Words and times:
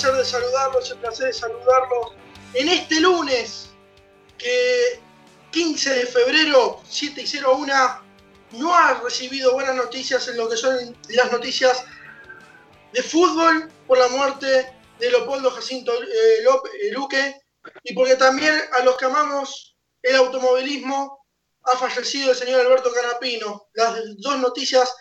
placer 0.00 0.14
de 0.18 0.24
saludarlos, 0.24 0.90
el 0.90 0.98
placer 0.98 1.26
de 1.28 1.32
saludarlos 1.32 2.12
en 2.54 2.68
este 2.68 3.00
lunes, 3.00 3.70
que 4.38 5.00
15 5.52 5.94
de 5.94 6.06
febrero, 6.06 6.82
7 6.88 7.22
y 7.22 7.38
01, 7.38 7.72
no 8.52 8.74
ha 8.74 8.94
recibido 9.02 9.52
buenas 9.54 9.74
noticias 9.74 10.28
en 10.28 10.36
lo 10.36 10.48
que 10.48 10.56
son 10.56 10.96
las 11.08 11.32
noticias 11.32 11.84
de 12.92 13.02
fútbol 13.02 13.70
por 13.86 13.98
la 13.98 14.08
muerte 14.08 14.46
de 14.98 15.10
Leopoldo 15.10 15.50
Jacinto 15.50 15.92
eh, 15.92 16.42
Lop- 16.44 16.68
eh, 16.82 16.92
Luque 16.92 17.40
y 17.82 17.94
porque 17.94 18.16
también 18.16 18.54
a 18.72 18.84
los 18.84 18.96
que 18.96 19.06
amamos 19.06 19.76
el 20.02 20.16
automovilismo 20.16 21.26
ha 21.64 21.76
fallecido 21.76 22.30
el 22.30 22.36
señor 22.36 22.60
Alberto 22.60 22.92
Canapino. 22.92 23.66
Las 23.74 23.98
dos 24.18 24.38
noticias 24.38 24.94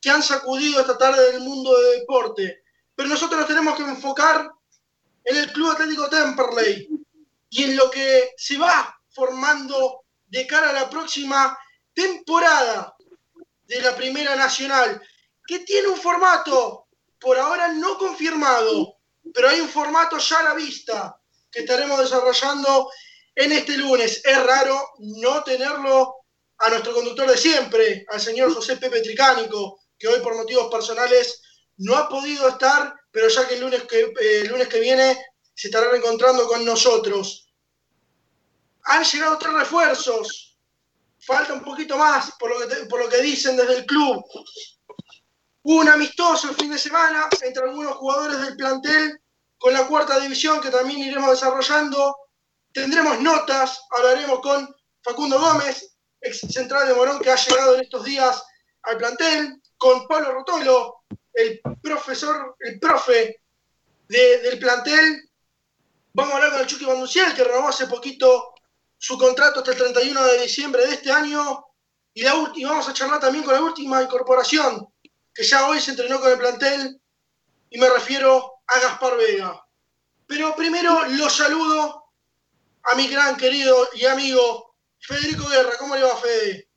que 0.00 0.10
han 0.10 0.22
sacudido 0.22 0.80
esta 0.80 0.98
tarde 0.98 1.32
del 1.32 1.40
mundo 1.40 1.76
de 1.78 2.00
deporte. 2.00 2.59
Pero 3.00 3.08
nosotros 3.08 3.40
nos 3.40 3.48
tenemos 3.48 3.78
que 3.78 3.82
enfocar 3.82 4.46
en 5.24 5.34
el 5.34 5.50
Club 5.54 5.70
Atlético 5.70 6.10
Temperley 6.10 6.86
y 7.48 7.62
en 7.62 7.74
lo 7.74 7.90
que 7.90 8.34
se 8.36 8.58
va 8.58 8.94
formando 9.08 10.02
de 10.26 10.46
cara 10.46 10.68
a 10.68 10.74
la 10.74 10.90
próxima 10.90 11.58
temporada 11.94 12.94
de 13.64 13.80
la 13.80 13.96
Primera 13.96 14.36
Nacional, 14.36 15.00
que 15.46 15.60
tiene 15.60 15.88
un 15.88 15.96
formato 15.96 16.88
por 17.18 17.38
ahora 17.38 17.68
no 17.68 17.96
confirmado, 17.96 18.98
pero 19.32 19.48
hay 19.48 19.62
un 19.62 19.70
formato 19.70 20.18
ya 20.18 20.40
a 20.40 20.42
la 20.42 20.54
vista 20.54 21.18
que 21.50 21.60
estaremos 21.60 22.00
desarrollando 22.00 22.90
en 23.34 23.52
este 23.52 23.78
lunes. 23.78 24.20
Es 24.22 24.44
raro 24.44 24.90
no 24.98 25.42
tenerlo 25.42 26.16
a 26.58 26.68
nuestro 26.68 26.92
conductor 26.92 27.30
de 27.30 27.38
siempre, 27.38 28.04
al 28.10 28.20
señor 28.20 28.52
José 28.52 28.76
Pepe 28.76 29.00
Tricánico, 29.00 29.80
que 29.98 30.06
hoy 30.06 30.20
por 30.20 30.36
motivos 30.36 30.70
personales 30.70 31.40
no 31.80 31.96
ha 31.96 32.08
podido 32.08 32.48
estar, 32.48 32.94
pero 33.10 33.28
ya 33.28 33.48
que 33.48 33.54
el 33.54 33.60
lunes 33.60 33.82
que, 33.84 34.12
eh, 34.20 34.44
lunes 34.48 34.68
que 34.68 34.80
viene 34.80 35.18
se 35.54 35.68
estará 35.68 35.90
reencontrando 35.90 36.46
con 36.46 36.64
nosotros. 36.64 37.50
Han 38.84 39.02
llegado 39.04 39.38
tres 39.38 39.54
refuerzos, 39.54 40.58
falta 41.20 41.54
un 41.54 41.62
poquito 41.62 41.96
más 41.96 42.32
por 42.38 42.50
lo 42.50 42.68
que, 42.68 42.76
por 42.86 43.00
lo 43.00 43.08
que 43.08 43.22
dicen 43.22 43.56
desde 43.56 43.78
el 43.78 43.86
club. 43.86 44.22
Un 45.62 45.88
amistoso 45.88 46.52
fin 46.54 46.70
de 46.70 46.78
semana 46.78 47.28
entre 47.42 47.64
algunos 47.64 47.96
jugadores 47.96 48.40
del 48.40 48.56
plantel 48.56 49.18
con 49.58 49.72
la 49.72 49.86
cuarta 49.86 50.18
división 50.20 50.60
que 50.60 50.70
también 50.70 51.00
iremos 51.00 51.30
desarrollando. 51.30 52.16
Tendremos 52.72 53.20
notas, 53.20 53.80
hablaremos 53.90 54.40
con 54.40 54.74
Facundo 55.02 55.40
Gómez, 55.40 55.96
ex 56.20 56.40
central 56.40 56.88
de 56.88 56.94
Morón 56.94 57.20
que 57.20 57.30
ha 57.30 57.36
llegado 57.36 57.74
en 57.74 57.82
estos 57.82 58.04
días 58.04 58.42
al 58.82 58.98
plantel, 58.98 59.62
con 59.78 60.06
Pablo 60.06 60.32
Rotolo, 60.32 61.04
el 61.34 61.60
profesor, 61.82 62.56
el 62.60 62.78
profe 62.78 63.40
de- 64.08 64.38
del 64.42 64.58
plantel. 64.58 65.30
Vamos 66.12 66.32
a 66.32 66.36
hablar 66.36 66.50
con 66.52 66.60
el 66.60 66.66
Chucky 66.66 66.84
Banduciel, 66.84 67.34
que 67.34 67.44
renovó 67.44 67.68
hace 67.68 67.86
poquito 67.86 68.52
su 68.98 69.16
contrato 69.18 69.60
hasta 69.60 69.70
el 69.72 69.78
31 69.78 70.24
de 70.24 70.42
diciembre 70.42 70.86
de 70.86 70.94
este 70.94 71.10
año. 71.12 71.64
Y, 72.12 72.22
la 72.22 72.34
y 72.54 72.64
vamos 72.64 72.88
a 72.88 72.92
charlar 72.92 73.20
también 73.20 73.44
con 73.44 73.54
la 73.54 73.60
última 73.62 74.02
incorporación, 74.02 74.88
que 75.32 75.44
ya 75.44 75.68
hoy 75.68 75.80
se 75.80 75.92
entrenó 75.92 76.20
con 76.20 76.32
el 76.32 76.38
plantel, 76.38 77.00
y 77.70 77.78
me 77.78 77.88
refiero 77.88 78.54
a 78.66 78.80
Gaspar 78.80 79.16
Vega. 79.16 79.64
Pero 80.26 80.54
primero 80.56 81.06
lo 81.06 81.30
saludo 81.30 82.04
a 82.82 82.94
mi 82.96 83.06
gran 83.08 83.36
querido 83.36 83.88
y 83.94 84.06
amigo 84.06 84.74
Federico 84.98 85.48
Guerra. 85.48 85.72
¿Cómo 85.78 85.94
le 85.94 86.02
va, 86.02 86.16
Fede? 86.16 86.68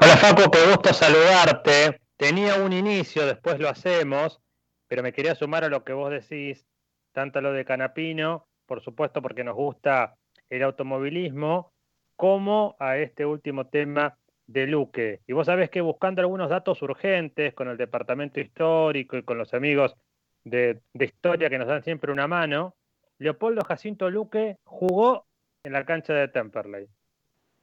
Hola 0.00 0.16
Facu, 0.16 0.50
qué 0.50 0.66
gusto 0.66 0.92
saludarte. 0.92 2.01
Tenía 2.22 2.62
un 2.62 2.72
inicio, 2.72 3.26
después 3.26 3.58
lo 3.58 3.68
hacemos, 3.68 4.40
pero 4.86 5.02
me 5.02 5.12
quería 5.12 5.34
sumar 5.34 5.64
a 5.64 5.68
lo 5.68 5.82
que 5.82 5.92
vos 5.92 6.08
decís, 6.08 6.68
tanto 7.10 7.40
a 7.40 7.42
lo 7.42 7.52
de 7.52 7.64
Canapino, 7.64 8.46
por 8.64 8.80
supuesto 8.80 9.20
porque 9.20 9.42
nos 9.42 9.56
gusta 9.56 10.14
el 10.48 10.62
automovilismo, 10.62 11.72
como 12.14 12.76
a 12.78 12.96
este 12.96 13.26
último 13.26 13.66
tema 13.66 14.16
de 14.46 14.68
Luque. 14.68 15.22
Y 15.26 15.32
vos 15.32 15.46
sabés 15.46 15.68
que 15.68 15.80
buscando 15.80 16.20
algunos 16.20 16.48
datos 16.48 16.80
urgentes 16.82 17.54
con 17.54 17.66
el 17.66 17.76
departamento 17.76 18.38
histórico 18.38 19.16
y 19.16 19.24
con 19.24 19.36
los 19.36 19.52
amigos 19.52 19.96
de, 20.44 20.80
de 20.92 21.04
historia 21.04 21.50
que 21.50 21.58
nos 21.58 21.66
dan 21.66 21.82
siempre 21.82 22.12
una 22.12 22.28
mano, 22.28 22.76
Leopoldo 23.18 23.64
Jacinto 23.64 24.08
Luque 24.10 24.58
jugó 24.62 25.26
en 25.64 25.72
la 25.72 25.84
cancha 25.84 26.14
de 26.14 26.28
Temperley. 26.28 26.86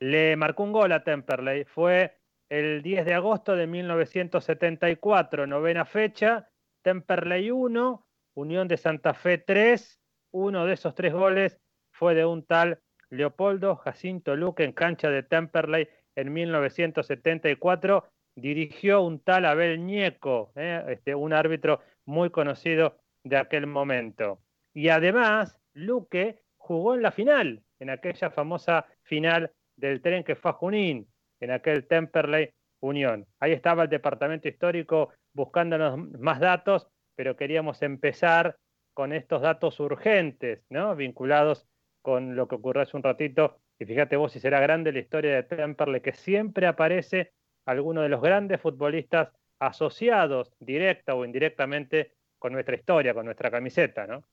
Le 0.01 0.35
marcó 0.35 0.63
un 0.63 0.73
gol 0.73 0.91
a 0.91 1.05
Temperley, 1.05 1.63
fue 1.63 2.18
el 2.49 2.81
10 2.81 3.05
de 3.05 3.13
agosto 3.13 3.55
de 3.55 3.67
1974, 3.67 5.45
novena 5.45 5.85
fecha, 5.85 6.49
Temperley 6.81 7.51
1, 7.51 8.07
Unión 8.33 8.67
de 8.67 8.77
Santa 8.77 9.13
Fe 9.13 9.37
3, 9.37 9.99
uno 10.31 10.65
de 10.65 10.73
esos 10.73 10.95
tres 10.95 11.13
goles 11.13 11.59
fue 11.91 12.15
de 12.15 12.25
un 12.25 12.43
tal 12.43 12.79
Leopoldo 13.09 13.75
Jacinto 13.75 14.35
Luque 14.35 14.63
en 14.63 14.73
cancha 14.73 15.09
de 15.09 15.23
Temperley 15.23 15.87
en 16.15 16.33
1974, 16.33 18.05
dirigió 18.35 19.01
un 19.01 19.19
tal 19.19 19.45
Abel 19.45 19.85
Ñeco, 19.85 20.51
¿eh? 20.55 20.83
este, 20.89 21.13
un 21.13 21.33
árbitro 21.33 21.81
muy 22.05 22.29
conocido 22.29 22.97
de 23.23 23.37
aquel 23.37 23.67
momento. 23.67 24.41
Y 24.73 24.89
además, 24.89 25.59
Luque 25.73 26.41
jugó 26.57 26.95
en 26.95 27.01
la 27.03 27.11
final, 27.11 27.63
en 27.79 27.89
aquella 27.89 28.29
famosa 28.31 28.87
final 29.03 29.51
del 29.75 30.01
tren 30.01 30.23
que 30.23 30.35
fue 30.35 30.51
a 30.51 30.53
Junín, 30.55 31.07
en 31.39 31.51
aquel 31.51 31.87
Temperley 31.87 32.53
Unión. 32.81 33.27
Ahí 33.39 33.51
estaba 33.51 33.83
el 33.83 33.89
departamento 33.89 34.47
histórico 34.47 35.11
buscándonos 35.33 35.97
más 36.19 36.39
datos, 36.39 36.87
pero 37.15 37.35
queríamos 37.35 37.81
empezar 37.81 38.57
con 38.93 39.13
estos 39.13 39.41
datos 39.41 39.79
urgentes, 39.79 40.63
¿no? 40.69 40.95
Vinculados 40.95 41.67
con 42.01 42.35
lo 42.35 42.47
que 42.47 42.55
ocurrió 42.55 42.83
hace 42.83 42.97
un 42.97 43.03
ratito. 43.03 43.59
Y 43.77 43.85
fíjate 43.85 44.15
vos 44.15 44.31
si 44.31 44.39
será 44.39 44.59
grande 44.59 44.91
la 44.91 44.99
historia 44.99 45.35
de 45.35 45.43
Temperley, 45.43 46.01
que 46.01 46.13
siempre 46.13 46.67
aparece 46.67 47.33
algunos 47.65 48.03
de 48.03 48.09
los 48.09 48.21
grandes 48.21 48.59
futbolistas 48.61 49.29
asociados 49.59 50.51
directa 50.59 51.15
o 51.15 51.25
indirectamente 51.25 52.13
con 52.37 52.53
nuestra 52.53 52.75
historia, 52.75 53.13
con 53.13 53.25
nuestra 53.25 53.51
camiseta, 53.51 54.07
¿no? 54.07 54.23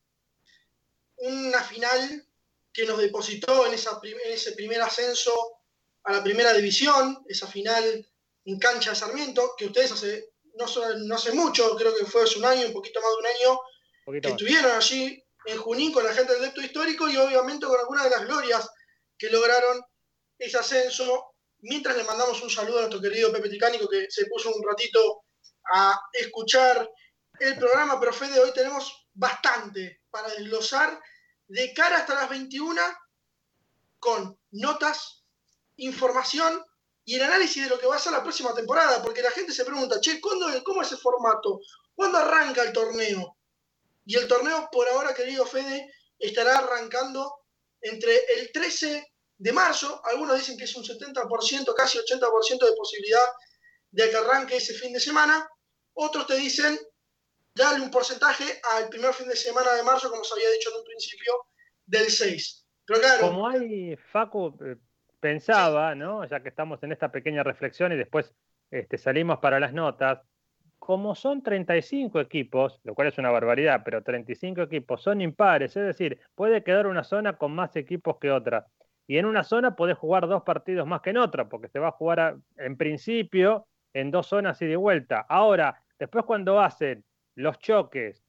Una 1.16 1.62
final 1.62 2.22
que 2.72 2.86
nos 2.86 2.98
depositó 2.98 3.66
en 3.66 3.74
ese 3.74 4.52
primer 4.52 4.80
ascenso 4.80 5.32
a 6.06 6.12
la 6.12 6.22
primera 6.22 6.52
división, 6.52 7.24
esa 7.28 7.46
final 7.46 8.08
en 8.44 8.58
cancha 8.58 8.90
de 8.90 8.96
Sarmiento, 8.96 9.54
que 9.58 9.66
ustedes 9.66 9.92
hace, 9.92 10.30
no, 10.54 10.66
no 10.98 11.14
hace 11.14 11.32
mucho, 11.32 11.76
creo 11.76 11.94
que 11.96 12.06
fue 12.06 12.22
hace 12.22 12.38
un 12.38 12.44
año, 12.44 12.66
un 12.68 12.72
poquito 12.72 13.00
más 13.00 13.10
de 13.10 13.16
un 13.16 13.26
año, 13.26 14.20
que 14.22 14.28
estuvieron 14.28 14.70
allí 14.70 15.22
en 15.46 15.58
Junín 15.58 15.92
con 15.92 16.04
la 16.04 16.12
gente 16.12 16.32
del 16.32 16.42
depto 16.42 16.60
histórico 16.60 17.08
y 17.08 17.16
obviamente 17.16 17.66
con 17.66 17.78
algunas 17.78 18.04
de 18.04 18.10
las 18.10 18.24
glorias 18.24 18.70
que 19.18 19.30
lograron 19.30 19.82
ese 20.38 20.58
ascenso. 20.58 21.34
Mientras 21.60 21.96
le 21.96 22.04
mandamos 22.04 22.40
un 22.42 22.50
saludo 22.50 22.78
a 22.78 22.80
nuestro 22.82 23.00
querido 23.00 23.32
Pepe 23.32 23.48
Ticánico 23.48 23.88
que 23.88 24.06
se 24.08 24.26
puso 24.26 24.54
un 24.54 24.62
ratito 24.62 25.24
a 25.72 25.98
escuchar 26.12 26.88
el 27.40 27.58
programa, 27.58 27.98
pero 27.98 28.12
Fede, 28.12 28.38
hoy 28.40 28.52
tenemos 28.52 29.08
bastante 29.12 30.02
para 30.10 30.28
desglosar 30.28 31.00
de 31.48 31.72
cara 31.72 31.98
hasta 31.98 32.14
las 32.14 32.28
21 32.28 32.80
con 33.98 34.38
notas, 34.52 35.15
información 35.76 36.62
y 37.04 37.14
el 37.14 37.22
análisis 37.22 37.62
de 37.62 37.70
lo 37.70 37.78
que 37.78 37.86
va 37.86 37.96
a 37.96 38.00
ser 38.00 38.12
la 38.12 38.22
próxima 38.22 38.54
temporada, 38.54 39.02
porque 39.02 39.22
la 39.22 39.30
gente 39.30 39.52
se 39.52 39.64
pregunta, 39.64 40.00
che, 40.00 40.20
¿cuándo, 40.20 40.46
¿cómo 40.64 40.82
es 40.82 40.88
ese 40.88 40.96
formato? 40.96 41.60
¿Cuándo 41.94 42.18
arranca 42.18 42.62
el 42.62 42.72
torneo? 42.72 43.36
Y 44.04 44.16
el 44.16 44.26
torneo, 44.26 44.68
por 44.72 44.88
ahora, 44.88 45.14
querido 45.14 45.46
Fede, 45.46 45.92
estará 46.18 46.58
arrancando 46.58 47.32
entre 47.80 48.16
el 48.38 48.50
13 48.52 49.06
de 49.38 49.52
marzo, 49.52 50.00
algunos 50.04 50.38
dicen 50.38 50.56
que 50.56 50.64
es 50.64 50.74
un 50.74 50.84
70%, 50.84 51.74
casi 51.74 51.98
80% 51.98 52.64
de 52.64 52.76
posibilidad 52.76 53.26
de 53.90 54.10
que 54.10 54.16
arranque 54.16 54.56
ese 54.56 54.74
fin 54.74 54.92
de 54.92 55.00
semana, 55.00 55.48
otros 55.94 56.26
te 56.26 56.36
dicen, 56.36 56.78
dale 57.54 57.80
un 57.80 57.90
porcentaje 57.90 58.60
al 58.74 58.88
primer 58.88 59.14
fin 59.14 59.28
de 59.28 59.36
semana 59.36 59.72
de 59.74 59.82
marzo, 59.82 60.10
como 60.10 60.24
se 60.24 60.34
había 60.34 60.50
dicho 60.50 60.70
en 60.70 60.76
un 60.76 60.84
principio, 60.84 61.34
del 61.84 62.10
6. 62.10 62.66
Pero 62.84 63.00
claro, 63.00 63.28
como 63.28 63.48
hay, 63.48 63.96
Facu, 63.96 64.56
eh, 64.64 64.76
pensaba, 65.26 65.96
¿no? 65.96 66.24
Ya 66.24 66.38
que 66.38 66.48
estamos 66.48 66.80
en 66.84 66.92
esta 66.92 67.10
pequeña 67.10 67.42
reflexión 67.42 67.90
y 67.90 67.96
después 67.96 68.32
este, 68.70 68.96
salimos 68.96 69.40
para 69.40 69.58
las 69.58 69.72
notas, 69.72 70.20
como 70.78 71.16
son 71.16 71.42
35 71.42 72.20
equipos, 72.20 72.80
lo 72.84 72.94
cual 72.94 73.08
es 73.08 73.18
una 73.18 73.32
barbaridad, 73.32 73.82
pero 73.84 74.04
35 74.04 74.62
equipos 74.62 75.02
son 75.02 75.20
impares, 75.20 75.76
es 75.76 75.84
decir, 75.84 76.20
puede 76.36 76.62
quedar 76.62 76.86
una 76.86 77.02
zona 77.02 77.36
con 77.38 77.52
más 77.52 77.74
equipos 77.74 78.18
que 78.20 78.30
otra. 78.30 78.68
Y 79.08 79.18
en 79.18 79.26
una 79.26 79.42
zona 79.42 79.74
podés 79.74 79.98
jugar 79.98 80.28
dos 80.28 80.44
partidos 80.44 80.86
más 80.86 81.00
que 81.00 81.10
en 81.10 81.18
otra, 81.18 81.48
porque 81.48 81.66
se 81.70 81.80
va 81.80 81.88
a 81.88 81.98
jugar 81.98 82.36
en 82.56 82.76
principio 82.76 83.66
en 83.94 84.12
dos 84.12 84.28
zonas 84.28 84.62
y 84.62 84.66
de 84.66 84.76
vuelta. 84.76 85.26
Ahora, 85.28 85.82
después 85.98 86.24
cuando 86.24 86.60
hacen 86.60 87.02
los 87.34 87.58
choques, 87.58 88.22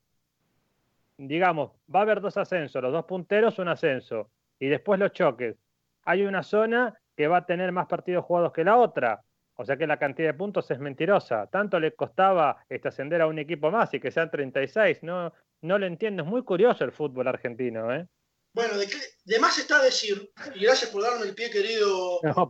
digamos, 1.20 1.74
va 1.94 2.00
a 2.00 2.04
haber 2.04 2.22
dos 2.22 2.38
ascensos, 2.38 2.82
los 2.82 2.92
dos 2.92 3.06
punteros 3.06 3.60
un 3.60 3.68
ascenso, 3.68 4.32
y 4.58 4.66
después 4.66 5.00
los 5.00 5.12
choques. 5.12 5.58
Hay 6.08 6.24
una 6.24 6.42
zona 6.42 6.98
que 7.18 7.28
va 7.28 7.40
a 7.40 7.46
tener 7.46 7.74
más 7.74 7.88
partidos 7.88 8.24
jugados 8.24 8.54
que 8.54 8.64
la 8.64 8.78
otra. 8.78 9.22
O 9.56 9.66
sea 9.66 9.76
que 9.76 9.86
la 9.86 10.00
cantidad 10.00 10.30
de 10.30 10.38
puntos 10.38 10.72
es 10.72 10.80
mentirosa. 10.80 11.48
Tanto 11.48 11.80
le 11.82 11.94
costaba 11.96 12.64
este, 12.70 12.88
ascender 12.88 13.22
a 13.22 13.28
un 13.28 13.40
equipo 13.40 13.70
más 13.72 13.94
y 13.94 14.00
que 14.00 14.10
sean 14.10 14.32
36. 14.32 15.04
No, 15.04 15.34
no 15.62 15.78
lo 15.78 15.86
entiendo. 15.86 16.24
Es 16.24 16.30
muy 16.30 16.44
curioso 16.44 16.86
el 16.86 16.94
fútbol 16.94 17.28
argentino. 17.28 17.94
¿eh? 17.94 18.08
Bueno, 18.54 18.76
de, 18.78 19.40
más 19.40 19.58
está 19.58 19.82
decir, 19.82 20.32
y 20.56 20.64
gracias 20.64 20.92
por 20.92 21.04
darme 21.04 21.26
el 21.26 21.36
pie, 21.36 21.50
querido, 21.50 22.22
no, 22.24 22.50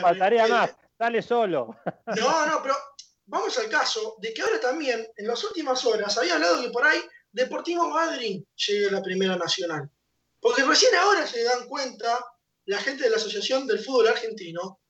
Faltaría 0.00 0.46
más. 0.46 0.74
Dale 0.98 1.20
solo. 1.20 1.76
No, 2.18 2.46
no, 2.46 2.62
pero 2.62 2.74
vamos 3.26 3.58
al 3.58 3.68
caso 3.68 4.16
de 4.22 4.32
que 4.32 4.40
ahora 4.40 4.58
también, 4.58 5.06
en 5.16 5.26
las 5.26 5.44
últimas 5.44 5.84
horas, 5.84 6.16
había 6.16 6.36
hablado 6.36 6.62
que 6.62 6.70
por 6.70 6.86
ahí 6.86 6.98
Deportivo 7.30 7.90
Madrid 7.90 8.42
llegue 8.54 8.88
a 8.88 8.92
la 8.92 9.02
Primera 9.02 9.36
Nacional. 9.36 9.90
Porque 10.40 10.64
recién 10.64 10.94
ahora 10.94 11.26
se 11.26 11.44
dan 11.44 11.68
cuenta 11.68 12.18
la 12.66 12.78
gente 12.78 13.04
de 13.04 13.10
la 13.10 13.16
Asociación 13.16 13.66
del 13.66 13.84
Fútbol 13.84 14.08
Argentino 14.08 14.80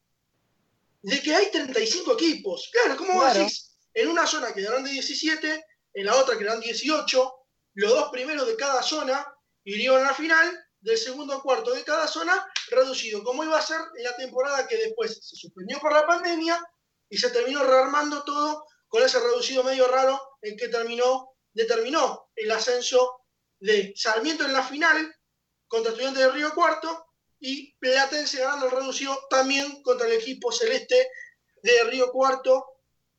de 1.03 1.23
que 1.23 1.35
hay 1.35 1.51
35 1.51 2.15
equipos. 2.15 2.69
Claro, 2.73 2.97
¿cómo 2.97 3.21
claro. 3.21 3.39
decís? 3.41 3.77
En 3.95 4.09
una 4.09 4.27
zona 4.27 4.53
quedarán 4.53 4.85
de 4.85 4.91
17, 4.91 5.65
en 5.95 6.07
la 6.07 6.17
otra 6.17 6.37
quedarán 6.37 6.61
18, 6.61 7.35
los 7.75 7.91
dos 7.91 8.11
primeros 8.11 8.47
de 8.47 8.57
cada 8.57 8.83
zona 8.83 9.27
irían 9.65 9.97
a 9.97 10.01
la 10.01 10.15
final, 10.15 10.67
del 10.81 10.99
segundo 10.99 11.35
a 11.35 11.43
cuarto 11.43 11.73
de 11.73 11.83
cada 11.83 12.07
zona, 12.07 12.47
reducido, 12.69 13.25
como 13.25 13.45
iba 13.45 13.59
a 13.59 13.63
ser 13.63 13.81
en 13.97 14.05
la 14.05 14.17
temporada 14.17 14.67
que 14.69 14.77
después 14.77 15.19
se 15.21 15.37
suspendió 15.37 15.79
por 15.81 15.93
la 15.93 16.07
pandemia 16.07 16.63
y 17.09 17.17
se 17.19 17.31
terminó 17.31 17.65
rearmando 17.65 18.23
todo 18.25 18.67
con 18.89 19.03
ese 19.03 19.19
reducido 19.19 19.65
medio 19.65 19.89
raro 19.89 20.21
en 20.43 20.57
que 20.57 20.69
terminó, 20.69 21.37
determinó 21.53 22.31
el 22.37 22.51
ascenso 22.53 23.25
de 23.59 23.93
Sarmiento 23.97 24.45
en 24.45 24.53
la 24.53 24.63
final 24.63 25.15
contra 25.67 25.91
Estudiantes 25.91 26.23
de 26.23 26.31
Río 26.31 26.55
Cuarto 26.55 27.06
y 27.39 27.75
Platense 27.75 28.41
ganando 28.41 28.67
el 28.67 28.73
reducido 28.73 29.19
también 29.29 29.83
contra 29.83 30.07
el 30.07 30.15
equipo 30.15 30.51
celeste 30.53 31.11
de 31.63 31.85
Río 31.85 32.11
Cuarto, 32.11 32.65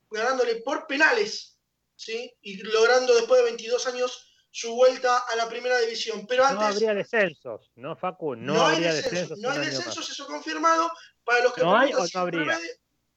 ganándole 0.09 0.55
por 0.57 0.87
penales, 0.87 1.59
¿sí? 1.95 2.33
y 2.41 2.57
logrando 2.63 3.13
después 3.15 3.39
de 3.39 3.45
22 3.45 3.87
años 3.87 4.27
su 4.51 4.73
vuelta 4.73 5.17
a 5.19 5.35
la 5.35 5.47
primera 5.47 5.77
división. 5.79 6.25
Pero 6.27 6.43
antes, 6.43 6.59
no 6.59 6.65
habría 6.65 6.93
descensos, 6.93 7.71
¿no, 7.75 7.95
Facu? 7.95 8.35
No, 8.35 8.65
habría 8.65 8.93
descensos. 8.93 9.37
no 9.39 9.51
hay 9.51 9.59
descensos, 9.59 10.09
eso 10.09 10.25
confirmado. 10.25 10.91
Para 11.23 11.43
los 11.43 11.53
que 11.53 11.61
¿No 11.61 11.77
hay 11.77 11.93
o 11.93 11.99
no 11.99 12.19
habría? 12.19 12.59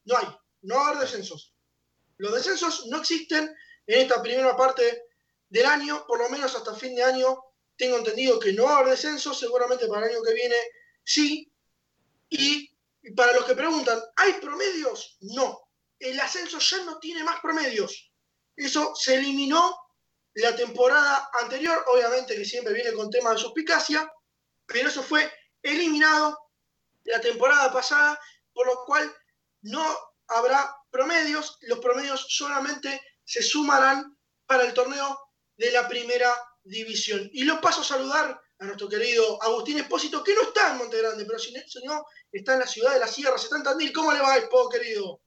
no 0.05 0.17
hay, 0.17 0.27
no 0.63 0.75
va 0.75 0.83
a 0.83 0.89
haber 0.89 1.03
descensos. 1.03 1.55
Los 2.19 2.35
descensos 2.35 2.87
no 2.89 2.99
existen 2.99 3.45
en 3.87 4.01
esta 4.01 4.21
primera 4.21 4.57
parte 4.57 5.05
del 5.49 5.65
año, 5.65 6.05
por 6.07 6.19
lo 6.19 6.29
menos 6.29 6.55
hasta 6.55 6.75
fin 6.75 6.95
de 6.95 7.05
año. 7.05 7.39
Tengo 7.77 7.97
entendido 7.97 8.39
que 8.39 8.53
no 8.53 8.65
va 8.65 8.77
a 8.77 8.79
haber 8.81 8.91
descensos, 8.91 9.39
seguramente 9.39 9.87
para 9.87 10.07
el 10.07 10.13
año 10.13 10.23
que 10.23 10.35
viene 10.35 10.57
sí. 11.11 11.53
Y 12.29 12.71
para 13.17 13.33
los 13.33 13.45
que 13.45 13.55
preguntan, 13.55 14.01
¿hay 14.17 14.35
promedios? 14.35 15.17
No. 15.21 15.61
El 15.99 16.19
ascenso 16.21 16.59
ya 16.59 16.85
no 16.85 16.99
tiene 16.99 17.25
más 17.25 17.41
promedios. 17.41 18.13
Eso 18.57 18.95
se 18.95 19.17
eliminó 19.17 19.77
la 20.35 20.55
temporada 20.55 21.29
anterior, 21.43 21.85
obviamente 21.89 22.37
que 22.37 22.45
siempre 22.45 22.73
viene 22.73 22.93
con 22.93 23.11
temas 23.11 23.35
de 23.35 23.41
suspicacia, 23.41 24.09
pero 24.67 24.89
eso 24.89 25.03
fue 25.03 25.31
eliminado 25.63 26.39
la 27.05 27.21
temporada 27.21 27.73
pasada, 27.73 28.19
por 28.53 28.67
lo 28.67 28.85
cual 28.85 29.13
no 29.63 29.85
habrá 30.29 30.77
promedios, 30.91 31.59
los 31.63 31.81
promedios 31.81 32.27
solamente 32.29 33.01
se 33.25 33.43
sumarán 33.43 34.17
para 34.47 34.65
el 34.65 34.73
torneo 34.73 35.19
de 35.57 35.73
la 35.73 35.89
primera 35.89 36.33
división. 36.63 37.29
Y 37.33 37.43
lo 37.45 37.61
paso 37.61 37.81
a 37.81 37.85
saludar 37.85 38.41
a 38.61 38.67
nuestro 38.67 38.89
querido 38.89 39.43
Agustín 39.43 39.79
Espósito, 39.79 40.23
que 40.23 40.35
no 40.35 40.43
está 40.43 40.73
en 40.73 40.79
Monte 40.79 40.99
Grande, 40.99 41.25
pero 41.25 41.39
si 41.39 41.53
no, 41.85 42.05
está 42.31 42.53
en 42.55 42.61
la 42.61 42.67
ciudad 42.67 42.93
de 42.93 43.01
las 43.01 43.11
sierras, 43.11 43.43
está 43.43 43.57
en 43.57 43.63
Tandil. 43.63 43.93
¿Cómo 43.93 44.13
le 44.13 44.21
va, 44.21 44.37
Expo, 44.37 44.69
querido? 44.69 45.19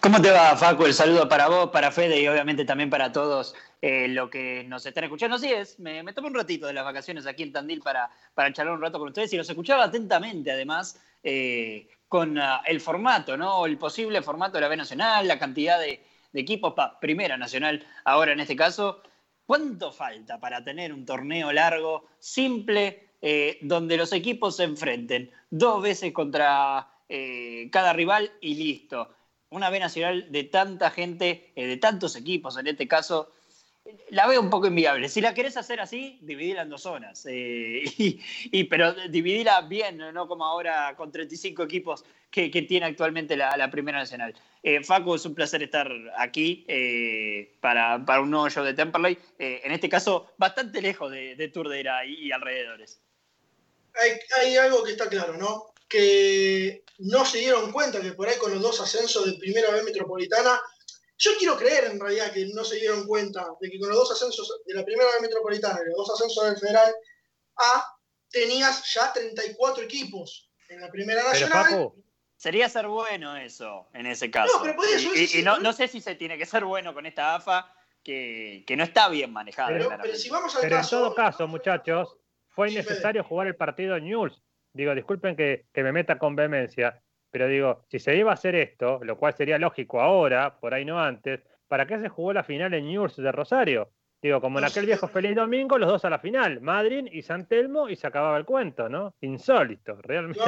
¿Cómo 0.00 0.20
te 0.20 0.30
va, 0.30 0.56
Facu? 0.56 0.84
El 0.84 0.94
saludo 0.94 1.28
para 1.28 1.46
vos, 1.46 1.70
para 1.70 1.92
Fede 1.92 2.20
y 2.20 2.26
obviamente 2.26 2.64
también 2.64 2.90
para 2.90 3.12
todos 3.12 3.54
eh, 3.80 4.08
los 4.08 4.30
que 4.30 4.64
nos 4.64 4.84
están 4.84 5.04
escuchando. 5.04 5.36
Así 5.36 5.52
es, 5.52 5.78
me, 5.78 6.02
me 6.02 6.12
tomo 6.12 6.26
un 6.26 6.34
ratito 6.34 6.66
de 6.66 6.72
las 6.72 6.84
vacaciones 6.84 7.24
aquí 7.24 7.44
en 7.44 7.52
Tandil 7.52 7.80
para, 7.80 8.10
para 8.34 8.52
charlar 8.52 8.74
un 8.74 8.82
rato 8.82 8.98
con 8.98 9.08
ustedes 9.08 9.32
y 9.32 9.36
los 9.36 9.48
escuchaba 9.48 9.84
atentamente, 9.84 10.50
además, 10.50 11.00
eh, 11.22 11.88
con 12.08 12.36
uh, 12.36 12.62
el 12.66 12.80
formato, 12.80 13.36
¿no? 13.36 13.64
El 13.64 13.78
posible 13.78 14.22
formato 14.22 14.54
de 14.54 14.62
la 14.62 14.68
B 14.68 14.76
Nacional, 14.76 15.26
la 15.26 15.38
cantidad 15.38 15.78
de, 15.78 16.04
de 16.32 16.40
equipos 16.40 16.74
para 16.74 16.98
Primera 16.98 17.36
Nacional, 17.36 17.86
ahora 18.04 18.32
en 18.32 18.40
este 18.40 18.56
caso. 18.56 19.02
¿Cuánto 19.46 19.92
falta 19.92 20.40
para 20.40 20.64
tener 20.64 20.92
un 20.92 21.06
torneo 21.06 21.52
largo, 21.52 22.06
simple, 22.18 23.10
eh, 23.22 23.58
donde 23.62 23.96
los 23.96 24.12
equipos 24.12 24.56
se 24.56 24.64
enfrenten 24.64 25.30
dos 25.50 25.80
veces 25.80 26.12
contra 26.12 26.88
eh, 27.08 27.68
cada 27.70 27.92
rival 27.92 28.32
y 28.40 28.56
listo? 28.56 29.08
Una 29.50 29.70
B 29.70 29.78
nacional 29.78 30.32
de 30.32 30.42
tanta 30.42 30.90
gente, 30.90 31.52
eh, 31.54 31.66
de 31.68 31.76
tantos 31.76 32.16
equipos 32.16 32.58
en 32.58 32.66
este 32.66 32.88
caso, 32.88 33.30
la 34.10 34.26
veo 34.26 34.40
un 34.40 34.50
poco 34.50 34.66
inviable. 34.66 35.08
Si 35.08 35.20
la 35.20 35.34
querés 35.34 35.56
hacer 35.56 35.80
así, 35.80 36.18
dividila 36.22 36.62
en 36.62 36.70
dos 36.70 36.82
zonas. 36.82 37.26
Eh, 37.28 37.84
pero 38.70 38.92
dividila 39.08 39.60
bien, 39.62 39.98
no 39.98 40.28
como 40.28 40.44
ahora 40.44 40.94
con 40.96 41.10
35 41.10 41.62
equipos 41.62 42.04
que, 42.30 42.50
tiene 42.50 42.86
actualmente 42.86 43.36
la, 43.36 43.70
Primera 43.70 43.98
Nacional. 43.98 44.34
Eh, 44.62 44.82
Facu, 44.82 45.14
es 45.14 45.24
un 45.24 45.34
placer 45.34 45.62
estar 45.62 45.90
aquí 46.16 46.64
eh, 46.68 47.56
para, 47.60 47.96
un 48.20 48.30
nuevo 48.30 48.50
show 48.50 48.64
de 48.64 48.74
Temperley. 48.74 49.18
en 49.38 49.72
este 49.72 49.88
caso, 49.88 50.32
bastante 50.36 50.82
lejos 50.82 51.10
de, 51.10 51.34
de 51.36 51.48
Turdera 51.48 52.04
y, 52.04 52.30
alrededores. 52.30 53.00
Hay, 53.94 54.10
hay, 54.40 54.56
algo 54.56 54.84
que 54.84 54.92
está 54.92 55.08
claro, 55.08 55.36
¿no? 55.38 55.72
Que 55.88 56.84
no 56.98 57.24
se 57.24 57.38
dieron 57.38 57.72
cuenta 57.72 58.00
que 58.00 58.12
por 58.12 58.28
ahí 58.28 58.36
con 58.36 58.52
los 58.52 58.62
dos 58.62 58.80
ascensos 58.80 59.24
de 59.24 59.38
Primera 59.38 59.70
B 59.70 59.82
Metropolitana 59.84 60.60
yo 61.18 61.30
quiero 61.38 61.56
creer 61.56 61.84
en 61.84 61.98
realidad 62.00 62.32
que 62.32 62.46
no 62.54 62.64
se 62.64 62.76
dieron 62.76 63.06
cuenta 63.06 63.46
de 63.60 63.70
que 63.70 63.78
con 63.78 63.88
los 63.88 63.98
dos 63.98 64.12
ascensos 64.12 64.60
de 64.66 64.74
la 64.74 64.84
primera 64.84 65.10
vez 65.12 65.22
metropolitana 65.22 65.80
y 65.82 65.88
los 65.88 65.96
dos 65.96 66.10
ascensos 66.14 66.44
del 66.44 66.58
federal 66.58 66.94
A 67.56 67.96
tenías 68.30 68.92
ya 68.92 69.12
34 69.12 69.84
equipos 69.84 70.50
en 70.68 70.80
la 70.80 70.90
primera 70.90 71.22
nacional. 71.24 71.90
Sería 72.36 72.68
ser 72.68 72.86
bueno 72.86 73.34
eso, 73.36 73.88
en 73.94 74.04
ese 74.06 74.30
caso. 74.30 74.58
No, 74.58 74.62
pero 74.62 74.76
podría 74.76 74.96
y, 74.96 75.00
ser- 75.00 75.16
y- 75.16 75.26
sí, 75.26 75.40
y 75.40 75.42
no, 75.42 75.72
sé 75.72 75.88
si 75.88 76.02
se 76.02 76.16
tiene 76.16 76.36
que 76.36 76.44
ser 76.44 76.64
bueno 76.66 76.92
con 76.92 77.06
esta 77.06 77.34
AFA, 77.34 77.72
que, 78.02 78.62
que 78.66 78.76
no 78.76 78.84
está 78.84 79.08
bien 79.08 79.32
manejada. 79.32 79.68
Pero, 79.68 79.88
pero 80.02 80.14
si 80.16 80.28
vamos 80.28 80.54
al 80.54 80.60
Pero 80.62 80.76
en 80.76 80.82
caso. 80.82 80.98
todo 80.98 81.14
caso, 81.14 81.48
muchachos, 81.48 82.14
fue 82.50 82.70
innecesario 82.70 83.24
jugar 83.24 83.46
el 83.46 83.56
partido 83.56 83.96
en 83.96 84.04
News. 84.04 84.42
Digo, 84.74 84.94
disculpen 84.94 85.34
que, 85.34 85.64
que 85.72 85.82
me 85.82 85.92
meta 85.92 86.18
con 86.18 86.36
vehemencia, 86.36 87.02
pero 87.36 87.48
digo, 87.48 87.84
si 87.90 87.98
se 87.98 88.16
iba 88.16 88.30
a 88.30 88.34
hacer 88.34 88.54
esto, 88.54 88.98
lo 89.02 89.18
cual 89.18 89.36
sería 89.36 89.58
lógico 89.58 90.00
ahora, 90.00 90.58
por 90.58 90.72
ahí 90.72 90.86
no 90.86 90.98
antes, 90.98 91.42
¿para 91.68 91.86
qué 91.86 91.98
se 91.98 92.08
jugó 92.08 92.32
la 92.32 92.42
final 92.42 92.72
en 92.72 92.86
News 92.86 93.14
de 93.16 93.30
Rosario? 93.30 93.92
Digo, 94.22 94.40
como 94.40 94.58
en 94.58 94.64
aquel 94.64 94.86
viejo 94.86 95.06
feliz 95.06 95.36
domingo, 95.36 95.76
los 95.76 95.90
dos 95.90 96.02
a 96.06 96.08
la 96.08 96.18
final, 96.18 96.62
Madrid 96.62 97.04
y 97.12 97.20
San 97.20 97.46
Telmo, 97.46 97.90
y 97.90 97.96
se 97.96 98.06
acababa 98.06 98.38
el 98.38 98.46
cuento, 98.46 98.88
¿no? 98.88 99.14
Insólito, 99.20 99.98
Y 99.98 100.02
realmente. 100.02 100.40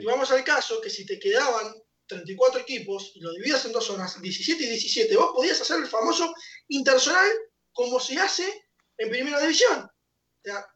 y 0.00 0.04
vamos 0.04 0.32
al 0.32 0.42
caso 0.42 0.80
que 0.80 0.90
si 0.90 1.06
te 1.06 1.16
quedaban 1.16 1.74
34 2.08 2.62
equipos 2.62 3.12
y 3.14 3.20
lo 3.20 3.30
dividías 3.30 3.64
en 3.66 3.70
dos 3.70 3.86
zonas, 3.86 4.20
17 4.20 4.64
y 4.64 4.66
17, 4.66 5.16
vos 5.16 5.30
podías 5.32 5.60
hacer 5.60 5.78
el 5.78 5.86
famoso 5.86 6.34
interzonal 6.66 7.28
como 7.72 8.00
se 8.00 8.18
hace 8.18 8.64
en 8.98 9.10
primera 9.10 9.38
división. 9.38 9.84
O 9.84 10.42
sea, 10.42 10.66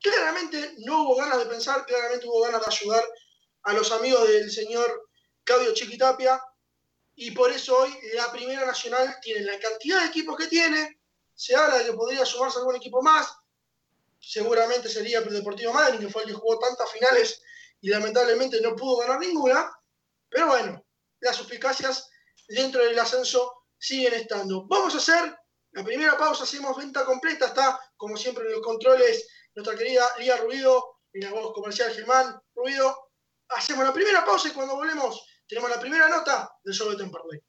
claramente 0.00 0.74
no 0.86 1.02
hubo 1.02 1.16
ganas 1.16 1.40
de 1.40 1.46
pensar, 1.46 1.84
claramente 1.84 2.28
hubo 2.28 2.42
ganas 2.42 2.64
de 2.64 2.72
ayudar 2.72 3.02
a 3.68 3.74
los 3.74 3.92
amigos 3.92 4.26
del 4.26 4.50
señor 4.50 5.10
Claudio 5.44 5.74
Chiquitapia 5.74 6.42
y 7.14 7.32
por 7.32 7.52
eso 7.52 7.76
hoy 7.76 7.94
la 8.14 8.32
Primera 8.32 8.64
Nacional 8.64 9.16
tiene 9.20 9.42
la 9.42 9.58
cantidad 9.58 10.00
de 10.00 10.06
equipos 10.06 10.38
que 10.38 10.46
tiene, 10.46 11.02
se 11.34 11.54
habla 11.54 11.76
de 11.76 11.84
que 11.84 11.92
podría 11.92 12.24
sumarse 12.24 12.58
algún 12.58 12.76
equipo 12.76 13.02
más, 13.02 13.30
seguramente 14.18 14.88
sería 14.88 15.18
el 15.18 15.28
Deportivo 15.28 15.74
Madrid, 15.74 16.00
que 16.00 16.08
fue 16.08 16.22
el 16.22 16.28
que 16.28 16.34
jugó 16.34 16.58
tantas 16.58 16.90
finales 16.90 17.42
y 17.82 17.90
lamentablemente 17.90 18.58
no 18.62 18.74
pudo 18.74 19.00
ganar 19.00 19.20
ninguna, 19.20 19.70
pero 20.30 20.46
bueno, 20.46 20.82
las 21.20 21.36
suspicacias 21.36 22.08
dentro 22.48 22.82
del 22.82 22.98
ascenso 22.98 23.64
siguen 23.76 24.14
estando. 24.14 24.66
Vamos 24.66 24.94
a 24.94 24.98
hacer 24.98 25.38
la 25.72 25.84
primera 25.84 26.16
pausa, 26.16 26.44
hacemos 26.44 26.74
venta 26.74 27.04
completa, 27.04 27.48
está 27.48 27.78
como 27.98 28.16
siempre 28.16 28.46
en 28.46 28.52
los 28.52 28.62
controles 28.62 29.28
nuestra 29.54 29.76
querida 29.76 30.08
Lía 30.18 30.38
Ruido, 30.38 31.00
y 31.12 31.20
la 31.20 31.32
voz 31.32 31.52
comercial 31.52 31.92
Germán 31.92 32.40
Ruido. 32.54 33.07
Hacemos 33.50 33.84
la 33.84 33.92
primera 33.92 34.24
pausa 34.24 34.48
y 34.48 34.52
cuando 34.52 34.76
volvemos 34.76 35.26
tenemos 35.46 35.70
la 35.70 35.80
primera 35.80 36.08
nota 36.08 36.50
del 36.62 36.74
solo 36.74 36.92
de 36.92 36.98
Temperley. 36.98 37.40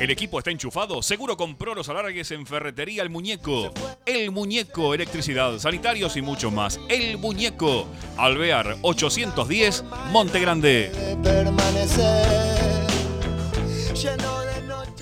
El 0.00 0.10
equipo 0.10 0.38
está 0.40 0.50
enchufado. 0.50 1.00
Seguro 1.00 1.36
compró 1.36 1.76
los 1.76 1.88
alargues 1.88 2.32
en 2.32 2.44
Ferretería 2.44 3.04
El 3.04 3.10
Muñeco. 3.10 3.72
El 4.04 4.32
Muñeco, 4.32 4.94
electricidad, 4.94 5.56
sanitarios 5.60 6.16
y 6.16 6.22
mucho 6.22 6.50
más. 6.50 6.80
El 6.88 7.18
Muñeco. 7.18 7.86
Alvear 8.16 8.78
810, 8.82 9.84
Monte 10.10 10.40
Grande. 10.40 10.90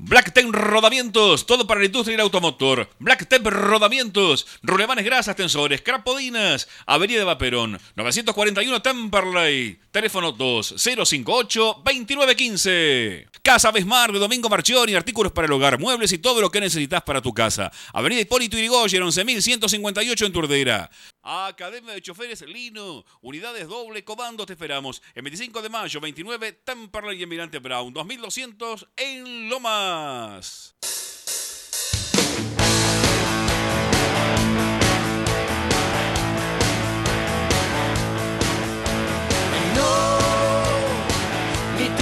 Black 0.00 0.32
Rodamientos, 0.52 1.44
todo 1.44 1.66
para 1.66 1.80
la 1.80 1.86
industria 1.86 2.16
del 2.16 2.22
automotor. 2.22 2.88
Black 3.00 3.26
Rodamientos, 3.42 4.46
rulemanes 4.62 5.04
grasas, 5.04 5.34
tensores, 5.34 5.82
crapodinas. 5.82 6.68
Avenida 6.86 7.18
de 7.18 7.24
Vaperón, 7.24 7.80
941 7.96 8.80
Temperley. 8.80 9.80
Teléfono 9.90 10.38
2058-2915. 10.38 13.26
Casa 13.42 13.72
Besmar 13.72 14.12
de 14.12 14.20
Domingo 14.20 14.48
Marchioni, 14.48 14.94
artículos 14.94 15.32
para 15.32 15.46
el 15.46 15.52
hogar, 15.52 15.80
muebles 15.80 16.12
y 16.12 16.18
todo 16.18 16.40
lo 16.40 16.52
que 16.52 16.60
necesitas 16.60 17.02
para 17.02 17.20
tu 17.20 17.34
casa. 17.34 17.72
Avenida 17.92 18.20
Hipólito 18.20 18.56
Yrigoyen, 18.56 19.02
11158 19.02 20.26
en 20.26 20.32
Turdera. 20.32 20.88
Academia 21.22 21.94
de 21.94 22.02
Choferes 22.02 22.42
Lino, 22.42 23.04
unidades 23.20 23.68
doble 23.68 24.04
comando, 24.04 24.46
te 24.46 24.52
esperamos. 24.54 25.02
El 25.14 25.22
25 25.22 25.62
de 25.62 25.68
mayo, 25.68 26.00
29, 26.00 26.52
Temperley 26.52 27.18
y 27.18 27.22
Emirante 27.24 27.58
Brown, 27.58 27.92
2200 27.92 28.88
en 28.96 29.48
Lomas. 29.48 30.74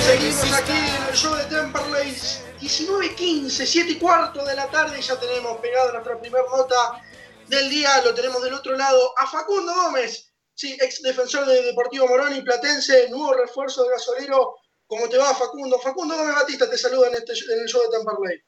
Seguimos 0.07 0.53
aquí 0.53 0.71
en 0.71 1.03
el 1.09 1.17
show 1.17 1.35
de 1.35 1.45
Temperley, 1.47 2.15
19.15, 2.61 3.51
7 3.51 3.91
y 3.91 3.95
cuarto 3.97 4.45
de 4.45 4.55
la 4.55 4.71
tarde, 4.71 5.03
ya 5.03 5.19
tenemos 5.19 5.59
pegado 5.59 5.93
nuestra 5.93 6.21
primera 6.21 6.45
nota 6.57 7.03
del 7.49 7.71
día, 7.71 8.03
lo 8.03 8.15
tenemos 8.15 8.43
del 8.43 8.55
otro 8.55 8.77
lado 8.77 9.13
a 9.19 9.27
Facundo 9.27 9.73
Gómez, 9.75 10.33
sí, 10.55 10.77
ex 10.81 11.03
defensor 11.03 11.47
de 11.47 11.63
Deportivo 11.63 12.09
Morón 12.09 12.35
y 12.35 12.43
Platense, 12.43 13.09
nuevo 13.11 13.35
refuerzo 13.35 13.85
de 13.85 13.91
gasolero. 13.91 14.57
¿Cómo 14.87 15.09
te 15.09 15.19
va, 15.19 15.35
Facundo? 15.35 15.79
Facundo 15.79 16.17
Gómez 16.17 16.35
Batista 16.35 16.71
te 16.71 16.79
saluda 16.79 17.09
en, 17.09 17.15
este, 17.15 17.33
en 17.53 17.61
el 17.61 17.67
show 17.67 17.83
de 17.83 17.97
Temperley. 17.97 18.43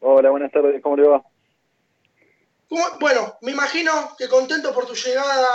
Hola, 0.00 0.30
buenas 0.30 0.52
tardes, 0.52 0.82
¿cómo 0.82 0.96
le 0.96 1.08
va? 1.08 1.24
Bueno, 2.98 3.38
me 3.42 3.52
imagino 3.52 4.14
que 4.18 4.28
contento 4.28 4.74
por 4.74 4.86
tu 4.86 4.94
llegada 4.94 5.48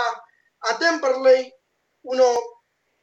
a 0.60 0.78
Temperley. 0.78 1.52
Uno 2.04 2.24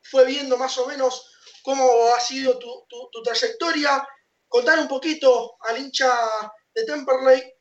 fue 0.01 0.25
viendo 0.25 0.57
más 0.57 0.77
o 0.79 0.87
menos 0.87 1.31
cómo 1.63 1.85
ha 2.15 2.19
sido 2.19 2.57
tu, 2.57 3.21
trayectoria. 3.23 4.07
Contar 4.47 4.79
un 4.79 4.87
poquito 4.87 5.57
al 5.61 5.77
hincha 5.77 6.11
de 6.73 6.85
Temperley 6.85 7.53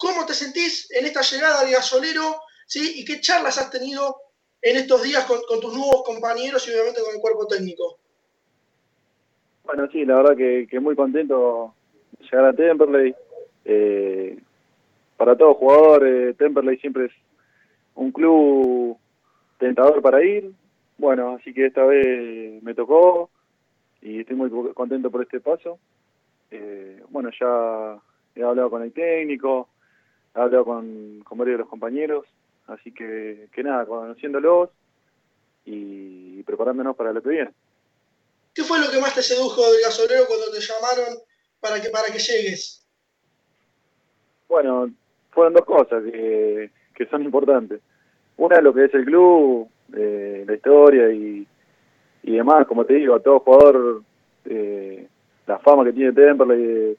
cómo 0.00 0.24
te 0.24 0.32
sentís 0.32 0.90
en 0.92 1.04
esta 1.04 1.20
llegada 1.20 1.60
al 1.60 1.70
gasolero 1.70 2.40
¿sí? 2.66 3.00
y 3.00 3.04
qué 3.04 3.20
charlas 3.20 3.58
has 3.58 3.70
tenido 3.70 4.16
en 4.62 4.76
estos 4.76 5.02
días 5.02 5.26
con, 5.26 5.60
tus 5.60 5.74
nuevos 5.74 6.02
compañeros 6.04 6.66
y 6.66 6.72
obviamente 6.72 7.02
con 7.02 7.14
el 7.14 7.20
cuerpo 7.20 7.46
técnico. 7.46 7.98
Bueno, 9.64 9.88
sí, 9.92 10.04
la 10.06 10.16
verdad 10.16 10.36
que, 10.36 10.80
muy 10.80 10.96
contento 10.96 11.74
de 12.18 12.24
llegar 12.24 12.46
a 12.46 12.52
Temperley. 12.54 13.14
Eh, 13.66 14.38
para 15.18 15.36
todo 15.36 15.54
jugador, 15.54 16.06
eh, 16.06 16.34
Temperley 16.34 16.78
siempre 16.78 17.06
es 17.06 17.12
un 17.94 18.10
club 18.10 18.96
tentador 19.58 20.00
para 20.00 20.24
ir, 20.24 20.50
bueno, 20.96 21.36
así 21.36 21.52
que 21.52 21.66
esta 21.66 21.84
vez 21.84 22.62
me 22.62 22.74
tocó 22.74 23.28
y 24.00 24.20
estoy 24.20 24.36
muy 24.36 24.50
contento 24.72 25.10
por 25.10 25.22
este 25.22 25.40
paso. 25.40 25.78
Eh, 26.50 27.02
bueno, 27.10 27.28
ya 27.38 27.98
he 28.34 28.42
hablado 28.42 28.70
con 28.70 28.82
el 28.82 28.92
técnico, 28.92 29.68
he 30.34 30.40
hablado 30.40 30.64
con, 30.64 31.24
varios 31.30 31.54
de 31.54 31.58
los 31.58 31.68
compañeros, 31.68 32.26
así 32.66 32.92
que, 32.92 33.48
que 33.52 33.62
nada, 33.62 33.86
conociéndolos 33.86 34.70
y 35.64 36.42
preparándonos 36.42 36.96
para 36.96 37.12
lo 37.12 37.22
que 37.22 37.28
viene. 37.28 37.50
¿Qué 38.54 38.64
fue 38.64 38.80
lo 38.80 38.90
que 38.90 39.00
más 39.00 39.14
te 39.14 39.22
sedujo 39.22 39.62
del 39.72 39.82
gasolero 39.82 40.24
cuando 40.26 40.50
te 40.50 40.60
llamaron 40.60 41.18
para 41.60 41.80
que, 41.80 41.88
para 41.90 42.12
que 42.12 42.18
llegues? 42.18 42.84
Bueno, 44.48 44.90
fueron 45.30 45.52
dos 45.52 45.64
cosas 45.64 46.02
que, 46.02 46.70
que 46.94 47.06
son 47.06 47.22
importantes. 47.22 47.80
Una, 48.36 48.60
lo 48.60 48.74
que 48.74 48.86
es 48.86 48.94
el 48.94 49.04
club, 49.04 49.68
eh, 49.96 50.44
la 50.46 50.54
historia 50.54 51.12
y, 51.12 51.46
y 52.24 52.32
demás, 52.32 52.66
como 52.66 52.84
te 52.84 52.94
digo, 52.94 53.14
a 53.14 53.20
todo 53.20 53.40
jugador, 53.40 54.02
eh, 54.46 55.06
la 55.46 55.58
fama 55.60 55.84
que 55.84 55.92
tiene 55.92 56.12
Temperley 56.12 56.62
de, 56.62 56.96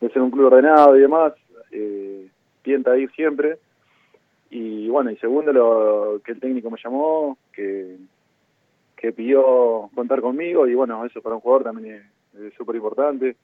de, 0.00 0.10
ser 0.10 0.22
un 0.22 0.30
club 0.30 0.46
ordenado 0.46 0.96
y 0.96 1.00
demás, 1.00 1.34
eh, 1.70 2.28
tienta 2.70 2.92
a 2.92 3.14
siempre. 3.14 3.58
Y 4.50 4.88
bueno, 4.88 5.10
y 5.10 5.16
segundo, 5.16 5.52
lo 5.52 6.20
que 6.24 6.32
el 6.32 6.40
técnico 6.40 6.70
me 6.70 6.78
llamó, 6.82 7.36
que, 7.52 7.96
que 8.96 9.12
pidió 9.12 9.90
contar 9.94 10.20
conmigo, 10.20 10.66
y 10.66 10.74
bueno, 10.74 11.04
eso 11.04 11.20
para 11.20 11.36
un 11.36 11.40
jugador 11.40 11.64
también 11.64 12.10
es 12.34 12.54
súper 12.54 12.76
importante, 12.76 13.36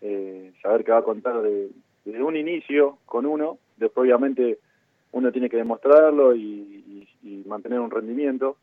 eh, 0.00 0.52
saber 0.62 0.84
que 0.84 0.92
va 0.92 0.98
a 0.98 1.02
contar 1.02 1.40
de, 1.42 1.70
desde 2.04 2.22
un 2.22 2.36
inicio 2.36 2.98
con 3.06 3.26
uno, 3.26 3.58
después 3.76 4.04
obviamente 4.04 4.58
uno 5.12 5.32
tiene 5.32 5.48
que 5.48 5.56
demostrarlo 5.56 6.34
y, 6.34 6.74
mantener 7.46 7.80
un 7.80 7.90
rendimiento, 7.90 8.58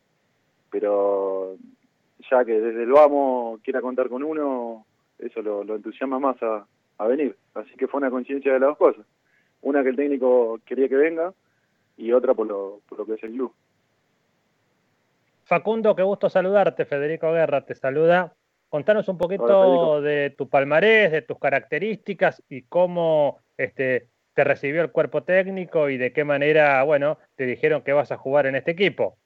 pero 0.70 1.56
ya 2.30 2.44
que 2.44 2.60
desde 2.60 2.84
el 2.84 2.92
vamos 2.92 3.60
quiera 3.62 3.80
contar 3.80 4.08
con 4.08 4.22
uno, 4.22 4.86
eso 5.18 5.42
lo, 5.42 5.74
entusiasma 5.74 6.20
más 6.20 6.36
a, 6.40 7.06
venir. 7.06 7.34
Así 7.54 7.74
que 7.76 7.88
fue 7.88 7.98
una 7.98 8.10
conciencia 8.10 8.52
de 8.52 8.60
las 8.60 8.70
dos 8.70 8.78
cosas. 8.78 9.06
Una 9.62 9.82
que 9.82 9.90
el 9.90 9.96
técnico 9.96 10.60
quería 10.64 10.88
que 10.88 10.96
venga 10.96 11.32
y 11.96 12.12
otra 12.12 12.34
por 12.34 12.46
lo, 12.46 12.80
por 12.88 12.98
lo 12.98 13.06
que 13.06 13.14
es 13.14 13.22
el 13.24 13.32
club. 13.32 13.52
Facundo, 15.44 15.94
qué 15.94 16.02
gusto 16.02 16.28
saludarte. 16.28 16.84
Federico 16.84 17.32
Guerra 17.32 17.64
te 17.64 17.74
saluda. 17.74 18.34
Contanos 18.68 19.08
un 19.08 19.16
poquito 19.16 20.00
de 20.02 20.30
tu 20.30 20.48
palmarés, 20.48 21.12
de 21.12 21.22
tus 21.22 21.38
características 21.38 22.42
y 22.48 22.62
cómo 22.62 23.38
este, 23.56 24.08
te 24.34 24.44
recibió 24.44 24.82
el 24.82 24.90
cuerpo 24.90 25.22
técnico 25.22 25.88
y 25.88 25.96
de 25.96 26.12
qué 26.12 26.24
manera, 26.24 26.82
bueno, 26.82 27.16
te 27.36 27.46
dijeron 27.46 27.82
que 27.82 27.94
vas 27.94 28.12
a 28.12 28.18
jugar 28.18 28.46
en 28.46 28.56
este 28.56 28.72
equipo. 28.72 29.16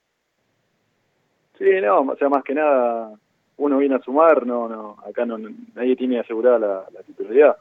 Sí, 1.59 1.69
no, 1.83 2.01
o 2.03 2.16
sea, 2.16 2.29
más 2.29 2.45
que 2.45 2.55
nada, 2.55 3.12
uno 3.57 3.79
viene 3.79 3.97
a 3.97 4.03
sumar, 4.03 4.47
no, 4.47 4.69
no, 4.69 4.97
acá 5.05 5.27
no, 5.27 5.37
nadie 5.75 5.97
tiene 5.97 6.21
asegurada 6.21 6.59
la, 6.59 7.03
titularidad, 7.03 7.57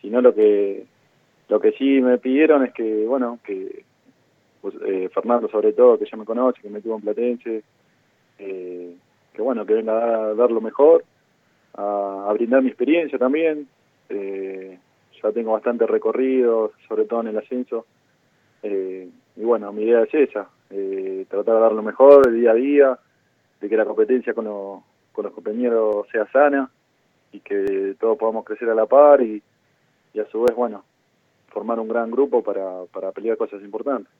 sino 0.00 0.22
lo 0.22 0.34
que, 0.34 0.86
lo 1.48 1.60
que 1.60 1.72
sí 1.72 2.00
me 2.00 2.18
pidieron 2.18 2.64
es 2.64 2.72
que, 2.72 3.06
bueno, 3.06 3.38
que 3.42 3.84
pues, 4.60 4.74
eh, 4.84 5.08
Fernando 5.12 5.48
sobre 5.48 5.72
todo, 5.72 5.98
que 5.98 6.04
ya 6.04 6.16
me 6.16 6.24
conoce, 6.24 6.60
que 6.60 6.68
me 6.68 6.80
tuvo 6.80 6.96
en 6.96 7.02
Platense, 7.02 7.62
eh, 8.38 8.96
que 9.32 9.42
bueno, 9.42 9.64
que 9.64 9.74
venga 9.74 9.92
a 9.92 10.34
dar, 10.34 10.50
lo 10.50 10.60
mejor, 10.60 11.04
a, 11.74 12.30
brindar 12.34 12.62
mi 12.62 12.68
experiencia 12.68 13.18
también, 13.18 13.68
eh, 14.08 14.78
ya 15.22 15.32
tengo 15.32 15.52
bastante 15.52 15.86
recorrido, 15.86 16.72
sobre 16.86 17.04
todo 17.04 17.20
en 17.20 17.28
el 17.28 17.38
ascenso. 17.38 17.86
Eh, 18.62 19.08
y 19.36 19.42
bueno, 19.42 19.72
mi 19.72 19.84
idea 19.84 20.02
es 20.02 20.12
esa, 20.12 20.48
eh, 20.70 21.24
tratar 21.28 21.54
de 21.54 21.60
dar 21.60 21.72
lo 21.72 21.82
mejor 21.82 22.28
el 22.28 22.40
día 22.40 22.50
a 22.50 22.54
día, 22.54 22.98
de 23.60 23.68
que 23.68 23.76
la 23.76 23.84
competencia 23.84 24.34
con, 24.34 24.44
con 25.12 25.24
los 25.24 25.32
compañeros 25.32 26.06
sea 26.12 26.26
sana 26.32 26.70
y 27.32 27.40
que 27.40 27.94
todos 27.98 28.18
podamos 28.18 28.44
crecer 28.44 28.68
a 28.70 28.74
la 28.74 28.86
par 28.86 29.22
y 29.22 29.42
a 30.18 30.24
su 30.30 30.42
vez, 30.42 30.54
bueno, 30.56 30.82
formar 31.48 31.80
un 31.80 31.88
gran 31.88 32.10
grupo 32.10 32.42
para, 32.42 32.84
para 32.92 33.12
pelear 33.12 33.36
cosas 33.36 33.62
importantes. 33.62 34.12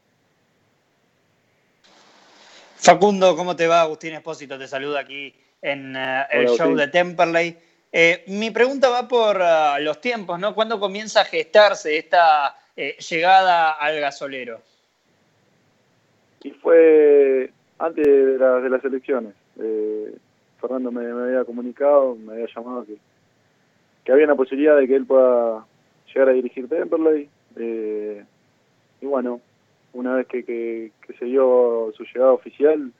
Facundo, 2.76 3.36
¿cómo 3.36 3.56
te 3.56 3.66
va? 3.66 3.82
Agustín 3.82 4.14
Espósito 4.14 4.58
te 4.58 4.68
saluda 4.68 5.00
aquí 5.00 5.34
en 5.60 5.96
eh, 5.96 6.26
el 6.30 6.48
show 6.48 6.74
de 6.74 6.88
Temperley. 6.88 7.58
Eh, 7.90 8.24
mi 8.28 8.50
pregunta 8.50 8.88
va 8.88 9.08
por 9.08 9.40
ah, 9.40 9.78
los 9.80 10.00
tiempos, 10.00 10.38
¿no? 10.38 10.54
¿Cuándo 10.54 10.78
comienza 10.78 11.22
a 11.22 11.24
gestarse 11.24 11.96
esta 11.96 12.56
eh, 12.76 12.96
llegada 12.98 13.72
al 13.72 13.98
gasolero? 14.00 14.60
Y 16.42 16.50
fue 16.50 17.50
antes 17.78 18.06
de, 18.06 18.38
de 18.38 18.70
las 18.70 18.84
elecciones. 18.84 19.34
Eh, 19.60 20.16
Fernando 20.60 20.90
me, 20.92 21.06
había 21.06 21.44
comunicado, 21.44 22.14
me 22.14 22.34
había 22.34 22.46
llamado 22.54 22.84
que, 22.84 22.96
que 24.04 24.12
había 24.12 24.24
una 24.24 24.36
posibilidad 24.36 24.76
de 24.76 24.86
que 24.86 24.96
él 24.96 25.06
pueda 25.06 25.64
llegar 26.12 26.28
a 26.28 26.32
dirigir 26.32 26.68
Temperley. 26.68 27.28
y 29.00 29.06
bueno, 29.06 29.40
una 29.92 30.16
vez 30.16 30.26
que, 30.26 30.44
que, 30.44 30.92
se 31.18 31.24
dio 31.24 31.92
su 31.96 32.04
llegada 32.04 32.32
oficial, 32.32 32.92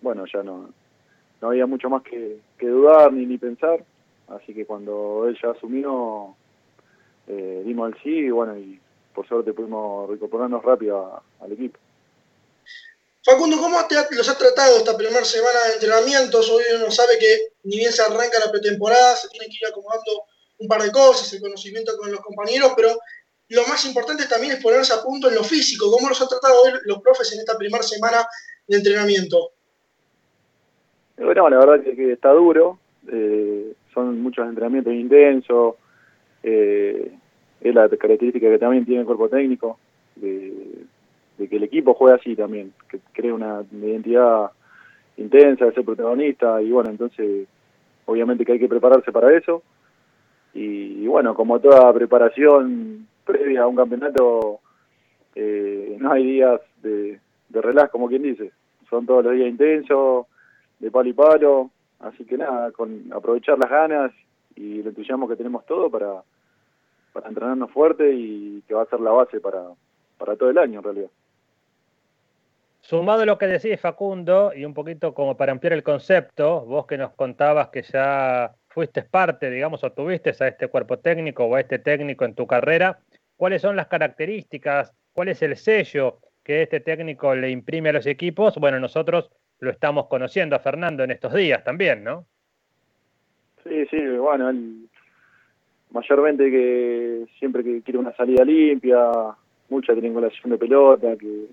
bueno, 0.00 0.24
ya 0.32 0.42
no, 0.42 0.70
no 1.40 1.48
había 1.48 1.66
mucho 1.66 1.90
más 1.90 2.02
que, 2.02 2.40
dudar 2.60 3.12
ni, 3.12 3.26
ni 3.26 3.36
pensar, 3.36 3.84
así 4.28 4.54
que 4.54 4.64
cuando 4.64 5.26
él 5.28 5.36
ya 5.42 5.50
asumió, 5.50 6.34
eh, 7.26 7.62
dimos 7.64 7.92
el 7.92 8.02
sí 8.02 8.10
y 8.10 8.30
bueno, 8.30 8.56
y 8.56 8.80
por 9.14 9.28
suerte 9.28 9.52
pudimos 9.52 10.08
recuperarnos 10.08 10.62
rápido 10.62 11.22
al 11.40 11.52
equipo. 11.52 11.78
Facundo, 13.22 13.58
¿cómo 13.58 13.76
te, 13.86 13.94
los 14.16 14.28
has 14.28 14.38
tratado 14.38 14.76
esta 14.76 14.96
primera 14.96 15.24
semana 15.24 15.58
de 15.68 15.74
entrenamientos? 15.74 16.50
Hoy 16.50 16.62
uno 16.76 16.90
sabe 16.90 17.18
que 17.18 17.52
ni 17.64 17.76
bien 17.76 17.92
se 17.92 18.02
arranca 18.02 18.38
la 18.44 18.50
pretemporada, 18.50 19.16
se 19.16 19.28
tiene 19.28 19.46
que 19.46 19.56
ir 19.60 19.66
acomodando 19.68 20.24
un 20.64 20.68
par 20.68 20.82
de 20.82 20.90
cosas, 20.90 21.32
el 21.32 21.40
conocimiento 21.40 21.92
con 21.98 22.10
los 22.10 22.20
compañeros, 22.20 22.72
pero 22.74 22.88
lo 23.48 23.62
más 23.66 23.84
importante 23.86 24.26
también 24.26 24.54
es 24.54 24.62
ponerse 24.62 24.92
a 24.92 25.02
punto 25.02 25.28
en 25.28 25.34
lo 25.34 25.44
físico. 25.44 25.90
¿Cómo 25.90 26.08
los 26.08 26.20
han 26.20 26.28
tratado 26.28 26.54
hoy 26.62 26.72
los 26.86 27.00
profes 27.00 27.32
en 27.32 27.40
esta 27.40 27.56
primera 27.56 27.82
semana 27.82 28.26
de 28.66 28.76
entrenamiento? 28.76 29.50
Bueno, 31.16 31.48
la 31.48 31.58
verdad 31.58 31.84
que, 31.84 31.94
que 31.94 32.12
está 32.12 32.30
duro, 32.30 32.78
eh, 33.10 33.74
son 33.92 34.20
muchos 34.20 34.46
entrenamientos 34.48 34.92
intensos, 34.92 35.76
eh, 36.42 37.12
es 37.60 37.74
la 37.74 37.88
característica 37.88 38.50
que 38.50 38.58
también 38.58 38.84
tiene 38.84 39.00
el 39.00 39.06
cuerpo 39.06 39.28
técnico, 39.28 39.78
de, 40.16 40.84
que 41.38 41.56
el 41.56 41.62
equipo 41.64 41.94
juegue 41.94 42.16
así 42.16 42.34
también, 42.34 42.72
que 42.88 42.98
cree 43.12 43.32
una 43.32 43.64
identidad 43.72 44.50
intensa 45.16 45.66
de 45.66 45.72
ser 45.72 45.84
protagonista 45.84 46.60
y 46.60 46.70
bueno, 46.70 46.90
entonces 46.90 47.46
obviamente 48.06 48.44
que 48.44 48.52
hay 48.52 48.58
que 48.58 48.68
prepararse 48.68 49.12
para 49.12 49.36
eso 49.36 49.62
y, 50.54 51.06
bueno, 51.06 51.34
como 51.34 51.60
toda 51.60 51.92
preparación 51.92 53.08
previa 53.24 53.62
a 53.62 53.66
un 53.66 53.74
campeonato, 53.74 54.60
eh, 55.34 55.96
no 55.98 56.12
hay 56.12 56.24
días 56.24 56.60
de, 56.80 57.18
de 57.48 57.60
relax, 57.60 57.90
como 57.90 58.08
quien 58.08 58.22
dice, 58.22 58.52
son 58.88 59.04
todos 59.04 59.24
los 59.24 59.34
días 59.34 59.48
intensos, 59.48 60.26
de 60.78 60.90
palo 60.90 61.08
y 61.08 61.12
palo, 61.12 61.70
así 62.00 62.24
que 62.24 62.38
nada, 62.38 62.70
con 62.70 63.12
aprovechar 63.12 63.58
las 63.58 63.70
ganas 63.70 64.12
y 64.54 64.80
el 64.80 64.86
entusiasmo 64.86 65.28
que 65.28 65.36
tenemos 65.36 65.66
todo 65.66 65.90
para, 65.90 66.22
para 67.12 67.28
entrenarnos 67.28 67.70
fuerte 67.72 68.12
y 68.14 68.62
que 68.68 68.74
va 68.74 68.82
a 68.82 68.86
ser 68.86 69.00
la 69.00 69.10
base 69.10 69.40
para, 69.40 69.62
para 70.18 70.36
todo 70.36 70.50
el 70.50 70.58
año 70.58 70.78
en 70.78 70.84
realidad. 70.84 71.10
Sumado 72.80 73.22
a 73.22 73.26
lo 73.26 73.38
que 73.38 73.46
decís 73.46 73.80
Facundo, 73.80 74.52
y 74.54 74.64
un 74.66 74.74
poquito 74.74 75.14
como 75.14 75.36
para 75.36 75.52
ampliar 75.52 75.72
el 75.72 75.82
concepto, 75.82 76.60
vos 76.66 76.86
que 76.86 76.98
nos 76.98 77.12
contabas 77.12 77.68
que 77.68 77.82
ya 77.82 78.54
fuiste 78.74 79.02
parte, 79.02 79.48
digamos, 79.50 79.84
o 79.84 79.92
tuviste 79.92 80.30
a 80.40 80.48
este 80.48 80.66
cuerpo 80.66 80.98
técnico 80.98 81.44
o 81.44 81.54
a 81.54 81.60
este 81.60 81.78
técnico 81.78 82.24
en 82.24 82.34
tu 82.34 82.44
carrera, 82.46 82.98
¿cuáles 83.36 83.62
son 83.62 83.76
las 83.76 83.86
características, 83.86 84.92
cuál 85.12 85.28
es 85.28 85.40
el 85.42 85.56
sello 85.56 86.18
que 86.42 86.62
este 86.62 86.80
técnico 86.80 87.34
le 87.36 87.50
imprime 87.50 87.90
a 87.90 87.92
los 87.92 88.06
equipos? 88.06 88.56
Bueno, 88.58 88.80
nosotros 88.80 89.30
lo 89.60 89.70
estamos 89.70 90.08
conociendo 90.08 90.56
a 90.56 90.58
Fernando 90.58 91.04
en 91.04 91.12
estos 91.12 91.32
días 91.32 91.62
también, 91.62 92.02
¿no? 92.02 92.26
Sí, 93.62 93.86
sí, 93.86 93.98
bueno, 94.18 94.50
él 94.50 94.88
mayormente 95.92 96.50
que 96.50 97.26
siempre 97.38 97.62
que 97.62 97.80
quiere 97.82 97.98
una 97.98 98.14
salida 98.16 98.44
limpia, 98.44 98.98
mucha 99.68 99.94
triangulación 99.94 100.50
de 100.50 100.58
pelota, 100.58 101.16
que, 101.16 101.46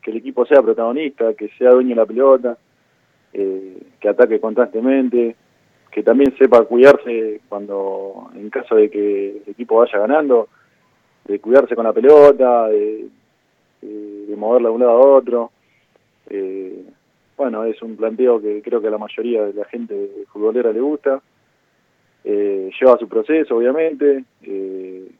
que 0.00 0.12
el 0.12 0.18
equipo 0.18 0.46
sea 0.46 0.62
protagonista, 0.62 1.34
que 1.34 1.48
sea 1.58 1.70
dueño 1.70 1.90
de 1.90 1.96
la 1.96 2.06
pelota, 2.06 2.56
eh, 3.32 3.82
que 4.00 4.08
ataque 4.08 4.40
constantemente, 4.40 5.34
que 5.98 6.04
también 6.04 6.32
sepa 6.38 6.62
cuidarse 6.62 7.40
cuando, 7.48 8.30
en 8.36 8.48
caso 8.50 8.76
de 8.76 8.88
que 8.88 9.30
el 9.30 9.42
equipo 9.48 9.78
vaya 9.78 9.98
ganando, 9.98 10.46
de 11.24 11.40
cuidarse 11.40 11.74
con 11.74 11.86
la 11.86 11.92
pelota, 11.92 12.68
de, 12.68 13.08
moverla 14.36 14.68
de 14.68 14.74
un 14.76 14.80
lado 14.80 14.92
a 14.92 15.16
otro. 15.16 15.50
Eh, 16.30 16.84
bueno, 17.36 17.64
es 17.64 17.82
un 17.82 17.96
planteo 17.96 18.40
que 18.40 18.62
creo 18.62 18.80
que 18.80 18.86
a 18.86 18.92
la 18.92 18.98
mayoría 18.98 19.46
de 19.46 19.54
la 19.54 19.64
gente 19.64 20.24
futbolera 20.32 20.70
le 20.70 20.80
gusta. 20.80 21.20
Eh, 22.22 22.70
lleva 22.80 22.96
su 22.96 23.08
proceso, 23.08 23.56
obviamente. 23.56 24.22
Eh, 24.42 25.10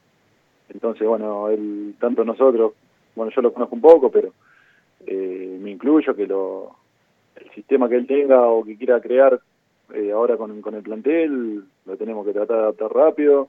entonces, 0.69 1.09
bueno, 1.09 1.49
él, 1.49 1.97
tanto 1.99 2.25
nosotros, 2.25 2.75
bueno, 3.17 3.33
yo 3.35 3.43
lo 3.43 3.53
conozco 3.53 3.75
un 3.75 3.81
poco, 3.81 4.13
pero 4.13 4.33
eh, 5.09 5.59
me 5.61 5.73
incluyo 5.73 6.15
que 6.15 6.29
lo, 6.29 6.71
el 7.35 7.51
sistema 7.51 7.89
que 7.89 7.97
él 7.97 8.07
tenga 8.07 8.47
o 8.47 8.63
que 8.63 8.77
quiera 8.77 9.01
crear 9.01 9.41
eh, 9.95 10.13
ahora 10.13 10.37
con, 10.37 10.61
con 10.61 10.75
el 10.75 10.83
plantel, 10.83 11.65
lo 11.87 11.97
tenemos 11.97 12.27
que 12.27 12.33
tratar 12.33 12.57
de 12.57 12.63
adaptar 12.63 12.93
rápido. 12.93 13.49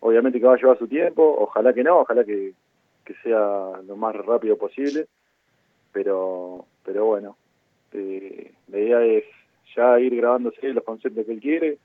Obviamente 0.00 0.38
que 0.38 0.46
va 0.46 0.54
a 0.54 0.58
llevar 0.58 0.78
su 0.78 0.86
tiempo, 0.86 1.36
ojalá 1.38 1.72
que 1.72 1.82
no, 1.82 2.00
ojalá 2.00 2.24
que, 2.24 2.52
que 3.04 3.14
sea 3.22 3.80
lo 3.86 3.96
más 3.96 4.14
rápido 4.14 4.56
posible, 4.56 5.06
pero, 5.92 6.66
pero 6.84 7.06
bueno, 7.06 7.36
eh, 7.92 8.52
la 8.68 8.78
idea 8.78 9.04
es 9.04 9.24
ya 9.74 9.98
ir 9.98 10.14
grabándose 10.16 10.68
los 10.68 10.84
conceptos 10.84 11.24
que 11.24 11.32
él 11.32 11.40
quiere 11.40 11.78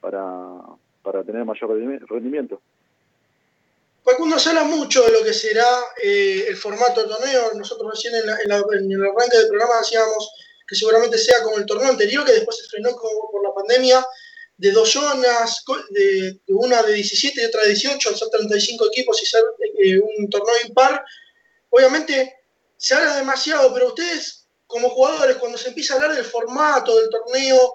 para, 0.00 0.60
para 1.02 1.22
tener 1.22 1.44
mayor 1.44 1.70
rendimiento. 2.08 2.60
Facundo 4.04 4.38
se 4.38 4.48
habla 4.48 4.64
mucho 4.64 5.02
de 5.04 5.12
lo 5.12 5.24
que 5.24 5.32
será 5.32 5.68
eh, 6.02 6.46
el 6.48 6.56
formato 6.56 7.00
del 7.00 7.10
torneo. 7.10 7.54
Nosotros 7.56 7.92
recién 7.92 8.14
en, 8.16 8.26
la, 8.26 8.36
en, 8.42 8.48
la, 8.48 8.56
en, 8.78 8.90
el 8.90 9.02
arranque 9.02 9.38
del 9.38 9.48
programa 9.48 9.78
decíamos 9.78 10.34
que 10.66 10.74
seguramente 10.74 11.18
sea 11.18 11.42
como 11.42 11.58
el 11.58 11.66
torneo 11.66 11.90
anterior, 11.90 12.24
que 12.24 12.32
después 12.32 12.56
se 12.56 12.68
frenó 12.68 12.90
por 12.96 13.42
la 13.42 13.54
pandemia, 13.54 14.04
de 14.56 14.70
dos 14.70 14.90
zonas, 14.90 15.64
de, 15.90 16.40
una 16.48 16.82
de 16.82 16.94
17 16.94 17.40
y 17.40 17.44
otra 17.44 17.62
de 17.62 17.68
18, 17.70 18.08
al 18.08 18.16
ser 18.16 18.28
35 18.28 18.86
equipos 18.86 19.22
y 19.22 19.26
ser 19.26 19.42
eh, 19.82 19.98
un 19.98 20.30
torneo 20.30 20.54
impar. 20.66 21.04
Obviamente 21.70 22.36
se 22.76 22.94
habla 22.94 23.16
demasiado, 23.16 23.72
pero 23.72 23.88
ustedes 23.88 24.46
como 24.66 24.90
jugadores, 24.90 25.36
cuando 25.36 25.58
se 25.58 25.68
empieza 25.68 25.94
a 25.94 25.96
hablar 25.96 26.14
del 26.14 26.24
formato 26.24 26.98
del 26.98 27.10
torneo 27.10 27.74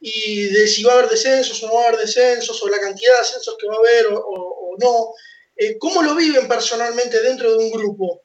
y 0.00 0.48
de 0.48 0.66
si 0.66 0.82
va 0.82 0.92
a 0.92 0.98
haber 0.98 1.10
descensos 1.10 1.62
o 1.62 1.68
no 1.68 1.74
va 1.74 1.84
a 1.84 1.88
haber 1.88 2.00
descensos, 2.00 2.62
o 2.62 2.68
la 2.68 2.80
cantidad 2.80 3.14
de 3.14 3.20
ascensos 3.20 3.56
que 3.58 3.66
va 3.66 3.76
a 3.76 3.78
haber 3.78 4.06
o 4.10 4.76
no, 4.78 5.14
eh, 5.56 5.78
¿Cómo 5.78 6.02
lo 6.02 6.14
viven 6.14 6.48
personalmente 6.48 7.20
dentro 7.22 7.52
de 7.52 7.58
un 7.58 7.70
grupo? 7.70 8.22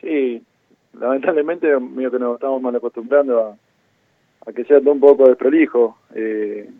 Sí, 0.00 0.42
lamentablemente 0.98 1.78
mío 1.78 2.10
que 2.10 2.18
nos 2.18 2.34
estamos 2.34 2.60
mal 2.62 2.74
acostumbrando 2.76 3.56
a, 4.46 4.52
que 4.52 4.64
sea 4.64 4.80
todo 4.80 4.92
un 4.92 5.00
poco 5.00 5.28
desprolijo 5.28 5.98
eh, 6.14 6.70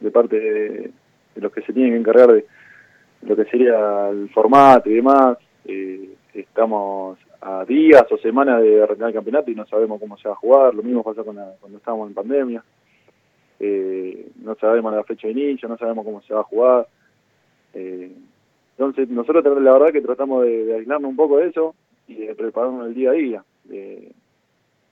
de 0.00 0.10
parte 0.10 0.38
de, 0.38 0.90
los 1.36 1.52
que 1.52 1.62
se 1.62 1.72
tienen 1.72 1.92
que 1.92 1.98
encargar 1.98 2.32
de 2.32 2.44
lo 3.22 3.36
que 3.36 3.44
sería 3.44 4.08
el 4.08 4.28
formato 4.30 4.90
y 4.90 4.94
demás. 4.94 5.38
Eh, 5.64 6.14
estamos 6.34 7.18
a 7.40 7.64
días 7.64 8.04
o 8.10 8.18
semanas 8.18 8.62
de 8.62 8.82
arrancar 8.82 9.08
el 9.08 9.14
campeonato 9.14 9.50
y 9.50 9.54
no 9.54 9.66
sabemos 9.66 10.00
cómo 10.00 10.16
se 10.16 10.28
va 10.28 10.34
a 10.34 10.38
jugar. 10.38 10.74
Lo 10.74 10.82
mismo 10.82 11.02
pasa 11.02 11.22
con 11.22 11.36
la, 11.36 11.52
cuando 11.60 11.78
estábamos 11.78 12.08
en 12.08 12.14
pandemia. 12.14 12.64
Eh, 13.60 14.28
no 14.42 14.54
sabemos 14.56 14.92
la 14.92 15.04
fecha 15.04 15.28
de 15.28 15.32
inicio, 15.32 15.68
no 15.68 15.78
sabemos 15.78 16.04
cómo 16.04 16.20
se 16.22 16.34
va 16.34 16.40
a 16.40 16.44
jugar. 16.44 16.88
Eh, 17.74 18.12
entonces 18.76 19.08
nosotros 19.08 19.44
la 19.62 19.72
verdad 19.72 19.92
que 19.92 20.00
tratamos 20.00 20.44
de, 20.44 20.64
de, 20.64 20.74
aislarnos 20.74 21.10
un 21.10 21.16
poco 21.16 21.38
de 21.38 21.48
eso 21.48 21.74
y 22.08 22.14
de 22.14 22.34
prepararnos 22.34 22.86
el 22.86 22.94
día 22.94 23.10
a 23.10 23.14
día. 23.14 23.44
Eh, 23.70 24.12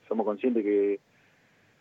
somos 0.09 0.27
conscientes 0.27 0.63
que, 0.63 1.01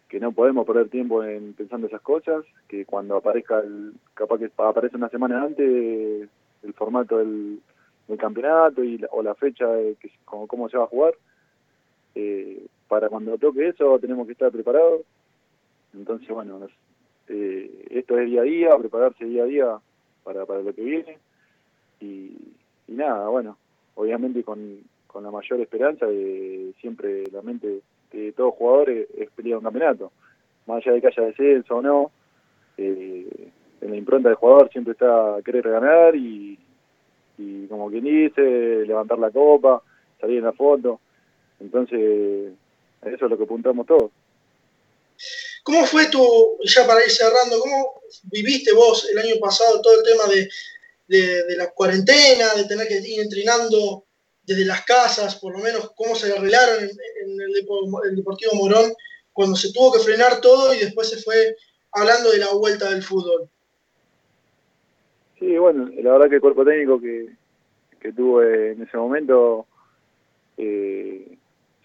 que 0.08 0.20
no 0.20 0.32
podemos 0.32 0.66
perder 0.66 0.90
tiempo 0.90 1.24
en 1.24 1.54
pensando 1.54 1.88
esas 1.88 2.02
cosas, 2.02 2.46
que 2.68 2.86
cuando 2.86 3.18
aparezca 3.18 3.60
el, 3.60 3.94
capaz 4.14 4.40
que 4.40 4.52
aparece 4.58 4.98
una 4.98 5.10
semana 5.10 5.44
antes 5.44 6.30
el 6.64 6.74
formato 6.74 7.18
del, 7.18 7.60
del 8.08 8.18
campeonato 8.18 8.84
y 8.84 8.98
la, 8.98 9.08
o 9.12 9.22
la 9.22 9.36
fecha 9.36 9.68
de 9.68 9.96
como, 10.26 10.48
cómo 10.48 10.70
se 10.70 10.78
va 10.78 10.84
a 10.84 10.88
jugar, 10.88 11.14
eh, 12.16 12.66
para 12.88 13.08
cuando 13.08 13.38
toque 13.38 13.70
eso 13.70 13.98
tenemos 14.00 14.26
que 14.26 14.34
estar 14.34 14.52
preparados. 14.52 15.02
Entonces, 15.94 16.28
bueno, 16.30 16.60
nos, 16.60 16.72
eh, 17.28 17.86
esto 17.92 18.18
es 18.18 18.26
día 18.26 18.42
a 18.42 18.44
día, 18.44 18.78
prepararse 18.78 19.26
día 19.26 19.44
a 19.44 19.46
día 19.46 19.80
para, 20.24 20.46
para 20.46 20.62
lo 20.62 20.74
que 20.74 20.82
viene. 20.82 21.18
Y 22.02 22.36
nada, 22.88 23.28
bueno, 23.30 23.58
obviamente 23.96 24.44
con, 24.44 24.80
con 25.12 25.24
la 25.24 25.32
mayor 25.32 25.60
esperanza 25.60 26.06
de 26.06 26.72
siempre 26.80 27.24
la 27.32 27.42
mente 27.42 27.82
de 28.12 28.32
todos 28.32 28.54
jugadores 28.54 29.08
es 29.18 29.30
pelear 29.32 29.58
un 29.58 29.64
campeonato. 29.64 30.12
Más 30.68 30.78
allá 30.78 30.94
de 30.94 31.02
que 31.02 31.08
haya 31.08 31.24
descenso 31.24 31.78
o 31.78 31.82
no, 31.82 32.12
eh, 32.78 33.50
en 33.82 33.90
la 33.90 33.98
impronta 33.98 34.30
del 34.30 34.38
jugador 34.38 34.70
siempre 34.72 34.94
está 34.94 35.38
querer 35.44 35.68
ganar 35.68 36.16
y, 36.16 36.60
y 37.40 37.66
como 37.66 37.90
quien 37.90 38.04
dice, 38.04 38.86
levantar 38.86 39.18
la 39.18 39.32
copa, 39.32 39.82
salir 40.22 40.38
en 40.38 40.46
la 40.46 40.54
foto. 40.54 41.00
Entonces, 41.60 42.54
eso 43.02 43.26
es 43.26 43.32
lo 43.32 43.38
que 43.38 43.44
apuntamos 43.46 43.88
todos. 43.88 44.12
¿Cómo 45.64 45.86
fue 45.86 46.08
tu, 46.10 46.24
ya 46.64 46.86
para 46.86 47.04
ir 47.04 47.10
cerrando, 47.10 47.60
cómo 47.60 48.02
viviste 48.32 48.74
vos 48.74 49.10
el 49.12 49.18
año 49.18 49.36
pasado 49.42 49.82
todo 49.82 50.00
el 50.00 50.04
tema 50.04 50.28
de, 50.28 50.50
de, 51.08 51.44
de 51.46 51.58
la 51.58 51.72
cuarentena, 51.72 52.54
de 52.56 52.66
tener 52.66 52.88
que 52.88 53.00
ir 53.00 53.22
entrenando 53.22 54.06
desde 54.50 54.66
las 54.66 54.84
casas, 54.84 55.36
por 55.36 55.54
lo 55.54 55.60
menos 55.60 55.92
cómo 55.96 56.16
se 56.16 56.34
arreglaron 56.34 56.84
en, 56.84 57.40
el, 57.40 58.16
Deportivo 58.16 58.54
Morón 58.56 58.92
cuando 59.32 59.56
se 59.56 59.72
tuvo 59.72 59.94
que 59.94 60.00
frenar 60.00 60.42
todo 60.42 60.74
y 60.74 60.80
después 60.80 61.08
se 61.08 61.22
fue 61.22 61.56
hablando 61.92 62.32
de 62.32 62.40
la 62.40 62.52
vuelta 62.54 62.90
del 62.90 63.04
fútbol? 63.04 63.48
Sí, 65.38 65.56
bueno, 65.56 65.88
la 66.02 66.14
verdad 66.14 66.30
que 66.30 66.36
el 66.36 66.42
cuerpo 66.42 66.66
técnico 66.66 67.00
que, 67.00 67.30
que 68.02 68.12
tuve 68.12 68.72
en 68.72 68.82
ese 68.82 68.98
momento 68.98 69.68
eh, 70.58 71.38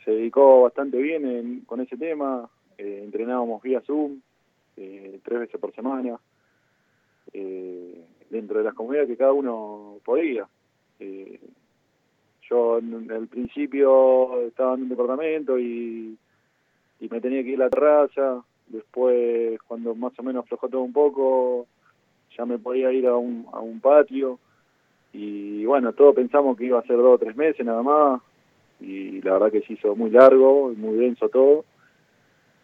se 0.02 0.10
dedicó 0.10 0.62
bastante 0.62 0.96
bien 0.96 1.26
en, 1.26 1.60
con 1.66 1.82
ese 1.82 1.98
tema, 1.98 2.48
eh, 2.78 3.02
entrenábamos 3.04 3.62
vía 3.62 3.82
Zoom 3.82 4.22
eh, 4.78 5.20
tres 5.22 5.40
veces 5.40 5.60
por 5.60 5.74
semana, 5.74 6.18
dentro 8.30 8.58
de 8.58 8.64
las 8.64 8.74
comunidades 8.74 9.10
que 9.10 9.18
cada 9.18 9.32
uno 9.32 9.98
podía. 10.02 10.48
Yo 12.48 12.78
en 12.78 13.10
el 13.10 13.26
principio 13.28 14.40
estaba 14.42 14.74
en 14.74 14.82
un 14.82 14.88
departamento 14.88 15.58
y, 15.58 16.16
y 17.00 17.08
me 17.08 17.20
tenía 17.20 17.42
que 17.42 17.50
ir 17.50 17.60
a 17.62 17.64
la 17.64 17.70
terraza, 17.70 18.42
después 18.66 19.60
cuando 19.66 19.94
más 19.94 20.18
o 20.18 20.22
menos 20.22 20.44
aflojó 20.44 20.68
todo 20.68 20.82
un 20.82 20.92
poco, 20.92 21.66
ya 22.36 22.44
me 22.44 22.58
podía 22.58 22.92
ir 22.92 23.06
a 23.06 23.16
un, 23.16 23.46
a 23.52 23.60
un 23.60 23.80
patio 23.80 24.38
y 25.12 25.64
bueno, 25.64 25.92
todos 25.92 26.14
pensamos 26.14 26.56
que 26.56 26.66
iba 26.66 26.78
a 26.78 26.86
ser 26.86 26.96
dos 26.96 27.14
o 27.14 27.18
tres 27.18 27.36
meses 27.36 27.64
nada 27.64 27.82
más 27.82 28.20
y 28.80 29.22
la 29.22 29.34
verdad 29.34 29.52
que 29.52 29.62
se 29.62 29.74
hizo 29.74 29.94
muy 29.94 30.10
largo, 30.10 30.72
muy 30.76 30.96
denso 30.96 31.28
todo 31.28 31.64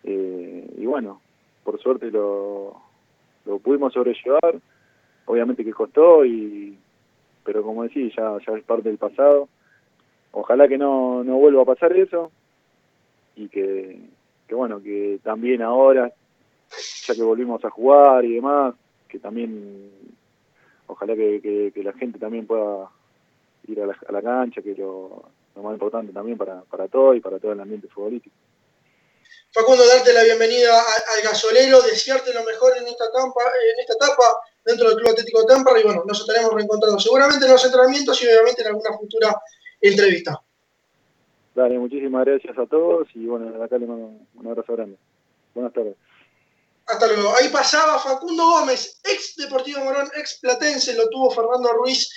Eh, 0.03 0.67
y 0.79 0.87
bueno, 0.87 1.21
por 1.63 1.79
suerte 1.79 2.11
lo, 2.11 2.75
lo 3.45 3.59
pudimos 3.59 3.93
sobrellevar. 3.93 4.59
Obviamente 5.27 5.65
que 5.65 5.73
costó, 5.73 6.25
y 6.25 6.77
pero 7.45 7.63
como 7.63 7.83
decís, 7.85 8.13
ya, 8.17 8.37
ya 8.47 8.57
es 8.57 8.65
parte 8.65 8.89
del 8.89 8.99
pasado. 8.99 9.49
Ojalá 10.33 10.69
que 10.69 10.79
no, 10.79 11.25
no 11.25 11.37
vuelva 11.37 11.63
a 11.63 11.67
pasar 11.67 11.93
eso 11.97 12.31
y 13.37 13.49
que, 13.49 14.01
que 14.47 14.55
bueno, 14.55 14.83
que 14.83 15.19
también 15.23 15.63
ahora, 15.63 16.13
ya 17.07 17.15
que 17.15 17.23
volvimos 17.23 17.65
a 17.65 17.71
jugar 17.71 18.25
y 18.25 18.35
demás, 18.35 18.75
que 19.09 19.19
también 19.19 19.91
ojalá 20.87 21.15
que, 21.15 21.73
que, 21.75 21.83
la 21.83 21.93
gente 21.95 22.19
también 22.19 22.47
pueda 22.47 22.89
ir 23.67 23.81
a 23.81 23.87
la, 23.87 23.97
a 24.09 24.13
la 24.13 24.23
cancha, 24.23 24.63
que 24.63 24.75
lo, 24.75 25.25
lo, 25.57 25.63
más 25.63 25.73
importante 25.73 26.13
también 26.13 26.39
para, 26.39 26.63
para 26.63 26.87
todo 26.89 27.15
y 27.15 27.21
para 27.21 27.39
todo 27.39 27.53
el 27.53 27.61
ambiente 27.61 27.89
futbolístico. 27.89 28.37
Facundo, 29.53 29.85
darte 29.85 30.13
la 30.13 30.23
bienvenida 30.23 30.79
al 30.79 31.23
gasolero, 31.25 31.83
desearte 31.83 32.33
lo 32.33 32.45
mejor 32.45 32.77
en 32.77 32.87
esta, 32.87 33.07
etapa, 33.07 33.41
en 33.75 33.81
esta 33.81 33.95
etapa 33.95 34.23
dentro 34.65 34.89
del 34.89 34.99
Club 34.99 35.11
Atlético 35.11 35.41
de 35.41 35.47
Tampa 35.47 35.79
y 35.79 35.83
bueno, 35.83 36.05
nos 36.07 36.21
estaremos 36.21 36.55
reencontrando 36.55 37.01
seguramente 37.01 37.47
en 37.47 37.53
los 37.53 37.65
entrenamientos 37.65 38.23
y 38.23 38.27
obviamente 38.27 38.63
en 38.63 38.69
alguna 38.69 38.97
futura 38.97 39.43
entrevista. 39.81 40.41
Dale, 41.55 41.79
muchísimas 41.79 42.25
gracias 42.25 42.57
a 42.57 42.67
todos 42.67 43.09
y 43.15 43.27
bueno, 43.27 43.63
acá 43.63 43.79
le 43.79 43.87
mando 43.87 44.13
un 44.35 44.47
abrazo 44.47 44.73
grande. 44.75 44.97
Buenas 45.55 45.73
tardes. 45.73 45.97
Hasta 46.87 47.07
luego. 47.07 47.35
Ahí 47.37 47.49
pasaba 47.49 47.99
Facundo 47.99 48.45
Gómez, 48.45 49.01
ex 49.05 49.37
Deportivo 49.37 49.85
Morón, 49.85 50.09
ex 50.17 50.39
Platense, 50.41 50.95
lo 50.95 51.09
tuvo 51.09 51.31
Fernando 51.31 51.73
Ruiz 51.73 52.09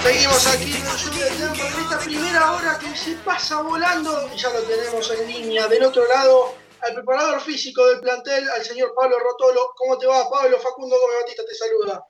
Seguimos 0.05 0.47
aquí 0.49 0.64
en 0.64 0.87
el 0.87 0.99
show 0.99 1.14
del 1.14 1.61
en 1.61 1.83
esta 1.83 1.99
primera 1.99 2.53
hora 2.53 2.79
que 2.79 2.95
se 2.95 3.17
pasa 3.25 3.62
volando 3.62 4.29
y 4.35 4.37
ya 4.37 4.51
lo 4.51 4.61
tenemos 4.61 5.11
en 5.11 5.27
línea. 5.27 5.67
Del 5.67 5.83
otro 5.83 6.07
lado, 6.07 6.55
al 6.83 6.93
preparador 6.93 7.40
físico 7.40 7.87
del 7.87 8.01
plantel, 8.01 8.47
al 8.51 8.62
señor 8.62 8.93
Pablo 8.95 9.17
Rotolo. 9.19 9.73
¿Cómo 9.75 9.97
te 9.97 10.07
va, 10.07 10.29
Pablo? 10.29 10.59
Facundo 10.59 10.95
Gómez 11.01 11.17
Batista 11.23 11.43
te 11.49 11.55
saluda. 11.55 12.07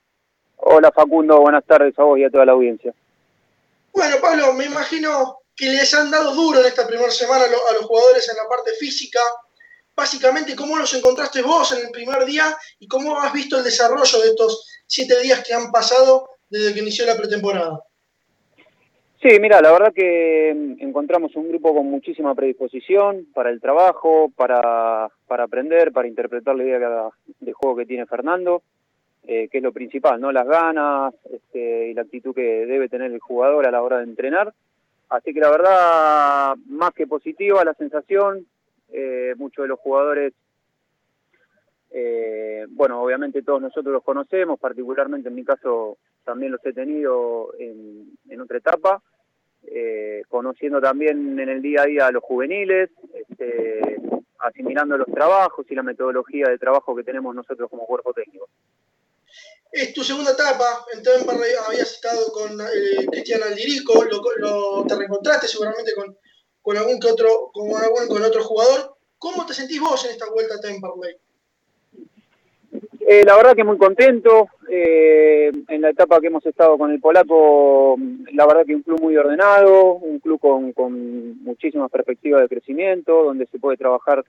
Hola, 0.57 0.90
Facundo. 0.90 1.40
Buenas 1.40 1.64
tardes 1.66 1.96
a 1.96 2.02
vos 2.02 2.18
y 2.18 2.24
a 2.24 2.30
toda 2.30 2.44
la 2.46 2.52
audiencia. 2.52 2.92
Bueno, 3.92 4.16
Pablo, 4.20 4.52
me 4.54 4.64
imagino 4.64 5.38
que 5.54 5.66
les 5.66 5.94
han 5.94 6.11
dado 6.11 6.35
duro 6.35 6.59
en 6.59 6.66
esta 6.66 6.88
primera 6.88 7.12
semana 7.12 7.44
a 7.44 7.72
los 7.74 7.87
jugadores 7.87 8.28
en 8.28 8.37
la 8.37 8.48
parte 8.48 8.72
física. 8.72 9.20
Básicamente, 9.94 10.57
¿cómo 10.57 10.76
los 10.76 10.92
encontraste 10.94 11.42
vos 11.42 11.70
en 11.70 11.87
el 11.87 11.92
primer 11.92 12.24
día 12.24 12.59
y 12.80 12.88
cómo 12.88 13.20
has 13.20 13.33
visto 13.33 13.57
el 13.57 13.62
desarrollo 13.62 14.20
de 14.20 14.30
estos 14.30 14.66
siete 14.85 15.20
días 15.20 15.44
que 15.46 15.54
han 15.54 15.70
pasado 15.70 16.33
desde 16.50 16.74
que 16.74 16.80
inició 16.80 17.07
la 17.07 17.16
pretemporada? 17.16 17.83
Sí, 19.22 19.38
mira, 19.40 19.62
la 19.62 19.72
verdad 19.72 19.92
que 19.94 20.50
encontramos 20.50 21.35
un 21.37 21.48
grupo 21.48 21.74
con 21.74 21.87
muchísima 21.87 22.35
predisposición 22.35 23.26
para 23.33 23.48
el 23.48 23.61
trabajo, 23.61 24.30
para, 24.37 25.09
para 25.26 25.44
aprender, 25.44 25.92
para 25.92 26.09
interpretar 26.09 26.54
la 26.54 26.64
idea 26.64 27.11
de 27.40 27.52
juego 27.54 27.76
que 27.76 27.87
tiene 27.87 28.04
Fernando, 28.04 28.62
eh, 29.26 29.48
que 29.48 29.59
es 29.59 29.64
lo 29.64 29.72
principal, 29.72 30.20
¿no? 30.20 30.30
Las 30.30 30.46
ganas 30.46 31.14
este, 31.33 31.88
y 31.88 31.94
la 31.94 32.02
actitud 32.02 32.35
que 32.35 32.66
debe 32.66 32.90
tener 32.90 33.11
el 33.12 33.20
jugador 33.20 33.66
a 33.66 33.70
la 33.70 33.83
hora 33.83 33.98
de 33.98 34.04
entrenar. 34.04 34.52
Así 35.09 35.33
que 35.33 35.40
la 35.40 35.50
verdad, 35.50 36.54
más 36.66 36.92
que 36.92 37.07
positiva 37.07 37.64
la 37.64 37.72
sensación, 37.74 38.46
eh, 38.92 39.33
muchos 39.38 39.62
de 39.64 39.68
los 39.68 39.80
jugadores 39.80 40.35
eh, 41.96 42.66
bueno, 42.70 43.00
obviamente 43.00 43.42
todos 43.42 43.62
nosotros 43.62 43.92
los 43.92 44.02
conocemos, 44.02 44.59
particularmente 44.59 45.28
en 45.28 45.35
mi 45.37 45.44
caso 45.44 45.96
también 46.24 46.52
los 46.52 46.64
he 46.64 46.72
tenido 46.72 47.52
en, 47.58 48.40
otra 48.40 48.58
etapa, 48.58 49.02
eh, 49.66 50.22
conociendo 50.28 50.80
también 50.80 51.38
en 51.38 51.48
el 51.48 51.62
día 51.62 51.82
a 51.82 51.87
día 51.87 52.06
a 52.06 52.12
los 52.12 52.22
juveniles, 52.22 52.90
este, 53.14 54.00
asimilando 54.40 54.98
los 54.98 55.06
trabajos 55.06 55.66
y 55.70 55.74
la 55.74 55.82
metodología 55.82 56.48
de 56.48 56.58
trabajo 56.58 56.94
que 56.94 57.04
tenemos 57.04 57.34
nosotros 57.34 57.70
como 57.70 57.87
cuerpo 57.87 58.12
técnico. 58.12 58.48
Es 59.72 59.92
tu 59.92 60.04
segunda 60.04 60.32
etapa, 60.32 60.87
en 60.92 61.02
Temperley 61.02 61.52
habías 61.66 61.92
estado 61.92 62.30
con 62.32 62.60
eh, 62.60 63.06
Cristian 63.10 63.42
Aldirico, 63.42 64.04
lo, 64.04 64.84
te 64.87 64.94
reencontraste 64.94 65.48
seguramente 65.48 65.94
con, 65.94 66.16
con 66.62 66.76
algún 66.76 67.00
que 67.00 67.08
otro, 67.08 67.50
con 67.52 67.74
algún 67.82 68.06
con 68.06 68.22
otro 68.22 68.44
jugador. 68.44 68.96
¿Cómo 69.18 69.44
te 69.46 69.54
sentís 69.54 69.80
vos 69.80 70.04
en 70.04 70.12
esta 70.12 70.30
vuelta 70.30 70.54
a 70.54 70.60
Temperley? 70.60 71.16
Eh, 73.06 73.22
la 73.24 73.36
verdad 73.36 73.54
que 73.54 73.64
muy 73.64 73.76
contento. 73.76 74.48
Eh, 74.70 75.52
en 75.68 75.82
la 75.82 75.90
etapa 75.90 76.20
que 76.20 76.28
hemos 76.28 76.44
estado 76.46 76.78
con 76.78 76.90
el 76.90 77.00
polaco, 77.00 77.96
la 78.32 78.46
verdad 78.46 78.64
que 78.64 78.74
un 78.74 78.82
club 78.82 79.00
muy 79.02 79.16
ordenado, 79.16 79.94
un 79.96 80.20
club 80.20 80.40
con, 80.40 80.72
con 80.72 81.42
muchísimas 81.42 81.90
perspectivas 81.90 82.40
de 82.40 82.48
crecimiento, 82.48 83.24
donde 83.24 83.46
se 83.46 83.58
puede 83.58 83.76
trabajar 83.76 84.24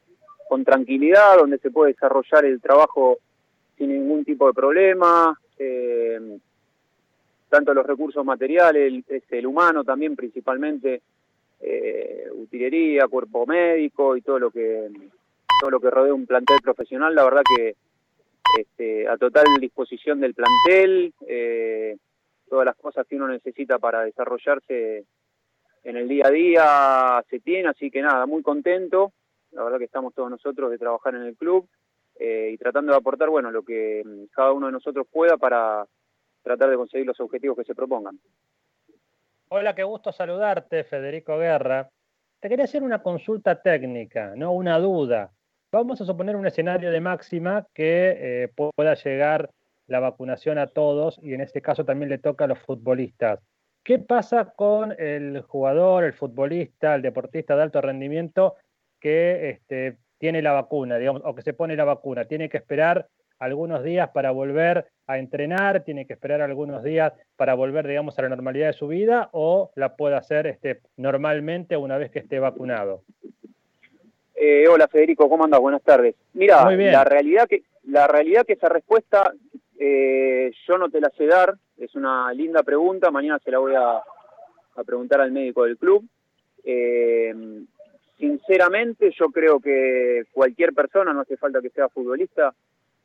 con 0.50 0.66
tranquilidad, 0.66 1.38
donde 1.38 1.58
se 1.60 1.72
puede 1.72 1.94
desarrollar 1.94 2.44
el 2.44 2.62
trabajo 2.62 3.18
sin 3.78 3.90
ningún 3.90 4.26
tipo 4.26 4.48
de 4.48 4.54
problema. 4.54 5.40
Eh, 5.58 6.38
tanto 7.50 7.74
los 7.74 7.86
recursos 7.86 8.26
materiales, 8.26 8.92
el, 9.08 9.24
el 9.30 9.46
humano 9.46 9.86
también 9.86 10.18
principalmente, 10.18 11.02
eh, 11.62 12.28
utilería, 12.34 13.08
cuerpo 13.08 13.46
médico 13.46 14.18
y 14.18 14.22
todo 14.22 14.38
lo 14.38 14.52
que 14.52 14.90
todo 15.62 15.72
lo 15.72 15.80
que 15.80 15.90
rodea 15.90 16.14
un 16.14 16.26
plantel 16.26 16.58
profesional, 16.62 17.16
la 17.16 17.24
verdad 17.24 17.42
que 17.56 17.76
este, 18.60 19.08
a 19.08 19.18
total 19.18 19.46
disposición 19.60 20.20
del 20.20 20.34
plantel, 20.34 21.14
eh, 21.28 21.98
todas 22.48 22.66
las 22.66 22.76
cosas 22.76 23.06
que 23.08 23.16
uno 23.16 23.28
necesita 23.28 23.80
para 23.80 24.02
desarrollarse 24.04 25.06
en 25.84 25.98
el 25.98 26.08
día 26.08 26.28
a 26.28 26.32
día 26.32 27.24
se 27.30 27.40
tiene, 27.40 27.70
así 27.70 27.92
que 27.92 28.02
nada, 28.02 28.26
muy 28.26 28.42
contento, 28.42 29.14
la 29.52 29.64
verdad 29.64 29.78
que 29.78 29.86
estamos 29.86 30.14
todos 30.14 30.30
nosotros 30.30 30.72
de 30.72 30.78
trabajar 30.78 31.16
en 31.16 31.24
el 31.24 31.36
club 31.36 31.68
eh, 32.20 32.52
y 32.54 32.58
tratando 32.58 32.92
de 32.92 32.98
aportar, 32.98 33.30
bueno, 33.30 33.52
lo 33.52 33.64
que 33.64 34.04
cada 34.32 34.52
uno 34.52 34.68
de 34.68 34.74
nosotros 34.74 35.08
pueda 35.12 35.38
para 35.38 35.86
tratar 36.42 36.70
de 36.70 36.76
conseguir 36.76 37.06
los 37.06 37.20
objetivos 37.20 37.58
que 37.58 37.64
se 37.64 37.76
propongan. 37.76 38.20
Hola, 39.50 39.76
qué 39.76 39.84
gusto 39.84 40.12
saludarte, 40.12 40.84
Federico 40.84 41.38
Guerra. 41.38 41.90
Te 42.40 42.50
quería 42.50 42.66
hacer 42.66 42.84
una 42.84 43.02
consulta 43.02 43.62
técnica, 43.62 44.34
no 44.36 44.54
una 44.54 44.80
duda. 44.80 45.32
Vamos 45.76 46.00
a 46.00 46.06
suponer 46.06 46.38
un 46.38 46.48
escenario 46.48 46.90
de 46.90 47.02
máxima 47.02 47.68
que 47.74 48.44
eh, 48.44 48.50
pueda 48.56 48.94
llegar 48.96 49.52
la 49.88 50.00
vacunación 50.00 50.58
a 50.58 50.68
todos 50.68 51.20
y 51.22 51.34
en 51.34 51.42
este 51.42 51.62
caso 51.62 51.84
también 51.84 52.08
le 52.08 52.18
toca 52.18 52.46
a 52.46 52.48
los 52.48 52.60
futbolistas. 52.60 53.42
¿Qué 53.84 54.00
pasa 54.00 54.54
con 54.56 54.96
el 54.98 55.42
jugador, 55.42 56.06
el 56.06 56.14
futbolista, 56.14 56.96
el 56.96 57.02
deportista 57.02 57.58
de 57.58 57.64
alto 57.64 57.82
rendimiento 57.82 58.56
que 59.02 59.50
este, 59.50 59.98
tiene 60.18 60.42
la 60.42 60.54
vacuna, 60.54 60.98
digamos, 60.98 61.22
o 61.26 61.36
que 61.36 61.42
se 61.42 61.52
pone 61.52 61.76
la 61.76 61.84
vacuna? 61.84 62.24
¿Tiene 62.24 62.48
que 62.48 62.56
esperar 62.56 63.10
algunos 63.38 63.84
días 63.84 64.12
para 64.12 64.32
volver 64.32 64.88
a 65.08 65.18
entrenar? 65.18 65.84
¿Tiene 65.84 66.08
que 66.08 66.14
esperar 66.14 66.40
algunos 66.40 66.84
días 66.84 67.12
para 67.36 67.54
volver, 67.54 67.86
digamos, 67.86 68.18
a 68.18 68.22
la 68.22 68.30
normalidad 68.30 68.68
de 68.68 68.74
su 68.74 68.88
vida? 68.88 69.28
¿O 69.34 69.72
la 69.76 69.98
puede 69.98 70.16
hacer 70.16 70.48
este, 70.48 70.80
normalmente 70.96 71.76
una 71.76 71.98
vez 71.98 72.12
que 72.12 72.20
esté 72.20 72.40
vacunado? 72.40 73.04
Eh, 74.36 74.68
hola 74.68 74.88
Federico, 74.88 75.30
¿cómo 75.30 75.46
andas? 75.46 75.60
Buenas 75.62 75.82
tardes. 75.82 76.16
Mira, 76.34 76.70
la 76.70 77.04
realidad 77.04 77.48
que 77.48 77.64
la 77.86 78.08
realidad 78.08 78.46
que 78.46 78.54
esa 78.54 78.68
respuesta 78.68 79.32
eh, 79.78 80.52
yo 80.68 80.78
no 80.78 80.90
te 80.90 81.02
la 81.02 81.10
sé 81.12 81.26
dar, 81.26 81.56
es 81.78 81.96
una 81.96 82.32
linda 82.34 82.64
pregunta, 82.64 83.12
mañana 83.12 83.40
se 83.40 83.52
la 83.52 83.60
voy 83.60 83.74
a, 83.76 84.02
preguntar 84.86 85.22
al 85.22 85.32
médico 85.32 85.64
del 85.64 85.78
club. 85.78 86.04
Eh, 86.64 87.34
sinceramente, 88.18 89.12
yo 89.18 89.28
creo 89.30 89.60
que 89.60 90.24
cualquier 90.32 90.74
persona, 90.74 91.14
no 91.14 91.22
hace 91.22 91.38
falta 91.38 91.62
que 91.62 91.70
sea 91.70 91.90
futbolista, 91.90 92.54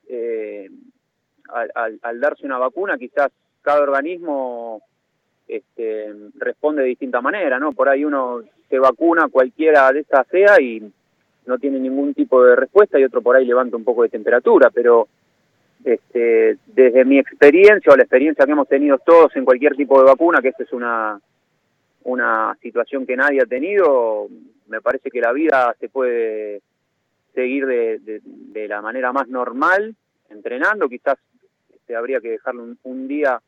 eh, 0.09 0.69
al, 1.53 2.21
darse 2.21 2.47
una 2.47 2.59
vacuna, 2.59 2.99
quizás 2.99 3.31
cada 3.62 3.83
organismo 3.83 4.83
este, 5.47 6.12
responde 6.37 6.83
de 6.83 6.88
distinta 6.88 7.21
manera, 7.21 7.59
¿no? 7.59 7.73
Por 7.73 7.88
ahí 7.88 8.05
uno 8.05 8.43
se 8.69 8.79
vacuna, 8.79 9.29
cualquiera 9.29 9.90
de 9.93 10.01
estas 10.01 10.27
sea, 10.29 10.61
y 10.61 10.93
no 11.46 11.59
tiene 11.59 11.79
ningún 11.79 12.14
tipo 12.14 12.42
de 12.44 12.57
respuesta, 12.57 12.98
y 12.98 13.05
otro 13.05 13.22
por 13.22 13.37
ahí 13.37 13.44
levanta 13.44 13.76
un 13.76 13.85
poco 13.85 14.03
de 14.03 14.09
temperatura, 14.09 14.70
pero 14.70 15.09
este, 15.85 16.59
desde 16.66 17.05
mi 17.05 17.18
experiencia 17.18 17.92
o 17.92 17.96
la 17.96 18.03
experiencia 18.03 18.44
que 18.44 18.53
hemos 18.53 18.68
tenido 18.68 18.98
todos 18.98 19.35
en 19.37 19.44
cualquier 19.44 19.74
tipo 19.76 19.98
de 19.98 20.05
vacuna, 20.05 20.40
que 20.40 20.48
esta 20.48 20.64
es 20.64 20.72
una, 20.72 21.20
una 22.05 22.57
situación 22.61 23.07
que 23.07 23.16
nadie 23.16 23.40
ha 23.42 23.46
tenido, 23.46 24.29
me 24.68 24.81
parece 24.81 25.11
que 25.11 25.20
la 25.20 25.33
vida 25.33 25.74
se 25.81 25.88
puede 25.88 26.62
seguir 27.35 27.66
de, 27.66 28.68
la 28.68 28.83
manera 28.83 29.12
más 29.12 29.29
normal, 29.29 29.94
entrenando, 30.29 30.88
quizás 30.88 31.16
este, 31.74 31.96
habría 31.96 32.20
que 32.20 32.31
dejarle 32.31 32.76
un, 32.83 33.09
día 33.09 33.40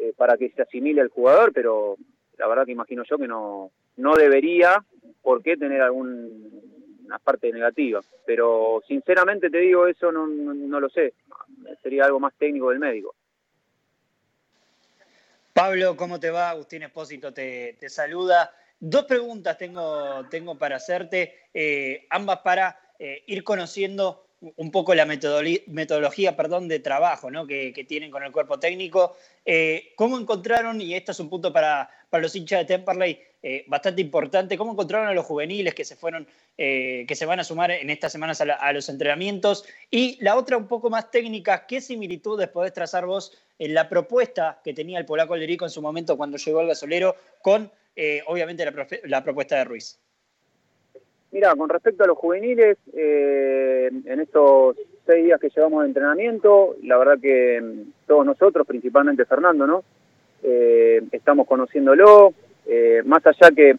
eh, 0.00 0.12
para 0.16 0.36
que 0.36 0.50
se 0.50 0.62
asimile 0.62 1.00
el 1.00 1.08
jugador, 1.08 1.52
pero 1.52 1.96
la 2.38 2.46
verdad 2.46 2.66
que 2.66 2.72
imagino 2.72 3.02
yo 3.08 3.18
que 3.18 3.26
no, 3.26 3.70
no 3.96 4.14
debería 4.14 4.84
por 5.22 5.42
qué 5.42 5.56
tener 5.56 5.82
alguna 7.06 7.18
parte 7.18 7.52
negativa. 7.52 8.00
Pero 8.24 8.82
sinceramente 8.86 9.50
te 9.50 9.58
digo, 9.58 9.86
eso 9.86 10.10
no, 10.12 10.26
no 10.26 10.80
lo 10.80 10.88
sé 10.88 11.14
sería 11.82 12.04
algo 12.04 12.20
más 12.20 12.34
técnico 12.38 12.70
del 12.70 12.78
médico. 12.78 13.14
Pablo, 15.52 15.96
¿cómo 15.96 16.20
te 16.20 16.30
va? 16.30 16.50
Agustín 16.50 16.82
Espósito 16.82 17.32
te, 17.32 17.76
saluda. 17.88 18.52
Dos 18.78 19.04
preguntas 19.04 19.56
tengo, 19.56 20.26
tengo 20.28 20.58
para 20.58 20.76
hacerte, 20.76 21.34
eh, 21.54 22.06
ambas 22.10 22.40
para 22.40 22.78
eh, 22.98 23.22
ir 23.26 23.42
conociendo 23.42 24.26
un 24.56 24.70
poco 24.70 24.94
la 24.94 25.06
metodología 25.06 26.36
perdón, 26.36 26.68
de 26.68 26.78
trabajo 26.78 27.30
¿no? 27.30 27.46
que, 27.46 27.72
tienen 27.88 28.10
con 28.10 28.22
el 28.22 28.32
cuerpo 28.32 28.58
técnico. 28.58 29.16
Eh, 29.46 29.94
¿Cómo 29.96 30.18
encontraron, 30.18 30.78
y 30.80 30.94
esto 30.94 31.12
es 31.12 31.20
un 31.20 31.30
punto 31.30 31.52
para, 31.54 31.88
para 32.10 32.22
los 32.22 32.36
hinchas 32.36 32.60
de 32.60 32.76
Temperley 32.76 33.18
eh, 33.48 33.64
bastante 33.68 34.00
importante, 34.02 34.58
cómo 34.58 34.72
encontraron 34.72 35.06
a 35.06 35.14
los 35.14 35.24
juveniles 35.24 35.74
que 35.74 35.84
se 35.84 35.94
fueron, 35.94 36.26
eh, 36.58 37.04
que 37.06 37.14
se 37.14 37.26
van 37.26 37.38
a 37.38 37.44
sumar 37.44 37.70
en 37.70 37.90
estas 37.90 38.10
semanas 38.10 38.40
a, 38.40 38.72
los 38.72 38.88
entrenamientos? 38.88 39.64
Y 39.90 40.18
la 40.20 40.36
otra 40.36 40.56
un 40.56 40.66
poco 40.66 40.90
más 40.90 41.10
técnica, 41.10 41.66
¿qué 41.66 41.80
similitudes 41.80 42.48
podés 42.48 42.72
trazar 42.72 43.06
vos 43.06 43.38
en 43.58 43.74
la 43.74 43.88
propuesta 43.88 44.60
que 44.64 44.74
tenía 44.74 44.98
el 44.98 45.06
polaco 45.06 45.36
Lerico 45.36 45.64
en 45.64 45.70
su 45.70 45.80
momento 45.80 46.16
cuando 46.16 46.38
llegó 46.38 46.60
al 46.60 46.68
gasolero 46.68 47.14
con, 47.42 47.70
obviamente, 48.26 48.66
la 49.04 49.22
propuesta 49.22 49.56
de 49.56 49.64
Ruiz? 49.64 49.98
Mira, 51.36 51.54
con 51.54 51.68
respecto 51.68 52.02
a 52.02 52.06
los 52.06 52.16
juveniles, 52.16 52.78
eh, 52.94 53.90
en 54.06 54.20
estos 54.20 54.76
seis 55.04 55.24
días 55.24 55.38
que 55.38 55.50
llevamos 55.50 55.82
de 55.82 55.88
entrenamiento, 55.88 56.76
la 56.82 56.96
verdad 56.96 57.18
que 57.20 57.60
mm, 57.60 58.06
todos 58.06 58.24
nosotros, 58.24 58.66
principalmente 58.66 59.26
Fernando, 59.26 59.66
¿no? 59.66 59.84
Eh, 60.42 61.02
estamos 61.12 61.46
conociéndolo, 61.46 62.32
eh, 62.66 63.02
más 63.04 63.24
allá 63.26 63.50
que 63.54 63.76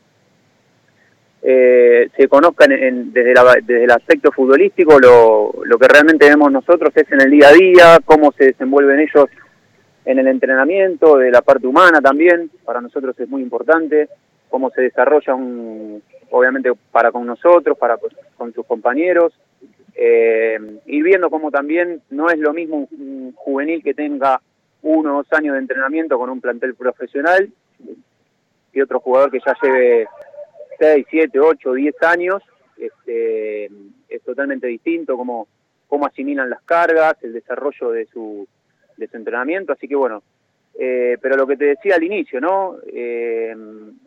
se 1.40 2.28
conozcan 2.28 2.72
desde, 2.72 3.34
desde, 3.66 3.84
el 3.86 3.92
aspecto 3.92 4.32
futbolístico, 4.34 5.00
lo, 5.00 5.54
lo 5.64 5.78
que 5.78 5.88
realmente 5.88 6.28
vemos 6.28 6.52
nosotros 6.52 6.92
es 6.94 7.10
en 7.10 7.22
el 7.22 7.32
día 7.32 7.48
a 7.48 7.54
día, 7.54 8.00
cómo 8.04 8.34
se 8.34 8.48
desenvuelven 8.48 9.00
ellos 9.00 9.28
en 10.04 10.20
el 10.20 10.28
entrenamiento, 10.28 11.18
de 11.18 11.32
la 11.32 11.42
parte 11.42 11.68
humana 11.68 12.02
también, 12.02 12.50
para 12.66 12.82
nosotros 12.82 13.18
es 13.20 13.30
muy 13.30 13.42
importante, 13.42 14.10
cómo 14.50 14.72
se 14.72 14.82
desarrolla 14.82 15.36
un, 15.36 16.02
obviamente 16.32 16.72
para 16.92 17.12
con 17.12 17.26
nosotros, 17.26 17.78
para 17.78 17.98
con 18.38 18.54
sus 18.54 18.66
compañeros, 18.66 19.34
eh, 20.00 20.60
y 20.86 21.02
viendo 21.02 21.30
cómo 21.30 21.50
también 21.50 22.02
no 22.12 22.30
es 22.30 22.38
lo 22.38 22.54
mismo 22.54 22.88
un, 22.92 23.34
juvenil 23.36 23.82
que 23.84 23.94
tenga 23.96 24.40
uno 24.84 25.14
o 25.14 25.18
dos 25.18 25.34
años 25.34 25.54
de 25.54 25.60
entrenamiento 25.60 26.20
con 26.20 26.30
un 26.30 26.40
plantel 26.40 26.76
profesional 26.76 27.50
que 28.78 28.84
otro 28.84 29.00
jugador 29.00 29.32
que 29.32 29.40
ya 29.44 29.56
lleve 29.60 30.08
6, 30.78 31.08
7, 31.10 31.40
8, 31.40 31.74
10 31.74 32.04
años, 32.04 32.44
este, 32.78 33.66
es 34.08 34.22
totalmente 34.24 34.68
distinto 34.68 35.18
cómo, 35.18 35.48
cómo 35.88 36.06
asimilan 36.06 36.50
las 36.50 36.62
cargas, 36.62 37.16
el 37.24 37.34
desarrollo 37.34 37.90
de 37.90 38.06
su, 38.06 38.48
de 38.98 39.08
su 39.08 39.18
entrenamiento, 39.18 39.74
así 39.74 39.88
que 39.88 39.96
bueno, 39.96 40.22
eh, 40.78 41.18
pero 41.20 41.36
lo 41.36 41.48
que 41.48 41.58
te 41.58 41.66
decía 41.66 41.96
al 41.96 42.04
inicio, 42.04 42.40
¿no? 42.40 42.78
Eh, 42.86 43.56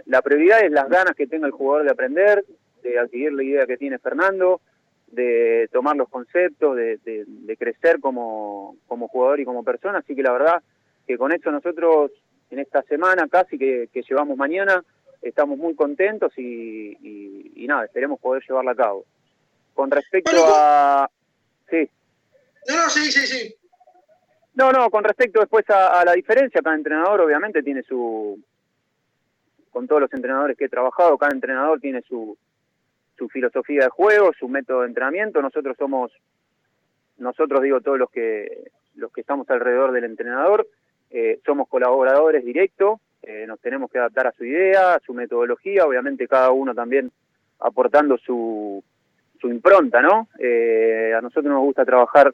la 0.07 0.23
prioridad 0.23 0.65
es 0.65 0.71
las 0.71 0.89
ganas 0.89 1.17
que 1.17 1.27
tenga 1.27 1.49
el 1.49 1.53
jugador 1.53 1.85
de 1.85 1.91
aprender, 1.91 2.45
de 2.85 2.97
adquirir 2.97 3.33
la 3.33 3.43
idea 3.43 3.67
que 3.67 3.77
tiene 3.77 3.99
Fernando, 3.99 4.61
de 5.09 5.69
tomar 5.73 5.97
los 5.97 6.09
conceptos, 6.09 6.77
de, 6.77 7.57
crecer 7.59 7.99
como, 7.99 8.77
jugador 8.87 9.41
y 9.41 9.45
como 9.45 9.65
persona. 9.65 9.99
Así 9.99 10.15
que 10.15 10.23
la 10.23 10.31
verdad 10.31 10.63
que 11.09 11.19
con 11.19 11.33
eso 11.33 11.51
nosotros 11.51 12.13
en 12.51 12.59
esta 12.59 12.83
semana 12.83 13.29
casi 13.29 13.59
que, 13.59 13.89
llevamos 14.09 14.37
mañana 14.37 14.85
estamos 15.23 15.59
muy 15.59 15.75
contentos 15.75 16.33
y, 16.37 17.65
nada, 17.69 17.85
esperemos 17.85 18.19
poder 18.21 18.43
llevarla 18.47 18.73
a 18.73 18.77
cabo. 18.77 19.05
Con 19.75 19.91
respecto 19.91 20.33
a... 20.55 21.09
Sí. 21.69 21.89
No, 22.69 22.77
no, 22.77 22.91
sí, 22.91 23.13
sí, 23.13 23.27
sí. 23.27 23.55
No, 24.55 24.73
no, 24.73 24.91
con 24.91 25.05
respecto 25.05 25.41
después 25.41 25.65
a, 25.71 26.05
la 26.05 26.13
diferencia, 26.13 26.61
cada 26.63 26.75
entrenador 26.75 27.21
obviamente 27.21 27.63
tiene 27.63 27.83
su, 27.83 28.43
con 29.71 29.87
todos 29.87 30.01
los 30.01 30.13
entrenadores 30.13 30.57
que 30.57 30.65
he 30.65 30.69
trabajado, 30.69 31.17
cada 31.17 31.33
entrenador 31.33 31.81
tiene 31.81 32.03
su, 32.03 32.37
su 33.17 33.29
filosofía 33.29 33.85
de 33.85 33.91
juego, 33.91 34.33
su 34.39 34.49
método 34.49 34.81
de 34.81 34.89
entrenamiento. 34.89 35.41
Nosotros 35.41 35.77
somos, 35.79 36.11
nosotros 37.19 37.63
digo 37.63 37.81
todos 37.81 37.99
los 37.99 38.11
que 38.11 38.71
los 38.97 39.13
que 39.13 39.21
estamos 39.21 39.49
alrededor 39.51 39.93
del 39.93 40.05
entrenador, 40.05 40.67
eh, 41.11 41.41
somos 41.45 41.69
colaboradores 41.69 42.45
directos, 42.45 43.01
eh, 43.23 43.45
nos 43.47 43.61
tenemos 43.61 43.91
que 43.91 43.99
adaptar 43.99 44.29
a 44.29 44.33
su 44.33 44.45
idea, 44.45 44.95
a 44.95 45.01
su 45.01 45.13
metodología, 45.13 45.85
obviamente 45.85 46.27
cada 46.27 46.51
uno 46.51 46.75
también 46.75 47.11
aportando 47.59 48.17
su, 48.19 48.83
su 49.41 49.49
impronta, 49.49 50.01
¿no? 50.01 50.29
Eh, 50.39 51.13
a 51.17 51.21
nosotros 51.21 51.53
nos 51.53 51.63
gusta 51.63 51.85
trabajar 51.85 52.33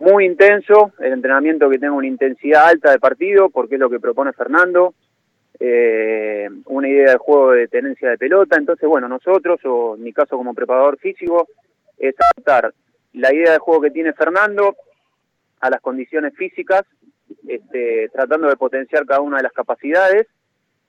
muy 0.00 0.26
intenso, 0.26 0.92
el 0.98 1.12
entrenamiento 1.12 1.68
que 1.68 1.78
tenga 1.78 1.92
una 1.92 2.06
intensidad 2.06 2.68
alta 2.68 2.90
de 2.90 2.98
partido, 2.98 3.50
porque 3.50 3.74
es 3.76 3.80
lo 3.80 3.90
que 3.90 4.00
propone 4.00 4.32
Fernando, 4.32 4.94
eh, 5.60 6.48
una 6.66 6.88
idea 6.88 7.12
de 7.12 7.18
juego 7.18 7.52
de 7.52 7.68
tenencia 7.68 8.10
de 8.10 8.18
pelota, 8.18 8.56
entonces 8.56 8.88
bueno, 8.88 9.08
nosotros, 9.08 9.60
o 9.64 9.94
en 9.96 10.02
mi 10.02 10.12
caso 10.12 10.36
como 10.36 10.54
preparador 10.54 10.98
físico, 10.98 11.46
es 11.98 12.14
adaptar 12.34 12.72
la 13.12 13.32
idea 13.32 13.52
de 13.52 13.58
juego 13.58 13.82
que 13.82 13.90
tiene 13.90 14.12
Fernando 14.12 14.74
a 15.60 15.70
las 15.70 15.80
condiciones 15.80 16.34
físicas, 16.34 16.82
este, 17.46 18.08
tratando 18.10 18.48
de 18.48 18.56
potenciar 18.56 19.06
cada 19.06 19.20
una 19.20 19.38
de 19.38 19.44
las 19.44 19.52
capacidades. 19.52 20.26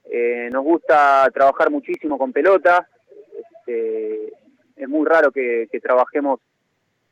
Eh, 0.05 0.49
nos 0.51 0.63
gusta 0.63 1.29
trabajar 1.33 1.69
muchísimo 1.69 2.17
con 2.17 2.33
pelota. 2.33 2.87
Este, 3.37 4.33
es 4.75 4.89
muy 4.89 5.05
raro 5.05 5.31
que, 5.31 5.67
trabajemos 5.81 6.39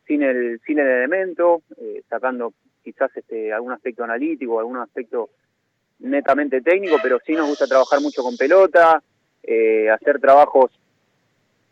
sin 0.05 0.23
el, 0.23 0.59
sin 0.65 0.79
el 0.79 0.87
elemento, 0.87 1.61
eh, 1.77 2.01
sacando 2.09 2.53
quizás 2.83 3.15
este, 3.15 3.53
algún 3.53 3.71
aspecto 3.71 4.03
analítico, 4.03 4.59
algún 4.59 4.77
aspecto 4.77 5.29
netamente 5.99 6.61
técnico, 6.61 6.97
pero 7.01 7.19
sí 7.25 7.33
nos 7.33 7.47
gusta 7.47 7.67
trabajar 7.67 8.01
mucho 8.01 8.23
con 8.23 8.35
pelota, 8.35 9.01
eh, 9.43 9.89
hacer 9.89 10.19
trabajos, 10.19 10.71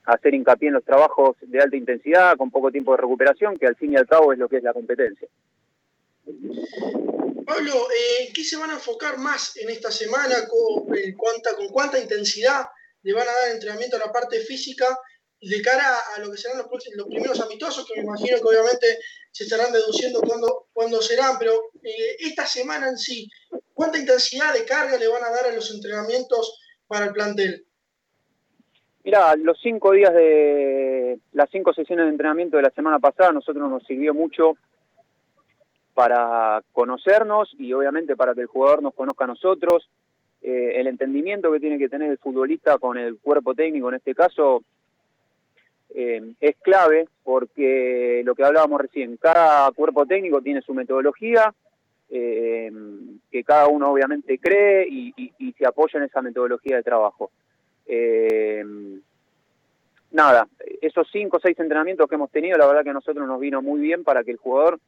hacer 0.05 0.33
hincapié 0.33 0.69
en 0.69 0.75
los 0.75 0.83
trabajos 0.83 1.35
de 1.41 1.59
alta 1.59 1.75
intensidad, 1.75 2.37
con 2.37 2.51
poco 2.51 2.71
tiempo 2.71 2.91
de 2.91 3.01
recuperación, 3.01 3.57
que 3.57 3.67
al 3.67 3.75
fin 3.75 3.93
y 3.93 3.97
al 3.97 4.07
cabo 4.07 4.31
es 4.33 4.39
lo 4.39 4.47
que 4.47 4.57
es 4.57 4.63
la 4.63 4.73
competencia. 4.73 5.27
Pablo, 7.45 7.87
eh, 7.89 8.31
¿qué 8.33 8.43
se 8.43 8.57
van 8.57 8.71
a 8.71 8.75
enfocar 8.75 9.17
más 9.17 9.57
en 9.57 9.69
esta 9.69 9.91
semana? 9.91 10.47
¿Con, 10.47 10.95
eh, 10.95 11.15
cuánta, 11.17 11.55
¿Con 11.55 11.69
cuánta 11.69 11.99
intensidad 11.99 12.65
le 13.01 13.13
van 13.13 13.27
a 13.27 13.31
dar 13.31 13.51
entrenamiento 13.51 13.95
a 13.95 13.99
la 13.99 14.11
parte 14.11 14.39
física 14.41 14.85
de 15.41 15.61
cara 15.61 15.95
a 16.15 16.19
lo 16.19 16.31
que 16.31 16.37
serán 16.37 16.57
los, 16.57 16.67
los 16.95 17.07
primeros 17.07 17.39
amistosos, 17.39 17.85
que 17.85 18.01
me 18.01 18.05
imagino 18.05 18.37
que 18.37 18.47
obviamente 18.47 18.99
se 19.31 19.45
estarán 19.45 19.71
deduciendo 19.71 20.21
cuándo, 20.21 20.67
cuándo 20.73 21.01
serán, 21.01 21.37
pero 21.39 21.53
eh, 21.81 22.17
esta 22.19 22.45
semana 22.45 22.89
en 22.89 22.97
sí, 22.97 23.29
¿cuánta 23.73 23.97
intensidad 23.97 24.53
de 24.53 24.65
carga 24.65 24.97
le 24.97 25.07
van 25.07 25.23
a 25.23 25.29
dar 25.29 25.45
a 25.45 25.55
los 25.55 25.73
entrenamientos 25.73 26.59
para 26.87 27.05
el 27.05 27.13
plantel? 27.13 27.65
Mira, 29.03 29.35
los 29.37 29.57
cinco 29.61 29.93
días 29.93 30.13
de 30.13 31.19
las 31.31 31.49
cinco 31.51 31.73
sesiones 31.73 32.05
de 32.05 32.11
entrenamiento 32.11 32.57
de 32.57 32.63
la 32.63 32.71
semana 32.71 32.99
pasada, 32.99 33.31
nosotros 33.31 33.69
nos 33.69 33.83
sirvió 33.85 34.13
mucho 34.13 34.57
para 35.99 36.63
conocernos 36.71 37.53
y 37.59 37.73
obviamente 37.73 38.15
para 38.15 38.33
que 38.33 38.39
el 38.39 38.47
jugador 38.47 38.81
nos 38.81 38.93
conozca 38.93 39.25
a 39.25 39.27
nosotros. 39.27 39.89
Eh, 40.41 40.75
el 40.75 40.87
entendimiento 40.87 41.51
que 41.51 41.59
tiene 41.59 41.77
que 41.77 41.89
tener 41.89 42.09
el 42.09 42.17
futbolista 42.17 42.77
con 42.77 42.97
el 42.97 43.17
cuerpo 43.17 43.53
técnico 43.53 43.89
en 43.89 43.95
este 43.95 44.15
caso 44.15 44.63
eh, 45.93 46.21
es 46.39 46.55
clave 46.61 47.09
porque 47.21 48.21
lo 48.23 48.33
que 48.33 48.45
hablábamos 48.45 48.79
recién, 48.79 49.17
cada 49.17 49.69
cuerpo 49.73 50.05
técnico 50.05 50.41
tiene 50.41 50.61
su 50.61 50.73
metodología, 50.73 51.53
eh, 52.09 52.71
que 53.29 53.43
cada 53.43 53.67
uno 53.67 53.91
obviamente 53.91 54.39
cree 54.39 54.87
y, 54.89 55.53
se 55.57 55.67
apoya 55.67 55.99
en 55.99 56.05
esa 56.05 56.21
metodología 56.21 56.77
de 56.77 56.83
trabajo. 56.83 57.29
Eh, 57.85 58.63
nada, 60.11 60.47
esos 60.81 61.09
cinco 61.11 61.35
o 61.35 61.39
seis 61.41 61.59
entrenamientos 61.59 62.07
que 62.07 62.15
hemos 62.15 62.31
tenido, 62.31 62.57
la 62.57 62.67
verdad 62.67 62.85
que 62.85 62.91
a 62.91 62.93
nosotros 62.93 63.27
nos 63.27 63.41
vino 63.41 63.61
muy 63.61 63.81
bien 63.81 64.05
para 64.05 64.23
que 64.23 64.31
el 64.31 64.37
jugador 64.37 64.79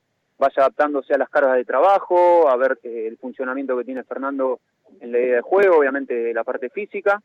vaya 0.41 0.63
adaptándose 0.63 1.13
a 1.13 1.19
las 1.19 1.29
cargas 1.29 1.55
de 1.55 1.65
trabajo, 1.65 2.49
a 2.49 2.57
ver 2.57 2.79
el 2.83 3.15
funcionamiento 3.17 3.77
que 3.77 3.83
tiene 3.83 4.03
Fernando 4.03 4.59
en 4.99 5.11
la 5.11 5.19
idea 5.19 5.35
de 5.35 5.41
juego, 5.41 5.77
obviamente 5.77 6.33
la 6.33 6.43
parte 6.43 6.71
física. 6.71 7.21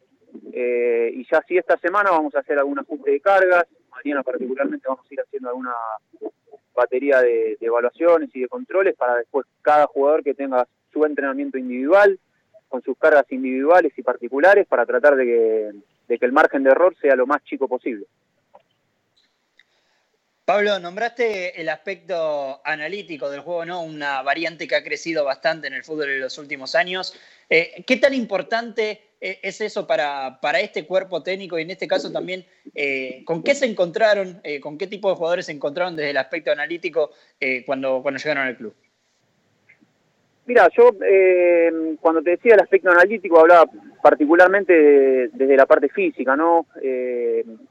Eh, 0.52 1.10
y 1.14 1.26
ya 1.30 1.42
sí 1.48 1.56
esta 1.56 1.78
semana 1.78 2.10
vamos 2.10 2.34
a 2.34 2.40
hacer 2.40 2.58
algún 2.58 2.78
ajuste 2.78 3.12
de 3.12 3.20
cargas, 3.20 3.64
mañana 3.90 4.22
particularmente 4.22 4.86
vamos 4.86 5.06
a 5.10 5.14
ir 5.14 5.20
haciendo 5.22 5.48
alguna 5.48 5.72
batería 6.74 7.22
de, 7.22 7.56
evaluaciones 7.58 8.28
y 8.34 8.40
de 8.40 8.48
controles 8.48 8.94
para 8.96 9.16
después 9.16 9.46
cada 9.62 9.86
jugador 9.86 10.22
que 10.22 10.34
tenga 10.34 10.68
su 10.92 11.02
entrenamiento 11.06 11.56
individual, 11.56 12.20
con 12.68 12.82
sus 12.82 12.98
cargas 12.98 13.24
individuales 13.30 13.94
y 13.96 14.02
particulares, 14.02 14.66
para 14.66 14.84
tratar 14.84 15.16
de 15.16 15.24
que, 15.24 15.70
de 16.06 16.18
que 16.18 16.26
el 16.26 16.32
margen 16.32 16.64
de 16.64 16.70
error 16.70 16.94
sea 17.00 17.16
lo 17.16 17.26
más 17.26 17.42
chico 17.44 17.66
posible. 17.66 18.04
Pablo, 20.46 20.78
nombraste 20.78 21.60
el 21.60 21.68
aspecto 21.68 22.60
analítico 22.62 23.28
del 23.28 23.40
juego, 23.40 23.64
¿no? 23.64 23.82
Una 23.82 24.22
variante 24.22 24.68
que 24.68 24.76
ha 24.76 24.84
crecido 24.84 25.24
bastante 25.24 25.66
en 25.66 25.74
el 25.74 25.82
fútbol 25.82 26.08
en 26.08 26.20
los 26.20 26.38
últimos 26.38 26.76
años. 26.76 27.18
Eh, 27.50 27.82
¿Qué 27.84 27.96
tan 27.96 28.14
importante 28.14 29.00
eh, 29.20 29.40
es 29.42 29.60
eso 29.60 29.88
para, 29.88 30.38
para, 30.40 30.60
este 30.60 30.86
cuerpo 30.86 31.20
técnico 31.24 31.58
y 31.58 31.62
en 31.62 31.72
este 31.72 31.88
caso 31.88 32.12
también 32.12 32.44
eh, 32.76 33.24
con 33.24 33.42
qué 33.42 33.56
se 33.56 33.66
encontraron, 33.66 34.40
con 34.62 34.78
qué 34.78 34.86
tipo 34.86 35.10
de 35.10 35.16
jugadores 35.16 35.46
se 35.46 35.52
encontraron 35.52 35.96
desde 35.96 36.10
el 36.10 36.16
aspecto 36.16 36.52
analítico 36.52 37.10
cuando, 37.66 38.00
cuando 38.00 38.20
llegaron 38.20 38.46
al 38.46 38.56
club? 38.56 38.74
Mira, 40.44 40.68
yo 40.76 40.90
cuando 42.00 42.22
te 42.22 42.30
decía 42.30 42.54
el 42.54 42.60
aspecto 42.60 42.88
analítico 42.90 43.40
hablaba 43.40 43.68
particularmente 44.00 44.72
desde 45.32 45.56
la 45.56 45.66
parte 45.66 45.88
física, 45.88 46.36
¿no? 46.36 46.68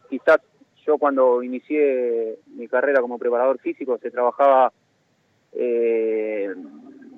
quizás 0.10 0.42
yo 0.86 0.98
cuando 0.98 1.42
inicié 1.42 2.40
mi 2.56 2.68
carrera 2.68 3.02
como 3.02 3.18
preparador 3.18 3.60
físico 3.60 3.98
se 3.98 4.12
trabajaba 4.12 4.72
eh, 5.54 6.54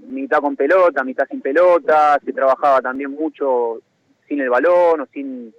mitad 0.07 0.39
con 0.39 0.55
pelota, 0.55 1.03
mitad 1.03 1.27
sin 1.29 1.41
pelota, 1.41 2.19
se 2.23 2.33
trabajaba 2.33 2.81
también 2.81 3.11
mucho 3.11 3.81
sin 4.27 4.41
el 4.41 4.49
balón 4.49 5.01
o 5.01 5.05
sin, 5.07 5.53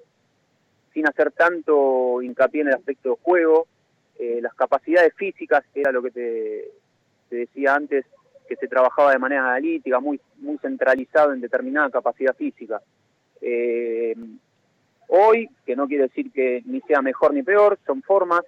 sin 0.93 1.07
hacer 1.07 1.33
tanto 1.33 2.23
hincapié 2.23 2.63
en 2.63 2.69
el 2.69 2.75
aspecto 2.75 3.11
de 3.11 3.17
juego. 3.23 3.67
Eh, 4.19 4.41
las 4.43 4.55
capacidades 4.55 5.15
físicas, 5.15 5.65
era 5.75 5.93
lo 5.93 6.03
que 6.03 6.11
te, 6.11 6.71
decía 7.31 7.75
antes, 7.75 8.05
que 8.49 8.57
se 8.57 8.69
trabajaba 8.69 9.13
de 9.13 9.19
manera 9.19 9.43
analítica, 9.43 10.01
muy, 10.01 10.21
muy 10.39 10.59
centralizado 10.59 11.33
en 11.33 11.41
determinada 11.41 11.91
capacidad 11.91 12.35
física. 12.35 12.81
Eh, 13.41 14.17
Hoy, 15.09 15.49
que 15.65 15.75
no 15.75 15.89
quiere 15.89 16.05
decir 16.05 16.31
que 16.33 16.63
ni 16.67 16.81
sea 16.83 17.03
mejor 17.03 17.35
ni 17.35 17.43
peor, 17.43 17.79
son 17.87 18.03
formas. 18.03 18.43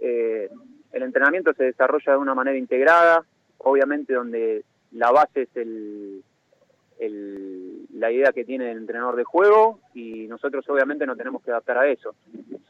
Eh, 0.00 0.48
el 0.92 1.02
entrenamiento 1.02 1.52
se 1.54 1.64
desarrolla 1.64 2.12
de 2.12 2.18
una 2.18 2.34
manera 2.34 2.56
integrada, 2.56 3.24
obviamente 3.58 4.14
donde 4.14 4.64
la 4.92 5.10
base 5.12 5.42
es 5.42 5.48
el, 5.56 6.22
la 7.94 8.10
idea 8.10 8.32
que 8.32 8.44
tiene 8.44 8.70
el 8.70 8.78
entrenador 8.78 9.16
de 9.16 9.24
juego 9.24 9.80
y 9.94 10.26
nosotros 10.26 10.68
obviamente 10.68 11.06
no 11.06 11.16
tenemos 11.16 11.42
que 11.42 11.50
adaptar 11.50 11.78
a 11.78 11.88
eso. 11.88 12.14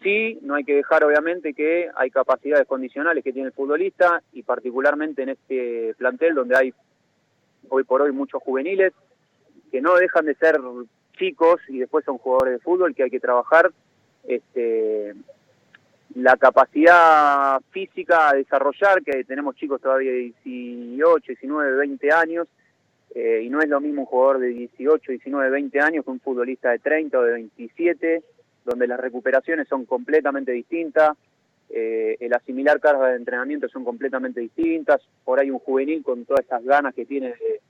Sí, 0.02 0.38
no 0.42 0.54
hay 0.54 0.64
que 0.64 0.74
dejar 0.74 1.04
obviamente 1.04 1.54
que 1.54 1.88
hay 1.94 2.10
capacidades 2.10 2.66
condicionales 2.66 3.24
que 3.24 3.32
tiene 3.32 3.48
el 3.48 3.54
futbolista 3.54 4.22
y 4.32 4.42
particularmente 4.42 5.22
en 5.22 5.30
este 5.30 5.94
plantel 5.98 6.34
donde 6.34 6.56
hay 6.56 6.74
hoy 7.68 7.84
por 7.84 8.02
hoy 8.02 8.12
muchos 8.12 8.42
juveniles 8.42 8.92
que 9.70 9.80
no 9.80 9.94
dejan 9.96 10.26
de 10.26 10.34
ser 10.34 10.58
chicos 11.16 11.60
y 11.68 11.78
después 11.78 12.04
son 12.04 12.18
jugadores 12.18 12.54
de 12.54 12.60
fútbol 12.60 12.94
que 12.94 13.04
hay 13.04 13.10
que 13.10 13.20
trabajar 13.20 13.70
este, 14.26 15.14
la 16.14 16.36
capacidad 16.36 17.60
física 17.70 18.30
a 18.30 18.34
desarrollar, 18.34 19.02
que 19.02 19.24
tenemos 19.24 19.56
chicos 19.56 19.80
todavía 19.80 20.10
de 20.10 20.32
18, 20.44 21.24
19, 21.26 21.76
20 21.76 22.12
años, 22.12 22.48
eh, 23.14 23.42
y 23.44 23.48
no 23.48 23.60
es 23.60 23.68
lo 23.68 23.80
mismo 23.80 24.02
un 24.02 24.06
jugador 24.06 24.38
de 24.40 24.48
18, 24.48 25.12
19, 25.12 25.50
20 25.50 25.80
años 25.80 26.04
que 26.04 26.10
un 26.10 26.20
futbolista 26.20 26.70
de 26.70 26.78
30 26.78 27.18
o 27.18 27.22
de 27.22 27.32
27, 27.32 28.22
donde 28.64 28.86
las 28.86 29.00
recuperaciones 29.00 29.68
son 29.68 29.84
completamente 29.84 30.52
distintas, 30.52 31.16
eh, 31.70 32.16
el 32.18 32.34
asimilar 32.34 32.80
cargas 32.80 33.10
de 33.10 33.16
entrenamiento 33.16 33.68
son 33.68 33.84
completamente 33.84 34.40
distintas, 34.40 35.00
por 35.24 35.38
ahí 35.38 35.50
un 35.50 35.60
juvenil 35.60 36.02
con 36.02 36.24
todas 36.24 36.44
esas 36.44 36.64
ganas 36.64 36.94
que 36.94 37.06
tiene 37.06 37.28
de, 37.28 37.60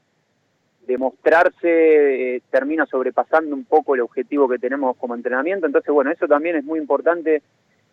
demostrarse 0.87 2.37
eh, 2.37 2.43
termina 2.51 2.87
sobrepasando 2.87 3.55
un 3.55 3.65
poco 3.65 3.95
el 3.95 4.01
objetivo 4.01 4.49
que 4.49 4.59
tenemos 4.59 4.97
como 4.97 5.15
entrenamiento. 5.15 5.67
Entonces, 5.67 5.93
bueno, 5.93 6.11
eso 6.11 6.27
también 6.27 6.57
es 6.57 6.65
muy 6.65 6.79
importante 6.79 7.43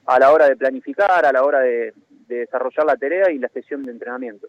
a 0.05 0.19
la 0.19 0.31
hora 0.31 0.47
de 0.47 0.55
planificar, 0.55 1.25
a 1.25 1.31
la 1.31 1.43
hora 1.43 1.59
de, 1.59 1.93
desarrollar 2.27 2.85
la 2.85 2.97
tarea 2.97 3.31
y 3.31 3.37
la 3.37 3.47
sesión 3.47 3.83
de 3.83 3.91
entrenamiento. 3.91 4.47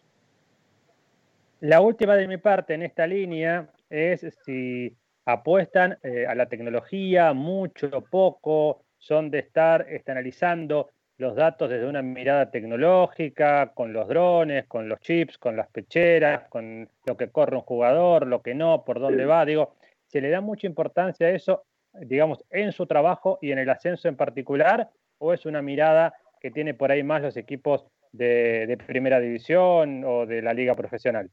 La 1.61 1.81
última 1.81 2.17
de 2.17 2.27
mi 2.27 2.37
parte 2.37 2.75
en 2.75 2.83
esta 2.83 3.07
línea 3.07 3.69
es 3.89 4.27
si 4.45 4.97
apuestan 5.25 5.97
eh, 6.03 6.27
a 6.27 6.35
la 6.35 6.47
tecnología, 6.47 7.33
mucho, 7.35 7.89
o 7.93 8.01
poco, 8.01 8.83
son 8.99 9.31
de 9.31 9.39
estar 9.39 9.87
analizando 10.07 10.91
los 11.19 11.35
datos 11.35 11.69
desde 11.69 11.87
una 11.87 12.01
mirada 12.01 12.51
tecnológica, 12.51 13.73
con 13.75 13.93
los 13.93 14.07
drones, 14.07 14.67
con 14.67 14.89
los 14.89 15.01
chips, 15.01 15.37
con 15.37 15.57
las 15.57 15.69
pecheras, 15.69 16.49
con 16.49 16.89
lo 17.05 17.17
que 17.17 17.29
corre 17.29 17.57
un 17.57 17.63
jugador, 17.63 18.27
lo 18.27 18.41
que 18.41 18.55
no, 18.55 18.85
por 18.85 19.01
dónde 19.01 19.27
va. 19.27 19.45
Digo, 19.45 19.75
¿se 20.07 20.21
le 20.21 20.31
da 20.31 20.41
mucha 20.41 20.69
importancia 20.69 21.27
a 21.27 21.31
eso, 21.31 21.65
digamos, 21.93 22.45
en 22.51 22.71
su 22.71 22.87
trabajo 22.87 23.41
y 23.43 23.51
en 23.51 23.59
el 23.59 23.69
ascenso 23.69 24.07
en 24.07 24.17
particular? 24.17 24.91
¿O 25.19 25.33
es 25.35 25.45
una 25.45 25.61
mirada 25.61 26.15
que 26.41 26.53
tiene 26.53 26.73
por 26.73 26.93
ahí 26.93 27.03
más 27.03 27.21
los 27.21 27.37
equipos 27.37 27.85
de, 28.13 28.79
primera 28.87 29.19
división 29.19 30.05
o 30.05 30.25
de 30.25 30.41
la 30.41 30.55
liga 30.55 30.77
profesional? 30.77 31.29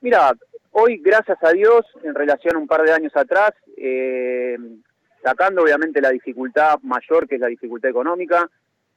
Mira, 0.00 0.32
hoy, 0.70 0.98
gracias 0.98 1.38
a 1.42 1.50
Dios, 1.50 1.86
en 2.04 2.14
relación 2.14 2.54
a 2.54 2.58
un 2.60 2.68
par 2.68 2.82
de 2.82 2.92
años 2.92 3.16
atrás, 3.16 3.50
eh, 3.76 4.56
sacando 5.24 5.62
obviamente 5.62 6.02
la 6.02 6.10
dificultad 6.10 6.78
mayor 6.82 7.26
que 7.26 7.36
es 7.36 7.40
la 7.40 7.46
dificultad 7.46 7.90
económica, 7.90 8.50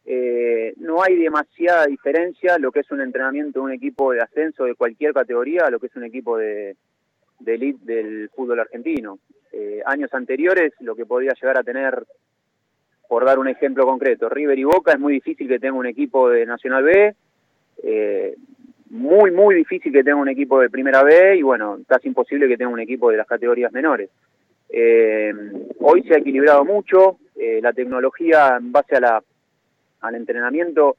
eh, 0.06 0.74
no 0.78 1.02
hay 1.02 1.16
demasiada 1.16 1.86
diferencia 1.86 2.58
lo 2.60 2.72
que 2.72 2.82
es 2.82 2.92
un 2.92 3.00
entrenamiento 3.00 3.60
de 3.60 3.66
un 3.66 3.72
equipo 3.72 4.12
de 4.12 4.22
ascenso 4.22 4.66
de 4.66 4.76
cualquier 4.76 5.14
categoría 5.14 5.66
a 5.66 5.70
lo 5.70 5.80
que 5.80 5.88
es 5.88 5.96
un 5.96 6.04
equipo 6.04 6.38
de, 6.38 6.76
elite 7.46 7.80
del 7.86 8.30
fútbol 8.36 8.60
argentino. 8.60 9.20
Eh, 9.54 9.82
años 9.86 10.14
anteriores 10.14 10.74
lo 10.82 10.96
que 10.96 11.06
podía 11.06 11.32
llegar 11.34 11.58
a 11.58 11.64
tener, 11.64 12.06
por 13.08 13.24
dar 13.24 13.40
un 13.40 13.48
ejemplo 13.48 13.86
concreto, 13.86 14.28
River 14.28 14.60
y 14.60 14.66
Boca 14.66 14.92
es 14.92 15.00
muy 15.00 15.14
difícil 15.14 15.48
que 15.48 15.60
tenga 15.60 15.78
un 15.78 15.88
equipo 15.88 16.30
de 16.30 16.46
Nacional 16.46 16.84
B, 16.84 17.16
eh, 17.84 18.36
muy, 18.90 19.32
muy 19.32 19.56
difícil 19.56 19.94
que 19.94 20.04
tenga 20.04 20.18
un 20.18 20.30
equipo 20.30 20.60
de 20.60 20.70
primera 20.70 21.04
B 21.04 21.38
y 21.38 21.42
bueno, 21.42 21.80
casi 21.88 22.10
imposible 22.10 22.50
que 22.50 22.58
tenga 22.58 22.72
un 22.72 22.82
equipo 22.82 23.12
de 23.12 23.18
las 23.18 23.28
categorías 23.28 23.72
menores. 23.72 24.10
Eh, 24.70 25.34
hoy 25.80 26.04
se 26.04 26.16
ha 26.16 26.18
equilibrado 26.18 26.66
mucho, 26.66 27.18
eh, 27.36 27.60
la 27.62 27.74
tecnología 27.74 28.58
en 28.60 28.72
base 28.72 28.96
a 28.96 29.00
la, 29.00 29.24
al 30.02 30.16
entrenamiento 30.16 30.98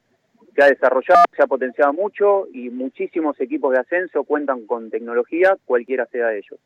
se 0.55 0.63
ha 0.63 0.67
desarrollado, 0.67 1.23
se 1.35 1.43
ha 1.43 1.47
potenciado 1.47 1.93
mucho 1.93 2.47
y 2.51 2.69
muchísimos 2.69 3.39
equipos 3.39 3.73
de 3.73 3.79
ascenso 3.79 4.23
cuentan 4.23 4.65
con 4.65 4.89
tecnología, 4.89 5.57
cualquiera 5.65 6.05
sea 6.07 6.27
de 6.27 6.39
ellos. 6.39 6.59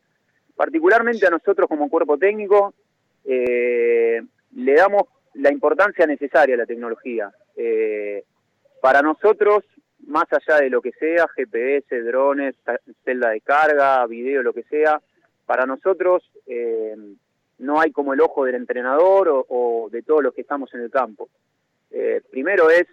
Particularmente 0.56 1.26
a 1.26 1.30
nosotros 1.30 1.68
como 1.68 1.90
cuerpo 1.90 2.16
técnico, 2.16 2.74
eh, 3.24 4.22
le 4.56 4.74
damos 4.74 5.02
la 5.34 5.52
importancia 5.52 6.06
necesaria 6.06 6.54
a 6.54 6.58
la 6.58 6.66
tecnología. 6.66 7.30
para 8.80 9.00
nosotros 9.00 9.64
más 10.06 10.26
allá 10.30 10.60
de 10.60 10.70
lo 10.70 10.80
que 10.82 10.92
sea, 10.92 11.26
GPS, 11.28 12.02
drones, 12.02 12.54
celda 13.04 13.30
de 13.30 13.40
carga, 13.40 14.06
video, 14.06 14.42
lo 14.42 14.52
que 14.52 14.64
sea, 14.64 15.00
para 15.46 15.66
nosotros 15.66 16.22
eh, 16.46 16.96
no 17.58 17.80
hay 17.80 17.92
como 17.92 18.14
el 18.14 18.20
ojo 18.20 18.44
del 18.44 18.56
entrenador 18.56 19.46
o, 19.48 19.88
de 19.90 20.02
todos 20.02 20.22
los 20.22 20.34
que 20.34 20.42
estamos 20.42 20.72
en 20.74 20.80
el 20.80 20.90
campo. 20.90 21.28
Eh, 21.90 22.22
primero 22.30 22.70
es 22.70 22.86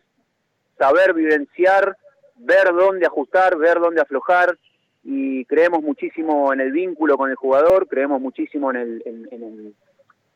saber 0.77 1.13
vivenciar, 1.13 1.97
ver 2.35 2.73
dónde 2.73 3.05
ajustar, 3.05 3.57
ver 3.57 3.79
dónde 3.79 4.01
aflojar 4.01 4.57
y 5.03 5.45
creemos 5.45 5.81
muchísimo 5.81 6.53
en 6.53 6.61
el 6.61 6.71
vínculo 6.71 7.17
con 7.17 7.29
el 7.29 7.35
jugador, 7.35 7.87
creemos 7.87 8.21
muchísimo 8.21 8.69
en 8.71 8.77
el, 8.77 9.03
en, 9.05 9.75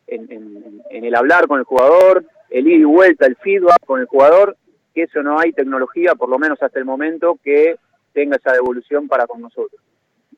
en 0.07 1.05
el 1.05 1.15
hablar 1.15 1.47
con 1.47 1.59
el 1.59 1.65
jugador, 1.65 2.25
el 2.49 2.67
ir 2.67 2.79
y 2.79 2.83
vuelta, 2.83 3.25
el 3.25 3.35
feedback 3.37 3.85
con 3.85 3.99
el 3.99 4.07
jugador 4.07 4.57
que 4.95 5.03
eso 5.03 5.21
no 5.21 5.37
hay 5.37 5.51
tecnología, 5.51 6.15
por 6.15 6.29
lo 6.29 6.39
menos 6.39 6.59
hasta 6.63 6.79
el 6.79 6.85
momento, 6.85 7.37
que 7.43 7.75
tenga 8.13 8.37
esa 8.37 8.53
devolución 8.53 9.09
para 9.09 9.27
con 9.27 9.41
nosotros. 9.41 9.81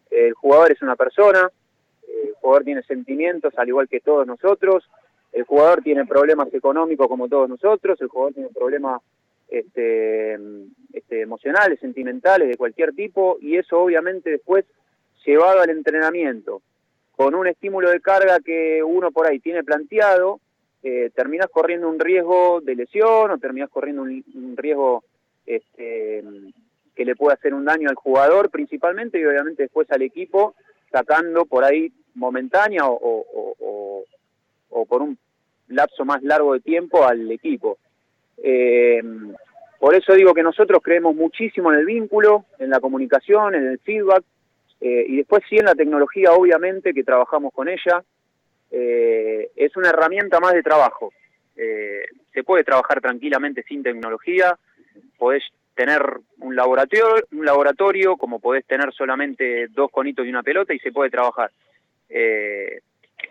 El 0.10 0.34
jugador 0.34 0.72
es 0.72 0.82
una 0.82 0.96
persona, 0.96 1.50
el 2.24 2.34
jugador 2.42 2.64
tiene 2.64 2.84
sentimientos 2.84 3.54
al 3.58 3.68
igual 3.68 3.88
que 3.88 4.00
todos 4.00 4.26
nosotros, 4.26 4.90
el 5.34 5.44
jugador 5.44 5.82
tiene 5.82 6.06
problemas 6.06 6.54
económicos 6.54 7.08
como 7.08 7.28
todos 7.28 7.50
nosotros, 7.50 8.00
el 8.02 8.08
jugador 8.08 8.34
tiene 8.34 8.50
problemas 8.50 9.02
este, 9.48 10.38
este, 10.94 11.22
emocionales, 11.22 11.80
sentimentales, 11.80 12.48
de 12.48 12.58
cualquier 12.58 12.94
tipo, 12.94 13.38
y 13.40 13.58
eso 13.58 13.80
obviamente 13.80 14.30
después 14.30 14.66
llevado 15.26 15.62
al 15.62 15.70
entrenamiento, 15.70 16.62
con 17.16 17.36
un 17.36 17.48
estímulo 17.48 17.90
de 17.90 18.00
carga 18.00 18.40
que 18.40 18.82
uno 18.84 19.12
por 19.12 19.28
ahí 19.28 19.40
tiene 19.40 19.64
planteado, 19.64 20.40
eh, 20.84 21.10
terminas 21.16 21.48
corriendo 21.52 21.90
un 21.90 22.00
riesgo 22.00 22.62
de 22.62 22.76
lesión 22.76 23.32
o 23.32 23.38
terminas 23.40 23.70
corriendo 23.70 24.04
un, 24.04 24.56
riesgo 24.56 25.04
este, 25.46 26.24
que 26.96 27.06
le 27.06 27.16
puede 27.16 27.34
hacer 27.34 27.54
un 27.54 27.66
daño 27.66 27.90
al 27.90 27.96
jugador 27.96 28.50
principalmente 28.50 29.20
y 29.20 29.26
obviamente 29.26 29.64
después 29.64 29.90
al 29.92 30.02
equipo, 30.02 30.56
sacando 30.92 31.46
por 31.46 31.64
ahí 31.64 31.92
momentánea 32.18 32.84
o, 32.86 34.04
por 34.88 35.02
un 35.02 35.18
lapso 35.70 36.06
más 36.06 36.22
largo 36.24 36.54
de 36.54 36.60
tiempo 36.60 37.06
al 37.06 37.30
equipo. 37.32 37.78
Eh, 38.38 39.02
por 39.80 39.96
eso 39.96 40.14
digo 40.14 40.34
que 40.34 40.44
nosotros 40.44 40.82
creemos 40.84 41.16
muchísimo 41.16 41.72
en 41.72 41.80
el 41.80 41.86
vínculo, 41.86 42.46
en 42.60 42.70
la 42.70 42.80
comunicación, 42.80 43.56
en 43.56 43.68
el 43.68 43.80
feedback, 43.80 44.24
eh, 44.82 45.06
y 45.08 45.18
después 45.18 45.44
sí 45.50 45.58
en 45.58 45.66
la 45.66 45.76
tecnología, 45.76 46.32
obviamente, 46.32 46.94
que 46.94 47.04
trabajamos 47.04 47.54
con 47.54 47.68
ella, 47.68 48.04
eh, 48.72 49.50
es 49.56 49.76
una 49.76 49.90
herramienta 49.90 50.40
más 50.40 50.54
de 50.54 50.64
trabajo. 50.64 51.12
Eh, 51.56 52.06
se 52.34 52.44
puede 52.44 52.64
trabajar 52.64 53.02
tranquilamente 53.02 53.64
sin 53.64 53.84
tecnología, 53.84 54.58
podés 55.18 55.44
tener 55.76 56.02
un 56.40 56.56
laboratorio, 56.56 57.24
un 57.32 57.46
laboratorio 57.46 58.18
como 58.18 58.40
podés 58.40 58.66
tener 58.66 58.92
solamente 58.94 59.68
dos 59.70 59.92
conitos 59.92 60.26
y 60.26 60.30
una 60.30 60.44
pelota 60.44 60.74
y 60.74 60.80
se 60.80 60.92
puede 60.92 61.10
trabajar. 61.10 61.52
Eh, 62.10 62.82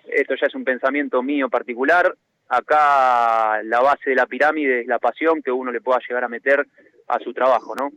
esto 0.09 0.35
ya 0.35 0.47
es 0.47 0.55
un 0.55 0.65
pensamiento 0.65 1.23
mío 1.23 1.49
particular. 1.49 2.15
Acá 2.49 3.63
la 3.65 3.81
base 3.81 4.11
de 4.11 4.17
la 4.17 4.27
pirámide 4.27 4.81
es 4.81 4.87
la 4.87 4.99
pasión 4.99 5.43
que 5.43 5.51
uno 5.51 5.73
le 5.73 5.81
pueda 5.81 5.99
llegar 6.07 6.25
a 6.25 6.29
meter 6.29 6.67
a 7.09 7.19
su 7.21 7.33
trabajo, 7.33 7.75
¿no? 7.77 7.91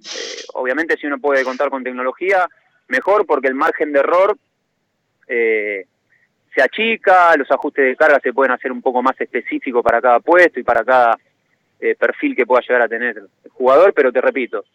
obviamente 0.53 0.97
si 0.97 1.07
uno 1.07 1.19
puede 1.19 1.43
contar 1.43 1.69
con 1.69 1.83
tecnología, 1.83 2.47
mejor 2.87 3.25
porque 3.25 3.47
el 3.47 3.55
margen 3.55 3.91
de 3.91 3.99
error 3.99 4.37
eh, 5.27 5.85
se 6.53 6.61
achica, 6.61 7.35
los 7.37 7.49
ajustes 7.51 7.85
de 7.85 7.95
carga 7.95 8.19
se 8.21 8.33
pueden 8.33 8.51
hacer 8.51 8.71
un 8.71 8.81
poco 8.81 9.01
más 9.01 9.19
específicos 9.19 9.83
para 9.83 10.01
cada 10.01 10.19
puesto 10.19 10.59
y 10.59 10.63
para 10.63 10.83
cada 10.83 11.17
eh, 11.79 11.95
perfil 11.95 12.35
que 12.35 12.45
pueda 12.45 12.61
llegar 12.61 12.81
a 12.83 12.87
tener 12.87 13.17
el 13.17 13.51
jugador, 13.51 13.93
pero 13.93 14.11
te 14.11 14.21
repito, 14.21 14.65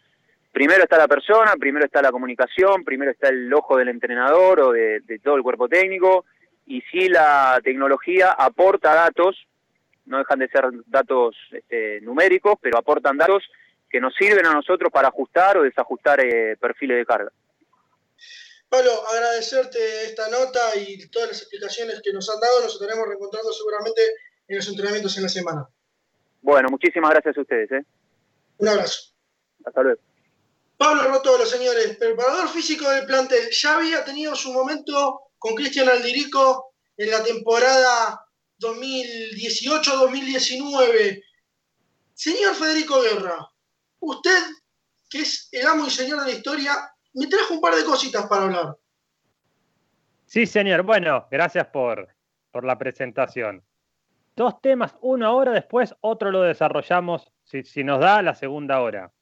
primero 0.55 0.83
está 0.83 0.97
la 0.97 1.09
persona, 1.09 1.53
primero 1.59 1.85
está 1.85 2.01
la 2.01 2.13
comunicación, 2.13 2.85
primero 2.85 3.11
está 3.11 3.27
el 3.27 3.53
ojo 3.53 3.75
del 3.75 3.89
entrenador 3.89 4.61
o 4.61 4.71
de, 4.71 5.01
todo 5.21 5.35
el 5.35 5.43
cuerpo 5.43 5.67
técnico, 5.67 6.23
y 6.65 6.79
si 6.89 7.09
la 7.09 7.59
tecnología 7.61 8.31
aporta 8.31 8.95
datos, 8.95 9.35
no 10.05 10.17
dejan 10.17 10.39
de 10.39 10.47
ser 10.47 10.63
datos 10.85 11.35
este, 11.51 11.99
numéricos, 11.99 12.55
pero 12.61 12.77
aportan 12.77 13.17
datos 13.17 13.43
que 13.89 13.99
nos 13.99 14.15
sirven 14.15 14.45
a 14.45 14.53
nosotros 14.53 14.89
para 14.93 15.09
ajustar 15.09 15.57
o 15.57 15.63
desajustar 15.63 16.21
eh, 16.21 16.55
perfiles 16.55 16.99
de 16.99 17.05
carga. 17.05 17.31
Pablo, 18.69 18.91
agradecerte 19.13 20.05
esta 20.05 20.29
nota 20.29 20.61
y 20.77 21.05
todas 21.09 21.31
las 21.31 21.41
explicaciones 21.41 22.01
que 22.01 22.13
nos 22.13 22.29
han 22.29 22.39
dado. 22.39 22.61
Nos 22.61 22.73
estaremos 22.75 23.05
reencontrando 23.05 23.51
seguramente 23.51 24.01
en 24.47 24.55
los 24.55 24.67
entrenamientos 24.69 25.17
en 25.17 25.23
la 25.23 25.29
semana. 25.29 25.67
Bueno, 26.41 26.69
muchísimas 26.69 27.11
gracias 27.11 27.37
a 27.37 27.41
ustedes. 27.41 27.71
¿eh? 27.73 27.83
Un 28.59 28.69
abrazo. 28.69 29.11
Hasta 29.65 29.83
luego. 29.83 29.99
Pablo 30.77 31.21
los 31.23 31.49
señores, 31.49 31.95
preparador 31.97 32.49
físico 32.49 32.89
del 32.89 33.05
plantel, 33.05 33.49
ya 33.51 33.75
había 33.75 34.03
tenido 34.03 34.35
su 34.35 34.51
momento 34.51 35.21
con 35.37 35.55
Cristian 35.55 35.87
Aldirico 35.89 36.73
en 36.97 37.11
la 37.11 37.23
temporada 37.23 38.27
2018-2019. 38.59 41.23
Señor 42.13 42.55
Federico 42.55 43.01
Guerra, 43.01 43.49
usted, 43.99 44.43
que 45.09 45.21
es 45.21 45.47
el 45.51 45.65
amo 45.67 45.87
y 45.87 45.89
señor 45.89 46.19
de 46.21 46.27
la 46.31 46.37
historia, 46.37 46.73
me 47.13 47.27
trajo 47.27 47.53
un 47.53 47.61
par 47.61 47.75
de 47.75 47.85
cositas 47.85 48.27
para 48.27 48.43
hablar. 48.43 48.75
Sí, 50.25 50.45
señor. 50.45 50.83
Bueno, 50.83 51.27
gracias 51.31 51.67
por, 51.67 52.13
por 52.51 52.65
la 52.65 52.77
presentación. 52.77 53.63
Dos 54.35 54.59
temas, 54.61 54.93
uno 55.01 55.25
ahora, 55.27 55.53
después 55.53 55.95
otro 56.01 56.29
lo 56.31 56.41
desarrollamos, 56.41 57.31
si, 57.43 57.63
si 57.63 57.85
nos 57.85 58.01
da 58.01 58.21
la 58.21 58.35
segunda 58.35 58.81
hora. 58.81 59.14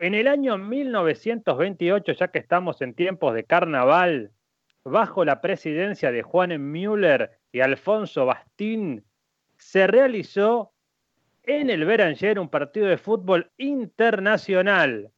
En 0.00 0.14
el 0.14 0.26
año 0.26 0.58
1928, 0.58 2.12
ya 2.12 2.28
que 2.28 2.38
estamos 2.40 2.82
en 2.82 2.94
tiempos 2.94 3.34
de 3.34 3.44
carnaval, 3.44 4.32
bajo 4.82 5.24
la 5.24 5.40
presidencia 5.40 6.10
de 6.10 6.22
Juan 6.22 6.72
Müller 6.72 7.38
y 7.52 7.60
Alfonso 7.60 8.26
Bastín, 8.26 9.04
se 9.56 9.86
realizó 9.86 10.72
en 11.44 11.70
el 11.70 11.84
Beranger 11.84 12.40
un 12.40 12.48
partido 12.48 12.86
de 12.86 12.96
fútbol 12.96 13.52
internacional 13.58 15.12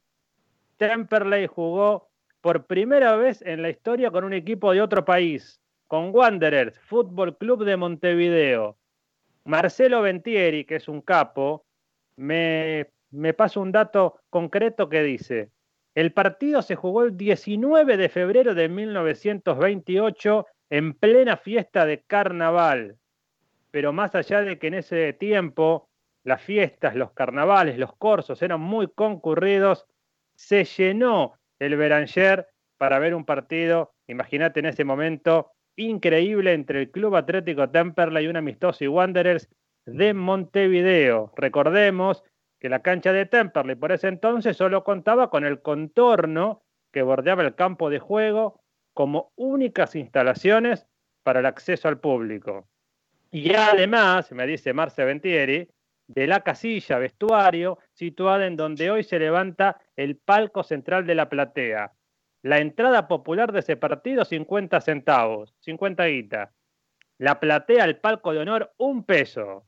Temperley 0.83 1.47
jugó 1.47 2.11
por 2.41 2.67
primera 2.67 3.15
vez 3.15 3.41
en 3.43 3.63
la 3.63 3.71
historia 3.71 4.11
con 4.11 4.25
un 4.25 4.33
equipo 4.33 4.73
de 4.73 4.83
otro 4.83 5.05
país, 5.05 5.61
con 5.87 6.11
Wanderers, 6.13 6.77
Fútbol 6.81 7.39
Club 7.39 7.65
de 7.65 7.77
Montevideo. 7.77 8.77
Marcelo 9.45 10.03
Ventieri, 10.03 10.65
que 10.65 10.75
es 10.75 10.89
un 10.89 11.01
capo, 11.01 11.65
me, 12.17 12.89
me 13.13 13.35
pasa 13.35 13.61
un 13.61 13.73
dato 13.73 14.21
concreto 14.31 14.89
que 14.89 15.03
dice, 15.03 15.51
el 15.95 16.13
partido 16.13 16.63
se 16.63 16.75
jugó 16.75 17.03
el 17.03 17.17
19 17.17 17.97
de 17.97 18.09
febrero 18.09 18.55
de 18.55 18.69
1928 18.69 20.47
en 20.71 20.95
plena 20.95 21.37
fiesta 21.37 21.85
de 21.85 22.03
carnaval. 22.03 22.97
Pero 23.71 23.93
más 23.93 24.15
allá 24.15 24.41
de 24.41 24.59
que 24.59 24.69
en 24.69 24.75
ese 24.75 25.13
tiempo 25.13 25.91
las 26.25 26.41
fiestas, 26.41 26.95
los 26.95 27.13
carnavales, 27.13 27.79
los 27.79 27.95
corsos 27.97 28.41
eran 28.43 28.61
muy 28.61 28.89
concurridos, 28.89 29.87
se 30.35 30.65
llenó 30.65 31.35
el 31.59 31.77
Beranger 31.77 32.49
para 32.79 32.99
ver 32.99 33.15
un 33.15 33.25
partido, 33.25 33.93
imagínate 34.07 34.61
en 34.61 34.67
ese 34.67 34.85
momento, 34.85 35.53
increíble 35.77 36.53
entre 36.53 36.81
el 36.81 36.91
Club 36.91 37.17
Atlético 37.17 37.69
Temperley 37.69 38.25
y 38.25 38.29
un 38.29 38.37
amistoso 38.37 38.85
y 38.85 38.89
Wanderers 38.89 39.49
de 39.85 40.15
Montevideo. 40.15 41.33
Recordemos 41.37 42.23
que 42.63 42.69
la 42.69 42.81
cancha 42.81 43.13
de 43.13 43.27
Temperley 43.27 43.75
por 43.75 43.91
ese 43.91 44.07
entonces 44.07 44.57
solo 44.57 44.85
contaba 44.85 45.31
con 45.31 45.45
el 45.45 45.63
contorno 45.63 46.63
que 46.93 47.03
bordeaba 47.03 47.43
el 47.43 47.57
campo 47.57 47.91
de 47.91 47.99
juego 47.99 48.63
como 48.95 49.33
únicas 49.35 49.97
instalaciones 49.97 50.87
para 51.25 51.41
el 51.41 51.47
acceso 51.47 51.89
al 51.89 51.99
público. 51.99 52.69
Y 53.33 53.53
además, 53.57 54.31
me 54.31 54.47
dice 54.47 54.73
Marce 54.75 55.05
Ventieri, 55.05 55.69
de 56.07 56.27
la 56.29 56.43
casilla 56.45 56.99
vestuario 56.99 57.81
situada 57.95 58.47
en 58.47 58.55
donde 58.55 58.93
hoy 58.93 59.03
se 59.03 59.19
levanta 59.19 59.81
el 59.97 60.17
palco 60.17 60.63
central 60.63 61.05
de 61.05 61.17
la 61.17 61.29
platea. 61.29 61.91
La 62.43 62.61
entrada 62.61 63.09
popular 63.09 63.51
de 63.51 63.59
ese 63.59 63.77
partido, 63.77 64.25
50 64.25 64.81
centavos, 64.83 65.53
50 65.63 66.05
guitas. 66.05 66.55
La 67.19 67.41
platea, 67.41 67.87
el 67.87 67.97
palco 67.97 68.33
de 68.33 68.39
honor, 68.39 68.73
un 68.77 69.03
peso. 69.03 69.67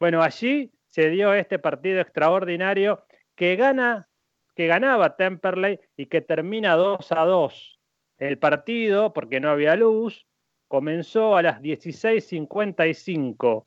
Bueno, 0.00 0.20
allí 0.20 0.72
se 0.94 1.10
dio 1.10 1.34
este 1.34 1.58
partido 1.58 2.00
extraordinario 2.00 3.04
que 3.34 3.56
gana 3.56 4.08
que 4.54 4.68
ganaba 4.68 5.16
Temperley 5.16 5.80
y 5.96 6.06
que 6.06 6.20
termina 6.20 6.76
2 6.76 7.10
a 7.10 7.24
2. 7.24 7.80
El 8.18 8.38
partido, 8.38 9.12
porque 9.12 9.40
no 9.40 9.50
había 9.50 9.74
luz, 9.74 10.28
comenzó 10.68 11.36
a 11.36 11.42
las 11.42 11.60
16.55. 11.60 13.66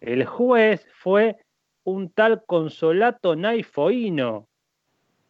El 0.00 0.24
juez 0.24 0.88
fue 0.92 1.36
un 1.84 2.10
tal 2.10 2.44
Consolato 2.44 3.36
Naifoino. 3.36 4.48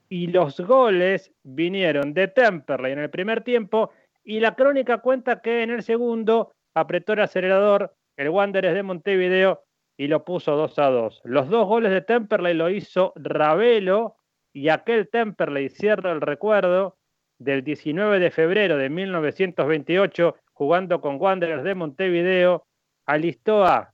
Y 0.08 0.28
los 0.28 0.58
goles 0.60 1.30
vinieron 1.42 2.14
de 2.14 2.28
Temperley 2.28 2.92
en 2.92 3.00
el 3.00 3.10
primer 3.10 3.44
tiempo 3.44 3.90
y 4.24 4.40
la 4.40 4.54
crónica 4.54 5.02
cuenta 5.02 5.42
que 5.42 5.62
en 5.62 5.68
el 5.68 5.82
segundo 5.82 6.54
apretó 6.72 7.12
el 7.12 7.20
acelerador 7.20 7.94
el 8.16 8.30
Wanderers 8.30 8.74
de 8.74 8.82
Montevideo 8.82 9.63
y 9.96 10.08
lo 10.08 10.24
puso 10.24 10.56
2 10.56 10.78
a 10.78 10.90
2. 10.90 11.20
Los 11.24 11.48
dos 11.48 11.66
goles 11.66 11.92
de 11.92 12.00
Temperley 12.00 12.54
lo 12.54 12.70
hizo 12.70 13.12
Ravelo 13.16 14.16
y 14.52 14.68
aquel 14.68 15.08
Temperley 15.08 15.68
cierra 15.68 16.12
el 16.12 16.20
recuerdo 16.20 16.96
del 17.38 17.62
19 17.62 18.18
de 18.20 18.30
febrero 18.30 18.76
de 18.76 18.88
1928 18.90 20.36
jugando 20.54 21.00
con 21.00 21.20
Wanderers 21.20 21.64
de 21.64 21.74
Montevideo, 21.74 22.66
alistó 23.06 23.64
a 23.64 23.92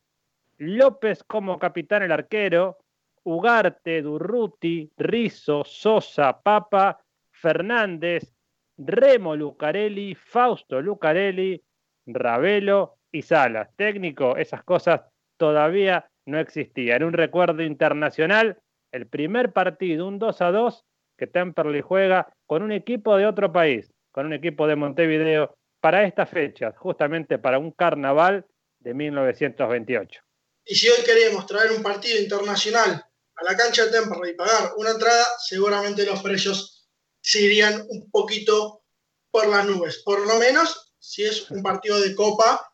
López 0.59 1.25
como 1.25 1.59
capitán 1.59 2.03
el 2.03 2.13
arquero, 2.13 2.79
Ugarte, 3.23 4.03
Durruti, 4.03 4.91
Rizo, 4.97 5.65
Sosa, 5.65 6.41
Papa, 6.41 7.01
Fernández, 7.31 8.33
Remo 8.77 9.37
Lucarelli, 9.37 10.15
Fausto 10.15 10.81
Lucarelli, 10.81 11.63
Ravelo 12.07 12.99
y 13.11 13.23
Salas. 13.23 13.75
Técnico, 13.77 14.37
esas 14.37 14.63
cosas 14.65 15.03
todavía 15.41 16.07
no 16.27 16.39
existían. 16.39 17.03
Un 17.03 17.15
recuerdo 17.15 17.63
internacional, 17.63 18.59
el 18.93 19.07
primer 19.07 19.55
partido, 19.55 20.07
un 20.07 20.19
2 20.19 20.43
a 20.43 20.51
2, 20.53 20.85
que 21.17 21.27
Temperley 21.27 21.81
juega 21.81 22.31
con 22.47 22.63
un 22.63 22.73
equipo 22.73 23.17
de 23.17 23.25
otro 23.25 23.51
país, 23.51 23.91
con 24.13 24.27
un 24.27 24.35
equipo 24.35 24.67
de 24.67 24.77
Montevideo, 24.77 25.55
para 25.81 26.05
esta 26.05 26.27
fecha, 26.27 26.75
justamente 26.77 27.39
para 27.39 27.59
un 27.59 27.71
carnaval 27.71 28.45
de 28.81 28.93
1928. 28.93 30.21
Y 30.67 30.75
si 30.75 30.91
hoy 30.91 31.03
queremos 31.05 31.47
traer 31.47 31.73
un 31.73 31.83
partido 31.83 32.21
internacional 32.21 33.03
a 33.37 33.45
la 33.45 33.57
cancha 33.57 33.87
de 33.87 33.93
Temperley 33.93 34.33
y 34.33 34.35
pagar 34.35 34.75
una 34.77 34.91
entrada, 34.91 35.25
seguramente 35.39 36.05
los 36.05 36.23
precios 36.23 36.87
se 37.23 37.41
irían 37.41 37.81
un 37.89 38.11
poquito 38.11 38.83
por 39.31 39.49
las 39.49 39.65
nubes. 39.65 40.03
Por 40.05 40.27
lo 40.27 40.39
menos, 40.39 40.93
si 40.99 41.25
es 41.25 41.51
un 41.51 41.63
partido 41.63 41.99
de 41.99 42.15
copa, 42.15 42.70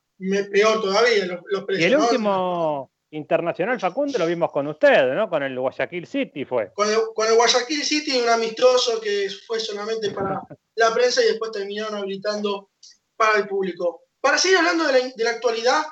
peor 0.50 0.80
todavía 0.80 1.26
los. 1.26 1.40
Y 1.78 1.84
el 1.84 1.96
último 1.96 2.90
internacional, 3.10 3.80
Facundo, 3.80 4.18
lo 4.18 4.26
vimos 4.26 4.50
con 4.50 4.66
usted, 4.66 5.14
¿no? 5.14 5.28
Con 5.28 5.42
el 5.42 5.58
Guayaquil 5.58 6.06
City 6.06 6.44
fue. 6.44 6.72
Con 6.74 6.88
el, 6.88 6.98
con 7.14 7.26
el 7.26 7.34
Guayaquil 7.34 7.84
City, 7.84 8.18
un 8.20 8.28
amistoso 8.28 9.00
que 9.00 9.28
fue 9.46 9.60
solamente 9.60 10.10
para 10.10 10.42
la 10.74 10.92
prensa 10.92 11.22
y 11.22 11.26
después 11.28 11.52
terminaron 11.52 11.94
habilitando 11.94 12.70
para 13.16 13.38
el 13.38 13.48
público. 13.48 14.02
Para 14.20 14.38
seguir 14.38 14.58
hablando 14.58 14.84
de 14.86 15.12
la, 15.16 15.30
actualidad 15.30 15.84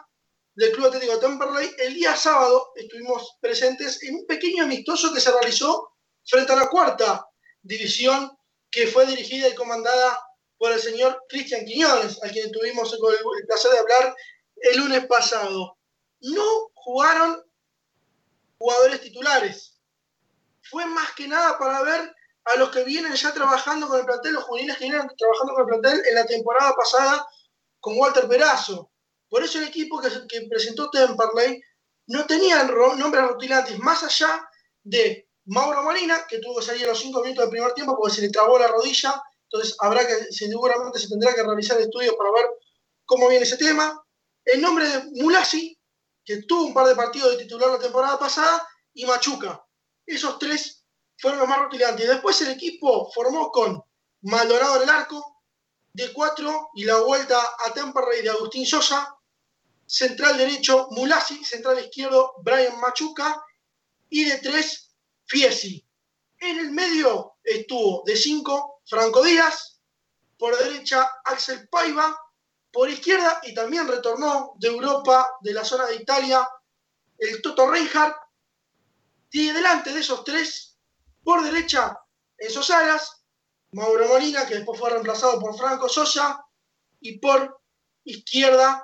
del 0.55 0.73
Club 0.73 0.87
Atlético 0.87 1.19
Temperley, 1.19 1.71
el 1.79 1.95
día 1.95 2.17
sábado 2.17 2.73
estuvimos 2.75 3.39
presentes 3.41 4.03
en 4.03 4.17
un 4.17 4.27
pequeño 4.27 4.65
amistoso 4.65 5.13
que 5.13 5.21
se 5.21 5.33
realizó 5.33 5.93
frente 6.25 6.53
a 6.53 6.57
la 6.57 6.69
cuarta 6.69 7.27
división 7.63 8.31
que 8.71 8.87
fue 8.87 9.07
dirigida 9.07 9.49
y 9.49 9.55
comandada 9.55 10.19
por 10.65 10.73
el 10.73 10.81
señor 10.81 11.23
Cristian 11.29 11.67
Quiñones, 11.67 12.19
al 12.23 12.31
quien 12.31 12.51
tuvimos 12.51 12.91
el 12.91 13.47
placer 13.47 13.71
de 13.71 13.79
hablar 13.81 14.17
el 14.57 14.79
lunes 14.79 15.05
pasado. 15.05 15.77
No 16.21 16.71
jugaron 16.73 17.45
jugadores 18.57 19.03
titulares. 19.03 19.79
Fue 20.63 20.87
más 20.87 21.13
que 21.13 21.29
nada 21.29 21.59
para 21.59 21.83
ver 21.83 22.17
a 22.45 22.57
los 22.57 22.71
que 22.71 22.83
vienen 22.83 23.13
ya 23.13 23.35
trabajando 23.35 23.89
con 23.89 23.99
el 23.99 24.07
plantel, 24.07 24.33
los 24.33 24.45
juveniles 24.45 24.79
que 24.79 24.85
vienen 24.85 25.07
trabajando 25.19 25.53
con 25.53 25.65
el 25.65 25.69
plantel 25.69 26.03
en 26.07 26.15
la 26.15 26.25
temporada 26.25 26.73
pasada 26.75 27.27
con 27.79 27.99
Walter 27.99 28.27
Perazo. 28.27 28.91
Por 29.29 29.43
eso 29.45 29.59
el 29.59 29.65
equipo 29.65 30.01
que, 30.01 30.47
presentó 30.49 30.89
Temperley 30.89 31.61
no 32.07 32.25
tenía 32.25 32.63
nombres 32.63 33.29
rutilantes 33.29 33.79
más 33.81 34.03
allá 34.03 34.49
de 34.83 35.29
Mauro 35.45 35.83
Molina, 35.83 36.27
que 36.27 36.39
tuvo 36.39 36.61
que 36.61 36.65
salir 36.65 36.87
a 36.87 36.89
los 36.89 37.01
5 37.01 37.21
minutos 37.21 37.45
del 37.45 37.51
primer 37.51 37.75
tiempo 37.75 37.99
porque 37.99 38.15
se 38.15 38.23
le 38.23 38.31
trabó 38.31 38.59
la 38.59 38.69
rodilla, 38.69 39.23
entonces 39.55 39.77
habrá 39.79 40.05
que, 40.05 40.33
seguramente 40.33 40.99
se 40.99 41.09
tendrá 41.09 41.33
que 41.33 41.45
realizar 41.45 41.81
estudios 41.81 42.17
para 42.17 42.33
ver 42.33 42.45
cómo 43.05 43.29
viene 43.29 43.45
ese 43.45 43.57
tema. 43.57 44.05
El 44.45 44.61
nombre 44.61 44.89
de 44.89 45.23
Mulasi, 45.23 45.79
que 46.25 46.43
tuvo 46.43 46.65
un 46.65 46.75
par 46.75 46.89
de 46.89 46.97
partidos 46.97 47.31
de 47.31 47.45
titular 47.45 47.71
la 47.71 47.79
temporada 47.79 48.19
pasada, 48.19 48.67
y 48.93 49.07
Machuca. 49.07 49.65
Esos 50.05 50.41
tres 50.41 50.85
fueron 51.19 51.39
los 51.39 51.49
más 51.49 51.61
rutilantes. 51.61 52.09
Después 52.09 52.41
el 52.43 52.51
equipo 52.51 53.13
formó 53.13 53.53
con 53.53 53.81
Maldonado 54.23 54.77
en 54.77 54.83
el 54.83 54.91
arco, 54.91 55.43
de 55.93 56.13
cuatro 56.13 56.71
y 56.75 56.85
la 56.85 56.97
vuelta 57.03 57.41
a 57.65 57.73
Temperley 57.73 58.23
de 58.23 58.31
Agustín 58.31 58.67
Sosa, 58.67 59.17
central 59.87 60.37
derecho 60.37 60.89
Mulasi, 60.91 61.45
central 61.45 61.79
izquierdo 61.79 62.35
Brian 62.43 62.81
Machuca 62.81 63.41
y 64.09 64.25
de 64.25 64.39
tres 64.39 64.91
Fiesi. 65.27 65.87
En 66.41 66.59
el 66.59 66.73
medio 66.73 67.37
estuvo 67.45 68.03
de 68.05 68.17
cinco 68.17 68.74
Franco 68.87 69.23
Díaz, 69.23 69.81
por 70.39 70.57
derecha 70.59 71.11
Axel 71.25 71.69
Paiva, 71.69 72.19
por 72.73 72.89
izquierda 72.89 73.41
y 73.45 73.55
también 73.55 73.87
retornó 73.87 74.55
de 74.57 74.69
Europa, 74.69 75.39
de 75.41 75.55
la 75.55 75.65
zona 75.65 75.87
de 75.87 75.97
Italia, 75.97 76.49
el 77.19 77.41
Toto 77.41 77.71
Reinhardt. 77.71 78.17
Y 79.31 79.51
delante 79.51 79.93
de 79.93 80.01
esos 80.01 80.25
tres 80.25 80.77
por 81.23 81.43
derecha, 81.43 81.99
Enzo 82.37 82.63
Salas, 82.63 83.25
Mauro 83.73 84.07
Molina, 84.07 84.47
que 84.47 84.57
después 84.57 84.79
fue 84.79 84.91
reemplazado 84.91 85.41
por 85.41 85.57
Franco 85.57 85.89
Sosa, 85.89 86.45
y 87.01 87.19
por 87.19 87.61
izquierda 88.05 88.83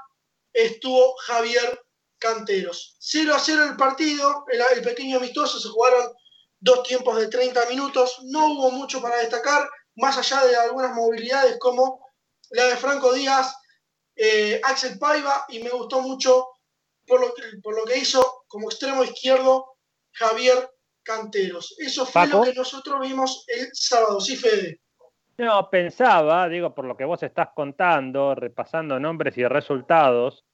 estuvo 0.52 1.16
Javier 1.18 1.80
Canteros. 2.18 2.96
0 2.98 3.34
a 3.34 3.38
0 3.38 3.64
el 3.64 3.76
partido, 3.76 4.44
el, 4.48 4.82
pequeño 4.82 5.18
amistoso, 5.18 5.58
se 5.58 5.68
jugaron 5.68 6.12
dos 6.58 6.82
tiempos 6.82 7.16
de 7.18 7.28
30 7.28 7.66
minutos, 7.66 8.18
no 8.24 8.46
hubo 8.46 8.70
mucho 8.70 9.00
para 9.00 9.16
destacar, 9.18 9.68
más 10.00 10.18
allá 10.18 10.44
de 10.46 10.56
algunas 10.56 10.94
movilidades 10.94 11.58
como 11.58 12.06
la 12.50 12.64
de 12.64 12.76
Franco 12.76 13.12
Díaz, 13.12 13.56
eh, 14.16 14.60
Axel 14.64 14.98
Paiva, 14.98 15.44
y 15.48 15.62
me 15.62 15.70
gustó 15.70 16.00
mucho 16.00 16.48
por 17.06 17.20
lo, 17.20 17.34
que, 17.34 17.42
por 17.62 17.74
lo 17.74 17.84
que 17.84 17.98
hizo 17.98 18.44
como 18.48 18.68
extremo 18.68 19.04
izquierdo 19.04 19.76
Javier 20.12 20.70
canteros. 21.02 21.74
Eso 21.78 22.04
fue 22.04 22.26
lo 22.26 22.42
que 22.42 22.54
nosotros 22.54 23.00
vimos 23.00 23.44
el 23.48 23.68
sábado, 23.72 24.20
sí, 24.20 24.36
Fede. 24.36 24.80
No, 25.38 25.70
pensaba, 25.70 26.48
digo, 26.48 26.74
por 26.74 26.84
lo 26.84 26.96
que 26.96 27.04
vos 27.04 27.22
estás 27.22 27.48
contando, 27.54 28.34
repasando 28.34 29.00
nombres 29.00 29.38
y 29.38 29.46
resultados, 29.46 30.44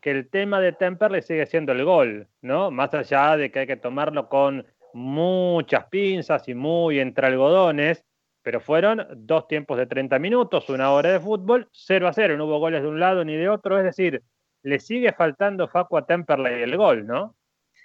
que 0.00 0.12
el 0.12 0.30
tema 0.30 0.60
de 0.60 0.72
Temperley 0.72 1.22
sigue 1.22 1.46
siendo 1.46 1.72
el 1.72 1.84
gol, 1.84 2.28
¿no? 2.42 2.70
Más 2.70 2.94
allá 2.94 3.36
de 3.36 3.50
que 3.50 3.60
hay 3.60 3.66
que 3.66 3.76
tomarlo 3.76 4.28
con 4.28 4.64
muchas 4.92 5.86
pinzas 5.86 6.46
y 6.48 6.54
muy 6.54 7.00
entre 7.00 7.26
algodones, 7.26 8.04
pero 8.46 8.60
fueron 8.60 9.04
dos 9.26 9.48
tiempos 9.48 9.76
de 9.76 9.88
30 9.88 10.20
minutos, 10.20 10.68
una 10.68 10.92
hora 10.92 11.10
de 11.10 11.18
fútbol, 11.18 11.68
0 11.72 12.06
a 12.06 12.12
0, 12.12 12.36
no 12.36 12.46
hubo 12.46 12.60
goles 12.60 12.80
de 12.80 12.86
un 12.86 13.00
lado 13.00 13.24
ni 13.24 13.34
de 13.34 13.48
otro, 13.48 13.76
es 13.76 13.82
decir, 13.82 14.22
le 14.62 14.78
sigue 14.78 15.12
faltando 15.12 15.66
Facu 15.66 15.96
a 15.96 16.06
Temperley 16.06 16.62
el 16.62 16.76
gol, 16.76 17.08
¿no? 17.08 17.34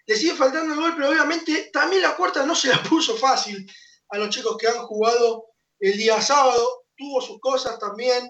le 0.06 0.16
sigue 0.16 0.36
faltando 0.36 0.76
el 0.76 0.80
gol, 0.80 0.94
pero 0.96 1.10
obviamente 1.10 1.72
también 1.74 2.04
la 2.04 2.16
cuarta 2.16 2.46
no 2.46 2.54
se 2.54 2.68
la 2.68 2.78
puso 2.88 3.18
fácil 3.18 3.68
a 4.10 4.20
los 4.20 4.30
chicos 4.30 4.56
que 4.56 4.68
han 4.68 4.86
jugado 4.86 5.48
el 5.80 5.98
día 5.98 6.22
sábado. 6.22 6.84
Tuvo 6.96 7.22
sus 7.22 7.40
cosas 7.40 7.80
también. 7.80 8.30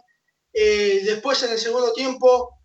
Eh, 0.53 1.01
después 1.03 1.43
en 1.43 1.51
el 1.51 1.57
segundo 1.57 1.91
tiempo 1.91 2.61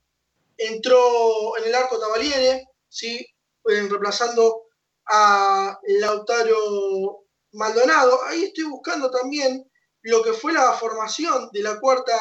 entró 0.57 1.59
en 1.59 1.65
el 1.65 1.75
arco 1.75 1.99
Tabaliere, 1.99 2.69
¿sí? 2.89 3.27
reemplazando 3.65 4.67
a 5.07 5.77
Lautaro 5.89 7.26
Maldonado. 7.57 8.23
Ahí 8.27 8.45
estoy 8.45 8.65
buscando 8.65 9.11
también 9.11 9.69
lo 10.03 10.23
que 10.23 10.33
fue 10.33 10.53
la 10.53 10.73
formación 10.73 11.51
de 11.53 11.63
la 11.63 11.81
cuarta 11.81 12.15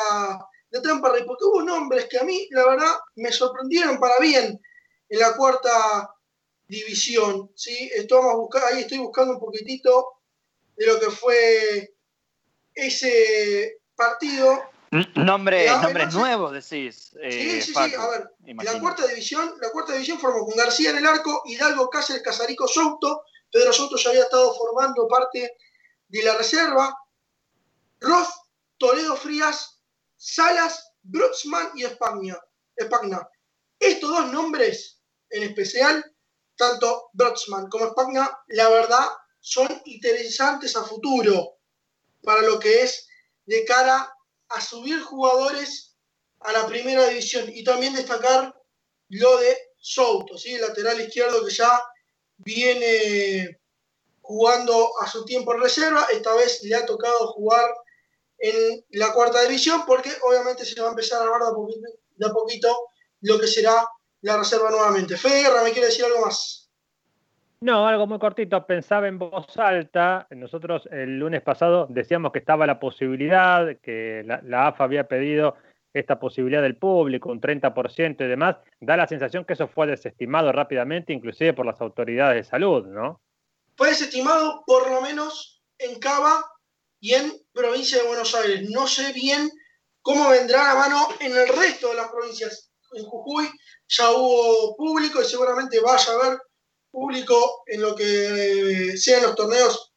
de 0.72 0.82
Temperley, 0.82 1.26
porque 1.26 1.46
hubo 1.46 1.62
nombres 1.62 2.06
que 2.10 2.18
a 2.18 2.24
mí, 2.24 2.48
la 2.52 2.66
verdad, 2.66 2.94
me 3.16 3.32
sorprendieron 3.32 4.00
para 4.00 4.18
bien 4.20 4.60
en 5.10 5.20
la 5.20 5.36
cuarta 5.36 6.10
división. 6.68 7.52
¿sí? 7.54 7.92
ahí 8.72 8.82
estoy 8.82 8.98
buscando 8.98 9.34
un 9.34 9.40
poquitito 9.40 10.14
de 10.76 10.88
lo 10.88 11.00
que 11.00 11.12
fue 11.12 11.94
ese 12.74 13.80
partido. 13.96 14.64
Nombre, 15.16 15.68
nombres 15.68 16.14
nuevos, 16.14 16.54
decís. 16.54 17.12
sí, 17.12 17.20
eh, 17.22 17.62
sí, 17.62 17.74
sí. 17.74 17.96
A 17.96 18.08
ver, 18.08 18.30
la 18.64 18.80
cuarta 18.80 19.06
división, 19.06 19.54
la 19.62 19.70
cuarta 19.70 19.92
división 19.92 20.20
formó 20.20 20.46
con 20.46 20.56
García 20.56 20.92
en 20.92 20.98
el 20.98 21.06
arco, 21.06 21.44
Hidalgo 21.46 21.90
Cáceres, 21.90 22.24
Casarico 22.24 22.68
Souto. 22.68 23.24
Pedro 23.56 23.72
Souto 23.72 23.96
ya 23.96 24.10
había 24.10 24.24
estado 24.24 24.54
formando 24.54 25.08
parte 25.08 25.56
de 26.10 26.24
la 26.24 26.36
reserva. 26.36 26.94
Roth, 28.02 28.28
Toledo 28.78 29.16
Frías, 29.16 29.80
Salas, 30.18 30.92
Brutzman 31.04 31.72
y 31.74 31.86
España. 31.86 32.38
Espagna. 32.76 33.26
Estos 33.80 34.10
dos 34.10 34.34
nombres 34.34 35.00
en 35.30 35.44
especial 35.44 36.04
tanto 36.58 37.12
Brotsman 37.14 37.70
como 37.70 37.92
Spagna, 37.92 38.38
la 38.48 38.68
verdad, 38.68 39.08
son 39.40 39.70
interesantes 39.86 40.76
a 40.76 40.84
futuro. 40.84 41.56
para 42.24 42.42
lo 42.42 42.60
que 42.60 42.82
es 42.82 43.08
de 43.46 43.64
cara 43.64 44.14
a 44.50 44.60
subir 44.60 45.02
jugadores 45.02 45.96
a 46.42 46.52
la 46.52 46.68
primera 46.68 47.08
división 47.08 47.50
y 47.56 47.64
también 47.64 47.94
destacar 47.94 48.54
lo 49.08 49.38
de 49.38 49.58
Souto, 49.80 50.38
¿sí? 50.38 50.56
el 50.56 50.62
lateral 50.62 51.00
izquierdo 51.00 51.46
que 51.46 51.54
ya 51.54 51.82
viene 52.38 53.60
jugando 54.22 54.90
a 55.02 55.08
su 55.08 55.24
tiempo 55.26 55.54
en 55.54 55.62
reserva, 55.62 56.06
esta 56.12 56.34
vez 56.36 56.64
le 56.64 56.76
ha 56.76 56.86
tocado 56.86 57.28
jugar 57.34 57.66
en 58.40 58.84
la 58.92 59.14
cuarta 59.14 59.42
división 59.44 59.84
porque 59.86 60.10
obviamente 60.28 60.66
se 60.66 60.80
va 60.82 60.88
a 60.88 60.92
empezar 60.92 61.20
a 61.20 61.24
hablar 61.24 61.42
de 62.16 62.26
a 62.26 62.30
poquito, 62.30 62.90
lo 63.22 63.40
que 63.40 63.48
será 63.48 63.88
la 64.22 64.38
reserva 64.38 64.72
nuevamente. 64.72 65.18
Fede 65.18 65.44
¿me 65.64 65.72
quiere 65.72 65.88
decir 65.88 66.06
algo 66.06 66.26
más? 66.26 66.70
No, 67.62 67.88
algo 67.88 68.06
muy 68.06 68.20
cortito. 68.20 68.66
Pensaba 68.66 69.08
en 69.08 69.18
voz 69.18 69.58
alta. 69.58 70.28
Nosotros 70.32 70.88
el 70.92 71.18
lunes 71.18 71.42
pasado 71.42 71.88
decíamos 71.90 72.32
que 72.32 72.40
estaba 72.40 72.68
la 72.68 72.80
posibilidad, 72.80 73.78
que 73.82 74.24
la 74.26 74.68
AFA 74.68 74.84
había 74.84 75.08
pedido 75.08 75.56
esta 75.96 76.20
posibilidad 76.20 76.62
del 76.62 76.76
público, 76.76 77.32
un 77.32 77.40
30% 77.40 78.26
y 78.26 78.28
demás. 78.28 78.58
Da 78.82 78.98
la 78.98 79.08
sensación 79.08 79.46
que 79.46 79.54
eso 79.54 79.70
fue 79.70 79.88
desestimado 79.88 80.52
rápidamente, 80.52 81.14
inclusive 81.14 81.54
por 81.54 81.66
las 81.66 81.80
autoridades 81.80 82.46
de 82.46 82.50
salud, 82.50 82.86
¿no? 82.86 83.22
Fue 83.78 83.90
desestimado 83.90 84.64
por 84.68 84.92
lo 84.92 85.02
menos 85.02 85.64
en 85.78 85.98
Cava 86.00 86.46
y 87.00 87.14
en 87.14 87.32
provincia 87.54 87.98
de 87.98 88.08
Buenos 88.08 88.36
Aires. 88.36 88.70
No 88.70 88.88
sé 88.88 89.14
bien 89.14 89.50
cómo 90.02 90.30
vendrá 90.30 90.74
la 90.74 90.76
mano 90.76 91.08
en 91.22 91.32
el 91.32 91.48
resto 91.48 91.90
de 91.90 91.96
las 91.96 92.10
provincias. 92.10 92.72
En 92.92 93.06
Jujuy 93.06 93.50
ya 93.88 94.12
hubo 94.12 94.76
público 94.76 95.22
y 95.22 95.26
seguramente 95.26 95.80
vaya 95.80 96.12
a 96.12 96.16
haber 96.16 96.40
público 96.92 97.64
en 97.68 97.82
lo 97.82 97.96
que 97.96 98.98
sean 98.98 99.24
los 99.24 99.36
torneos, 99.36 99.94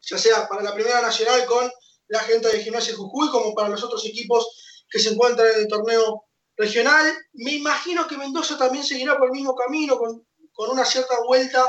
ya 0.00 0.16
sea 0.16 0.48
para 0.48 0.62
la 0.62 0.74
Primera 0.74 1.02
Nacional 1.02 1.44
con 1.46 1.68
la 2.06 2.20
gente 2.20 2.48
de 2.48 2.62
Gimnasia 2.62 2.94
Jujuy, 2.94 3.30
como 3.30 3.52
para 3.54 3.68
los 3.68 3.82
otros 3.82 4.04
equipos 4.06 4.69
que 4.90 4.98
se 4.98 5.10
encuentran 5.10 5.48
en 5.48 5.60
el 5.60 5.68
torneo 5.68 6.24
regional. 6.56 7.16
Me 7.34 7.52
imagino 7.52 8.06
que 8.06 8.18
Mendoza 8.18 8.58
también 8.58 8.84
seguirá 8.84 9.16
por 9.16 9.26
el 9.26 9.32
mismo 9.32 9.54
camino, 9.54 9.96
con, 9.96 10.26
con 10.52 10.70
una 10.70 10.84
cierta 10.84 11.20
vuelta 11.26 11.64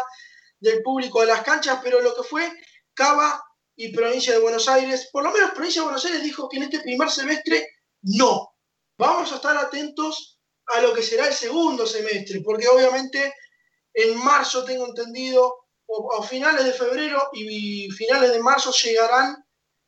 del 0.59 0.81
público 0.81 1.21
a 1.21 1.25
las 1.25 1.43
canchas, 1.43 1.79
pero 1.83 2.01
lo 2.01 2.13
que 2.15 2.23
fue 2.23 2.51
Cava 2.93 3.43
y 3.75 3.93
Provincia 3.93 4.33
de 4.33 4.39
Buenos 4.39 4.67
Aires, 4.67 5.09
por 5.11 5.23
lo 5.23 5.31
menos 5.31 5.51
Provincia 5.51 5.81
de 5.81 5.85
Buenos 5.85 6.05
Aires 6.05 6.23
dijo 6.23 6.49
que 6.49 6.57
en 6.57 6.63
este 6.63 6.81
primer 6.81 7.09
semestre 7.09 7.67
no. 8.03 8.55
Vamos 8.97 9.31
a 9.31 9.35
estar 9.35 9.57
atentos 9.57 10.39
a 10.67 10.81
lo 10.81 10.93
que 10.93 11.01
será 11.01 11.27
el 11.27 11.33
segundo 11.33 11.85
semestre, 11.85 12.41
porque 12.41 12.67
obviamente 12.67 13.33
en 13.93 14.17
marzo 14.17 14.63
tengo 14.63 14.85
entendido, 14.87 15.65
o 15.87 16.21
a 16.21 16.23
finales 16.23 16.63
de 16.63 16.71
febrero 16.71 17.29
y 17.33 17.89
finales 17.91 18.31
de 18.31 18.39
marzo 18.39 18.71
llegarán 18.71 19.35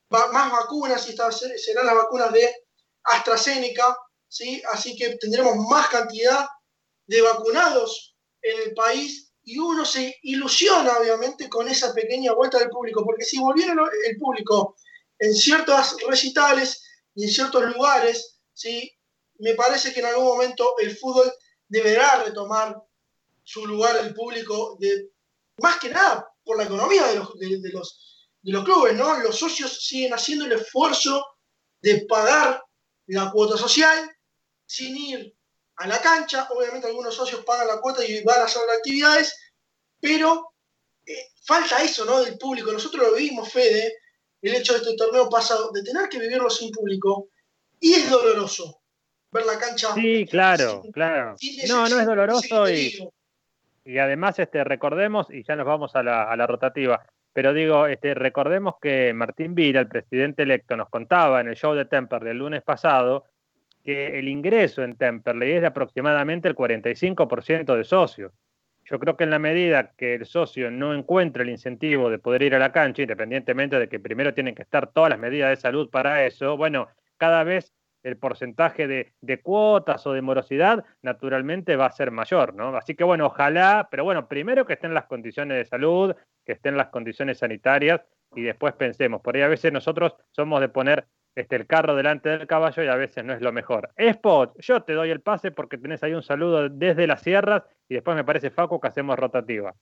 más 0.10 0.52
vacunas 0.52 1.08
y 1.08 1.12
estas 1.12 1.40
serán 1.40 1.86
las 1.86 1.96
vacunas 1.96 2.32
de 2.34 2.63
AstraZeneca, 3.04 3.98
¿sí? 4.28 4.62
así 4.72 4.96
que 4.96 5.18
tendremos 5.18 5.56
más 5.70 5.88
cantidad 5.88 6.48
de 7.08 7.22
vacunados 7.22 8.16
en 8.42 8.62
el 8.62 8.74
país 8.74 9.32
y 9.44 9.58
uno 9.58 9.84
se 9.86 10.18
ilusiona 10.24 10.98
obviamente 10.98 11.50
con 11.50 11.68
esa 11.68 11.94
pequeña 11.94 12.34
vuelta 12.34 12.60
del 12.60 12.70
público, 12.70 13.04
porque 13.04 13.26
si 13.26 13.40
volviera 13.40 13.74
el 14.08 14.18
público 14.18 14.76
en 15.20 15.34
ciertos 15.34 15.98
recitales 16.08 16.82
y 17.16 17.26
en 17.26 17.30
ciertos 17.30 17.64
lugares, 17.76 18.40
¿sí? 18.54 18.92
me 19.40 19.56
parece 19.56 19.94
que 19.94 20.00
en 20.00 20.08
algún 20.08 20.26
momento 20.26 20.76
el 20.80 20.96
fútbol 20.96 21.32
deberá 21.68 22.24
retomar 22.24 22.82
su 23.44 23.66
lugar 23.66 23.98
el 23.98 24.14
público, 24.14 24.78
de, 24.80 25.10
más 25.58 25.78
que 25.80 25.90
nada 25.90 26.28
por 26.44 26.58
la 26.58 26.64
economía 26.64 27.08
de 27.08 27.16
los, 27.16 27.38
de, 27.38 27.70
los, 27.72 28.30
de 28.42 28.52
los 28.52 28.64
clubes, 28.64 28.96
¿no? 28.96 29.20
Los 29.20 29.38
socios 29.38 29.86
siguen 29.86 30.14
haciendo 30.14 30.46
el 30.46 30.54
esfuerzo 30.54 31.24
de 31.82 32.06
pagar 32.06 32.64
la 33.08 33.32
cuota 33.32 33.58
social 33.58 34.10
sin 34.66 34.96
ir 34.98 35.36
a 35.78 35.88
la 35.88 36.00
cancha. 36.00 36.48
Obviamente 36.50 36.88
algunos 36.88 37.16
socios 37.16 37.44
pagan 37.44 37.68
la 37.68 37.82
cuota 37.82 38.06
y 38.06 38.24
van 38.24 38.42
a 38.42 38.46
hacer 38.46 38.62
actividades, 38.78 39.54
pero 40.00 40.54
eh, 41.06 41.28
falta 41.44 41.82
eso, 41.84 42.06
¿no? 42.06 42.24
Del 42.24 42.38
público. 42.38 42.72
Nosotros 42.72 43.04
lo 43.04 43.16
vivimos, 43.16 43.52
Fede, 43.52 43.98
el 44.42 44.56
hecho 44.56 44.74
de 44.74 44.80
este 44.80 44.96
torneo 44.96 45.30
pasado, 45.30 45.72
de 45.72 45.84
tener 45.84 46.10
que 46.10 46.20
vivirlo 46.20 46.50
sin 46.50 46.72
público, 46.72 47.30
y 47.80 47.94
es 47.94 48.10
doloroso 48.10 48.82
ver 49.32 49.46
la 49.46 49.58
cancha. 49.58 49.94
Sí, 49.94 50.26
claro, 50.30 50.84
claro. 50.94 51.36
no, 51.68 51.90
no 51.90 52.00
es 52.00 52.06
doloroso 52.06 52.70
y, 52.70 53.10
y 53.84 53.98
además 53.98 54.38
este, 54.40 54.64
recordemos, 54.64 55.28
y 55.30 55.44
ya 55.44 55.56
nos 55.56 55.66
vamos 55.66 55.96
a 55.96 56.04
la, 56.04 56.32
a 56.32 56.36
la 56.38 56.48
rotativa, 56.48 57.06
pero 57.34 57.54
digo, 57.54 57.88
este, 57.88 58.14
recordemos 58.14 58.76
que 58.80 59.12
Martín 59.14 59.56
Vira, 59.56 59.82
el 59.82 59.88
presidente 59.88 60.44
electo, 60.44 60.78
nos 60.78 60.90
contaba 60.90 61.42
en 61.42 61.48
el 61.48 61.56
show 61.56 61.74
de 61.74 61.86
Temperley 61.86 62.32
el 62.32 62.38
lunes 62.38 62.62
pasado 62.62 63.26
que 63.84 64.20
el 64.20 64.30
ingreso 64.30 64.84
en 64.84 64.96
Temperley 64.96 65.54
es 65.54 65.62
de 65.62 65.68
aproximadamente 65.68 66.48
el 66.48 66.56
45% 66.56 67.76
de 67.76 67.84
socios. 67.84 68.32
Yo 68.86 69.00
creo 69.00 69.18
que 69.18 69.24
en 69.24 69.30
la 69.30 69.40
medida 69.40 69.94
que 69.98 70.14
el 70.14 70.26
socio 70.26 70.70
no 70.70 70.94
encuentre 70.94 71.44
el 71.44 71.50
incentivo 71.50 72.10
de 72.10 72.20
poder 72.20 72.44
ir 72.44 72.56
a 72.56 72.60
la 72.60 72.72
cancha, 72.72 73.02
independientemente 73.02 73.80
de 73.80 73.90
que 73.90 74.00
primero 74.00 74.34
tienen 74.34 74.56
que 74.56 74.62
estar 74.62 74.88
todas 74.92 75.10
las 75.10 75.20
medidas 75.20 75.50
de 75.50 75.56
salud 75.56 75.90
para 75.90 76.26
eso, 76.26 76.56
bueno, 76.56 76.88
cada 77.18 77.44
vez 77.44 77.74
el 78.04 78.18
porcentaje 78.18 78.88
de, 78.88 79.14
de, 79.22 79.42
cuotas 79.42 80.06
o 80.06 80.12
de 80.12 80.22
morosidad 80.22 80.84
naturalmente 81.02 81.78
va 81.78 81.86
a 81.86 81.92
ser 81.92 82.12
mayor, 82.12 82.54
¿no? 82.54 82.76
Así 82.76 82.96
que 82.96 83.06
bueno, 83.06 83.28
ojalá, 83.28 83.88
pero 83.90 84.04
bueno, 84.04 84.28
primero 84.28 84.66
que 84.66 84.74
estén 84.74 84.94
las 84.94 85.06
condiciones 85.06 85.58
de 85.58 85.66
salud, 85.66 86.14
que 86.46 86.54
estén 86.54 86.78
las 86.78 86.88
condiciones 86.88 87.40
sanitarias 87.40 88.02
y 88.36 88.42
después 88.42 88.74
pensemos, 88.74 89.22
por 89.22 89.36
ahí 89.36 89.42
a 89.42 89.48
veces 89.48 89.72
nosotros 89.72 90.16
somos 90.32 90.60
de 90.60 90.70
poner 90.70 91.08
este, 91.36 91.56
el 91.56 91.68
carro 91.68 91.96
delante 91.96 92.30
del 92.30 92.48
caballo 92.48 92.84
y 92.84 92.88
a 92.88 92.96
veces 92.96 93.24
no 93.24 93.34
es 93.34 93.42
lo 93.42 93.52
mejor. 93.52 93.92
Spot, 93.96 94.56
yo 94.60 94.84
te 94.84 94.94
doy 94.94 95.10
el 95.10 95.22
pase 95.22 95.52
porque 95.52 95.78
tenés 95.78 96.04
ahí 96.04 96.14
un 96.14 96.24
saludo 96.24 96.70
desde 96.70 97.08
las 97.08 97.22
sierras 97.22 97.64
y 97.90 97.96
después 97.96 98.16
me 98.16 98.24
parece 98.24 98.52
Facu 98.52 98.80
que 98.80 98.88
hacemos 98.88 99.18
rotativa. 99.18 99.74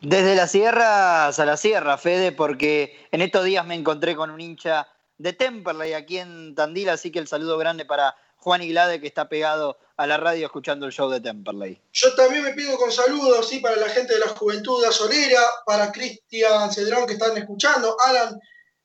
Desde 0.00 0.36
las 0.36 0.52
sierras 0.52 1.38
a 1.38 1.44
la 1.44 1.56
sierra, 1.56 1.98
Fede, 1.98 2.32
porque 2.32 2.96
en 3.10 3.20
estos 3.20 3.44
días 3.44 3.66
me 3.66 3.74
encontré 3.74 4.14
con 4.14 4.30
un 4.30 4.40
hincha 4.40 4.86
de 5.18 5.32
Temperley 5.32 5.92
aquí 5.92 6.18
en 6.18 6.54
Tandil, 6.54 6.88
así 6.90 7.10
que 7.10 7.18
el 7.18 7.26
saludo 7.26 7.58
grande 7.58 7.84
para 7.84 8.14
Juan 8.38 8.62
Iglade 8.62 9.00
que 9.00 9.06
está 9.06 9.28
pegado 9.28 9.78
a 9.96 10.06
la 10.06 10.16
radio 10.16 10.46
escuchando 10.46 10.86
el 10.86 10.92
show 10.92 11.10
de 11.10 11.20
Temperley. 11.20 11.80
Yo 11.92 12.14
también 12.14 12.44
me 12.44 12.54
pido 12.54 12.76
con 12.78 12.90
saludos, 12.90 13.48
sí, 13.48 13.58
para 13.58 13.76
la 13.76 13.88
gente 13.88 14.14
de 14.14 14.20
la 14.20 14.28
Juventud 14.28 14.82
Azolera, 14.84 15.42
para 15.66 15.90
Cristian 15.90 16.72
Cedrón 16.72 17.06
que 17.06 17.14
están 17.14 17.36
escuchando, 17.36 17.96
Alan 18.00 18.38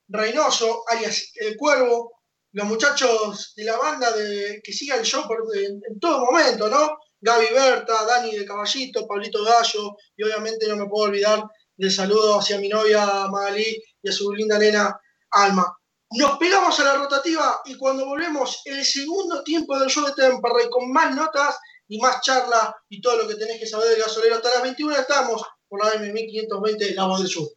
Reynoso, 0.07 0.83
alias 0.87 1.31
El 1.35 1.55
Cuervo, 1.55 2.23
los 2.53 2.67
muchachos 2.67 3.53
de 3.55 3.63
la 3.63 3.77
banda 3.77 4.11
de, 4.11 4.61
que 4.63 4.73
sigan 4.73 4.99
el 4.99 5.05
show 5.05 5.23
en, 5.55 5.81
en, 5.87 5.99
todo 5.99 6.25
momento, 6.25 6.67
¿no? 6.67 6.97
Gaby 7.21 7.47
Berta, 7.53 8.05
Dani 8.05 8.35
de 8.35 8.45
Caballito, 8.45 9.07
Pablito 9.07 9.43
Gallo, 9.43 9.95
y 10.17 10.23
obviamente 10.23 10.67
no 10.67 10.75
me 10.75 10.87
puedo 10.87 11.05
olvidar 11.05 11.43
del 11.77 11.91
saludo 11.91 12.39
hacia 12.39 12.57
mi 12.57 12.69
novia 12.69 13.27
Magalí 13.31 13.81
y 14.01 14.09
a 14.09 14.11
su 14.11 14.31
linda 14.33 14.59
nena 14.59 14.99
Alma. 15.31 15.75
Nos 16.15 16.37
pegamos 16.37 16.79
a 16.79 16.83
la 16.83 16.93
rotativa 16.95 17.61
y 17.65 17.75
cuando 17.75 18.05
volvemos 18.05 18.61
el 18.65 18.85
segundo 18.85 19.43
tiempo 19.43 19.79
del 19.79 19.89
show 19.89 20.05
de 20.05 20.13
Temperley 20.13 20.69
con 20.69 20.91
más 20.91 21.15
notas 21.15 21.57
y 21.87 21.99
más 21.99 22.21
charla 22.21 22.75
y 22.87 23.01
todo 23.01 23.23
lo 23.23 23.27
que 23.27 23.33
tenés 23.33 23.59
que 23.59 23.65
saber 23.65 23.89
del 23.89 24.01
gasolero 24.01 24.35
hasta 24.35 24.51
las 24.51 24.61
21 24.61 24.95
estamos 24.95 25.41
por 25.67 25.83
la 25.83 25.91
M1520 25.93 26.93
La 26.93 27.05
Voz 27.05 27.19
del 27.19 27.29
Sur. 27.29 27.47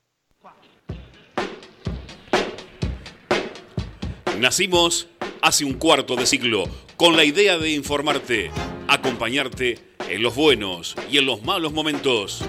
Nacimos 4.39 5.09
hace 5.43 5.67
un 5.67 5.75
cuarto 5.75 6.17
de 6.17 6.25
siglo 6.25 6.65
con 6.97 7.15
la 7.15 7.25
idea 7.25 7.59
de 7.59 7.73
informarte, 7.73 8.51
acompañarte 8.89 9.97
en 10.09 10.23
los 10.23 10.35
buenos 10.35 10.95
y 11.11 11.19
en 11.19 11.27
los 11.27 11.43
malos 11.43 11.75
momentos. 11.75 12.43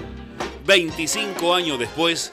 25 0.64 1.54
años 1.54 1.78
después, 1.78 2.32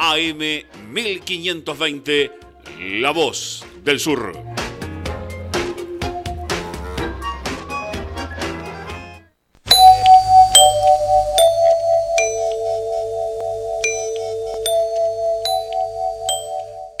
AM 0.00 0.38
1520, 0.92 2.30
La 3.00 3.10
Voz 3.10 3.66
del 3.82 3.98
Sur. 3.98 4.32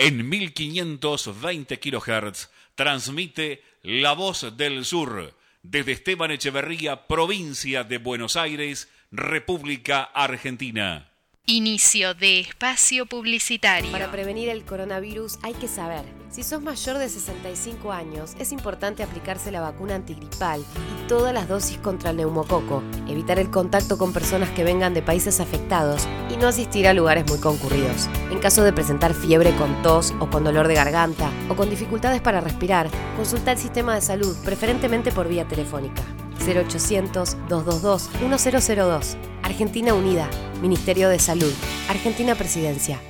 En 0.00 0.28
1520 0.28 1.78
kHz 1.78 2.48
transmite 2.74 3.62
La 3.82 4.14
Voz 4.14 4.56
del 4.56 4.84
Sur 4.84 5.34
desde 5.62 5.92
Esteban 5.92 6.32
Echeverría, 6.32 7.06
provincia 7.06 7.84
de 7.84 7.98
Buenos 7.98 8.34
Aires, 8.34 8.88
República 9.12 10.02
Argentina. 10.02 11.07
Inicio 11.50 12.12
de 12.12 12.40
espacio 12.40 13.06
publicitario. 13.06 13.90
Para 13.90 14.10
prevenir 14.10 14.50
el 14.50 14.64
coronavirus 14.64 15.38
hay 15.40 15.54
que 15.54 15.66
saber. 15.66 16.04
Si 16.28 16.42
sos 16.42 16.60
mayor 16.60 16.98
de 16.98 17.08
65 17.08 17.90
años, 17.90 18.34
es 18.38 18.52
importante 18.52 19.02
aplicarse 19.02 19.50
la 19.50 19.62
vacuna 19.62 19.94
antigripal 19.94 20.60
y 20.60 21.08
todas 21.08 21.32
las 21.32 21.48
dosis 21.48 21.78
contra 21.78 22.10
el 22.10 22.18
neumococo, 22.18 22.82
evitar 23.08 23.38
el 23.38 23.50
contacto 23.50 23.96
con 23.96 24.12
personas 24.12 24.50
que 24.50 24.62
vengan 24.62 24.92
de 24.92 25.00
países 25.00 25.40
afectados 25.40 26.06
y 26.30 26.36
no 26.36 26.48
asistir 26.48 26.86
a 26.86 26.92
lugares 26.92 27.24
muy 27.30 27.38
concurridos. 27.38 28.10
En 28.30 28.40
caso 28.40 28.62
de 28.62 28.74
presentar 28.74 29.14
fiebre 29.14 29.56
con 29.56 29.80
tos 29.80 30.12
o 30.20 30.28
con 30.28 30.44
dolor 30.44 30.68
de 30.68 30.74
garganta 30.74 31.32
o 31.48 31.56
con 31.56 31.70
dificultades 31.70 32.20
para 32.20 32.42
respirar, 32.42 32.90
consulta 33.16 33.52
el 33.52 33.58
sistema 33.58 33.94
de 33.94 34.02
salud, 34.02 34.36
preferentemente 34.44 35.12
por 35.12 35.28
vía 35.28 35.48
telefónica. 35.48 36.04
0800-222-1002. 36.38 39.16
Argentina 39.42 39.94
Unida, 39.94 40.28
Ministerio 40.60 41.08
de 41.08 41.18
Salud, 41.18 41.54
Argentina 41.88 42.34
Presidencia. 42.34 43.00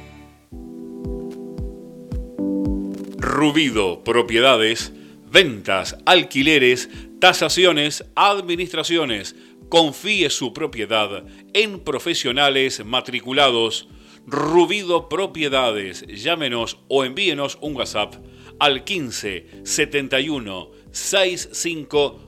Rubido 3.39 4.03
Propiedades, 4.05 4.93
ventas, 5.31 5.97
alquileres, 6.07 6.89
tasaciones, 7.20 8.05
administraciones. 8.14 9.37
Confíe 9.68 10.31
su 10.31 10.53
propiedad 10.53 11.24
en 11.53 11.81
profesionales 11.81 12.85
matriculados. 12.85 13.89
Rubido 14.26 15.09
Propiedades, 15.09 16.05
llámenos 16.07 16.79
o 16.89 17.05
envíenos 17.05 17.59
un 17.61 17.76
WhatsApp 17.76 18.14
al 18.59 18.85
15 18.85 19.47
71 19.62 20.70
65 20.91 22.28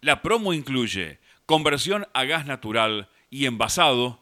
La 0.00 0.22
promo 0.22 0.54
incluye 0.54 1.18
conversión 1.44 2.06
a 2.14 2.24
gas 2.24 2.46
natural 2.46 3.10
y 3.28 3.44
envasado, 3.44 4.20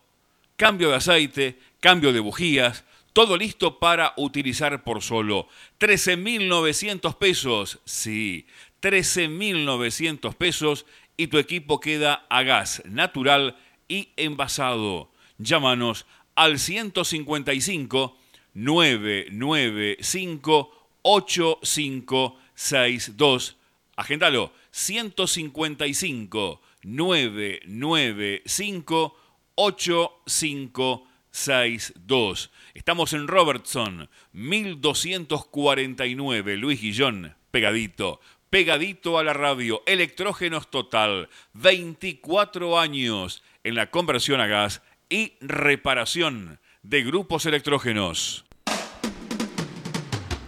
cambio 0.56 0.88
de 0.88 0.96
aceite, 0.96 1.58
cambio 1.78 2.12
de 2.12 2.18
bujías, 2.18 2.84
todo 3.12 3.36
listo 3.36 3.78
para 3.78 4.12
utilizar 4.16 4.82
por 4.82 5.02
solo 5.02 5.48
13.900 5.78 7.16
pesos. 7.16 7.78
Sí, 7.84 8.46
13.900 8.82 10.34
pesos 10.34 10.84
y 11.16 11.28
tu 11.28 11.38
equipo 11.38 11.78
queda 11.78 12.26
a 12.28 12.42
gas 12.42 12.82
natural 12.84 13.56
y 13.86 14.08
envasado. 14.16 15.12
Llámanos 15.38 16.06
al 16.34 16.58
155 16.58 18.18
995 18.57 20.72
8562. 21.02 23.57
Agéndalo. 23.96 24.52
155 24.70 26.61
995 26.82 29.16
8562. 29.57 32.50
Estamos 32.74 33.12
en 33.12 33.28
Robertson, 33.28 34.09
1249, 34.32 36.57
Luis 36.57 36.80
Guillón, 36.80 37.36
pegadito, 37.50 38.20
pegadito 38.50 39.18
a 39.18 39.24
la 39.24 39.32
radio, 39.32 39.82
electrógenos 39.86 40.70
total, 40.70 41.28
24 41.54 42.78
años 42.78 43.42
en 43.64 43.74
la 43.74 43.90
conversión 43.90 44.40
a 44.40 44.46
gas 44.46 44.82
y 45.09 45.32
reparación 45.40 46.61
de 46.82 47.02
grupos 47.02 47.46
electrógenos. 47.46 48.45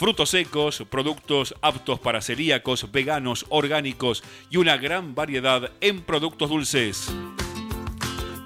frutos 0.00 0.30
secos, 0.30 0.82
productos 0.88 1.54
aptos 1.60 2.00
para 2.00 2.22
celíacos, 2.22 2.90
veganos, 2.90 3.44
orgánicos 3.50 4.24
y 4.48 4.56
una 4.56 4.78
gran 4.78 5.14
variedad 5.14 5.72
en 5.82 6.00
productos 6.00 6.48
dulces. 6.48 7.12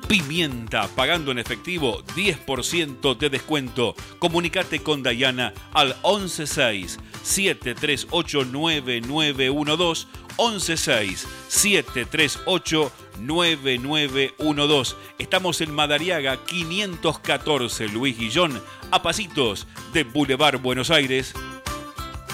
Pimienta, 0.08 0.88
pagando 0.96 1.30
en 1.30 1.38
efectivo 1.38 2.02
10% 2.16 3.16
de 3.16 3.30
descuento. 3.30 3.94
Comunicate 4.18 4.80
con 4.80 5.04
Dayana 5.04 5.54
al 5.72 5.94
116 6.02 6.98
738 7.22 8.46
9912 8.46 10.08
116 10.36 11.26
738 11.48 12.92
9912. 13.20 14.96
Estamos 15.18 15.60
en 15.60 15.72
Madariaga 15.72 16.44
514 16.44 17.88
Luis 17.88 18.18
Guillón, 18.18 18.62
a 18.90 19.02
pasitos 19.02 19.66
de 19.92 20.04
Boulevard 20.04 20.60
Buenos 20.60 20.90
Aires. 20.90 21.34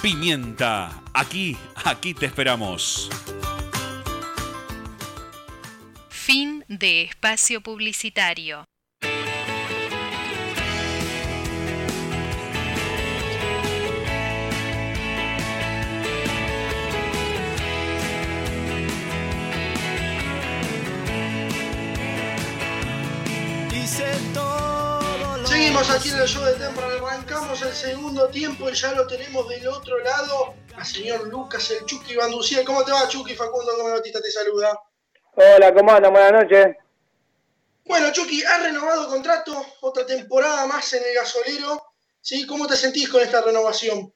Pimienta, 0.03 1.03
aquí, 1.12 1.57
aquí 1.84 2.14
te 2.14 2.26
esperamos. 2.26 3.11
Fin 6.09 6.64
de 6.68 7.03
espacio 7.03 7.61
publicitario. 7.61 8.64
Seguimos 25.71 25.97
aquí 25.97 26.09
en 26.09 26.18
el 26.18 26.27
show 26.27 26.45
de 26.45 26.55
Temporal, 26.55 26.99
arrancamos 26.99 27.62
el 27.62 27.73
segundo 27.73 28.27
tiempo 28.27 28.68
y 28.68 28.75
ya 28.75 28.93
lo 28.93 29.07
tenemos 29.07 29.49
del 29.49 29.68
otro 29.68 30.01
lado 30.01 30.55
al 30.77 30.85
señor 30.85 31.29
Lucas, 31.29 31.71
el 31.71 31.87
Chucky 31.87 32.16
Banducía. 32.16 32.64
¿Cómo 32.64 32.85
te 32.85 32.91
va, 32.91 33.07
Chucky? 33.07 33.37
Facundo 33.37 33.77
Gómez 33.77 33.93
Batista 33.93 34.21
te 34.21 34.33
saluda. 34.33 34.77
Hola, 35.37 35.73
¿cómo 35.73 35.93
andan? 35.93 36.12
Buenas 36.12 36.33
noches. 36.43 36.77
Bueno, 37.85 38.11
Chucky, 38.11 38.43
has 38.43 38.64
renovado 38.64 39.09
contrato, 39.09 39.64
otra 39.83 40.05
temporada 40.05 40.66
más 40.66 40.93
en 40.93 41.05
el 41.05 41.14
gasolero. 41.14 41.81
¿sí? 42.21 42.49
¿Cómo 42.49 42.66
te 42.66 42.75
sentís 42.75 43.09
con 43.09 43.21
esta 43.21 43.41
renovación? 43.41 44.12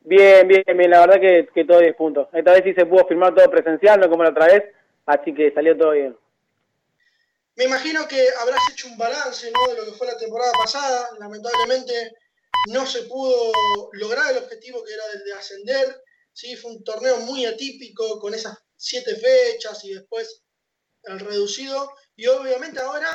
Bien, 0.00 0.46
bien, 0.46 0.64
bien. 0.66 0.90
La 0.90 1.00
verdad 1.00 1.18
que, 1.18 1.48
que 1.54 1.64
todo 1.64 1.78
10 1.78 1.96
puntos. 1.96 2.28
Esta 2.34 2.52
vez 2.52 2.62
sí 2.62 2.74
se 2.74 2.84
pudo 2.84 3.06
firmar 3.06 3.34
todo 3.34 3.50
presencial, 3.50 3.98
no 4.00 4.10
como 4.10 4.22
la 4.22 4.32
otra 4.32 4.48
vez. 4.48 4.64
Así 5.06 5.32
que 5.32 5.50
salió 5.52 5.78
todo 5.78 5.92
bien. 5.92 6.14
Me 7.56 7.64
imagino 7.64 8.06
que 8.08 8.26
habrás 8.40 8.60
hecho 8.72 8.88
un 8.88 8.98
balance 8.98 9.50
¿no? 9.50 9.72
de 9.72 9.80
lo 9.80 9.84
que 9.84 9.96
fue 9.96 10.06
la 10.06 10.18
temporada 10.18 10.52
pasada. 10.52 11.08
Lamentablemente 11.18 12.12
no 12.72 12.84
se 12.84 13.02
pudo 13.02 13.52
lograr 13.92 14.32
el 14.32 14.38
objetivo 14.38 14.82
que 14.82 14.92
era 14.92 15.04
el 15.12 15.24
de 15.24 15.32
ascender. 15.34 16.02
¿sí? 16.32 16.56
Fue 16.56 16.72
un 16.72 16.82
torneo 16.82 17.18
muy 17.18 17.46
atípico 17.46 18.18
con 18.18 18.34
esas 18.34 18.58
siete 18.76 19.14
fechas 19.14 19.84
y 19.84 19.94
después 19.94 20.42
el 21.04 21.20
reducido. 21.20 21.92
Y 22.16 22.26
obviamente 22.26 22.80
ahora 22.80 23.08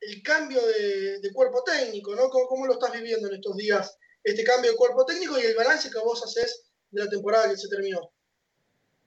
el 0.00 0.22
cambio 0.22 0.60
de, 0.60 1.30
cuerpo 1.32 1.62
técnico, 1.62 2.14
¿no? 2.14 2.28
¿Cómo, 2.28 2.46
¿Cómo, 2.46 2.66
lo 2.66 2.74
estás 2.74 2.92
viviendo 2.92 3.28
en 3.28 3.34
estos 3.34 3.56
días? 3.56 3.98
Este 4.24 4.42
cambio 4.42 4.70
de 4.70 4.76
cuerpo 4.76 5.04
técnico 5.04 5.38
y 5.38 5.42
el 5.42 5.54
balance 5.54 5.90
que 5.90 5.98
vos 5.98 6.22
haces 6.24 6.72
de 6.90 7.04
la 7.04 7.10
temporada 7.10 7.48
que 7.48 7.56
se 7.56 7.68
terminó. 7.68 8.10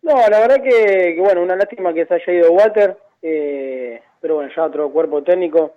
No, 0.02 0.16
la 0.30 0.40
verdad 0.40 0.62
que, 0.64 1.16
que 1.16 1.20
bueno, 1.20 1.42
una 1.42 1.56
lástima 1.56 1.94
que 1.94 2.06
se 2.06 2.14
haya 2.14 2.34
ido 2.34 2.52
Walter, 2.52 2.98
eh, 3.22 4.02
pero 4.26 4.38
bueno, 4.38 4.50
ya 4.56 4.64
otro 4.64 4.90
cuerpo 4.90 5.22
técnico, 5.22 5.76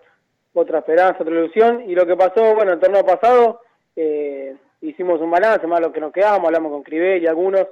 otra 0.54 0.78
esperanza, 0.78 1.18
otra 1.20 1.34
ilusión. 1.34 1.82
Y 1.86 1.94
lo 1.94 2.06
que 2.06 2.16
pasó, 2.16 2.54
bueno, 2.54 2.72
el 2.72 2.80
torneo 2.80 3.04
pasado, 3.04 3.60
eh, 3.94 4.56
hicimos 4.80 5.20
un 5.20 5.30
balance, 5.30 5.66
más 5.66 5.80
lo 5.80 5.92
que 5.92 6.00
nos 6.00 6.14
quedamos, 6.14 6.46
hablamos 6.46 6.72
con 6.72 6.82
Crivel 6.82 7.22
y 7.22 7.26
algunos. 7.26 7.66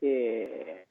Eh, 0.00 0.86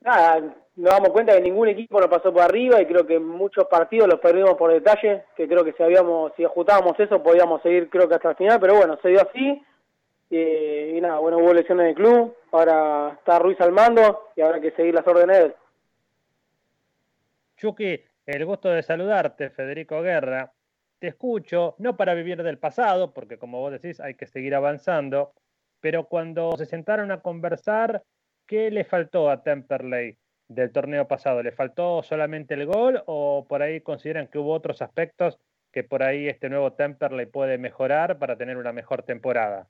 nada, 0.00 0.40
nos 0.74 0.92
damos 0.92 1.10
cuenta 1.10 1.36
que 1.36 1.42
ningún 1.42 1.68
equipo 1.68 2.00
nos 2.00 2.08
pasó 2.08 2.32
por 2.32 2.42
arriba 2.42 2.82
y 2.82 2.86
creo 2.86 3.06
que 3.06 3.20
muchos 3.20 3.66
partidos 3.66 4.08
los 4.08 4.18
perdimos 4.18 4.54
por 4.54 4.72
detalle, 4.72 5.22
que 5.36 5.46
creo 5.46 5.62
que 5.62 5.72
si 5.74 5.84
habíamos, 5.84 6.32
si 6.36 6.42
ajustábamos 6.42 6.98
eso 6.98 7.22
podíamos 7.22 7.62
seguir 7.62 7.88
creo 7.88 8.08
que 8.08 8.16
hasta 8.16 8.30
el 8.30 8.36
final, 8.36 8.58
pero 8.58 8.74
bueno, 8.74 8.98
se 9.00 9.10
dio 9.10 9.20
así. 9.20 9.62
Eh, 10.28 10.94
y 10.96 11.00
nada, 11.00 11.20
bueno, 11.20 11.38
hubo 11.38 11.54
lesiones 11.54 11.86
del 11.86 11.94
club, 11.94 12.34
ahora 12.50 13.12
está 13.16 13.38
Ruiz 13.38 13.60
al 13.60 13.70
mando 13.70 14.30
y 14.34 14.40
habrá 14.40 14.60
que 14.60 14.72
seguir 14.72 14.92
las 14.92 15.06
órdenes 15.06 15.38
de. 15.38 15.61
Chucky, 17.62 18.02
el 18.26 18.44
gusto 18.44 18.70
de 18.70 18.82
saludarte, 18.82 19.48
Federico 19.50 20.02
Guerra. 20.02 20.52
Te 20.98 21.06
escucho, 21.06 21.76
no 21.78 21.96
para 21.96 22.12
vivir 22.12 22.42
del 22.42 22.58
pasado, 22.58 23.14
porque 23.14 23.38
como 23.38 23.60
vos 23.60 23.70
decís, 23.70 24.00
hay 24.00 24.14
que 24.14 24.26
seguir 24.26 24.56
avanzando, 24.56 25.32
pero 25.80 26.06
cuando 26.08 26.56
se 26.56 26.66
sentaron 26.66 27.12
a 27.12 27.20
conversar, 27.20 28.02
¿qué 28.48 28.68
le 28.72 28.82
faltó 28.82 29.30
a 29.30 29.44
Temperley 29.44 30.18
del 30.48 30.72
torneo 30.72 31.06
pasado? 31.06 31.40
¿Le 31.40 31.52
faltó 31.52 32.02
solamente 32.02 32.54
el 32.54 32.66
gol 32.66 33.00
o 33.06 33.46
por 33.48 33.62
ahí 33.62 33.80
consideran 33.80 34.26
que 34.26 34.40
hubo 34.40 34.52
otros 34.52 34.82
aspectos 34.82 35.38
que 35.70 35.84
por 35.84 36.02
ahí 36.02 36.26
este 36.26 36.50
nuevo 36.50 36.72
Temperley 36.72 37.26
puede 37.26 37.58
mejorar 37.58 38.18
para 38.18 38.34
tener 38.34 38.56
una 38.56 38.72
mejor 38.72 39.04
temporada? 39.04 39.68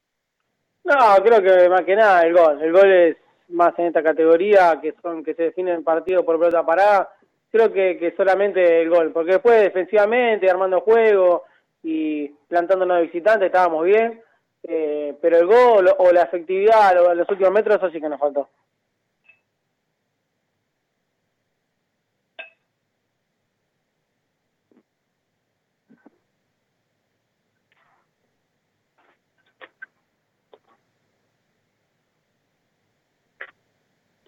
No, 0.85 1.23
creo 1.23 1.43
que 1.43 1.69
más 1.69 1.83
que 1.83 1.95
nada 1.95 2.23
el 2.23 2.33
gol. 2.33 2.63
El 2.63 2.73
gol 2.73 2.91
es 2.91 3.17
más 3.49 3.79
en 3.79 3.85
esta 3.85 4.03
categoría 4.03 4.79
que 4.81 4.95
son 5.03 5.23
que 5.23 5.35
se 5.35 5.43
definen 5.43 5.85
partidos 5.85 6.25
por 6.25 6.39
pelota 6.39 6.65
parada. 6.65 7.11
Creo 7.53 7.71
que, 7.71 7.99
que 7.99 8.15
solamente 8.17 8.81
el 8.81 8.89
gol, 8.89 9.13
porque 9.13 9.33
después 9.33 9.61
defensivamente, 9.61 10.51
armando 10.51 10.81
juego 10.81 11.45
y 11.83 12.29
plantándonos 12.49 12.97
de 12.97 13.03
visitante 13.03 13.47
estábamos 13.47 13.85
bien, 13.85 14.23
eh, 14.63 15.15
pero 15.21 15.37
el 15.37 15.47
gol 15.47 15.95
o 15.99 16.13
la 16.13 16.23
efectividad 16.23 16.99
o 17.05 17.15
los 17.15 17.29
últimos 17.29 17.53
metros 17.53 17.77
eso 17.77 17.91
sí 17.91 18.01
que 18.01 18.09
nos 18.09 18.19
faltó. 18.19 18.49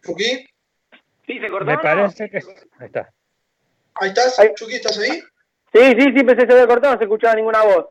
¿Chucky? 0.03 0.54
Sí, 1.35 1.41
se 1.41 1.51
cortó. 1.51 1.65
Me 1.67 1.79
parece 1.79 2.31
que. 2.31 2.37
Ahí 2.79 2.87
está. 2.87 3.13
Ahí 3.95 4.09
estás, 4.11 4.39
Ahí. 4.39 4.51
Chucky, 4.55 4.77
¿estás 4.77 4.99
ahí? 4.99 5.21
Sí, 5.73 5.81
sí, 5.99 6.05
sí, 6.17 6.25
pensé 6.25 6.37
que 6.37 6.47
se 6.47 6.53
había 6.53 6.67
cortado, 6.67 6.93
no 6.95 6.99
se 6.99 7.05
escuchaba 7.05 7.35
ninguna 7.35 7.63
voz. 7.65 7.87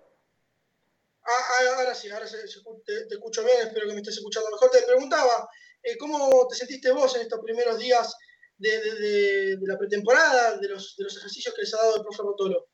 Ah, 1.26 1.30
ah, 1.30 1.76
ahora 1.80 1.94
sí, 1.96 2.10
ahora 2.10 2.26
se- 2.28 2.48
se- 2.48 2.60
te, 2.86 3.06
te 3.08 3.16
escucho 3.16 3.44
bien, 3.44 3.58
espero 3.68 3.88
que 3.88 3.94
me 3.94 4.00
estés 4.00 4.18
escuchando 4.18 4.50
mejor. 4.52 4.70
Te 4.72 4.82
preguntaba, 4.84 5.50
eh, 5.82 5.98
¿cómo 5.98 6.48
te 6.50 6.56
sentiste 6.56 6.92
vos 6.92 7.16
en 7.16 7.24
estos 7.24 7.40
primeros 7.42 7.78
días 7.80 8.16
de, 8.58 8.70
de- 8.70 8.96
de- 9.00 9.58
de 9.58 9.68
la 9.68 9.78
pretemporada, 9.78 10.58
de 10.58 10.70
los, 10.70 10.96
de 10.98 11.04
los 11.06 11.18
ejercicios 11.18 11.54
que 11.56 11.62
les 11.62 11.74
ha 11.74 11.78
dado 11.78 11.98
el 11.98 12.04
profe 12.04 12.24
Rotolo? 12.24 12.66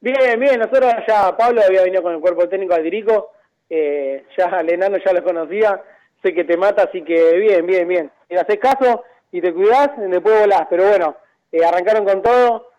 Bien, 0.00 0.38
bien, 0.38 0.58
nosotros 0.60 0.92
ya, 1.06 1.36
Pablo 1.36 1.62
había 1.62 1.82
venido 1.82 2.02
con 2.02 2.14
el 2.14 2.20
cuerpo 2.20 2.48
técnico 2.48 2.74
al 2.74 2.82
Dirico, 2.84 3.32
eh, 3.68 4.24
ya 4.36 4.46
al 4.46 4.70
enano 4.70 4.96
ya 5.04 5.12
lo 5.12 5.22
conocía, 5.22 5.82
sé 6.22 6.34
que 6.34 6.44
te 6.44 6.56
mata, 6.56 6.84
así 6.84 7.02
que 7.04 7.32
bien, 7.34 7.66
bien, 7.66 7.86
bien. 7.86 8.12
Le 8.28 8.40
haces 8.40 8.58
caso 8.58 9.04
y 9.32 9.40
te 9.40 9.52
cuidás, 9.52 9.90
después 9.96 10.40
volás, 10.40 10.66
pero 10.68 10.88
bueno, 10.88 11.16
eh, 11.52 11.64
arrancaron 11.64 12.04
con 12.04 12.22
todo 12.22 12.70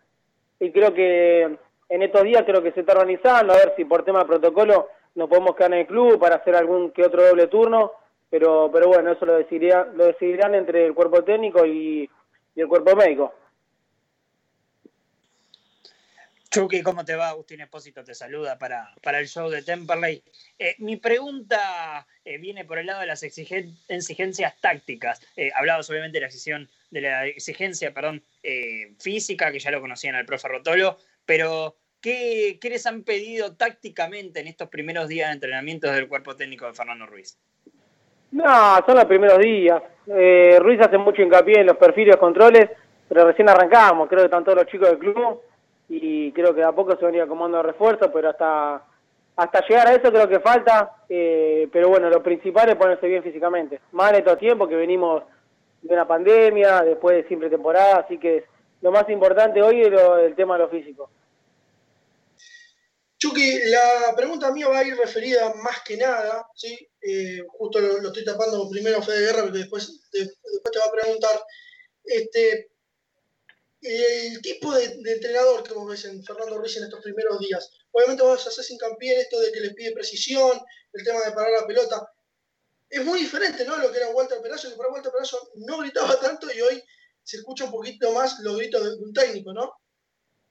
y 0.60 0.72
creo 0.72 0.94
que 0.94 1.58
en 1.90 2.02
estos 2.02 2.24
días 2.24 2.44
creo 2.46 2.62
que 2.62 2.72
se 2.72 2.82
está 2.82 2.94
organizando, 2.94 3.54
a 3.54 3.58
ver 3.58 3.74
si 3.76 3.86
por 3.86 4.04
tema 4.04 4.20
de 4.20 4.26
protocolo 4.26 4.90
nos 5.16 5.30
podemos 5.30 5.56
quedar 5.56 5.74
en 5.74 5.80
el 5.80 5.88
club 5.88 6.20
para 6.20 6.36
hacer 6.36 6.56
algún 6.56 6.92
que 6.92 7.06
otro 7.06 7.26
doble 7.26 7.48
turno, 7.48 7.94
pero 8.30 8.70
pero 8.72 8.88
bueno, 8.88 9.12
eso 9.12 9.26
lo 9.26 9.36
decidirán, 9.36 9.98
lo 9.98 10.06
decidirán 10.06 10.56
entre 10.56 10.86
el 10.86 10.94
cuerpo 10.94 11.24
técnico 11.24 11.66
y 11.66 12.10
el 12.56 12.68
cuerpo 12.68 12.96
médico. 12.96 13.34
Chucky, 16.52 16.82
¿cómo 16.82 17.06
te 17.06 17.16
va? 17.16 17.30
Agustín 17.30 17.62
Espósito 17.62 18.04
te 18.04 18.14
saluda 18.14 18.58
para, 18.58 18.94
para 19.02 19.20
el 19.20 19.28
show 19.28 19.50
de 19.50 19.64
Temperley. 19.64 20.22
Eh, 20.60 20.76
mi 20.80 20.98
pregunta 20.98 22.06
eh, 22.26 22.38
viene 22.40 22.66
por 22.66 22.78
el 22.78 22.88
lado 22.88 23.00
de 23.00 23.06
las 23.06 23.24
exigen- 23.24 23.78
exigencias 23.88 24.60
tácticas. 24.60 25.22
Eh, 25.38 25.50
hablabas 25.56 25.90
obviamente 25.90 26.20
de 26.20 26.28
la, 26.28 26.68
de 26.90 27.02
la 27.02 27.26
exigencia 27.26 27.94
perdón, 27.94 28.22
eh, 28.44 28.94
física, 29.00 29.50
que 29.50 29.60
ya 29.60 29.72
lo 29.72 29.80
conocían 29.80 30.16
al 30.16 30.26
profe 30.26 30.50
Rotolo, 30.50 30.98
pero 31.26 31.78
¿qué, 32.02 32.60
¿qué 32.60 32.70
les 32.70 32.86
han 32.86 33.04
pedido 33.04 33.56
tácticamente 33.56 34.42
en 34.42 34.48
estos 34.48 34.68
primeros 34.68 35.08
días 35.08 35.30
de 35.30 35.36
entrenamiento 35.36 35.90
del 35.90 36.10
cuerpo 36.10 36.36
técnico 36.36 36.66
de 36.68 36.74
Fernando 36.74 37.06
Ruiz? 37.06 37.38
No, 38.32 38.84
son 38.86 38.96
los 38.96 39.06
primeros 39.06 39.40
días. 39.40 39.82
Eh, 40.06 40.58
Ruiz 40.60 40.82
hace 40.82 40.98
mucho 40.98 41.22
hincapié 41.22 41.62
en 41.62 41.68
los 41.68 41.78
perfiles, 41.78 42.18
controles, 42.18 42.70
pero 43.08 43.26
recién 43.26 43.48
arrancamos. 43.48 44.10
Creo 44.10 44.20
que 44.20 44.26
están 44.26 44.44
todos 44.44 44.58
los 44.58 44.68
chicos 44.68 44.90
del 44.90 45.00
club 45.00 45.42
y 45.94 46.32
creo 46.32 46.54
que 46.54 46.62
de 46.62 46.68
a 46.68 46.72
poco 46.72 46.96
se 46.98 47.06
venía 47.06 47.24
acomodando 47.24 47.62
refuerzo, 47.62 48.12
pero 48.12 48.30
hasta 48.30 48.84
hasta 49.36 49.68
llegar 49.68 49.88
a 49.88 49.94
eso 49.94 50.12
creo 50.12 50.28
que 50.30 50.40
falta. 50.40 51.04
eh, 51.10 51.68
pero 51.72 51.90
bueno, 51.90 52.10
lo 52.10 52.22
principal 52.24 52.70
es 52.70 52.76
ponerse 52.76 53.08
bien 53.08 53.24
físicamente. 53.24 53.82
Más 53.92 54.12
en 54.12 54.18
estos 54.20 54.38
tiempos 54.40 54.70
que 54.70 54.76
venimos 54.76 55.24
de 55.82 55.94
una 55.94 56.08
pandemia, 56.08 56.82
después 56.84 57.18
de 57.18 57.28
simple 57.28 57.50
temporada, 57.50 58.02
así 58.06 58.18
que 58.20 58.46
lo 58.82 58.92
más 58.92 59.10
importante 59.10 59.62
hoy 59.62 59.82
es 59.82 59.88
el 60.26 60.36
tema 60.36 60.56
de 60.58 60.64
lo 60.64 60.70
físico. 60.70 61.10
Chucky, 63.18 63.60
la 63.70 64.16
pregunta 64.16 64.52
mía 64.52 64.68
va 64.68 64.80
a 64.80 64.84
ir 64.84 64.96
referida 64.98 65.54
más 65.64 65.82
que 65.86 65.96
nada, 65.98 66.48
¿sí? 66.56 66.76
Eh, 67.02 67.44
justo 67.50 67.80
lo, 67.80 68.08
estoy 68.08 68.26
tapando 68.26 68.68
primero 68.70 68.98
a 68.98 69.02
Fede 69.04 69.26
Guerra, 69.28 69.44
porque 69.44 69.60
después, 69.60 70.10
de- 70.12 70.20
después 70.26 70.72
te 70.72 70.80
va 70.80 70.86
a 70.86 70.92
preguntar. 71.02 71.40
Este, 72.04 72.71
el 73.82 74.42
tipo 74.42 74.74
de, 74.74 74.86
entrenador 75.06 75.64
que 75.64 75.74
vos 75.74 75.90
ves 75.90 76.08
Fernando 76.26 76.58
Ruiz 76.58 76.78
en 76.78 76.84
estos 76.84 77.02
primeros 77.02 77.40
días. 77.40 77.72
Obviamente 77.92 78.24
vos 78.24 78.46
haces 78.46 78.70
hincapié 78.70 79.16
en 79.16 79.22
esto 79.22 79.40
de 79.40 79.52
que 79.52 79.60
les 79.60 79.74
pide 79.74 79.92
precisión, 79.92 80.60
el 80.94 81.04
tema 81.04 81.20
de 81.26 81.32
parar 81.32 81.52
la 81.62 81.68
pelota. 81.68 82.12
Es 82.90 83.04
muy 83.04 83.20
diferente, 83.20 83.66
¿no? 83.66 83.78
Lo 83.78 83.92
que 83.92 83.98
era 83.98 84.10
Walter 84.10 84.40
Perazo, 84.42 84.70
que 84.70 84.76
para 84.76 84.90
Walter 84.90 85.12
Perazo 85.12 85.52
no 85.56 85.80
gritaba 85.80 86.20
tanto 86.20 86.48
y 86.54 86.62
hoy 86.62 86.84
se 87.24 87.38
escucha 87.38 87.66
un 87.66 87.72
poquito 87.72 88.12
más 88.12 88.40
los 88.42 88.58
gritos 88.58 88.84
de 88.84 89.04
un 89.04 89.14
técnico, 89.14 89.54
¿no? 89.54 89.74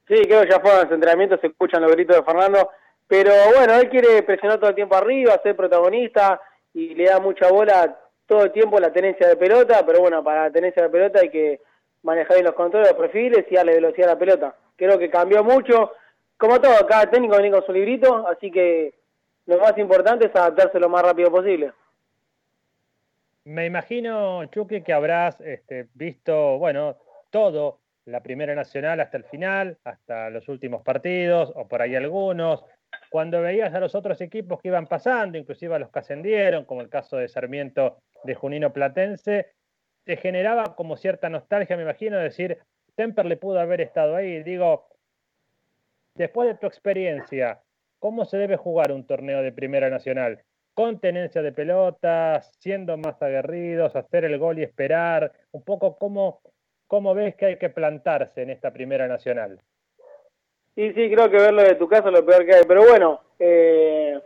Sí, 0.09 0.17
creo 0.25 0.43
que 0.43 0.51
ya 0.51 0.61
fueron 0.61 0.85
los 0.85 0.93
entrenamientos, 0.93 1.41
se 1.41 1.49
escuchan 1.49 1.83
los 1.83 1.93
gritos 1.93 2.17
de 2.17 2.25
Fernando, 2.25 2.71
pero 3.07 3.33
bueno, 3.55 3.75
él 3.75 3.89
quiere 3.91 4.23
presionar 4.23 4.59
todo 4.59 4.71
el 4.71 4.75
tiempo 4.75 4.97
arriba, 4.97 5.41
ser 5.43 5.55
protagonista 5.55 6.41
y 6.75 6.95
le 6.95 7.05
da 7.05 7.21
mucha 7.21 7.49
bola 7.49 7.97
todo 8.27 8.45
el 8.45 8.53
tiempo 8.53 8.81
la 8.81 8.93
tenencia 8.93 9.29
de 9.29 9.37
pelota, 9.37 9.85
pero 9.85 10.01
bueno, 10.01 10.23
para 10.25 10.45
la 10.45 10.53
tenencia 10.53 10.83
de 10.83 10.89
pelota 10.89 11.21
hay 11.21 11.31
que 11.31 11.61
manejar 12.03 12.37
bien 12.37 12.47
los 12.47 12.55
controles, 12.55 12.91
los 12.91 12.99
perfiles 12.99 13.47
y 13.51 13.55
darle 13.55 13.75
velocidad 13.75 14.11
a 14.11 14.15
la 14.15 14.19
pelota. 14.19 14.57
Creo 14.77 14.99
que 14.99 15.11
cambió 15.11 15.45
mucho, 15.45 15.93
como 16.37 16.61
todo, 16.61 16.87
cada 16.87 17.11
técnico 17.11 17.37
viene 17.37 17.51
con 17.51 17.67
su 17.67 17.73
librito, 17.73 18.27
así 18.27 18.51
que 18.51 18.95
lo 19.47 19.59
más 19.59 19.77
importante 19.79 20.27
es 20.27 20.35
adaptarse 20.35 20.81
lo 20.81 20.89
más 20.89 21.03
rápido 21.03 21.31
posible. 21.31 21.73
Me 23.45 23.67
imagino, 23.67 24.45
Chucky, 24.47 24.83
que 24.83 24.93
habrás 24.93 25.41
este, 25.41 25.89
visto, 25.95 26.59
bueno, 26.59 26.97
todo, 27.31 27.81
la 28.07 28.23
Primera 28.23 28.55
Nacional 28.55 29.01
hasta 29.01 29.17
el 29.17 29.25
final, 29.25 29.79
hasta 29.85 30.31
los 30.31 30.49
últimos 30.49 30.83
partidos, 30.83 31.53
o 31.55 31.69
por 31.69 31.83
ahí 31.83 31.95
algunos. 31.95 32.65
Cuando 33.11 33.41
veías 33.41 33.75
a 33.75 33.81
los 33.81 33.95
otros 33.95 34.21
equipos 34.21 34.61
que 34.61 34.69
iban 34.69 34.87
pasando, 34.87 35.39
inclusive 35.39 35.75
a 35.75 35.79
los 35.79 35.91
que 35.91 35.99
ascendieron, 35.99 36.65
como 36.65 36.81
el 36.81 36.89
caso 36.89 37.17
de 37.17 37.29
Sarmiento 37.29 37.99
de 38.25 38.35
Junino 38.35 38.73
Platense, 38.73 39.53
te 40.05 40.17
generaba 40.17 40.75
como 40.77 40.97
cierta 40.97 41.29
nostalgia, 41.29 41.77
me 41.77 41.83
imagino, 41.83 42.19
decir, 42.19 42.59
Temper 42.95 43.27
le 43.27 43.37
pudo 43.37 43.61
haber 43.61 43.81
estado 43.81 44.17
ahí. 44.17 44.43
Digo, 44.43 44.89
después 46.15 46.49
de 46.49 46.55
tu 46.55 46.67
experiencia, 46.67 47.61
¿cómo 47.99 48.25
se 48.25 48.37
debe 48.37 48.57
jugar 48.57 48.93
un 48.93 49.07
torneo 49.07 49.43
de 49.43 49.53
Primera 49.53 49.91
Nacional? 49.91 50.43
Con 50.75 51.01
tenencia 51.01 51.43
de 51.43 51.53
pelotas, 51.53 52.53
siendo 52.59 52.97
más 52.97 53.21
aguerridos, 53.23 53.97
hacer 53.97 54.25
el 54.25 54.39
gol 54.39 54.59
y 54.59 54.63
esperar, 54.63 55.33
un 55.53 55.63
poco 55.63 55.99
cómo, 55.99 56.41
cómo 56.87 57.15
ves 57.15 57.37
que 57.37 57.47
hay 57.47 57.59
que 57.59 57.71
plantarse 57.71 58.43
en 58.43 58.51
esta 58.51 58.73
Primera 58.73 59.09
Nacional. 59.09 59.61
Sí, 60.75 60.93
sí, 60.93 61.11
creo 61.11 61.29
que 61.31 61.37
verlo 61.37 61.63
de 61.63 61.75
tu 61.75 61.89
casa 61.89 62.09
es 62.09 62.15
lo 62.15 62.25
peor 62.25 62.47
que 62.47 62.55
hay, 62.55 62.63
pero 62.67 62.83
bueno, 62.83 63.21
eh, 63.39 64.19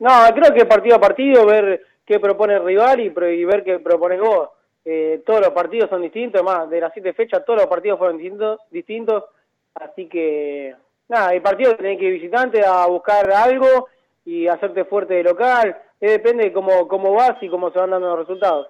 no, 0.00 0.10
creo 0.34 0.52
que 0.52 0.66
partido 0.66 0.96
a 0.96 1.00
partido, 1.00 1.46
ver 1.46 1.82
qué 2.04 2.18
propone 2.18 2.54
el 2.54 2.64
rival 2.64 3.00
y, 3.00 3.06
y 3.06 3.44
ver 3.44 3.64
qué 3.64 3.78
propones 3.78 4.20
vos. 4.20 4.50
Eh, 4.84 5.22
todos 5.24 5.40
los 5.40 5.50
partidos 5.50 5.88
son 5.88 6.02
distintos, 6.02 6.42
además 6.42 6.68
de 6.68 6.80
las 6.80 6.92
siete 6.92 7.14
fechas 7.14 7.42
todos 7.46 7.60
los 7.60 7.68
partidos 7.68 7.98
fueron 7.98 8.18
distintos, 8.18 8.60
distintos 8.70 9.24
así 9.72 10.06
que 10.10 10.76
nada, 11.08 11.32
el 11.32 11.40
partido 11.40 11.74
tenés 11.74 11.98
que 11.98 12.04
ir 12.04 12.12
visitante 12.12 12.62
a 12.62 12.84
buscar 12.86 13.30
algo 13.32 13.88
y 14.26 14.46
hacerte 14.46 14.84
fuerte 14.84 15.14
de 15.14 15.22
local, 15.22 15.74
eh, 16.00 16.10
depende 16.10 16.44
de 16.44 16.52
cómo, 16.52 16.86
cómo 16.86 17.12
vas 17.14 17.42
y 17.42 17.48
cómo 17.48 17.72
se 17.72 17.78
van 17.78 17.90
dando 17.90 18.08
los 18.08 18.26
resultados. 18.26 18.68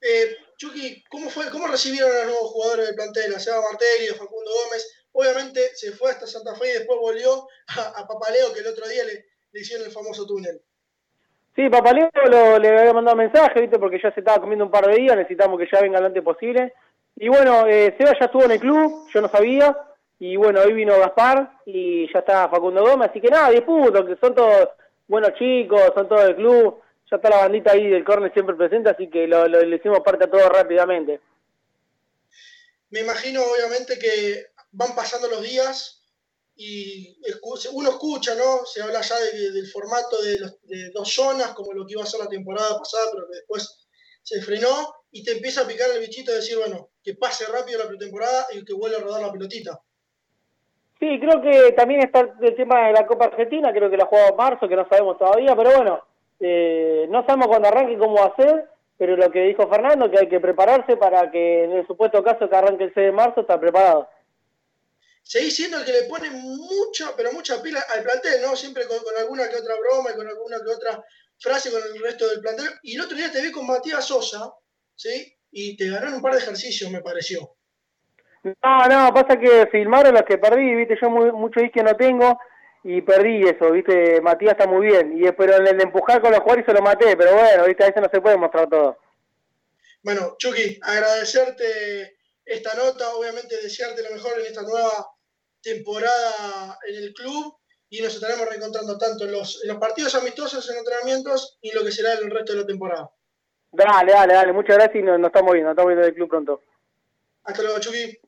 Eh, 0.00 0.36
Chucky, 0.56 1.04
¿cómo, 1.10 1.28
fue, 1.28 1.50
¿cómo 1.50 1.66
recibieron 1.66 2.10
a 2.10 2.20
los 2.20 2.26
nuevos 2.26 2.50
jugadores 2.52 2.86
del 2.86 2.94
plantel? 2.94 3.34
A 3.34 3.38
Seba 3.38 3.60
Martelli, 3.60 4.08
a 4.08 4.14
Facundo 4.14 4.50
Gómez. 4.64 4.90
Obviamente 5.12 5.74
se 5.74 5.92
fue 5.92 6.10
hasta 6.10 6.26
Santa 6.26 6.54
Fe 6.54 6.70
y 6.70 6.78
después 6.78 6.98
volvió 6.98 7.46
a, 7.68 8.06
Papaleo, 8.06 8.54
que 8.54 8.60
el 8.60 8.68
otro 8.68 8.86
día 8.88 9.04
le 9.04 9.60
hicieron 9.60 9.86
el 9.86 9.92
famoso 9.92 10.26
túnel. 10.26 10.62
Sí, 11.56 11.70
Papaleo 11.70 12.10
lo, 12.30 12.58
le 12.58 12.68
había 12.68 12.92
mandado 12.92 13.16
mensaje, 13.16 13.62
¿viste? 13.62 13.78
Porque 13.78 13.98
ya 13.98 14.12
se 14.12 14.20
estaba 14.20 14.40
comiendo 14.40 14.66
un 14.66 14.70
par 14.70 14.86
de 14.86 14.94
días, 14.94 15.16
necesitamos 15.16 15.58
que 15.58 15.66
ya 15.72 15.80
venga 15.80 15.98
lo 15.98 16.06
antes 16.06 16.22
posible. 16.22 16.74
Y 17.16 17.28
bueno, 17.28 17.66
eh, 17.66 17.94
Seba 17.96 18.12
ya 18.12 18.26
estuvo 18.26 18.44
en 18.44 18.50
el 18.50 18.60
club, 18.60 19.08
yo 19.12 19.22
no 19.22 19.28
sabía. 19.28 19.74
Y 20.18 20.36
bueno, 20.36 20.60
hoy 20.60 20.74
vino 20.74 20.98
Gaspar 20.98 21.60
y 21.64 22.12
ya 22.12 22.18
está 22.18 22.50
Facundo 22.50 22.82
Gómez, 22.82 23.08
así 23.08 23.22
que 23.22 23.28
nada, 23.28 23.50
10 23.50 23.64
puntos, 23.64 24.04
que 24.04 24.16
son 24.16 24.34
todos 24.34 24.68
buenos 25.08 25.32
chicos, 25.34 25.80
son 25.94 26.06
todos 26.06 26.24
del 26.26 26.36
club. 26.36 26.82
Ya 27.10 27.16
está 27.16 27.30
la 27.30 27.38
bandita 27.38 27.72
ahí 27.72 27.88
del 27.88 28.04
córner 28.04 28.32
siempre 28.34 28.54
presente, 28.54 28.90
así 28.90 29.08
que 29.08 29.26
lo, 29.26 29.48
lo, 29.48 29.62
le 29.62 29.76
hicimos 29.76 30.00
parte 30.00 30.24
a 30.24 30.30
todos 30.30 30.48
rápidamente. 30.50 31.20
Me 32.90 33.00
imagino, 33.00 33.40
obviamente, 33.42 33.98
que 33.98 34.46
van 34.72 34.94
pasando 34.94 35.28
los 35.28 35.42
días 35.42 36.05
y 36.56 37.18
uno 37.72 37.90
escucha, 37.90 38.34
¿no? 38.34 38.64
Se 38.64 38.82
habla 38.82 39.02
ya 39.02 39.16
del 39.16 39.66
formato 39.66 40.16
de, 40.22 40.90
dos 40.92 41.12
zonas, 41.12 41.52
como 41.52 41.72
lo 41.72 41.86
que 41.86 41.92
iba 41.92 42.02
a 42.02 42.06
ser 42.06 42.20
la 42.20 42.28
temporada 42.28 42.78
pasada, 42.78 43.10
pero 43.12 43.26
que 43.28 43.36
después 43.36 43.86
se 44.22 44.40
frenó 44.40 44.94
y 45.12 45.22
te 45.22 45.32
empieza 45.32 45.62
a 45.62 45.66
picar 45.66 45.88
el 45.90 46.00
bichito 46.00 46.30
de 46.30 46.38
decir, 46.38 46.56
bueno, 46.56 46.88
que 47.02 47.14
pase 47.14 47.44
rápido 47.46 47.78
la 47.78 47.88
pretemporada 47.88 48.46
y 48.54 48.64
que 48.64 48.72
vuelva 48.72 48.98
a 48.98 49.00
rodar 49.02 49.22
la 49.22 49.32
pelotita. 49.32 49.78
Sí, 50.98 51.20
creo 51.20 51.42
que 51.42 51.72
también 51.72 52.00
está 52.00 52.20
el 52.40 52.56
tema 52.56 52.86
de 52.86 52.94
la 52.94 53.06
Copa 53.06 53.26
Argentina, 53.26 53.70
creo 53.70 53.90
que 53.90 53.98
la 53.98 54.06
jugado 54.06 54.30
en 54.30 54.36
marzo, 54.36 54.66
que 54.66 54.76
no 54.76 54.88
sabemos 54.88 55.18
todavía, 55.18 55.54
pero 55.54 55.76
bueno, 55.76 56.00
eh, 56.40 57.06
no 57.10 57.24
sabemos 57.26 57.48
cuándo 57.48 57.68
arranque 57.68 57.98
cómo 57.98 58.14
va 58.14 58.26
a 58.26 58.36
ser, 58.36 58.64
pero 58.96 59.14
lo 59.14 59.30
que 59.30 59.42
dijo 59.42 59.68
Fernando, 59.68 60.10
que 60.10 60.20
hay 60.20 60.28
que 60.28 60.40
prepararse 60.40 60.96
para 60.96 61.30
que 61.30 61.64
en 61.64 61.72
el 61.72 61.86
supuesto 61.86 62.24
caso 62.24 62.48
que 62.48 62.56
arranque 62.56 62.84
el 62.84 62.94
6 62.94 63.06
de 63.06 63.12
marzo, 63.12 63.42
está 63.42 63.60
preparado 63.60 64.08
seguís 65.26 65.56
siendo 65.56 65.78
el 65.78 65.84
que 65.84 65.92
le 65.92 66.02
pone 66.04 66.30
mucha, 66.30 67.10
pero 67.16 67.32
mucha 67.32 67.60
pila 67.60 67.84
al 67.92 68.04
plantel, 68.04 68.40
¿no? 68.42 68.54
Siempre 68.54 68.86
con, 68.86 68.98
alguna 69.18 69.48
que 69.48 69.56
otra 69.56 69.74
broma 69.74 70.12
y 70.12 70.14
con 70.14 70.28
alguna 70.28 70.58
que 70.58 70.70
otra 70.70 71.04
frase 71.40 71.72
con 71.72 71.82
el 71.82 72.00
resto 72.00 72.28
del 72.28 72.40
plantel. 72.40 72.68
Y 72.84 72.94
el 72.94 73.02
otro 73.02 73.16
día 73.16 73.32
te 73.32 73.42
vi 73.42 73.50
con 73.50 73.66
Matías 73.66 74.06
Sosa, 74.06 74.52
¿sí? 74.94 75.36
Y 75.50 75.76
te 75.76 75.88
ganaron 75.88 76.14
un 76.14 76.22
par 76.22 76.34
de 76.34 76.38
ejercicios, 76.38 76.92
me 76.92 77.02
pareció. 77.02 77.56
No, 78.44 78.86
no, 78.86 79.12
pasa 79.12 79.36
que 79.36 79.66
filmaron 79.72 80.14
los 80.14 80.22
que 80.22 80.38
perdí, 80.38 80.76
viste, 80.76 80.96
yo 81.02 81.10
muy, 81.10 81.32
mucho 81.32 81.60
que 81.74 81.82
no 81.82 81.96
tengo 81.96 82.38
y 82.84 83.02
perdí 83.02 83.42
eso, 83.42 83.72
viste, 83.72 84.20
Matías 84.20 84.52
está 84.52 84.68
muy 84.68 84.86
bien. 84.86 85.18
Y 85.18 85.32
pero 85.32 85.56
en 85.56 85.66
el 85.66 85.76
de 85.76 85.82
empujar 85.82 86.20
con 86.20 86.30
los 86.30 86.38
jugadores 86.38 86.66
se 86.66 86.72
lo 86.72 86.82
maté, 86.82 87.16
pero 87.16 87.34
bueno, 87.34 87.64
viste, 87.64 87.82
a 87.82 87.88
veces 87.88 88.00
no 88.00 88.08
se 88.08 88.20
puede 88.20 88.36
mostrar 88.36 88.68
todo. 88.68 88.96
Bueno, 90.04 90.36
Chucky, 90.38 90.78
agradecerte 90.80 92.16
esta 92.44 92.74
nota, 92.74 93.12
obviamente 93.16 93.60
desearte 93.60 94.04
lo 94.04 94.12
mejor 94.12 94.38
en 94.38 94.46
esta 94.46 94.62
nueva 94.62 95.15
temporada 95.66 96.78
en 96.86 96.94
el 97.02 97.12
club 97.12 97.58
y 97.88 98.00
nos 98.00 98.14
estaremos 98.14 98.48
reencontrando 98.48 98.96
tanto 98.98 99.24
en 99.24 99.32
los, 99.32 99.62
en 99.62 99.68
los 99.70 99.78
partidos 99.78 100.14
amistosos, 100.14 100.68
en 100.70 100.76
entrenamientos 100.76 101.58
y 101.60 101.70
en 101.70 101.76
lo 101.76 101.84
que 101.84 101.90
será 101.90 102.12
el 102.12 102.30
resto 102.30 102.52
de 102.52 102.60
la 102.60 102.66
temporada. 102.66 103.10
Dale, 103.72 104.12
dale, 104.12 104.34
dale, 104.34 104.52
muchas 104.52 104.76
gracias 104.76 105.02
y 105.02 105.02
nos, 105.02 105.20
estamos 105.20 105.52
viendo, 105.52 105.68
nos 105.68 105.74
estamos 105.74 105.88
viendo 105.88 106.04
del 106.04 106.14
club 106.14 106.28
pronto. 106.28 106.62
Hasta 107.44 107.62
luego, 107.62 107.80
Chucky. 107.80 108.18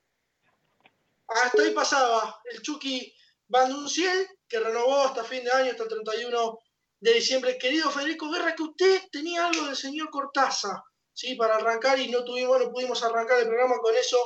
Hasta 1.29 1.63
ahí 1.63 1.71
pasaba 1.71 2.41
el 2.53 2.61
Chucky 2.61 3.15
Bandunciel, 3.47 4.27
que 4.49 4.59
renovó 4.59 5.03
hasta 5.03 5.23
fin 5.23 5.45
de 5.45 5.53
año, 5.53 5.71
hasta 5.71 5.85
el 5.85 5.89
31 5.91 6.59
de 7.01 7.13
diciembre. 7.13 7.59
Querido 7.59 7.91
Federico 7.91 8.31
Guerra, 8.31 8.55
que 8.57 8.63
usted 8.65 9.03
tenía 9.13 9.47
algo 9.47 9.67
del 9.67 9.77
señor 9.77 10.11
Cortaza, 10.11 10.83
¿sí? 11.13 11.37
Para 11.37 11.57
arrancar 11.57 11.99
y 12.01 12.09
no 12.11 12.25
tuvimos, 12.25 12.59
no 12.59 12.71
pudimos 12.71 13.03
arrancar 13.05 13.39
el 13.41 13.47
programa 13.47 13.77
con 13.79 13.95
eso 13.97 14.19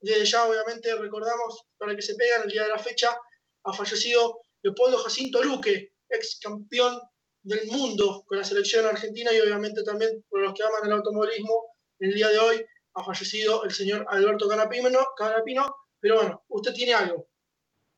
desde 0.00 0.24
ya, 0.24 0.46
obviamente, 0.46 0.94
recordamos, 0.96 1.66
para 1.76 1.94
que 1.94 2.02
se 2.02 2.14
pegan 2.14 2.42
el 2.44 2.50
día 2.50 2.64
de 2.64 2.70
la 2.70 2.78
fecha, 2.78 3.16
ha 3.64 3.72
fallecido 3.72 4.42
Leopoldo 4.62 4.98
Jacinto 4.98 5.42
Luque, 5.42 5.92
ex 6.08 6.40
campeón 6.42 7.00
del 7.42 7.66
mundo 7.68 8.24
con 8.26 8.38
la 8.38 8.44
selección 8.44 8.86
argentina 8.86 9.32
y 9.32 9.40
obviamente 9.40 9.82
también 9.82 10.24
por 10.28 10.40
los 10.40 10.54
que 10.54 10.62
aman 10.62 10.84
el 10.84 10.92
automovilismo, 10.92 11.74
el 11.98 12.14
día 12.14 12.28
de 12.28 12.38
hoy 12.38 12.66
ha 12.94 13.04
fallecido 13.04 13.64
el 13.64 13.70
señor 13.70 14.06
Alberto 14.08 14.48
Canapino, 14.48 14.98
Canapino 15.16 15.74
pero 16.00 16.16
bueno, 16.16 16.42
usted 16.48 16.72
tiene 16.72 16.94
algo. 16.94 17.28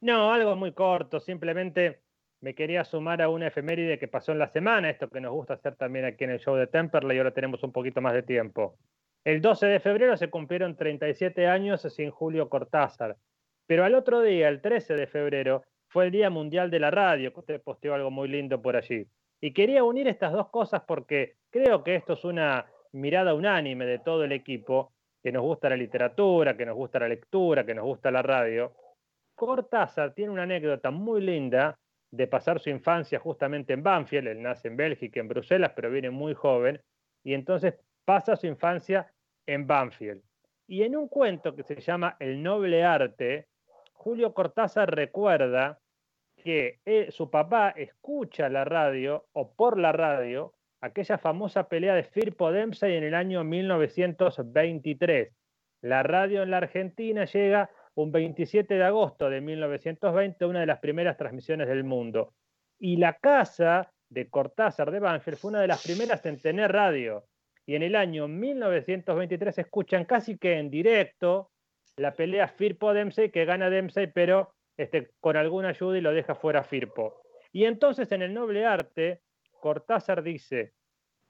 No, 0.01 0.33
algo 0.33 0.57
muy 0.57 0.73
corto, 0.73 1.21
simplemente 1.21 2.03
me 2.41 2.55
quería 2.55 2.85
sumar 2.85 3.23
a 3.23 3.29
una 3.29 3.47
efeméride 3.47 3.99
que 3.99 4.09
pasó 4.09 4.33
en 4.33 4.41
la 4.41 4.49
semana, 4.49 4.91
esto 4.91 5.09
que 5.09 5.21
nos 5.21 5.33
gusta 5.33 5.55
hacer 5.55 5.77
también 5.77 6.05
aquí 6.05 6.25
en 6.25 6.31
el 6.31 6.41
show 6.41 6.57
de 6.57 6.67
Temperley 6.67 7.17
y 7.17 7.19
ahora 7.19 7.33
tenemos 7.33 7.63
un 7.63 7.73
poquito 7.73 8.01
más 8.01 8.13
de 8.15 8.25
tiempo. 8.25 8.77
El 9.25 9.41
12 9.41 9.67
de 9.67 9.81
febrero 9.81 10.17
se 10.17 10.31
cumplieron 10.31 10.77
37 10.77 11.47
años 11.47 11.83
sin 11.83 12.11
Julio 12.11 12.49
Cortázar, 12.49 13.17
pero 13.67 13.85
al 13.85 13.95
otro 13.95 14.21
día, 14.21 14.49
el 14.49 14.61
13 14.61 14.95
de 14.95 15.07
febrero, 15.07 15.63
fue 15.87 16.07
el 16.07 16.11
Día 16.11 16.29
Mundial 16.29 16.71
de 16.71 16.81
la 16.81 16.91
Radio, 16.91 17.33
que 17.33 17.41
usted 17.41 17.63
posteó 17.63 17.95
algo 17.95 18.11
muy 18.11 18.27
lindo 18.27 18.61
por 18.61 18.75
allí. 18.75 19.07
Y 19.41 19.53
quería 19.53 19.85
unir 19.85 20.09
estas 20.09 20.33
dos 20.33 20.49
cosas 20.49 20.83
porque 20.87 21.37
creo 21.51 21.85
que 21.85 21.95
esto 21.95 22.15
es 22.15 22.25
una 22.25 22.67
mirada 22.93 23.35
unánime 23.35 23.87
de 23.87 24.01
todo 24.01 24.25
el 24.25 24.33
equipo, 24.33 24.93
que 25.23 25.31
nos 25.31 25.43
gusta 25.43 25.69
la 25.69 25.77
literatura, 25.77 26.57
que 26.57 26.67
nos 26.67 26.75
gusta 26.75 26.99
la 26.99 27.09
lectura, 27.09 27.65
que 27.65 27.75
nos 27.75 27.85
gusta 27.85 28.11
la 28.11 28.23
radio. 28.23 28.73
Cortázar 29.37 30.15
tiene 30.15 30.33
una 30.33 30.43
anécdota 30.43 30.91
muy 30.91 31.21
linda 31.21 31.79
de 32.11 32.27
pasar 32.27 32.59
su 32.59 32.71
infancia 32.71 33.21
justamente 33.21 33.73
en 33.73 33.83
Banfield, 33.83 34.29
él 34.29 34.43
nace 34.43 34.69
en 34.69 34.77
Bélgica, 34.77 35.21
en 35.21 35.29
Bruselas, 35.29 35.73
pero 35.77 35.91
viene 35.91 36.11
muy 36.11 36.35
joven, 36.35 36.81
y 37.25 37.35
entonces 37.35 37.75
pasa 38.05 38.37
su 38.37 38.47
infancia 38.47 39.13
en 39.47 39.67
Banfield. 39.67 40.23
Y 40.67 40.83
en 40.83 40.97
un 40.97 41.09
cuento 41.09 41.55
que 41.55 41.63
se 41.63 41.81
llama 41.81 42.17
El 42.19 42.43
noble 42.43 42.85
arte, 42.85 43.49
Julio 43.93 44.33
Cortázar 44.33 44.95
recuerda 44.95 45.81
que 46.37 46.81
eh, 46.85 47.11
su 47.11 47.31
papá 47.31 47.71
escucha 47.71 48.49
la 48.49 48.65
radio 48.65 49.27
o 49.33 49.53
por 49.55 49.79
la 49.79 49.93
radio 49.93 50.55
aquella 50.81 51.19
famosa 51.19 51.69
pelea 51.69 51.95
de 51.95 52.03
Firpo 52.03 52.51
Dempsey 52.51 52.97
en 52.97 53.05
el 53.05 53.15
año 53.15 53.45
1923. 53.45 55.33
La 55.83 56.03
radio 56.03 56.43
en 56.43 56.51
la 56.51 56.59
Argentina 56.59 57.25
llega 57.25 57.71
un 57.95 58.11
27 58.11 58.75
de 58.75 58.85
agosto 58.85 59.31
de 59.31 59.41
1920, 59.41 60.45
una 60.47 60.61
de 60.61 60.67
las 60.67 60.81
primeras 60.81 61.17
transmisiones 61.17 61.69
del 61.69 61.85
mundo. 61.85 62.35
Y 62.79 62.97
la 62.97 63.15
casa 63.15 63.93
de 64.09 64.29
Cortázar 64.29 64.91
de 64.91 65.01
Banfield 65.01 65.39
fue 65.39 65.51
una 65.51 65.61
de 65.61 65.69
las 65.69 65.83
primeras 65.83 66.25
en 66.27 66.41
tener 66.41 66.73
radio 66.73 67.25
y 67.67 67.77
en 67.77 67.83
el 67.83 67.95
año 67.97 68.29
1923 68.29 69.59
escuchan 69.59 70.05
casi 70.05 70.37
que 70.37 70.59
en 70.59 70.71
directo 70.71 71.51
la 71.97 72.15
pelea 72.15 72.49
Firpo-Dempsey 72.49 73.31
que 73.31 73.45
gana 73.45 73.71
Dempsey, 73.71 74.09
pero 74.09 74.55
este, 74.77 75.11
con 75.21 75.37
alguna 75.37 75.69
ayuda 75.69 75.99
y 75.99 76.01
lo 76.01 76.13
deja 76.13 76.35
fuera 76.35 76.65
Firpo. 76.65 77.23
Y 77.53 77.65
entonces 77.67 78.11
en 78.13 78.23
el 78.23 78.35
noble 78.35 78.65
arte, 78.67 79.21
Cortázar 79.61 80.23
dice, 80.23 80.73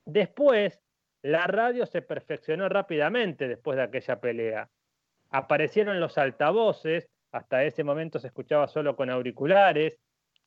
después 0.05 0.81
la 1.23 1.47
radio 1.47 1.87
se 1.87 2.03
perfeccionó 2.03 2.69
rápidamente 2.69 3.49
después 3.49 3.77
de 3.77 3.83
aquella 3.83 4.21
pelea. 4.21 4.71
Aparecieron 5.31 6.01
los 6.01 6.19
altavoces, 6.19 7.09
hasta 7.31 7.65
ese 7.65 7.85
momento 7.85 8.19
se 8.19 8.29
escuchaba 8.29 8.69
solo 8.69 8.97
con 8.97 9.11
auriculares, 9.11 9.99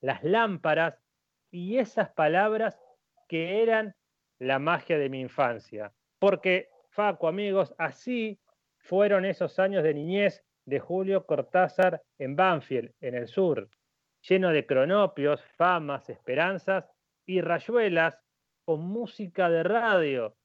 las 0.02 0.24
lámparas 0.24 0.99
y 1.52 1.78
esas 1.78 2.10
palabras 2.12 2.80
que 3.28 3.64
eran 3.64 3.95
la 4.40 4.60
magia 4.60 4.98
de 4.98 5.10
mi 5.10 5.22
infancia. 5.22 5.94
Porque, 6.20 6.70
Faco, 6.90 7.28
amigos, 7.28 7.74
así 7.78 8.40
fueron 8.78 9.26
esos 9.26 9.60
años 9.60 9.84
de 9.84 9.94
niñez 9.94 10.44
de 10.66 10.80
Julio 10.80 11.26
Cortázar 11.26 12.02
en 12.18 12.36
Banfield, 12.36 12.91
en 12.99 13.16
el 13.16 13.28
sur, 13.28 13.70
lleno 14.22 14.49
de 14.52 14.66
cronopios, 14.66 15.44
famas, 15.57 16.10
esperanzas 16.10 16.90
y 17.26 17.41
rayuelas 17.41 18.20
con 18.66 18.82
música 18.82 19.49
de 19.49 19.64
radio 19.64 20.36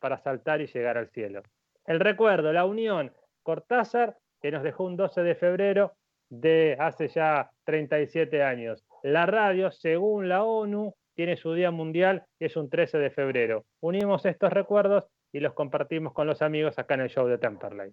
para 0.00 0.18
saltar 0.18 0.60
y 0.60 0.66
llegar 0.66 0.98
al 0.98 1.08
cielo. 1.08 1.42
El 1.84 2.00
recuerdo, 2.00 2.52
la 2.52 2.64
unión, 2.64 3.12
Cortázar, 3.42 4.16
que 4.40 4.50
nos 4.50 4.62
dejó 4.62 4.84
un 4.84 4.96
12 4.96 5.22
de 5.22 5.34
febrero 5.34 5.94
de 6.28 6.76
hace 6.78 7.08
ya 7.08 7.50
37 7.64 8.42
años. 8.42 8.84
La 9.02 9.26
radio, 9.26 9.70
según 9.70 10.28
la 10.28 10.44
ONU, 10.44 10.94
tiene 11.18 11.36
su 11.36 11.52
día 11.52 11.72
mundial 11.72 12.24
y 12.38 12.44
es 12.44 12.54
un 12.54 12.70
13 12.70 12.96
de 12.98 13.10
febrero. 13.10 13.66
Unimos 13.80 14.24
estos 14.24 14.52
recuerdos 14.52 15.02
y 15.32 15.40
los 15.40 15.52
compartimos 15.52 16.12
con 16.14 16.28
los 16.28 16.42
amigos 16.42 16.78
acá 16.78 16.94
en 16.94 17.00
el 17.00 17.10
show 17.10 17.26
de 17.26 17.38
Temperley. 17.38 17.90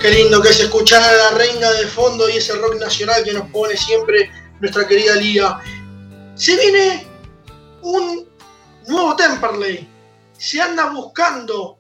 Qué 0.04 0.12
lindo 0.12 0.42
que 0.42 0.50
es 0.50 0.60
escuchar 0.60 1.02
la 1.02 1.38
reina 1.38 1.72
de 1.72 1.88
fondo 1.88 2.28
y 2.28 2.36
ese 2.36 2.52
rock 2.56 2.76
nacional 2.76 3.24
que 3.24 3.32
nos 3.32 3.50
pone 3.52 3.78
siempre 3.78 4.30
nuestra 4.60 4.86
querida 4.86 5.16
Liga. 5.16 5.64
Se 6.36 6.58
viene 6.58 7.08
un 7.84 8.28
nuevo 8.88 9.16
Temperley. 9.16 9.88
Se 10.38 10.60
anda 10.60 10.90
buscando 10.90 11.80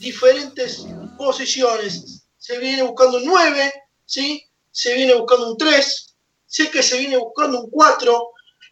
diferentes 0.00 0.86
posiciones. 1.16 2.24
Se 2.36 2.58
viene 2.58 2.82
buscando 2.82 3.18
un 3.18 3.26
9, 3.26 3.72
¿sí? 4.06 4.44
se 4.72 4.94
viene 4.94 5.14
buscando 5.14 5.52
un 5.52 5.56
3, 5.56 6.16
sé 6.44 6.68
que 6.68 6.82
se 6.82 6.98
viene 6.98 7.16
buscando 7.16 7.60
un 7.60 7.70
4. 7.70 8.28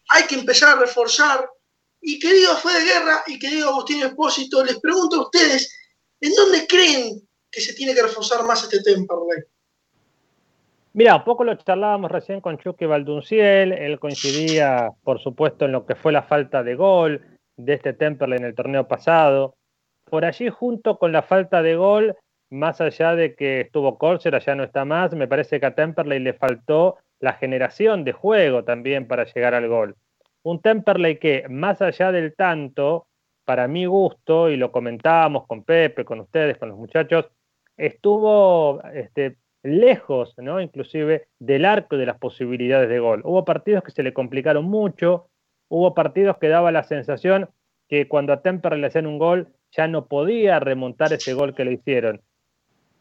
Hay 0.09 0.23
que 0.23 0.35
empezar 0.35 0.75
a 0.75 0.81
reforzar. 0.81 1.49
Y 2.01 2.19
querido 2.19 2.57
Fede 2.57 2.83
Guerra 2.83 3.23
y 3.25 3.39
querido 3.39 3.69
Agustín 3.69 4.03
Espósito, 4.03 4.65
les 4.65 4.81
pregunto 4.81 5.15
a 5.15 5.23
ustedes, 5.27 5.73
¿en 6.19 6.35
dónde 6.35 6.67
creen 6.67 7.25
que 7.51 7.61
se 7.61 7.73
tiene 7.73 7.93
que 7.93 8.01
reforzar 8.01 8.45
más 8.45 8.63
este 8.63 8.81
Temperley. 8.81 9.43
Mira, 10.93 11.15
un 11.15 11.23
poco 11.23 11.43
lo 11.43 11.55
charlábamos 11.55 12.11
recién 12.11 12.41
con 12.41 12.57
Chucky 12.57 12.85
Valdunciel, 12.85 13.71
él 13.71 13.99
coincidía, 13.99 14.89
por 15.03 15.19
supuesto, 15.19 15.65
en 15.65 15.71
lo 15.71 15.85
que 15.85 15.95
fue 15.95 16.11
la 16.11 16.23
falta 16.23 16.63
de 16.63 16.75
gol 16.75 17.21
de 17.55 17.73
este 17.73 17.93
Temperley 17.93 18.37
en 18.37 18.45
el 18.45 18.55
torneo 18.55 18.87
pasado. 18.87 19.55
Por 20.09 20.25
allí, 20.25 20.49
junto 20.49 20.97
con 20.97 21.11
la 21.13 21.21
falta 21.21 21.61
de 21.61 21.75
gol, 21.75 22.17
más 22.49 22.81
allá 22.81 23.15
de 23.15 23.35
que 23.35 23.61
estuvo 23.61 23.97
Corser, 23.97 24.37
ya 24.43 24.55
no 24.55 24.63
está 24.63 24.83
más, 24.83 25.13
me 25.13 25.27
parece 25.27 25.59
que 25.59 25.65
a 25.65 25.75
Temperley 25.75 26.19
le 26.19 26.33
faltó 26.33 26.97
la 27.19 27.33
generación 27.33 28.03
de 28.03 28.11
juego 28.11 28.65
también 28.65 29.07
para 29.07 29.25
llegar 29.25 29.53
al 29.53 29.69
gol. 29.69 29.95
Un 30.43 30.59
Temperley 30.59 31.17
que, 31.19 31.45
más 31.49 31.81
allá 31.81 32.11
del 32.11 32.35
tanto, 32.35 33.07
para 33.45 33.67
mi 33.69 33.85
gusto, 33.85 34.49
y 34.49 34.57
lo 34.57 34.71
comentábamos 34.71 35.47
con 35.47 35.63
Pepe, 35.63 36.03
con 36.03 36.19
ustedes, 36.19 36.57
con 36.57 36.69
los 36.69 36.77
muchachos, 36.77 37.29
estuvo 37.81 38.83
este, 38.93 39.37
lejos, 39.63 40.35
¿no? 40.37 40.61
Inclusive 40.61 41.27
del 41.39 41.65
arco 41.65 41.97
de 41.97 42.05
las 42.05 42.19
posibilidades 42.19 42.89
de 42.89 42.99
gol. 42.99 43.21
Hubo 43.25 43.43
partidos 43.43 43.83
que 43.83 43.91
se 43.91 44.03
le 44.03 44.13
complicaron 44.13 44.65
mucho, 44.65 45.29
hubo 45.67 45.93
partidos 45.95 46.37
que 46.37 46.47
daba 46.47 46.71
la 46.71 46.83
sensación 46.83 47.49
que 47.87 48.07
cuando 48.07 48.33
a 48.33 48.41
Temper 48.41 48.77
le 48.77 48.87
hacían 48.87 49.07
un 49.07 49.17
gol 49.17 49.49
ya 49.71 49.87
no 49.87 50.05
podía 50.05 50.59
remontar 50.59 51.11
ese 51.11 51.33
gol 51.33 51.55
que 51.55 51.65
le 51.65 51.73
hicieron. 51.73 52.21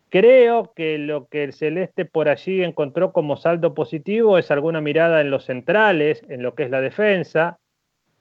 Creo 0.08 0.72
que 0.74 0.98
lo 0.98 1.28
que 1.28 1.44
el 1.44 1.52
Celeste 1.52 2.04
por 2.04 2.28
allí 2.28 2.62
encontró 2.62 3.12
como 3.12 3.36
saldo 3.36 3.74
positivo 3.74 4.38
es 4.38 4.50
alguna 4.50 4.80
mirada 4.80 5.20
en 5.20 5.30
los 5.30 5.44
centrales, 5.44 6.22
en 6.28 6.42
lo 6.42 6.54
que 6.54 6.64
es 6.64 6.70
la 6.70 6.80
defensa. 6.80 7.58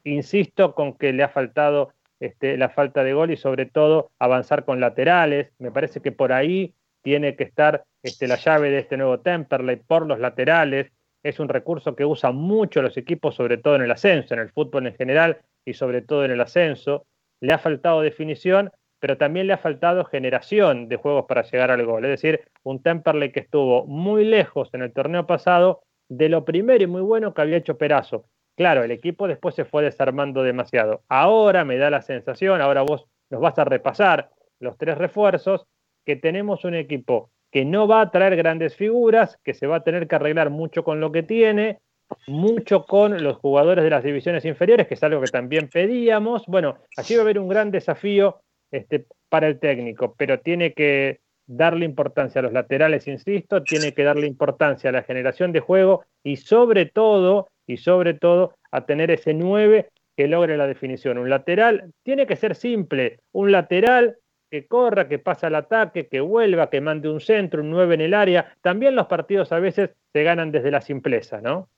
Insisto 0.04 0.76
con 0.76 0.94
que 0.98 1.14
le 1.14 1.24
ha 1.24 1.30
faltado 1.30 1.94
este, 2.20 2.58
la 2.58 2.70
falta 2.70 3.04
de 3.04 3.14
gol 3.14 3.32
y 3.32 3.38
sobre 3.38 3.66
todo 3.66 4.12
avanzar 4.20 4.66
con 4.66 4.80
laterales. 4.80 5.52
Me 5.60 5.72
parece 5.72 6.02
que 6.02 6.12
por 6.12 6.34
ahí 6.34 6.74
tiene 7.02 7.36
que 7.36 7.44
estar 7.44 7.84
este, 8.04 8.28
la 8.28 8.36
llave 8.36 8.70
de 8.70 8.80
este 8.80 8.98
nuevo 8.98 9.20
Temperley 9.20 9.78
por 9.78 10.06
los 10.06 10.20
laterales. 10.20 10.92
Es 11.24 11.40
un 11.40 11.50
recurso 11.50 11.96
que 11.96 12.06
usan 12.06 12.36
mucho 12.36 12.82
los 12.82 12.98
equipos, 12.98 13.36
sobre 13.36 13.58
todo 13.58 13.76
en 13.76 13.82
el 13.82 13.92
ascenso, 13.92 14.34
en 14.34 14.40
el 14.40 14.52
fútbol 14.52 14.88
en 14.88 14.96
general 14.96 15.40
y 15.66 15.74
sobre 15.74 16.02
todo 16.02 16.26
en 16.26 16.32
el 16.32 16.42
ascenso. 16.42 17.06
Le 17.42 17.54
ha 17.54 17.58
faltado 17.58 18.02
definición, 18.02 18.72
pero 19.00 19.18
también 19.18 19.48
le 19.48 19.54
ha 19.54 19.58
faltado 19.58 20.06
generación 20.06 20.90
de 20.90 20.98
juegos 20.98 21.26
para 21.28 21.44
llegar 21.44 21.72
al 21.72 21.86
gol. 21.86 22.06
Es 22.06 22.12
decir, 22.12 22.42
un 22.64 22.82
Temperley 22.82 23.32
que 23.32 23.42
estuvo 23.42 23.86
muy 23.86 24.26
lejos 24.26 24.70
en 24.74 24.82
el 24.82 24.94
torneo 24.94 25.26
pasado 25.26 25.82
de 26.10 26.28
lo 26.28 26.44
primero 26.44 26.84
y 26.84 26.88
muy 26.88 27.02
bueno 27.02 27.34
que 27.34 27.42
había 27.42 27.58
hecho 27.58 27.78
Perazo. 27.78 28.26
Claro, 28.60 28.84
el 28.84 28.92
equipo 28.92 29.26
después 29.30 29.56
se 29.56 29.64
fue 29.64 29.84
desarmando 29.84 30.44
demasiado. 30.44 31.04
Ahora 31.08 31.64
me 31.64 31.78
da 31.78 31.90
la 31.90 32.02
sensación, 32.02 32.60
ahora 32.60 32.82
vos 32.82 33.06
nos 33.30 33.40
vas 33.40 33.58
a 33.58 33.64
repasar 33.64 34.32
los 34.60 34.78
tres 34.78 34.98
refuerzos, 34.98 35.66
que 36.06 36.18
tenemos 36.18 36.66
un 36.66 36.76
equipo 36.76 37.32
que 37.52 37.64
no 37.64 37.88
va 37.88 38.02
a 38.02 38.12
traer 38.12 38.36
grandes 38.36 38.76
figuras, 38.76 39.40
que 39.46 39.54
se 39.54 39.66
va 39.66 39.78
a 39.78 39.84
tener 39.86 40.10
que 40.10 40.16
arreglar 40.16 40.50
mucho 40.50 40.84
con 40.84 41.00
lo 41.00 41.10
que 41.14 41.24
tiene, 41.24 41.80
mucho 42.28 42.84
con 42.84 43.24
los 43.24 43.38
jugadores 43.38 43.82
de 43.82 43.92
las 43.92 44.04
divisiones 44.04 44.44
inferiores, 44.44 44.88
que 44.88 44.96
es 44.96 45.04
algo 45.04 45.22
que 45.22 45.32
también 45.32 45.70
pedíamos. 45.70 46.44
Bueno, 46.46 46.80
allí 46.98 47.16
va 47.16 47.22
a 47.22 47.24
haber 47.24 47.40
un 47.40 47.48
gran 47.48 47.72
desafío 47.72 48.42
este, 48.72 49.06
para 49.30 49.48
el 49.48 49.58
técnico, 49.62 50.16
pero 50.18 50.42
tiene 50.42 50.74
que 50.74 51.22
darle 51.48 51.86
importancia 51.86 52.40
a 52.40 52.42
los 52.42 52.52
laterales, 52.52 53.08
insisto, 53.08 53.64
tiene 53.64 53.94
que 53.94 54.04
darle 54.04 54.28
importancia 54.28 54.90
a 54.90 54.94
la 54.94 55.04
generación 55.04 55.54
de 55.54 55.62
juego 55.62 56.04
y 56.24 56.36
sobre 56.36 56.88
todo 56.88 57.48
y 57.70 57.78
sobre 57.78 58.16
todo 58.16 58.56
a 58.72 58.86
tener 58.86 59.12
ese 59.12 59.36
9 59.36 59.92
que 60.18 60.28
logre 60.28 60.58
la 60.58 60.66
definición. 60.66 61.20
Un 61.20 61.30
lateral 61.30 61.94
tiene 62.02 62.26
que 62.26 62.36
ser 62.36 62.56
simple, 62.56 63.20
un 63.32 63.52
lateral 63.52 64.18
que 64.50 64.66
corra, 64.66 65.08
que 65.08 65.20
pasa 65.20 65.48
al 65.48 65.56
ataque, 65.56 66.08
que 66.08 66.20
vuelva, 66.20 66.72
que 66.72 66.82
mande 66.82 67.10
un 67.10 67.22
centro, 67.22 67.62
un 67.62 67.70
9 67.70 67.94
en 67.94 68.02
el 68.02 68.16
área. 68.16 68.58
También 68.62 68.96
los 68.96 69.06
partidos 69.06 69.52
a 69.52 69.60
veces 69.60 69.92
se 70.12 70.24
ganan 70.24 70.52
desde 70.52 70.72
la 70.72 70.82
simpleza, 70.82 71.42
¿no? 71.42 71.70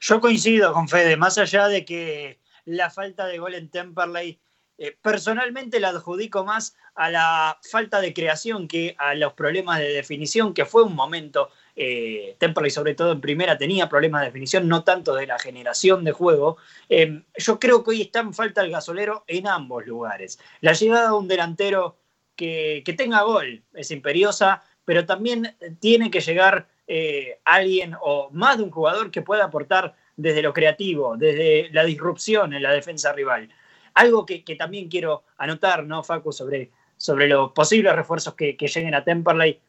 Yo 0.00 0.20
coincido 0.20 0.72
con 0.72 0.88
Fede, 0.88 1.16
más 1.16 1.38
allá 1.38 1.68
de 1.68 1.84
que 1.84 2.40
la 2.64 2.90
falta 2.90 3.26
de 3.26 3.38
gol 3.38 3.54
en 3.54 3.68
Temperley, 3.68 4.40
eh, 4.78 4.96
personalmente 5.00 5.78
la 5.78 5.90
adjudico 5.90 6.44
más 6.44 6.76
a 6.96 7.10
la 7.10 7.58
falta 7.62 8.00
de 8.00 8.12
creación 8.12 8.66
que 8.66 8.96
a 8.98 9.14
los 9.14 9.34
problemas 9.34 9.78
de 9.78 9.92
definición, 9.92 10.54
que 10.54 10.64
fue 10.64 10.82
un 10.82 10.96
momento 10.96 11.50
eh, 11.80 12.34
Temperley 12.38 12.72
sobre 12.72 12.96
todo 12.96 13.12
en 13.12 13.20
primera 13.20 13.56
tenía 13.56 13.88
problemas 13.88 14.22
de 14.22 14.26
definición, 14.26 14.66
no 14.66 14.82
tanto 14.82 15.14
de 15.14 15.28
la 15.28 15.38
generación 15.38 16.02
de 16.02 16.10
juego. 16.10 16.56
Eh, 16.88 17.22
yo 17.36 17.60
creo 17.60 17.84
que 17.84 17.90
hoy 17.90 18.02
está 18.02 18.18
en 18.18 18.34
falta 18.34 18.62
el 18.62 18.72
gasolero 18.72 19.22
en 19.28 19.46
ambos 19.46 19.86
lugares. 19.86 20.40
La 20.60 20.72
llegada 20.72 21.10
de 21.10 21.16
un 21.16 21.28
delantero 21.28 21.96
que, 22.34 22.82
tenga 22.98 23.22
gol 23.22 23.62
es 23.74 23.92
imperiosa, 23.92 24.64
pero 24.84 25.06
también 25.06 25.56
tiene 25.78 26.10
que 26.10 26.20
llegar 26.20 26.66
eh, 26.88 27.38
alguien 27.44 27.94
o 28.00 28.28
más 28.32 28.58
de 28.58 28.64
un 28.64 28.70
jugador 28.72 29.12
que 29.12 29.22
pueda 29.22 29.44
aportar 29.44 29.94
desde 30.16 30.42
lo 30.42 30.52
creativo, 30.52 31.16
desde 31.16 31.70
la 31.70 31.84
disrupción 31.84 32.54
en 32.54 32.62
la 32.64 32.72
defensa 32.72 33.12
rival. 33.12 33.50
Algo 33.94 34.26
que, 34.26 34.42
también 34.58 34.88
quiero 34.88 35.22
anotar, 35.36 35.84
¿no, 35.84 36.02
Facu, 36.02 36.32
sobre, 36.32 36.72
sobre 36.96 37.28
los 37.28 37.52
posibles 37.52 37.94
refuerzos 37.94 38.34
que, 38.34 38.56
que 38.56 38.66
lleguen 38.66 38.96
a 38.96 39.04
Temperley, 39.04 39.60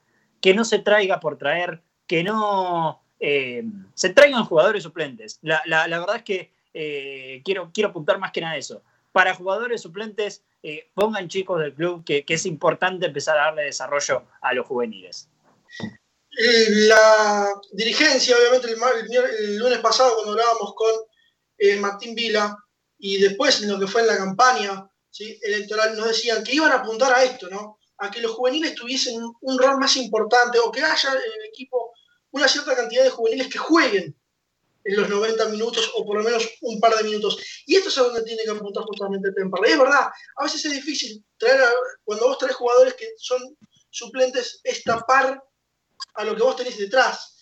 que 0.42 0.56
no 0.56 0.66
se 0.66 0.80
traiga 0.80 1.20
por 1.20 1.38
traer 1.38 1.84
que 2.10 2.24
no 2.24 3.04
eh, 3.20 3.64
se 3.94 4.10
traigan 4.10 4.44
jugadores 4.44 4.82
suplentes. 4.82 5.38
La, 5.44 5.62
la, 5.68 6.00
verdad 6.00 6.16
es 6.18 6.24
que 6.24 6.52
eh, 6.74 7.42
quiero, 7.46 7.70
quiero 7.72 7.90
apuntar 7.92 8.18
más 8.18 8.32
que 8.32 8.42
nada 8.42 8.54
a 8.54 8.58
eso. 8.58 8.82
Para 9.12 9.36
jugadores 9.36 9.82
suplentes, 9.82 10.42
eh, 10.64 10.90
pongan 10.96 11.30
chicos 11.30 11.62
del 11.62 11.76
club 11.76 12.04
que, 12.04 12.26
que, 12.26 12.34
es 12.34 12.48
importante 12.48 13.06
empezar 13.06 13.38
a 13.38 13.46
darle 13.46 13.64
desarrollo 13.64 14.24
a 14.42 14.54
los 14.54 14.66
juveniles. 14.66 15.30
La 16.32 17.48
dirigencia, 17.74 18.36
obviamente, 18.36 18.70
el, 18.72 19.58
lunes 19.58 19.80
pasado, 19.80 20.16
cuando 20.16 20.32
hablábamos 20.32 20.74
con 20.74 21.82
Martín 21.82 22.16
Vila, 22.16 22.58
y 22.98 23.20
después 23.22 23.62
en 23.62 23.70
lo 23.70 23.80
que 23.80 23.88
fue 23.88 24.02
en 24.02 24.08
la 24.08 24.18
campaña 24.18 24.90
¿sí? 25.12 25.40
electoral, 25.44 25.96
nos 25.96 26.08
decían 26.08 26.44
que 26.44 26.56
iban 26.56 26.72
a 26.72 26.78
apuntar 26.78 27.14
a 27.14 27.24
esto, 27.24 27.50
¿no? 27.50 27.80
A 28.00 28.10
que 28.10 28.22
los 28.22 28.32
juveniles 28.32 28.76
tuviesen 28.76 29.22
un 29.42 29.60
rol 29.60 29.78
más 29.78 29.96
importante 29.98 30.58
o 30.60 30.72
que 30.72 30.82
haya 30.82 31.12
en 31.12 31.18
el 31.18 31.50
equipo 31.50 31.89
una 32.32 32.48
cierta 32.48 32.76
cantidad 32.76 33.04
de 33.04 33.10
juveniles 33.10 33.48
que 33.48 33.58
jueguen 33.58 34.16
en 34.84 34.96
los 34.96 35.10
90 35.10 35.46
minutos 35.50 35.92
o 35.96 36.06
por 36.06 36.18
lo 36.18 36.24
menos 36.24 36.48
un 36.62 36.80
par 36.80 36.96
de 36.96 37.04
minutos. 37.04 37.38
Y 37.66 37.76
esto 37.76 37.90
es 37.90 37.98
a 37.98 38.04
donde 38.04 38.24
tiene 38.24 38.44
que 38.44 38.52
apuntar 38.52 38.84
justamente 38.84 39.32
Temperley. 39.34 39.72
Es 39.74 39.80
verdad, 39.80 40.10
a 40.38 40.44
veces 40.44 40.66
es 40.66 40.72
difícil 40.72 41.24
traer, 41.38 41.62
a, 41.62 41.70
cuando 42.04 42.28
vos 42.28 42.38
traes 42.38 42.56
jugadores 42.56 42.94
que 42.94 43.08
son 43.18 43.42
suplentes, 43.90 44.62
es 44.64 44.84
tapar 44.84 45.44
a 46.14 46.24
lo 46.24 46.36
que 46.36 46.44
vos 46.44 46.56
tenés 46.56 46.78
detrás. 46.78 47.36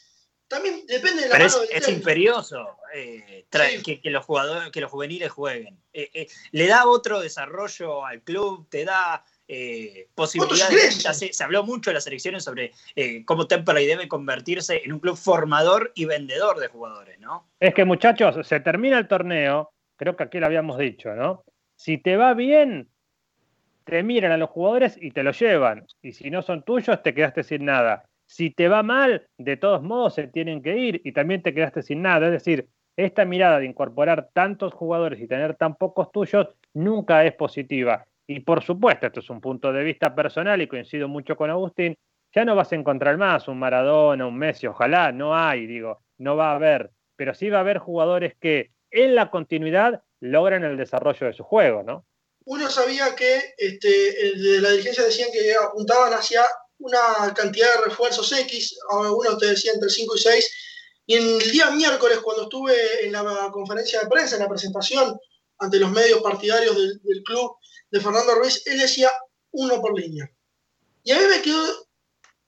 También 0.47 0.85
depende 0.87 1.23
de 1.23 1.29
la 1.29 1.37
Pero 1.37 1.49
mano 1.49 1.63
es, 1.63 1.69
del 1.69 1.77
es 1.77 1.87
imperioso 1.89 2.77
eh, 2.93 3.45
Sí. 3.51 3.83
que, 3.83 4.01
que 4.01 4.09
los 4.09 4.25
jugadores, 4.25 4.71
que 4.71 4.81
los 4.81 4.91
juveniles 4.91 5.31
jueguen. 5.31 5.81
Eh, 5.93 6.09
eh, 6.13 6.27
le 6.51 6.67
da 6.67 6.87
otro 6.87 7.19
desarrollo 7.19 8.05
al 8.05 8.21
club, 8.23 8.67
te 8.69 8.85
da 8.85 9.23
eh, 9.47 10.07
posibilidades. 10.13 11.03
Ya 11.03 11.13
Se, 11.13 11.31
se 11.31 11.43
habló 11.43 11.63
mucho 11.63 11.89
en 11.89 11.95
las 11.95 12.07
elecciones 12.07 12.43
sobre 12.43 12.71
eh, 12.95 13.23
cómo 13.25 13.47
Temperley 13.47 13.85
debe 13.85 14.07
convertirse 14.07 14.81
en 14.83 14.93
un 14.93 14.99
club 14.99 15.15
formador 15.15 15.91
y 15.95 16.05
vendedor 16.05 16.59
de 16.59 16.67
jugadores, 16.67 17.19
¿no? 17.19 17.47
Es 17.59 17.73
que 17.73 17.85
muchachos, 17.85 18.45
se 18.47 18.59
termina 18.59 18.97
el 18.99 19.07
torneo, 19.07 19.71
creo 19.95 20.15
que 20.15 20.23
aquí 20.23 20.39
lo 20.39 20.47
habíamos 20.47 20.77
dicho, 20.77 21.13
¿no? 21.13 21.43
Si 21.75 21.97
te 21.97 22.17
va 22.17 22.33
bien, 22.33 22.89
te 23.83 24.03
miran 24.03 24.31
a 24.31 24.37
los 24.37 24.49
jugadores 24.49 24.97
y 25.01 25.11
te 25.11 25.23
lo 25.23 25.31
llevan. 25.31 25.85
Y 26.01 26.11
si 26.11 26.29
no 26.29 26.41
son 26.41 26.63
tuyos, 26.63 27.01
te 27.03 27.13
quedaste 27.13 27.43
sin 27.43 27.65
nada. 27.65 28.03
Si 28.25 28.49
te 28.49 28.67
va 28.67 28.83
mal, 28.83 29.27
de 29.37 29.55
todos 29.55 29.81
modos 29.81 30.15
se 30.15 30.27
tienen 30.27 30.61
que 30.61 30.77
ir 30.77 31.01
y 31.05 31.13
también 31.13 31.41
te 31.41 31.53
quedaste 31.53 31.81
sin 31.81 32.01
nada. 32.01 32.25
Es 32.25 32.33
decir, 32.33 32.67
esta 32.97 33.23
mirada 33.23 33.59
de 33.59 33.65
incorporar 33.65 34.29
tantos 34.33 34.73
jugadores 34.73 35.21
y 35.21 35.27
tener 35.27 35.55
tan 35.55 35.75
pocos 35.75 36.11
tuyos 36.11 36.49
nunca 36.73 37.23
es 37.25 37.33
positiva. 37.33 38.05
Y 38.27 38.41
por 38.41 38.61
supuesto, 38.61 39.07
esto 39.07 39.21
es 39.21 39.29
un 39.29 39.39
punto 39.39 39.71
de 39.71 39.83
vista 39.83 40.13
personal 40.13 40.61
y 40.61 40.67
coincido 40.67 41.07
mucho 41.07 41.37
con 41.37 41.49
Agustín, 41.49 41.97
ya 42.35 42.43
no 42.43 42.55
vas 42.55 42.71
a 42.71 42.75
encontrar 42.75 43.17
más 43.17 43.47
un 43.47 43.57
Maradona, 43.57 44.27
un 44.27 44.37
Messi, 44.37 44.67
ojalá, 44.67 45.13
no 45.13 45.35
hay, 45.35 45.65
digo, 45.65 46.03
no 46.17 46.35
va 46.35 46.51
a 46.51 46.55
haber, 46.55 46.91
pero 47.15 47.33
sí 47.33 47.49
va 47.49 47.59
a 47.59 47.61
haber 47.61 47.77
jugadores 47.77 48.35
que 48.39 48.71
en 48.91 49.15
la 49.15 49.31
continuidad 49.31 50.03
logran 50.19 50.65
el 50.65 50.75
desarrollo 50.75 51.27
de 51.27 51.33
su 51.33 51.43
juego, 51.43 51.83
¿no? 51.83 52.05
Uno 52.45 52.69
sabía 52.69 53.15
que 53.15 53.55
este, 53.57 53.87
de 53.87 54.61
la 54.61 54.71
dirigencia 54.71 55.03
decían 55.03 55.29
que 55.31 55.53
apuntaban 55.55 56.13
hacia 56.13 56.43
una 56.79 57.33
cantidad 57.33 57.67
de 57.75 57.85
refuerzos 57.85 58.31
X, 58.31 58.77
algunos 58.91 59.37
te 59.37 59.47
decían 59.47 59.75
entre 59.75 59.89
5 59.89 60.15
y 60.15 60.19
6, 60.19 60.53
y 61.07 61.15
el 61.15 61.39
día 61.51 61.71
miércoles, 61.71 62.19
cuando 62.19 62.43
estuve 62.43 63.05
en 63.05 63.13
la 63.13 63.49
conferencia 63.51 64.01
de 64.01 64.07
prensa, 64.07 64.35
en 64.35 64.43
la 64.43 64.49
presentación 64.49 65.17
ante 65.59 65.79
los 65.79 65.91
medios 65.91 66.21
partidarios 66.21 66.75
del 66.75 67.23
club 67.23 67.55
de 67.91 67.99
Fernando 68.01 68.35
Ruiz, 68.35 68.61
él 68.67 68.79
decía 68.79 69.11
uno 69.51 69.79
por 69.81 69.97
línea. 69.99 70.29
Y 71.03 71.11
a 71.11 71.17
mí 71.19 71.23
me 71.29 71.41
quedó 71.41 71.87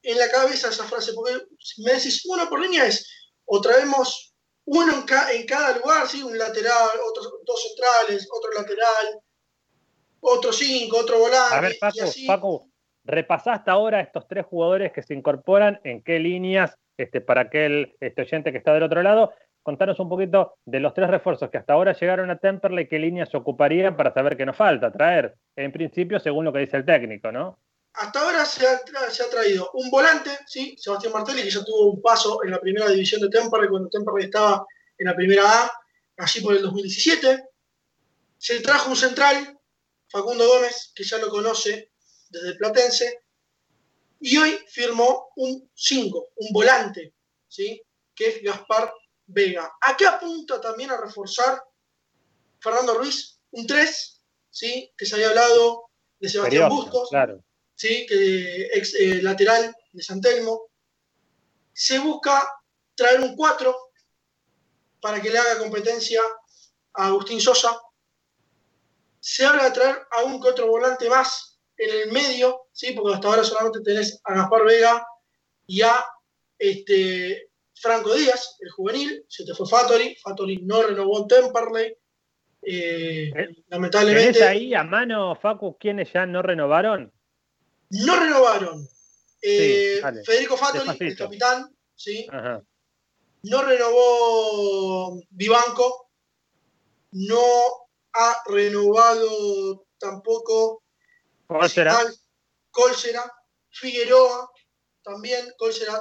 en 0.03 0.17
la 0.17 0.29
cabeza 0.29 0.69
esa 0.69 0.83
frase, 0.85 1.13
porque 1.13 1.33
si 1.59 1.83
me 1.83 1.93
decís 1.93 2.23
uno 2.25 2.47
por 2.49 2.59
línea 2.61 2.85
es, 2.85 3.07
o 3.45 3.59
traemos 3.61 4.33
uno 4.65 4.93
en, 4.93 5.01
ca- 5.03 5.31
en 5.33 5.45
cada 5.45 5.77
lugar, 5.77 6.07
¿sí? 6.07 6.21
un 6.21 6.37
lateral, 6.37 6.89
otros 7.09 7.33
dos 7.45 7.61
centrales, 7.63 8.27
otro 8.31 8.51
lateral, 8.53 9.19
otro 10.19 10.51
cinco, 10.53 10.97
otro 10.99 11.19
volante, 11.19 11.55
A 11.55 11.61
ver, 11.61 11.73
y 11.75 11.79
Paco, 11.79 12.03
así. 12.03 12.27
Paco, 12.27 12.69
repasaste 13.03 13.71
ahora 13.71 14.01
estos 14.01 14.27
tres 14.27 14.45
jugadores 14.45 14.91
que 14.91 15.01
se 15.01 15.13
incorporan, 15.13 15.79
en 15.83 16.03
qué 16.03 16.19
líneas, 16.19 16.75
este, 16.97 17.21
para 17.21 17.41
aquel 17.41 17.95
este 18.01 18.21
oyente 18.21 18.51
que 18.51 18.57
está 18.59 18.73
del 18.73 18.83
otro 18.83 19.01
lado, 19.01 19.33
contanos 19.63 19.99
un 19.99 20.09
poquito 20.09 20.55
de 20.65 20.79
los 20.79 20.93
tres 20.93 21.09
refuerzos 21.09 21.49
que 21.49 21.57
hasta 21.57 21.73
ahora 21.73 21.93
llegaron 21.93 22.29
a 22.31 22.37
Temperley, 22.37 22.87
qué 22.87 22.99
líneas 22.99 23.33
ocuparían 23.35 23.95
para 23.95 24.13
saber 24.13 24.37
qué 24.37 24.45
nos 24.45 24.55
falta 24.55 24.91
traer, 24.91 25.35
en 25.55 25.71
principio 25.71 26.19
según 26.19 26.45
lo 26.45 26.53
que 26.53 26.59
dice 26.59 26.77
el 26.77 26.85
técnico, 26.85 27.31
¿no? 27.31 27.59
Hasta 27.93 28.21
ahora 28.21 28.45
se 28.45 28.65
ha, 28.67 29.29
traído 29.29 29.71
un 29.73 29.89
volante, 29.89 30.29
¿sí? 30.45 30.75
Sebastián 30.77 31.13
Martelli, 31.13 31.43
que 31.43 31.49
ya 31.49 31.63
tuvo 31.63 31.91
un 31.91 32.01
paso 32.01 32.43
en 32.43 32.51
la 32.51 32.59
primera 32.59 32.87
división 32.87 33.21
de 33.21 33.29
Temperley 33.29 33.69
cuando 33.69 33.89
Temperley 33.89 34.25
estaba 34.25 34.65
en 34.97 35.07
la 35.07 35.15
primera 35.15 35.43
A, 35.43 35.71
allí 36.17 36.41
por 36.41 36.55
el 36.55 36.61
2017. 36.61 37.43
Se 38.37 38.61
trajo 38.61 38.91
un 38.91 38.95
central, 38.95 39.59
Facundo 40.07 40.47
Gómez, 40.47 40.93
que 40.95 41.03
ya 41.03 41.17
lo 41.17 41.29
conoce 41.29 41.91
desde 42.29 42.55
Platense. 42.55 43.23
Y 44.21 44.37
hoy 44.37 44.57
firmó 44.67 45.31
un 45.35 45.69
5, 45.73 46.27
un 46.35 46.53
volante, 46.53 47.13
¿sí? 47.47 47.81
que 48.19 48.27
es 48.27 48.43
Gaspar 48.43 48.93
Vega. 49.31 49.71
¿A 49.81 49.95
qué 49.95 50.07
apunta 50.07 50.59
también 50.59 50.89
a 50.91 50.97
reforzar 50.97 51.61
Fernando 52.59 52.95
Ruiz? 52.95 53.39
Un 53.51 53.65
3, 53.65 54.21
¿sí? 54.49 54.91
que 54.97 55.05
se 55.05 55.15
había 55.15 55.29
hablado 55.29 55.89
de 56.19 56.29
Sebastián 56.29 56.69
Periodo, 56.69 56.83
Bustos 56.83 57.09
claro. 57.09 57.43
¿sí? 57.75 58.05
que 58.07 58.69
ex 58.73 58.93
eh, 58.95 59.21
lateral 59.21 59.75
de 59.91 60.03
San 60.03 60.19
Telmo. 60.19 60.69
Se 61.73 61.99
busca 61.99 62.51
traer 62.95 63.21
un 63.21 63.35
4 63.35 63.75
para 64.99 65.21
que 65.21 65.29
le 65.29 65.37
haga 65.37 65.59
competencia 65.59 66.21
a 66.93 67.07
Agustín 67.07 67.39
Sosa. 67.39 67.79
Se 69.19 69.45
habla 69.45 69.65
de 69.65 69.71
traer 69.71 70.07
a 70.11 70.23
un 70.23 70.41
que 70.41 70.49
otro 70.49 70.67
volante 70.67 71.07
más 71.07 71.59
en 71.77 71.89
el 71.89 72.11
medio, 72.11 72.67
¿sí? 72.71 72.93
porque 72.93 73.13
hasta 73.13 73.27
ahora 73.27 73.43
solamente 73.43 73.81
tenés 73.81 74.19
a 74.23 74.33
Gaspar 74.33 74.65
Vega 74.65 75.05
y 75.67 75.81
a 75.81 76.03
este, 76.57 77.48
Franco 77.81 78.13
Díaz, 78.13 78.57
el 78.59 78.69
juvenil. 78.71 79.25
Se 79.27 79.45
te 79.45 79.53
fue 79.53 79.67
Fattori. 79.67 80.15
Fattori 80.17 80.57
no 80.57 80.81
renovó 80.83 81.19
en 81.21 81.27
Temperley. 81.27 81.95
Eh, 82.61 83.31
¿Tenés 83.33 83.57
lamentablemente 83.67 84.43
ahí 84.43 84.73
a 84.73 84.83
mano, 84.83 85.35
Facu, 85.35 85.77
quiénes 85.79 86.11
ya 86.11 86.25
no 86.25 86.41
renovaron? 86.41 87.11
no 87.91 88.19
renovaron. 88.19 88.87
Eh, 89.41 89.99
Sí. 90.03 90.19
Federico 90.25 90.57
Fattori, 90.57 90.97
el 90.99 91.17
capitán, 91.17 91.75
¿sí? 91.95 92.27
Ajá. 92.31 92.61
no 93.43 93.61
renovó 93.63 95.17
Vivanco, 95.29 96.11
no 97.11 97.41
ha 98.13 98.43
renovado 98.47 99.85
tampoco. 99.97 100.83
Al- 101.47 102.13
Cólsera, 102.71 103.23
Figueroa, 103.69 104.51
también 105.01 105.47
Cólsera, 105.57 105.99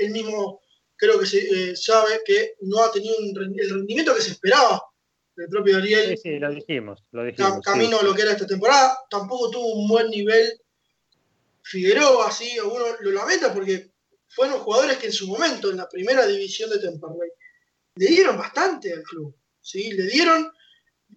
el 0.00 0.10
mismo 0.10 0.60
creo 0.98 1.18
que 1.18 1.26
se 1.26 1.38
eh, 1.70 1.76
sabe 1.76 2.20
que 2.26 2.54
no 2.62 2.82
ha 2.82 2.92
tenido 2.92 3.14
un 3.18 3.28
el 3.58 3.70
rendimiento 3.70 4.14
que 4.14 4.20
se 4.20 4.32
esperaba 4.32 4.82
del 5.36 5.48
propio 5.48 5.76
Ariel 5.78 6.16
Sí, 6.16 6.22
sí, 6.22 6.38
lo 6.38 6.50
dijimos, 6.52 7.02
lo 7.12 7.22
Cam- 7.22 7.26
dijimos. 7.30 7.60
camino 7.64 7.98
sí. 7.98 8.04
a 8.04 8.08
lo 8.08 8.14
que 8.14 8.22
era 8.22 8.32
esta 8.32 8.46
temporada. 8.46 8.98
Tampoco 9.08 9.50
tuvo 9.50 9.72
un 9.74 9.88
buen 9.88 10.10
nivel 10.10 10.60
Figueroa, 11.62 12.30
sí, 12.32 12.58
uno 12.60 12.84
lo 13.00 13.10
lamenta 13.12 13.52
porque 13.52 13.90
fueron 14.28 14.58
jugadores 14.60 14.96
que 14.98 15.06
en 15.06 15.12
su 15.12 15.26
momento, 15.28 15.70
en 15.70 15.76
la 15.76 15.88
primera 15.88 16.26
división 16.26 16.70
de 16.70 16.78
Temperley, 16.78 17.30
le 17.96 18.06
dieron 18.06 18.38
bastante 18.38 18.92
al 18.92 19.02
club, 19.02 19.34
¿sí? 19.60 19.92
Le 19.92 20.04
dieron 20.04 20.50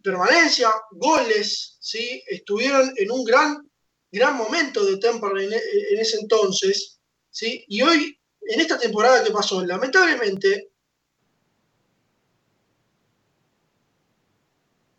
permanencia, 0.03 0.69
goles, 0.91 1.77
¿sí? 1.79 2.21
Estuvieron 2.27 2.91
en 2.97 3.11
un 3.11 3.23
gran, 3.23 3.69
gran 4.11 4.35
momento 4.35 4.83
de 4.85 4.97
Temperley 4.97 5.45
en, 5.45 5.53
en 5.53 5.99
ese 5.99 6.17
entonces, 6.19 6.99
¿sí? 7.29 7.63
Y 7.67 7.81
hoy, 7.81 8.19
en 8.53 8.59
esta 8.59 8.77
temporada 8.77 9.23
que 9.23 9.31
pasó, 9.31 9.65
lamentablemente, 9.65 10.71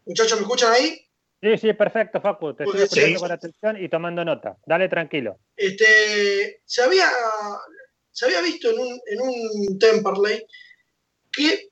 muchachos, 0.07 0.39
¿me 0.39 0.43
escuchan 0.43 0.73
ahí? 0.73 1.07
Sí, 1.43 1.59
sí, 1.59 1.73
perfecto, 1.74 2.20
Facu. 2.20 2.55
Te 2.55 2.65
estoy 2.65 2.83
escuchando 2.83 3.19
sí. 3.19 3.23
con 3.23 3.33
atención 3.33 3.85
y 3.85 3.89
tomando 3.89 4.24
nota. 4.24 4.57
Dale 4.65 4.89
tranquilo. 4.89 5.39
este, 5.57 6.62
se, 6.65 6.83
había, 6.83 7.11
se 8.11 8.24
había 8.24 8.41
visto 8.41 8.70
en 8.70 8.79
un, 8.79 9.01
en 9.07 9.20
un 9.20 9.79
Temperley 9.79 10.47
que 11.31 11.69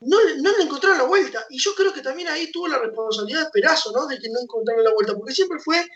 no, 0.00 0.16
no 0.40 0.56
le 0.56 0.64
encontraron 0.64 0.98
la 0.98 1.04
vuelta. 1.04 1.46
Y 1.50 1.58
yo 1.58 1.74
creo 1.74 1.92
que 1.92 2.00
también 2.00 2.28
ahí 2.28 2.50
tuvo 2.50 2.66
la 2.66 2.78
responsabilidad 2.78 3.44
de 3.44 3.50
Perazo, 3.50 3.92
¿no? 3.92 4.06
De 4.06 4.18
que 4.18 4.28
no 4.30 4.40
encontraron 4.40 4.82
la 4.82 4.94
vuelta, 4.94 5.14
porque 5.14 5.34
siempre 5.34 5.58
fue 5.60 5.86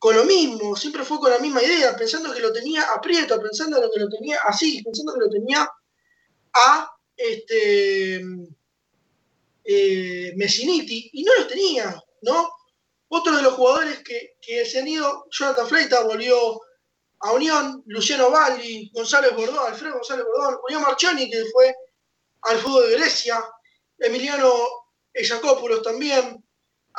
con 0.00 0.16
lo 0.16 0.24
mismo, 0.24 0.74
siempre 0.74 1.04
fue 1.04 1.20
con 1.20 1.30
la 1.30 1.38
misma 1.38 1.62
idea, 1.62 1.94
pensando 1.94 2.32
que 2.32 2.40
lo 2.40 2.50
tenía 2.50 2.82
a 2.90 3.02
Prieto, 3.02 3.38
pensando 3.38 3.78
que 3.92 4.00
lo 4.00 4.08
tenía 4.08 4.38
así, 4.46 4.82
pensando 4.82 5.12
que 5.12 5.20
lo 5.20 5.28
tenía 5.28 5.70
a 6.54 6.90
este 7.14 8.24
eh, 9.62 10.32
Messiniti, 10.36 11.10
y 11.12 11.22
no 11.22 11.34
lo 11.36 11.46
tenía, 11.46 12.02
¿no? 12.22 12.50
Otro 13.08 13.36
de 13.36 13.42
los 13.42 13.52
jugadores 13.52 14.02
que, 14.02 14.38
que 14.40 14.64
se 14.64 14.78
han 14.78 14.88
ido, 14.88 15.26
Jonathan 15.30 15.68
Fleita 15.68 16.02
volvió 16.02 16.62
a 17.18 17.32
Unión, 17.32 17.82
Luciano 17.84 18.30
Valli, 18.30 18.90
González 18.94 19.36
Bordón, 19.36 19.70
Alfredo 19.70 19.96
González 19.96 20.24
Bordón, 20.24 20.60
Unión 20.66 20.80
Marchoni, 20.80 21.30
que 21.30 21.44
fue 21.52 21.74
al 22.40 22.56
fútbol 22.56 22.88
de 22.88 22.96
Grecia, 22.96 23.44
Emiliano 23.98 24.50
Jacópulos 25.12 25.82
también. 25.82 26.42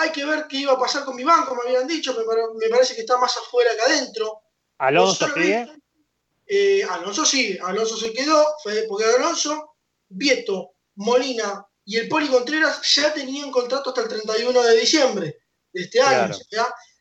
Hay 0.01 0.11
que 0.11 0.25
ver 0.25 0.47
qué 0.49 0.57
iba 0.57 0.73
a 0.73 0.79
pasar 0.79 1.05
con 1.05 1.15
mi 1.15 1.23
banco, 1.23 1.55
me 1.55 1.69
habían 1.69 1.87
dicho, 1.87 2.15
me, 2.15 2.69
parece 2.69 2.95
que 2.95 3.01
está 3.01 3.17
más 3.17 3.35
afuera 3.37 3.71
que 3.75 3.81
adentro. 3.81 4.41
¿Alonso 4.79 5.27
sigue? 5.33 5.71
Eh, 6.47 6.83
Alonso 6.83 7.23
sí, 7.25 7.57
Alonso 7.63 7.95
se 7.95 8.11
quedó, 8.11 8.45
fue 8.61 8.85
porque 8.89 9.05
Alonso, 9.05 9.75
Vieto, 10.09 10.71
Molina 10.95 11.65
y 11.85 11.97
el 11.97 12.09
Poli 12.09 12.27
Contreras 12.27 12.81
ya 12.95 13.13
tenían 13.13 13.51
contrato 13.51 13.89
hasta 13.89 14.01
el 14.01 14.07
31 14.07 14.61
de 14.61 14.79
diciembre 14.79 15.37
de 15.71 15.81
este 15.81 16.01
año. 16.01 16.35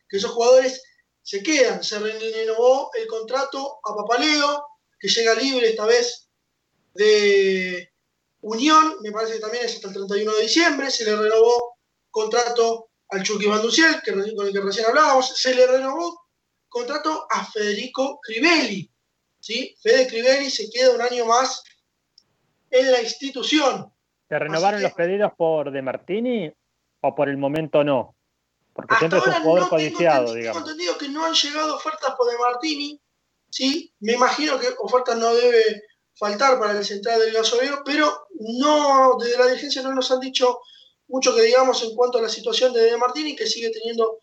que 0.08 0.16
esos 0.16 0.30
jugadores 0.30 0.82
se 1.22 1.42
quedan. 1.42 1.82
Se 1.82 1.98
renovó 1.98 2.90
el 2.94 3.06
contrato 3.06 3.80
a 3.84 3.94
Papaleo, 3.94 4.66
que 4.98 5.08
llega 5.08 5.34
libre 5.34 5.70
esta 5.70 5.86
vez 5.86 6.28
de 6.94 7.90
Unión, 8.42 8.96
me 9.00 9.12
parece 9.12 9.34
que 9.34 9.40
también 9.40 9.64
es 9.64 9.74
hasta 9.74 9.88
el 9.88 9.94
31 9.94 10.32
de 10.34 10.42
diciembre. 10.42 10.90
Se 10.90 11.04
le 11.04 11.16
renovó 11.16 11.76
contrato 12.10 12.89
al 13.10 13.22
Chucky 13.22 13.46
Banduciel, 13.46 14.00
que, 14.04 14.12
con 14.12 14.46
el 14.46 14.52
que 14.52 14.60
recién 14.60 14.86
hablábamos. 14.86 15.36
Se 15.36 15.54
le 15.54 15.66
renovó 15.66 16.26
contrato 16.68 17.26
a 17.30 17.44
Federico 17.44 18.20
Crivelli. 18.22 18.90
¿sí? 19.40 19.74
Fede 19.82 20.06
Crivelli 20.06 20.50
se 20.50 20.70
queda 20.70 20.94
un 20.94 21.02
año 21.02 21.26
más 21.26 21.62
en 22.70 22.92
la 22.92 23.02
institución. 23.02 23.92
¿Se 24.28 24.38
renovaron 24.38 24.82
los 24.82 24.92
pedidos 24.92 25.32
por 25.36 25.72
De 25.72 25.82
Martini 25.82 26.52
o 27.00 27.14
por 27.14 27.28
el 27.28 27.36
momento 27.36 27.82
no? 27.82 28.14
Porque 28.72 28.94
siempre 28.96 29.18
es 29.18 29.26
un 29.26 29.32
jugador 29.42 29.68
codiciado, 29.68 30.32
digamos. 30.32 30.62
Tengo 30.62 30.70
entendido 30.70 30.98
que 30.98 31.08
no 31.08 31.24
han 31.24 31.34
llegado 31.34 31.76
ofertas 31.76 32.14
por 32.16 32.30
De 32.30 32.38
Martini, 32.38 33.00
¿sí? 33.48 33.92
Me 33.98 34.12
imagino 34.12 34.58
que 34.60 34.68
ofertas 34.78 35.18
no 35.18 35.34
debe 35.34 35.82
faltar 36.14 36.58
para 36.58 36.78
el 36.78 36.84
central 36.84 37.18
del 37.18 37.32
gasolero, 37.34 37.82
pero 37.84 38.28
no, 38.38 39.16
desde 39.18 39.38
la 39.38 39.46
dirigencia 39.46 39.82
no 39.82 39.94
nos 39.94 40.10
han 40.12 40.20
dicho 40.20 40.60
mucho 41.10 41.34
que 41.34 41.42
digamos 41.42 41.82
en 41.82 41.94
cuanto 41.94 42.18
a 42.18 42.22
la 42.22 42.28
situación 42.28 42.72
de 42.72 42.82
De 42.82 42.96
Martini, 42.96 43.36
que 43.36 43.46
sigue 43.46 43.70
teniendo 43.70 44.18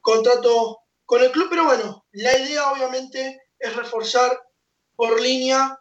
contrato 0.00 0.80
con 1.04 1.22
el 1.22 1.30
club, 1.30 1.48
pero 1.48 1.64
bueno, 1.64 2.04
la 2.12 2.38
idea 2.38 2.70
obviamente 2.70 3.40
es 3.58 3.74
reforzar 3.74 4.38
por 4.94 5.20
línea 5.20 5.78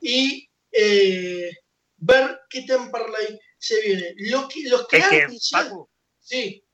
y 0.00 0.48
eh, 0.72 1.50
ver 1.98 2.40
qué 2.50 2.62
Temperley 2.62 3.38
se 3.58 3.80
viene. 3.80 4.14
Los 4.16 4.48
que, 4.48 4.68
los 4.68 4.88
que, 4.88 5.28
sí 6.20 6.64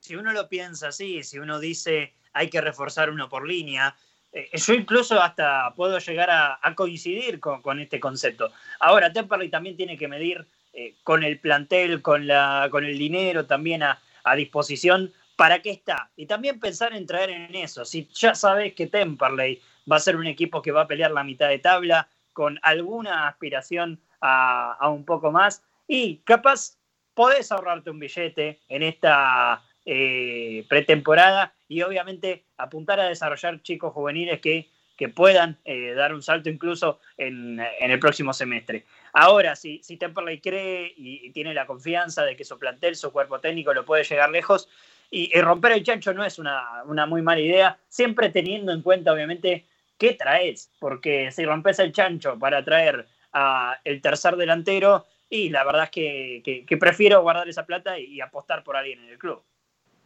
si 0.00 0.16
uno 0.16 0.32
lo 0.32 0.48
piensa 0.48 0.88
así, 0.88 1.22
si 1.22 1.38
uno 1.38 1.60
dice 1.60 2.14
hay 2.32 2.48
que 2.48 2.60
reforzar 2.60 3.10
uno 3.10 3.28
por 3.28 3.46
línea, 3.46 3.96
eh, 4.32 4.50
yo 4.54 4.74
incluso 4.74 5.20
hasta 5.20 5.72
puedo 5.76 5.98
llegar 5.98 6.30
a, 6.30 6.74
coincidir 6.74 7.38
con, 7.38 7.80
este 7.80 8.00
concepto. 8.00 8.50
Ahora, 8.78 9.12
Temperley 9.12 9.50
también 9.50 9.76
tiene 9.76 9.98
que 9.98 10.08
medir 10.08 10.46
eh, 10.72 10.94
con 11.02 11.22
el 11.24 11.38
plantel, 11.38 12.02
con, 12.02 12.26
la, 12.26 12.68
con 12.70 12.84
el 12.84 12.98
dinero 12.98 13.46
también 13.46 13.82
a, 13.82 14.00
disposición, 14.36 15.12
para 15.36 15.60
qué 15.60 15.70
está. 15.70 16.10
Y 16.14 16.26
también 16.26 16.60
pensar 16.60 16.92
en 16.92 17.06
traer 17.06 17.30
en 17.30 17.54
eso. 17.54 17.84
Si 17.84 18.08
ya 18.12 18.34
sabes 18.34 18.74
que 18.74 18.86
Temperley 18.86 19.60
va 19.90 19.96
a 19.96 20.00
ser 20.00 20.16
un 20.16 20.26
equipo 20.26 20.62
que 20.62 20.70
va 20.70 20.82
a 20.82 20.86
pelear 20.86 21.10
la 21.10 21.24
mitad 21.24 21.48
de 21.48 21.58
tabla, 21.58 22.08
con 22.32 22.60
alguna 22.62 23.26
aspiración 23.26 24.00
a, 24.20 24.74
a 24.74 24.88
un 24.88 25.04
poco 25.04 25.32
más, 25.32 25.64
y 25.88 26.18
capaz 26.18 26.78
podés 27.14 27.50
ahorrarte 27.50 27.90
un 27.90 27.98
billete 27.98 28.60
en 28.68 28.82
esta 28.82 29.62
eh, 29.86 30.64
pretemporada 30.68 31.54
y 31.66 31.82
obviamente 31.82 32.44
apuntar 32.58 33.00
a 33.00 33.08
desarrollar 33.08 33.62
chicos 33.62 33.92
juveniles 33.92 34.40
que, 34.40 34.68
que 34.96 35.08
puedan 35.08 35.58
eh, 35.64 35.94
dar 35.94 36.14
un 36.14 36.22
salto 36.22 36.50
incluso 36.50 37.00
en, 37.16 37.58
el 37.58 37.98
próximo 37.98 38.32
semestre. 38.32 38.84
Ahora, 39.12 39.56
si, 39.56 39.82
si 39.82 39.96
Temperley 39.96 40.40
cree 40.40 40.92
y, 40.96 41.30
tiene 41.30 41.54
la 41.54 41.66
confianza 41.66 42.24
de 42.24 42.36
que 42.36 42.44
su 42.44 42.58
plantel, 42.58 42.96
su 42.96 43.12
cuerpo 43.12 43.40
técnico 43.40 43.74
lo 43.74 43.84
puede 43.84 44.04
llegar 44.04 44.30
lejos, 44.30 44.68
y, 45.10 45.38
romper 45.40 45.72
el 45.72 45.82
chancho 45.82 46.14
no 46.14 46.24
es 46.24 46.38
una, 46.38 46.82
una, 46.86 47.06
muy 47.06 47.22
mala 47.22 47.40
idea, 47.40 47.78
siempre 47.88 48.30
teniendo 48.30 48.72
en 48.72 48.82
cuenta, 48.82 49.12
obviamente, 49.12 49.66
qué 49.98 50.14
traes, 50.14 50.70
porque 50.78 51.30
si 51.32 51.44
rompes 51.44 51.78
el 51.80 51.92
chancho 51.92 52.38
para 52.38 52.64
traer 52.64 53.06
a 53.32 53.78
el 53.84 54.00
tercer 54.00 54.36
delantero, 54.36 55.06
y 55.28 55.50
la 55.50 55.64
verdad 55.64 55.84
es 55.84 55.90
que, 55.90 56.64
que 56.66 56.76
prefiero 56.76 57.22
guardar 57.22 57.48
esa 57.48 57.66
plata 57.66 57.98
y 57.98 58.20
apostar 58.20 58.64
por 58.64 58.76
alguien 58.76 59.00
en 59.00 59.10
el 59.10 59.18
club. 59.18 59.42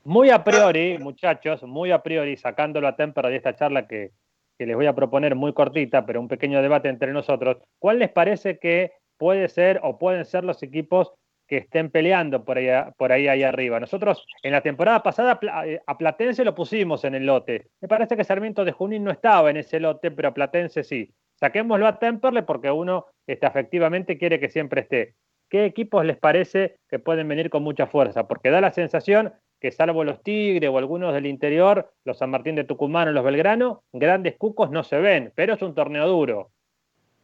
Muy 0.04 0.28
a 0.28 0.44
priori, 0.44 0.98
muchachos, 0.98 1.62
muy 1.62 1.90
a 1.90 2.02
priori, 2.02 2.36
sacándolo 2.36 2.86
a 2.86 2.94
Temper 2.94 3.26
de 3.26 3.36
esta 3.36 3.56
charla 3.56 3.88
que, 3.88 4.12
les 4.58 4.76
voy 4.76 4.86
a 4.86 4.94
proponer 4.94 5.34
muy 5.34 5.52
cortita, 5.52 6.06
pero 6.06 6.20
un 6.20 6.28
pequeño 6.28 6.62
debate 6.62 6.88
entre 6.88 7.12
nosotros, 7.12 7.58
¿cuál 7.78 7.98
les 7.98 8.10
parece 8.10 8.58
que 8.58 8.92
puede 9.18 9.48
ser 9.48 9.80
o 9.82 9.98
pueden 9.98 10.24
ser 10.24 10.44
los 10.44 10.62
equipos 10.62 11.12
que 11.46 11.58
estén 11.58 11.90
peleando 11.90 12.44
por 12.44 12.58
ahí, 12.58 12.68
por 12.96 13.12
ahí, 13.12 13.28
ahí 13.28 13.42
arriba? 13.42 13.80
Nosotros 13.80 14.24
en 14.42 14.52
la 14.52 14.60
temporada 14.60 15.02
pasada 15.02 15.38
eh, 15.66 15.80
a 15.86 15.98
Platense 15.98 16.44
lo 16.44 16.54
pusimos 16.54 17.04
en 17.04 17.14
el 17.14 17.26
lote. 17.26 17.66
Me 17.80 17.88
parece 17.88 18.16
que 18.16 18.24
Sarmiento 18.24 18.64
de 18.64 18.72
Junín 18.72 19.04
no 19.04 19.10
estaba 19.10 19.50
en 19.50 19.58
ese 19.58 19.80
lote, 19.80 20.10
pero 20.10 20.28
a 20.28 20.34
Platense 20.34 20.84
sí. 20.84 21.12
Saquémoslo 21.34 21.86
a 21.86 21.98
Temperley 21.98 22.44
porque 22.44 22.70
uno 22.70 23.06
este, 23.26 23.46
efectivamente 23.46 24.16
quiere 24.16 24.38
que 24.38 24.48
siempre 24.48 24.82
esté. 24.82 25.14
¿Qué 25.50 25.66
equipos 25.66 26.04
les 26.04 26.16
parece 26.16 26.76
que 26.88 26.98
pueden 26.98 27.28
venir 27.28 27.50
con 27.50 27.62
mucha 27.62 27.86
fuerza? 27.86 28.26
Porque 28.26 28.50
da 28.50 28.60
la 28.60 28.72
sensación 28.72 29.32
que 29.64 29.72
salvo 29.72 30.04
los 30.04 30.22
Tigres 30.22 30.68
o 30.68 30.76
algunos 30.76 31.14
del 31.14 31.24
interior, 31.24 31.90
los 32.04 32.18
San 32.18 32.28
Martín 32.28 32.54
de 32.54 32.64
Tucumán 32.64 33.08
o 33.08 33.12
los 33.12 33.24
Belgrano, 33.24 33.82
grandes 33.94 34.36
cucos 34.36 34.70
no 34.70 34.84
se 34.84 34.98
ven, 34.98 35.32
pero 35.34 35.54
es 35.54 35.62
un 35.62 35.74
torneo 35.74 36.06
duro. 36.06 36.50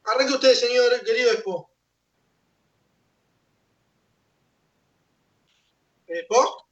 Arranque 0.06 0.32
usted, 0.32 0.54
señor 0.54 1.04
querido 1.04 1.32
Expo. 1.32 1.70
¿Expo? 6.06 6.66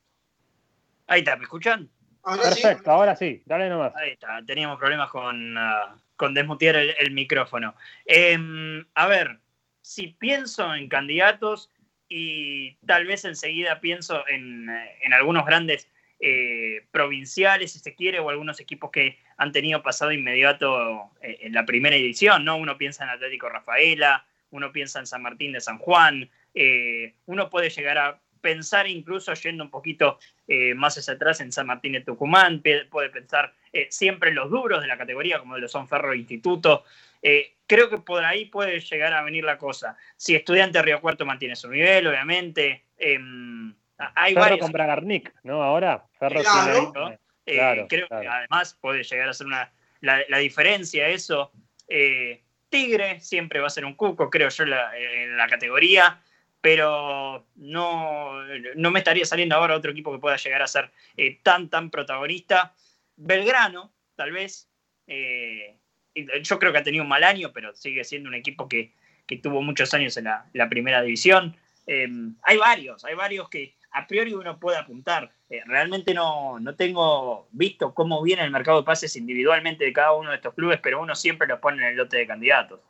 Ahí 1.07 1.19
está, 1.19 1.37
¿me 1.37 1.43
escuchan? 1.43 1.91
Perfecto, 2.25 2.91
ahora 2.91 3.15
sí, 3.15 3.43
dale 3.45 3.69
nomás. 3.69 3.95
Ahí 3.97 4.13
está, 4.13 4.41
teníamos 4.47 4.79
problemas 4.79 5.11
con, 5.11 5.55
uh, 5.55 6.01
con 6.17 6.33
desmutear 6.33 6.77
el, 6.77 7.11
micrófono. 7.11 7.75
Em, 8.07 8.87
a 8.95 9.07
ver, 9.07 9.39
si 9.83 10.07
pienso 10.07 10.75
en 10.75 10.89
candidatos, 10.89 11.71
y 12.09 12.77
tal 12.87 13.07
vez 13.07 13.25
enseguida 13.25 13.81
pienso 13.81 14.27
en, 14.29 14.69
algunos 15.13 15.45
grandes 15.45 15.89
eh, 16.21 16.85
provinciales, 16.91 17.73
si 17.73 17.79
se 17.79 17.95
quiere, 17.95 18.19
o 18.19 18.31
algunos 18.31 18.61
equipos 18.61 18.91
que 18.91 19.19
han 19.37 19.53
tenido 19.53 19.83
pasado 19.83 20.11
inmediato 20.13 21.11
eh, 21.23 21.39
en 21.43 21.53
la 21.53 21.65
primera 21.67 21.97
edición, 21.97 22.45
¿no? 22.45 22.57
Uno 22.57 22.79
piensa 22.79 23.05
en 23.05 23.11
Atlético 23.11 23.49
Rafaela, 23.49 24.25
uno 24.51 24.73
piensa 24.73 24.99
en 24.99 25.07
San 25.07 25.23
Martín 25.23 25.53
de 25.53 25.61
San 25.61 25.79
Juan, 25.79 26.29
eh, 26.55 27.15
uno 27.27 27.51
puede 27.51 27.71
llegar 27.71 27.99
a 27.99 28.19
pensar 28.41 28.87
incluso 28.87 29.35
yendo 29.35 29.65
un 29.65 29.71
poquito 29.71 30.19
más 30.77 30.97
hacia 30.97 31.15
atrás 31.15 31.41
en 31.41 31.53
San 31.53 31.67
Martín 31.67 31.93
de 31.93 32.01
Tucumán, 32.01 32.63
puede 32.89 33.11
pensar 33.11 33.53
siempre 33.91 34.31
en 34.31 34.37
los 34.37 34.49
duros 34.49 34.81
de 34.81 34.87
la 34.87 34.97
categoría, 34.97 35.41
como 35.41 35.59
lo 35.59 35.69
son 35.69 35.89
Ferro 35.89 36.15
Instituto, 36.15 36.85
eh, 37.23 37.57
creo 37.69 37.91
que 37.91 37.99
por 37.99 38.25
ahí 38.25 38.47
puede 38.47 38.81
llegar 38.81 39.13
a 39.13 39.23
venir 39.23 39.45
la 39.45 39.59
cosa. 39.59 39.97
Si 40.17 40.35
Estudiante 40.35 40.83
Río 40.83 41.01
Cuarto 41.01 41.25
mantiene 41.25 41.55
su 41.55 41.71
nivel, 41.71 42.09
obviamente. 42.09 42.87
Eh, 42.97 43.19
hay 44.15 44.35
Ferro 44.35 44.45
varios. 44.45 44.61
con 44.61 44.73
Bragarnik, 44.73 45.33
¿no? 45.45 45.63
Ahora, 45.63 46.05
Ferro 46.19 46.41
claro. 46.41 47.19
Eh, 47.47 47.87
creo 47.89 48.09
que 48.09 48.29
además 48.29 48.77
puede 48.81 49.03
llegar 49.03 49.29
a 49.29 49.33
ser 49.33 49.47
una, 49.47 49.73
la, 50.01 50.39
diferencia 50.39 51.09
eso. 51.09 51.53
Eh, 51.87 52.43
Tigre 52.69 53.21
siempre 53.21 53.61
va 53.61 53.69
a 53.69 53.71
ser 53.71 53.85
un 53.85 53.95
cuco, 53.95 54.29
creo 54.29 54.51
yo, 54.51 54.65
en 54.65 55.37
la 55.37 55.47
categoría, 55.49 56.21
pero 56.61 57.47
no, 57.57 58.43
no, 58.75 58.91
me 58.91 58.99
estaría 58.99 59.25
saliendo 59.25 59.55
ahora 59.55 59.77
otro 59.77 59.93
equipo 59.93 60.13
que 60.13 60.19
pueda 60.19 60.37
llegar 60.37 60.61
a 60.61 60.67
ser 60.67 60.91
tan, 61.43 61.71
tan 61.71 61.89
protagonista. 61.89 62.75
Belgrano, 63.17 63.95
tal 64.15 64.33
vez, 64.33 64.71
yo 66.43 66.59
creo 66.59 66.73
que 66.73 66.79
ha 66.79 66.83
tenido 66.83 67.05
un 67.05 67.09
mal 67.09 67.25
año, 67.25 67.53
pero 67.53 67.75
sigue 67.75 68.05
siendo 68.05 68.29
un 68.29 68.35
equipo 68.35 68.69
que, 68.69 68.93
tuvo 69.43 69.61
muchos 69.63 69.93
años 69.95 70.17
en 70.17 70.25
la, 70.25 70.69
primera 70.69 71.03
división. 71.03 71.57
Em, 71.87 72.35
hay 72.43 72.57
varios, 72.57 73.05
hay 73.05 73.15
varios 73.15 73.49
que 73.49 73.75
a 73.93 74.07
priori 74.07 74.33
uno 74.35 74.59
puede 74.59 74.79
apuntar. 74.79 75.33
Eh, 75.51 75.63
realmente 75.67 76.15
no, 76.15 76.61
no 76.61 76.75
tengo 76.77 77.49
visto 77.53 77.95
cómo 77.95 78.23
viene 78.23 78.45
el 78.45 78.51
mercado 78.51 78.79
de 78.79 78.87
pases 78.87 79.17
individualmente 79.17 79.85
de 79.85 79.93
cada 79.93 80.13
uno 80.13 80.31
de 80.31 80.37
estos 80.37 80.55
clubes, 80.55 80.81
pero 80.83 81.01
uno 81.01 81.15
siempre 81.15 81.49
los 81.49 81.61
pone 81.61 81.79
en 81.79 81.91
el 81.91 81.97
lote 81.97 82.19
de 82.19 82.27
candidatos. 82.27 82.81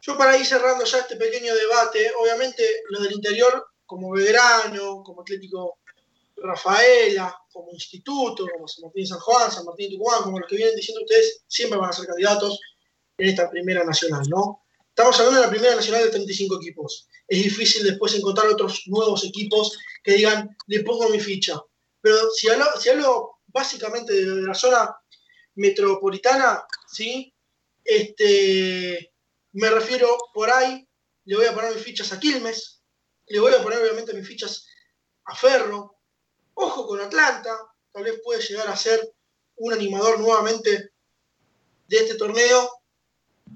Yo 0.00 0.16
para 0.16 0.36
ir 0.36 0.46
cerrando 0.46 0.84
ya 0.84 0.98
este 0.98 1.16
pequeño 1.16 1.54
debate, 1.54 2.10
obviamente 2.20 2.62
los 2.90 3.02
del 3.02 3.12
interior, 3.12 3.66
como 3.84 4.12
Belgrano, 4.12 5.02
como 5.02 5.22
Atlético 5.22 5.78
Rafaela, 6.42 7.36
como 7.52 7.72
instituto, 7.72 8.46
como 8.52 8.68
San 8.68 8.84
Martín 8.84 9.06
San 9.06 9.18
Juan, 9.18 9.50
San 9.50 9.64
Martín 9.64 9.90
Tucumán, 9.90 10.22
como 10.22 10.38
los 10.38 10.48
que 10.48 10.56
vienen 10.56 10.76
diciendo 10.76 11.02
ustedes, 11.02 11.42
siempre 11.46 11.78
van 11.78 11.90
a 11.90 11.92
ser 11.92 12.06
candidatos 12.06 12.60
en 13.18 13.28
esta 13.28 13.50
primera 13.50 13.84
nacional, 13.84 14.24
¿no? 14.28 14.62
Estamos 14.88 15.18
hablando 15.18 15.40
de 15.40 15.46
la 15.46 15.50
primera 15.50 15.76
nacional 15.76 16.04
de 16.04 16.10
35 16.10 16.56
equipos. 16.56 17.08
Es 17.26 17.42
difícil 17.42 17.84
después 17.84 18.14
encontrar 18.14 18.48
otros 18.48 18.82
nuevos 18.86 19.24
equipos 19.24 19.78
que 20.02 20.14
digan, 20.14 20.56
le 20.66 20.80
pongo 20.80 21.08
mi 21.08 21.20
ficha. 21.20 21.60
Pero 22.00 22.30
si 22.30 22.48
hablo, 22.48 22.64
si 22.80 22.88
hablo 22.88 23.38
básicamente 23.46 24.12
de, 24.12 24.42
la 24.42 24.54
zona 24.54 24.96
metropolitana, 25.54 26.64
¿sí? 26.90 27.32
Este, 27.84 29.12
me 29.52 29.70
refiero 29.70 30.16
por 30.32 30.50
ahí, 30.50 30.86
le 31.24 31.36
voy 31.36 31.46
a 31.46 31.54
poner 31.54 31.74
mis 31.74 31.84
fichas 31.84 32.12
a 32.12 32.20
Quilmes, 32.20 32.82
le 33.26 33.40
voy 33.40 33.52
a 33.52 33.62
poner 33.62 33.80
obviamente 33.80 34.14
mis 34.14 34.26
fichas 34.26 34.66
a 35.24 35.34
Ferro, 35.34 35.97
ojo 36.58 36.86
con 36.86 37.00
Atlanta, 37.00 37.56
tal 37.92 38.04
vez 38.04 38.20
puede 38.24 38.42
llegar 38.42 38.68
a 38.68 38.76
ser 38.76 39.00
un 39.56 39.72
animador 39.72 40.20
nuevamente 40.20 40.90
de 41.86 41.96
este 41.96 42.16
torneo, 42.16 42.70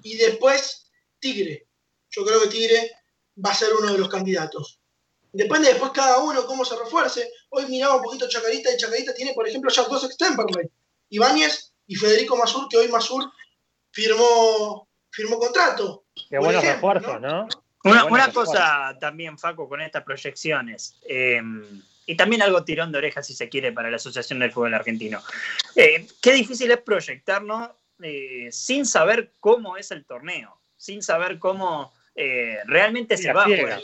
y 0.02 0.16
después 0.16 0.90
Tigre, 1.18 1.66
yo 2.10 2.24
creo 2.24 2.40
que 2.42 2.48
Tigre 2.48 2.90
va 3.44 3.50
a 3.50 3.54
ser 3.54 3.70
uno 3.78 3.92
de 3.92 3.98
los 3.98 4.08
candidatos. 4.08 4.80
Depende 5.32 5.68
después 5.68 5.92
cada 5.92 6.18
uno 6.18 6.44
cómo 6.46 6.64
se 6.64 6.76
refuerce. 6.76 7.30
Hoy 7.50 7.66
miraba 7.66 7.96
un 7.96 8.02
poquito 8.02 8.28
Chacarita 8.28 8.72
y 8.72 8.76
Chacarita 8.76 9.14
tiene, 9.14 9.32
por 9.32 9.48
ejemplo, 9.48 9.70
ya 9.70 9.84
dos 9.84 10.04
extemporales. 10.04 10.70
Ibáñez 11.08 11.72
y 11.86 11.94
Federico 11.94 12.36
Masur, 12.36 12.68
que 12.68 12.76
hoy 12.76 12.88
Masur 12.88 13.30
firmó, 13.90 14.88
firmó 15.10 15.38
contrato. 15.38 16.04
Qué 16.28 16.38
buenos 16.38 16.64
refuerzos, 16.64 17.20
¿no? 17.20 17.46
Una, 17.84 18.32
cosa 18.32 18.96
también, 19.00 19.38
Faco, 19.38 19.68
con 19.68 19.80
estas 19.80 20.04
proyecciones, 20.04 20.96
em, 21.02 21.82
y 22.06 22.16
también 22.16 22.42
algo 22.42 22.64
tirón 22.64 22.92
de 22.92 22.98
orejas, 22.98 23.26
si 23.26 23.34
se 23.34 23.48
quiere, 23.48 23.72
para 23.72 23.90
la 23.90 23.96
Asociación 23.96 24.38
del 24.38 24.52
Fútbol 24.52 24.74
Argentino. 24.74 25.22
Eh, 25.76 26.06
qué 26.20 26.32
difícil 26.32 26.70
es 26.70 26.78
proyectarnos 26.78 27.70
eh, 28.02 28.48
sin 28.50 28.84
saber 28.86 29.32
cómo 29.40 29.76
es 29.76 29.90
el 29.90 30.04
torneo, 30.04 30.58
sin 30.76 31.02
saber 31.02 31.38
cómo 31.38 31.92
eh, 32.14 32.58
realmente 32.66 33.16
se 33.16 33.32
va 33.32 33.44
a 33.44 33.46
jugar 33.46 33.80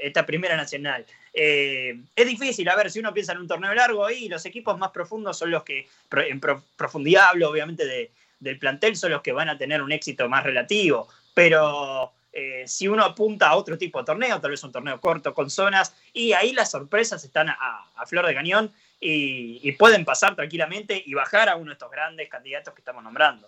esta, 0.00 0.26
primera 0.26 0.56
nacional. 0.56 1.06
Eh, 1.32 1.98
es 2.14 2.26
difícil, 2.26 2.68
a 2.68 2.76
ver, 2.76 2.90
si 2.90 2.98
uno 2.98 3.14
piensa 3.14 3.32
en 3.32 3.38
un 3.38 3.48
torneo 3.48 3.72
largo 3.72 4.04
ahí, 4.04 4.28
los 4.28 4.44
equipos 4.44 4.76
más 4.78 4.90
profundos 4.90 5.38
son 5.38 5.50
los 5.50 5.62
que, 5.62 5.88
en 6.12 6.40
profundidad 6.76 7.28
hablo 7.30 7.48
obviamente 7.48 8.10
del 8.38 8.58
plantel, 8.58 8.96
son 8.96 9.12
los 9.12 9.22
que 9.22 9.32
van 9.32 9.48
a 9.48 9.56
tener 9.56 9.80
un 9.80 9.92
éxito 9.92 10.28
más 10.28 10.44
relativo, 10.44 11.08
pero 11.32 12.12
eh, 12.32 12.64
si 12.66 12.86
uno 12.86 13.04
apunta 13.04 13.48
a 13.48 13.56
otro 13.56 13.76
tipo 13.76 13.98
de 13.98 14.04
torneo, 14.04 14.40
tal 14.40 14.50
vez 14.50 14.62
un 14.62 14.72
torneo 14.72 15.00
corto 15.00 15.34
con 15.34 15.50
zonas, 15.50 15.94
y 16.12 16.32
ahí 16.32 16.52
las 16.52 16.70
sorpresas 16.70 17.24
están 17.24 17.48
a, 17.48 18.06
flor 18.06 18.26
de 18.26 18.34
cañón 18.34 18.70
y, 19.00 19.72
pueden 19.72 20.04
pasar 20.04 20.34
tranquilamente 20.34 21.02
y 21.04 21.14
bajar 21.14 21.48
a 21.48 21.56
uno 21.56 21.66
de 21.66 21.72
estos 21.72 21.90
grandes 21.90 22.28
candidatos 22.28 22.74
que 22.74 22.80
estamos 22.80 23.02
nombrando. 23.02 23.46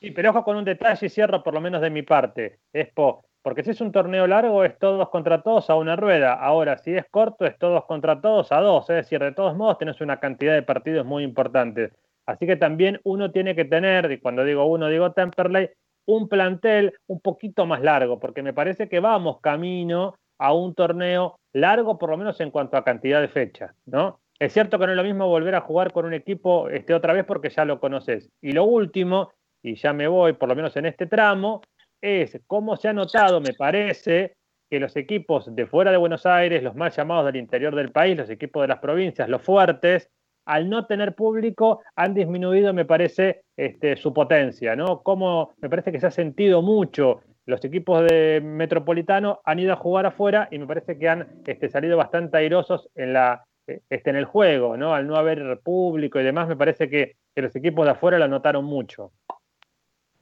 Sí, 0.00 0.10
pero 0.10 0.30
ojo 0.30 0.44
con 0.44 0.56
un 0.56 0.64
detalle 0.64 1.06
y 1.06 1.10
cierro 1.10 1.42
por 1.42 1.54
lo 1.54 1.60
menos 1.60 1.80
de 1.80 1.90
mi 1.90 2.02
parte. 2.02 2.58
Expo, 2.72 3.24
porque 3.42 3.62
si 3.62 3.70
es 3.70 3.80
un 3.80 3.92
torneo 3.92 4.26
largo, 4.26 4.64
es 4.64 4.78
todos 4.78 5.08
contra 5.10 5.42
todos 5.42 5.68
a 5.68 5.74
una 5.74 5.96
rueda. 5.96 6.32
Ahora, 6.32 6.78
si 6.78 6.94
es 6.94 7.04
corto, 7.10 7.44
es 7.44 7.58
todos 7.58 7.84
contra 7.84 8.20
todos 8.20 8.50
a 8.52 8.60
dos. 8.60 8.88
Es 8.88 8.96
decir, 8.96 9.20
de 9.20 9.32
todos 9.32 9.54
modos, 9.54 9.78
tenés 9.78 10.00
una 10.00 10.18
cantidad 10.18 10.54
de 10.54 10.62
partidos 10.62 11.04
muy 11.04 11.22
importantes. 11.22 11.92
Así 12.26 12.46
que 12.46 12.56
también 12.56 13.00
uno 13.04 13.30
tiene 13.30 13.54
que 13.54 13.66
tener, 13.66 14.10
y 14.10 14.18
cuando 14.18 14.44
digo 14.44 14.64
uno, 14.64 14.88
digo 14.88 15.12
Temperley, 15.12 15.68
un 16.06 16.28
plantel 16.28 16.94
un 17.06 17.20
poquito 17.20 17.66
más 17.66 17.82
largo, 17.82 18.18
porque 18.20 18.42
me 18.42 18.52
parece 18.52 18.88
que 18.88 19.00
vamos 19.00 19.40
camino 19.40 20.16
a 20.38 20.52
un 20.52 20.74
torneo 20.74 21.36
largo, 21.52 21.98
por 21.98 22.10
lo 22.10 22.16
menos 22.16 22.40
en 22.40 22.50
cuanto 22.50 22.76
a 22.76 22.84
cantidad 22.84 23.20
de 23.20 23.28
fechas, 23.28 23.74
¿no? 23.86 24.20
Es 24.38 24.52
cierto 24.52 24.78
que 24.78 24.86
no 24.86 24.92
es 24.92 24.96
lo 24.96 25.04
mismo 25.04 25.28
volver 25.28 25.54
a 25.54 25.60
jugar 25.60 25.92
con 25.92 26.06
un 26.06 26.14
equipo 26.14 26.68
este, 26.68 26.92
otra 26.92 27.12
vez 27.12 27.24
porque 27.24 27.50
ya 27.50 27.64
lo 27.64 27.78
conoces. 27.78 28.30
Y 28.42 28.52
lo 28.52 28.64
último, 28.64 29.30
y 29.62 29.76
ya 29.76 29.92
me 29.92 30.08
voy, 30.08 30.32
por 30.32 30.48
lo 30.48 30.56
menos 30.56 30.76
en 30.76 30.86
este 30.86 31.06
tramo, 31.06 31.62
es 32.00 32.40
cómo 32.46 32.76
se 32.76 32.88
ha 32.88 32.92
notado, 32.92 33.40
me 33.40 33.54
parece, 33.54 34.34
que 34.68 34.80
los 34.80 34.96
equipos 34.96 35.54
de 35.54 35.66
fuera 35.66 35.90
de 35.90 35.96
Buenos 35.96 36.26
Aires, 36.26 36.62
los 36.62 36.74
más 36.74 36.96
llamados 36.96 37.26
del 37.26 37.36
interior 37.36 37.74
del 37.74 37.92
país, 37.92 38.16
los 38.16 38.30
equipos 38.30 38.62
de 38.62 38.68
las 38.68 38.78
provincias, 38.78 39.28
los 39.28 39.42
fuertes, 39.42 40.10
al 40.44 40.68
no 40.68 40.86
tener 40.86 41.14
público 41.14 41.82
han 41.96 42.14
disminuido, 42.14 42.72
me 42.72 42.84
parece, 42.84 43.42
este, 43.56 43.96
su 43.96 44.12
potencia, 44.12 44.76
¿no? 44.76 45.02
Como 45.02 45.54
me 45.60 45.70
parece 45.70 45.92
que 45.92 46.00
se 46.00 46.06
ha 46.06 46.10
sentido 46.10 46.62
mucho. 46.62 47.20
Los 47.46 47.64
equipos 47.64 48.02
de 48.02 48.40
Metropolitano 48.42 49.40
han 49.44 49.58
ido 49.58 49.72
a 49.72 49.76
jugar 49.76 50.06
afuera 50.06 50.48
y 50.50 50.58
me 50.58 50.66
parece 50.66 50.98
que 50.98 51.08
han 51.08 51.42
este, 51.46 51.68
salido 51.68 51.96
bastante 51.96 52.38
airosos 52.38 52.88
en, 52.94 53.12
la, 53.12 53.44
este, 53.66 54.10
en 54.10 54.16
el 54.16 54.24
juego, 54.24 54.76
¿no? 54.76 54.94
Al 54.94 55.06
no 55.06 55.16
haber 55.16 55.60
público 55.62 56.18
y 56.18 56.24
demás, 56.24 56.48
me 56.48 56.56
parece 56.56 56.88
que, 56.88 57.16
que 57.34 57.42
los 57.42 57.54
equipos 57.56 57.84
de 57.84 57.92
afuera 57.92 58.18
lo 58.18 58.28
notaron 58.28 58.64
mucho. 58.64 59.12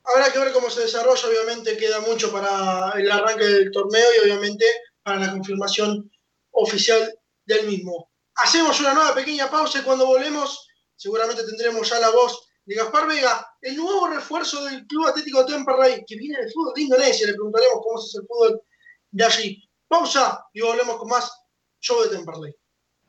Habrá 0.04 0.32
que 0.32 0.38
ver 0.38 0.52
cómo 0.52 0.68
se 0.68 0.82
desarrolla, 0.82 1.28
obviamente 1.28 1.76
queda 1.76 2.00
mucho 2.00 2.32
para 2.32 2.92
el 2.98 3.10
arranque 3.10 3.44
del 3.44 3.70
torneo 3.70 4.06
y 4.16 4.24
obviamente 4.24 4.64
para 5.02 5.20
la 5.20 5.30
confirmación 5.30 6.10
oficial 6.50 7.14
del 7.46 7.66
mismo. 7.66 8.11
Hacemos 8.36 8.80
una 8.80 8.94
nueva 8.94 9.14
pequeña 9.14 9.50
pausa 9.50 9.78
y 9.78 9.82
cuando 9.82 10.06
volvemos 10.06 10.68
seguramente 10.96 11.44
tendremos 11.44 11.88
ya 11.88 11.98
la 11.98 12.10
voz 12.10 12.48
de 12.64 12.76
Gaspar 12.76 13.08
Vega, 13.08 13.56
el 13.60 13.76
nuevo 13.76 14.08
refuerzo 14.08 14.64
del 14.64 14.86
Club 14.86 15.08
Atlético 15.08 15.44
Temperley, 15.44 16.04
que 16.06 16.16
viene 16.16 16.38
del 16.38 16.52
fútbol 16.52 16.74
de 16.74 16.82
Indonesia. 16.82 17.26
Le 17.26 17.34
preguntaremos 17.34 17.80
cómo 17.82 17.98
es 17.98 18.14
el 18.14 18.26
fútbol 18.26 18.62
de 19.10 19.24
allí. 19.24 19.70
Pausa 19.88 20.46
y 20.52 20.60
volvemos 20.60 20.96
con 20.96 21.08
más 21.08 21.30
show 21.80 22.02
de 22.02 22.10
Temperley. 22.10 22.54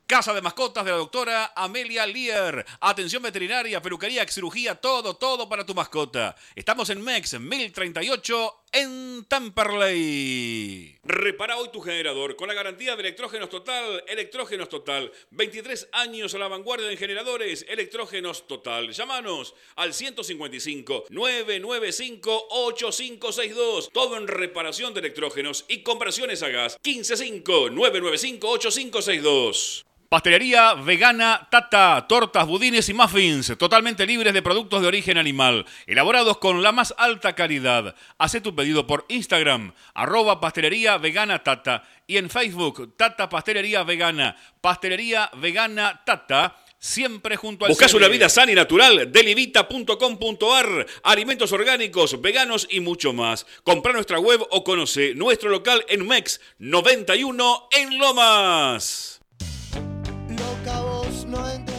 Casa 0.05 0.33
de 0.33 0.41
mascotas 0.41 0.83
de 0.83 0.91
la 0.91 0.97
doctora 0.97 1.53
Amelia 1.55 2.05
Lear. 2.05 2.65
Atención 2.81 3.23
veterinaria, 3.23 3.81
peluquería, 3.81 4.27
cirugía, 4.27 4.75
todo, 4.75 5.15
todo 5.15 5.47
para 5.47 5.65
tu 5.65 5.73
mascota. 5.73 6.35
Estamos 6.55 6.89
en 6.89 7.01
MEX 7.01 7.39
1038 7.39 8.62
en 8.73 9.23
Tamperley. 9.25 10.97
Repara 11.03 11.57
hoy 11.57 11.69
tu 11.71 11.79
generador 11.79 12.35
con 12.35 12.47
la 12.47 12.55
garantía 12.55 12.95
de 12.95 13.01
Electrógenos 13.01 13.49
Total. 13.49 14.03
Electrógenos 14.07 14.67
Total. 14.67 15.11
23 15.29 15.89
años 15.93 16.33
a 16.33 16.39
la 16.39 16.47
vanguardia 16.47 16.91
en 16.91 16.97
generadores. 16.97 17.65
Electrógenos 17.69 18.47
Total. 18.47 18.91
Llámanos 18.91 19.53
al 19.75 19.93
155 19.93 21.05
995 21.09 22.47
8562. 22.49 23.89
Todo 23.93 24.17
en 24.17 24.27
reparación 24.27 24.93
de 24.93 25.01
electrógenos 25.01 25.65
y 25.67 25.83
conversiones 25.83 26.41
a 26.41 26.49
gas. 26.49 26.77
155 26.83 27.69
995 27.69 28.49
8562. 28.49 29.85
Pastelería 30.13 30.75
vegana 30.75 31.47
Tata, 31.49 32.05
tortas, 32.07 32.45
budines 32.45 32.87
y 32.87 32.93
muffins, 32.93 33.57
totalmente 33.57 34.05
libres 34.05 34.31
de 34.31 34.43
productos 34.43 34.83
de 34.83 34.87
origen 34.87 35.17
animal, 35.17 35.65
elaborados 35.87 36.37
con 36.37 36.61
la 36.61 36.71
más 36.71 36.93
alta 36.99 37.33
calidad. 37.33 37.95
Haz 38.19 38.39
tu 38.43 38.53
pedido 38.53 38.85
por 38.85 39.05
Instagram, 39.09 39.73
arroba 39.95 40.39
pastelería 40.39 40.99
vegana 40.99 41.41
Tata, 41.41 41.81
y 42.05 42.17
en 42.17 42.29
Facebook, 42.29 42.95
Tata 42.95 43.27
Pastelería 43.27 43.83
Vegana, 43.83 44.35
Pastelería 44.61 45.31
Vegana 45.37 46.03
Tata, 46.05 46.57
siempre 46.77 47.35
junto 47.35 47.65
al 47.65 47.69
Buscas 47.69 47.95
una 47.95 48.07
vida 48.07 48.29
sana 48.29 48.51
y 48.51 48.55
natural, 48.55 49.11
delivita.com.ar, 49.11 50.85
alimentos 51.01 51.51
orgánicos, 51.53 52.21
veganos 52.21 52.67
y 52.69 52.81
mucho 52.81 53.13
más. 53.13 53.47
Compra 53.63 53.93
nuestra 53.93 54.19
web 54.19 54.45
o 54.51 54.63
conoce 54.63 55.15
nuestro 55.15 55.49
local 55.49 55.83
en 55.89 56.05
MEX 56.05 56.39
91 56.59 57.69
en 57.71 57.97
Lomas. 57.97 59.12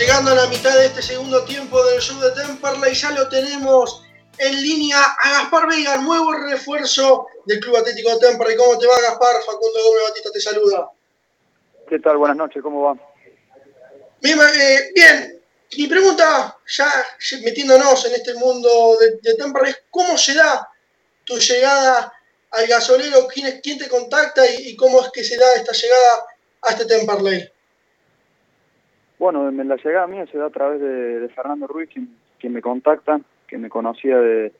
Llegando 0.00 0.30
a 0.30 0.34
la 0.34 0.46
mitad 0.46 0.74
de 0.78 0.86
este 0.86 1.02
segundo 1.02 1.44
tiempo 1.44 1.84
del 1.84 2.00
show 2.00 2.18
de 2.20 2.30
Temperley, 2.30 2.94
ya 2.94 3.10
lo 3.10 3.28
tenemos 3.28 4.02
en 4.38 4.62
línea 4.62 4.98
a 4.98 5.30
Gaspar 5.30 5.68
Vega, 5.68 5.98
nuevo 5.98 6.32
refuerzo 6.32 7.26
del 7.44 7.60
Club 7.60 7.76
Atlético 7.76 8.14
de 8.14 8.26
Temperley. 8.26 8.56
¿Cómo 8.56 8.78
te 8.78 8.86
va, 8.86 8.98
Gaspar? 8.98 9.42
Facundo 9.44 9.78
Gómez 9.84 10.02
Batista 10.08 10.30
te 10.32 10.40
saluda. 10.40 10.88
¿Qué 11.86 11.98
tal? 11.98 12.16
Buenas 12.16 12.38
noches, 12.38 12.62
¿cómo 12.62 12.80
va? 12.80 12.94
Eh, 14.22 14.90
bien, 14.94 15.42
mi 15.76 15.86
pregunta, 15.86 16.56
ya 16.66 16.90
metiéndonos 17.44 18.02
en 18.06 18.14
este 18.14 18.32
mundo 18.36 18.96
de, 18.98 19.18
de 19.20 19.34
Temperley, 19.34 19.74
¿cómo 19.90 20.16
se 20.16 20.32
da 20.32 20.66
tu 21.24 21.36
llegada 21.36 22.10
al 22.52 22.66
gasolero? 22.66 23.28
¿Quién, 23.28 23.60
quién 23.62 23.76
te 23.76 23.86
contacta 23.86 24.46
y, 24.50 24.74
cómo 24.76 25.02
es 25.02 25.10
que 25.10 25.22
se 25.22 25.36
da 25.36 25.56
esta 25.56 25.72
llegada 25.72 26.26
a 26.62 26.70
este 26.70 26.86
Temperley? 26.86 27.52
Bueno, 29.20 29.50
la 29.50 29.76
llegada 29.76 30.06
mía 30.06 30.24
se 30.32 30.38
da 30.38 30.46
a 30.46 30.50
través 30.50 30.80
de, 30.80 31.28
Fernando 31.34 31.66
Ruiz, 31.66 31.90
quien, 31.90 32.52
me 32.54 32.62
contacta, 32.62 33.20
que 33.46 33.58
me 33.58 33.68
conocía 33.68 34.16
de, 34.16 34.50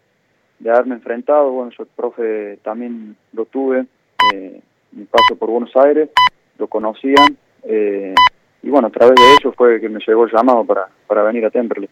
haberme 0.69 0.97
enfrentado. 0.97 1.51
Bueno, 1.51 1.73
yo 1.77 1.85
el 1.85 1.89
profe 1.97 2.59
también 2.63 3.17
lo 3.33 3.47
tuve, 3.47 3.87
eh, 4.35 4.61
mi 4.93 5.07
paso 5.07 5.35
por 5.37 5.49
Buenos 5.49 5.75
Aires, 5.77 6.11
lo 6.59 6.67
conocían. 6.69 7.39
Eh, 7.63 8.15
y 8.63 8.69
bueno, 8.69 8.89
a 8.89 8.91
través 8.91 9.15
de 9.15 9.33
ellos 9.33 9.55
fue 9.57 9.81
que 9.81 9.89
me 9.89 9.99
llegó 10.07 10.27
el 10.27 10.31
llamado 10.31 10.63
para, 10.67 10.91
para 11.07 11.23
venir 11.23 11.47
a 11.47 11.51
Temperley. 11.51 11.89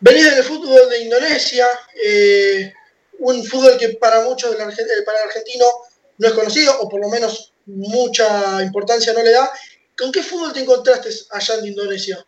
Venís 0.00 0.34
del 0.34 0.42
fútbol 0.42 0.88
de 0.88 1.04
Indonesia, 1.04 1.66
eh, 2.02 2.72
un 3.18 3.44
fútbol 3.44 3.76
que 3.78 3.90
para 4.00 4.24
muchos 4.24 4.56
del 4.56 4.66
eh, 4.70 5.02
para 5.04 5.18
el 5.18 5.24
argentino 5.24 5.66
no 6.16 6.28
es 6.28 6.32
conocido, 6.32 6.80
o 6.80 6.88
por 6.88 6.98
lo 6.98 7.10
menos 7.10 7.52
mucha 7.66 8.62
importancia 8.62 9.12
no 9.12 9.22
le 9.22 9.32
da. 9.32 9.50
¿Con 9.98 10.12
qué 10.12 10.22
fútbol 10.22 10.52
te 10.52 10.60
encontraste 10.60 11.08
allá 11.32 11.54
en 11.60 11.66
Indonesia? 11.68 12.18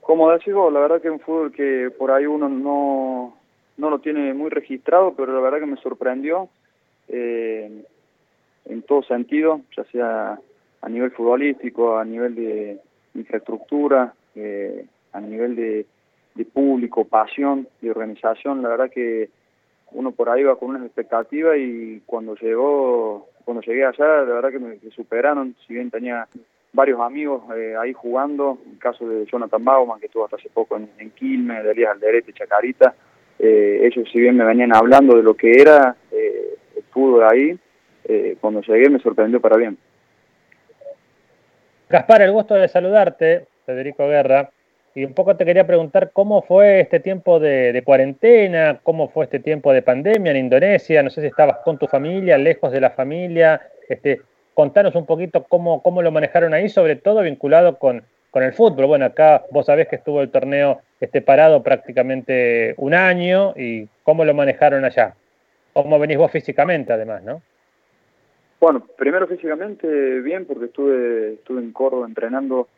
Como 0.00 0.30
decís 0.30 0.54
vos, 0.54 0.72
la 0.72 0.80
verdad 0.80 1.00
que 1.00 1.08
es 1.08 1.12
un 1.12 1.20
fútbol 1.20 1.52
que 1.52 1.90
por 1.96 2.10
ahí 2.10 2.26
uno 2.26 2.48
no, 2.48 3.36
no 3.76 3.90
lo 3.90 3.98
tiene 4.00 4.34
muy 4.34 4.50
registrado, 4.50 5.14
pero 5.14 5.34
la 5.34 5.40
verdad 5.40 5.60
que 5.60 5.66
me 5.66 5.80
sorprendió 5.80 6.48
eh, 7.08 7.84
en 8.66 8.82
todo 8.82 9.02
sentido, 9.02 9.62
ya 9.76 9.84
sea 9.84 10.38
a 10.80 10.88
nivel 10.88 11.10
futbolístico, 11.10 11.98
a 11.98 12.04
nivel 12.04 12.34
de 12.34 12.80
infraestructura, 13.14 14.14
eh, 14.34 14.86
a 15.12 15.20
nivel 15.20 15.56
de, 15.56 15.86
público, 16.52 17.04
pasión, 17.04 17.66
de 17.80 17.90
organización. 17.90 18.62
La 18.62 18.68
verdad 18.68 18.90
que 18.90 19.28
uno 19.90 20.12
por 20.12 20.28
ahí 20.28 20.44
va 20.44 20.56
con 20.56 20.70
unas 20.70 20.84
expectativas 20.84 21.56
y 21.58 22.00
cuando 22.06 22.36
llegó, 22.36 23.28
cuando 23.48 23.62
llegué 23.62 23.82
allá, 23.82 24.04
la 24.04 24.34
verdad 24.34 24.50
que 24.50 24.58
me 24.58 24.78
superaron. 24.94 25.56
Si 25.66 25.72
bien 25.72 25.90
tenía 25.90 26.28
varios 26.74 27.00
amigos 27.00 27.44
eh, 27.56 27.76
ahí 27.80 27.94
jugando, 27.94 28.58
el 28.70 28.78
caso 28.78 29.08
de 29.08 29.24
Jonathan 29.24 29.64
Bauman, 29.64 29.98
que 29.98 30.04
estuvo 30.04 30.26
hasta 30.26 30.36
hace 30.36 30.50
poco 30.50 30.76
en, 30.76 31.10
Quilmes, 31.12 31.64
de 31.64 31.70
Elías 31.70 31.92
Alderete, 31.92 32.34
Chacarita, 32.34 32.94
eh, 33.38 33.80
ellos 33.84 34.06
si 34.12 34.20
bien 34.20 34.36
me 34.36 34.44
venían 34.44 34.76
hablando 34.76 35.16
de 35.16 35.22
lo 35.22 35.32
que 35.32 35.50
era 35.50 35.96
el 36.10 36.82
fútbol 36.90 37.24
ahí, 37.24 37.58
cuando 38.38 38.60
llegué 38.60 38.90
me 38.90 38.98
sorprendió 38.98 39.40
para 39.40 39.56
bien. 39.56 39.78
Gaspar, 41.88 42.20
el 42.20 42.32
gusto 42.32 42.52
de 42.52 42.68
saludarte, 42.68 43.46
Federico 43.64 44.06
Guerra. 44.06 44.50
Y 44.94 45.04
un 45.04 45.14
poco 45.14 45.36
te 45.36 45.44
quería 45.44 45.66
preguntar 45.66 46.10
cómo 46.12 46.42
fue 46.42 46.80
este 46.80 47.00
tiempo 47.00 47.38
de, 47.38 47.82
cuarentena, 47.84 48.80
cómo 48.82 49.08
fue 49.08 49.24
este 49.24 49.38
tiempo 49.38 49.72
de 49.72 49.82
pandemia 49.82 50.32
en 50.32 50.38
Indonesia. 50.38 51.02
No 51.02 51.10
sé 51.10 51.20
si 51.20 51.28
estabas 51.28 51.58
con 51.64 51.78
tu 51.78 51.86
familia, 51.86 52.38
lejos 52.38 52.72
de 52.72 52.80
la 52.80 52.90
familia. 52.90 53.60
Este, 53.88 54.22
contanos 54.54 54.94
un 54.94 55.06
poquito 55.06 55.44
cómo, 55.44 55.82
cómo 55.82 56.02
lo 56.02 56.10
manejaron 56.10 56.54
ahí, 56.54 56.68
sobre 56.68 56.96
todo 56.96 57.22
vinculado 57.22 57.78
con, 57.78 58.02
con 58.30 58.42
el 58.42 58.52
fútbol. 58.52 58.86
Bueno, 58.86 59.04
acá 59.04 59.44
vos 59.50 59.66
sabés 59.66 59.88
que 59.88 59.96
estuvo 59.96 60.20
el 60.20 60.30
torneo 60.30 60.80
este, 61.00 61.22
parado 61.22 61.62
prácticamente 61.62 62.74
un 62.76 62.94
año 62.94 63.54
y 63.56 63.88
cómo 64.02 64.24
lo 64.24 64.34
manejaron 64.34 64.84
allá. 64.84 65.14
¿Cómo 65.72 65.98
venís 65.98 66.18
vos 66.18 66.32
físicamente 66.32 66.92
además, 66.92 67.22
no? 67.22 67.40
Bueno, 68.60 68.84
primero 68.96 69.28
físicamente 69.28 69.86
bien 70.20 70.44
porque 70.44 70.64
estuve 70.64 71.34
estuve 71.34 71.60
en 71.60 71.72
Córdoba 71.72 72.06
entrenando 72.08 72.68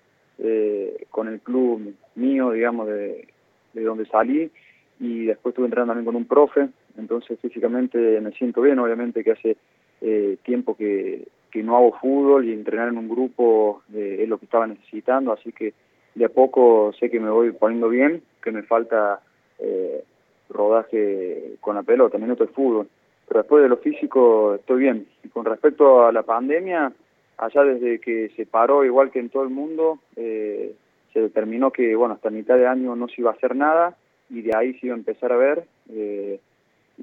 eh, 0.43 1.07
con 1.11 1.29
el 1.29 1.41
club 1.41 1.95
mío, 2.15 2.51
digamos, 2.51 2.89
de, 2.89 3.29
de 3.73 3.83
donde 3.83 4.07
salí 4.07 4.51
y 4.99 5.27
después 5.27 5.53
estuve 5.53 5.67
entrenando 5.67 5.93
también 5.93 6.07
con 6.07 6.17
un 6.17 6.27
profe, 6.27 6.69
entonces 6.99 7.39
físicamente 7.41 8.21
me 8.21 8.33
siento 8.33 8.61
bien, 8.61 8.79
obviamente 8.79 9.25
que 9.25 9.33
hace 9.33 9.57
eh, 10.01 10.37
tiempo 10.43 10.77
que, 10.77 11.27
que 11.51 11.63
no 11.63 11.77
hago 11.77 11.99
fútbol 11.99 12.45
y 12.47 12.53
entrenar 12.53 12.89
en 12.89 12.99
un 12.99 13.09
grupo 13.09 13.83
eh, 13.95 14.19
es 14.21 14.29
lo 14.29 14.39
que 14.39 14.45
estaba 14.45 14.67
necesitando, 14.67 15.33
así 15.33 15.53
que 15.53 15.73
de 16.15 16.25
a 16.25 16.29
poco 16.29 16.93
sé 16.99 17.11
que 17.11 17.21
me 17.21 17.31
voy 17.31 17.53
poniendo 17.53 17.89
bien, 17.89 18.23
que 18.43 18.51
me 18.51 18.63
falta 18.63 19.21
eh, 19.59 20.05
rodaje 20.49 21.55
con 21.61 21.77
la 21.77 21.83
pelota, 21.83 22.19
minutos 22.19 22.49
de 22.49 22.55
fútbol 22.55 22.89
pero 23.31 23.43
después 23.43 23.63
de 23.63 23.69
lo 23.69 23.77
físico 23.77 24.57
estoy 24.57 24.81
bien. 24.81 25.07
Y 25.23 25.29
con 25.29 25.45
respecto 25.45 26.05
a 26.05 26.11
la 26.11 26.25
pandemia, 26.25 26.93
allá 27.41 27.65
desde 27.65 27.99
que 28.01 28.31
se 28.37 28.47
paró, 28.47 28.85
igual 28.85 29.11
que 29.11 29.19
en 29.19 29.31
todo 29.31 29.43
el 29.43 29.51
mundo, 29.51 29.99
eh, 30.17 30.75
se 31.13 31.21
determinó 31.21 31.71
que, 31.71 31.97
bueno, 31.97 32.15
hasta 32.15 32.31
mitad 32.31 32.57
de 32.57 32.67
año 32.67 32.95
no 32.95 33.09
se 33.09 33.21
iba 33.21 33.31
a 33.31 33.35
hacer 33.35 33.57
nada 33.57 33.97
y 34.29 34.43
de 34.43 34.57
ahí 34.57 34.75
se 34.75 34.87
iba 34.87 34.95
a 34.95 34.99
empezar 34.99 35.33
a 35.33 35.37
ver. 35.37 35.65
Eh, 35.91 36.39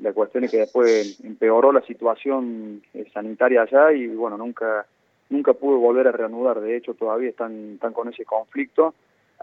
la 0.01 0.13
cuestión 0.13 0.43
es 0.43 0.51
que 0.51 0.59
después 0.59 1.19
empeoró 1.23 1.71
la 1.71 1.81
situación 1.81 2.83
eh, 2.93 3.05
sanitaria 3.13 3.63
allá 3.63 3.91
y, 3.91 4.07
bueno, 4.07 4.37
nunca 4.37 4.85
nunca 5.29 5.53
pude 5.53 5.77
volver 5.77 6.07
a 6.07 6.11
reanudar. 6.11 6.61
De 6.61 6.77
hecho, 6.77 6.93
todavía 6.93 7.29
están, 7.29 7.73
están 7.73 7.93
con 7.93 8.07
ese 8.07 8.25
conflicto. 8.25 8.93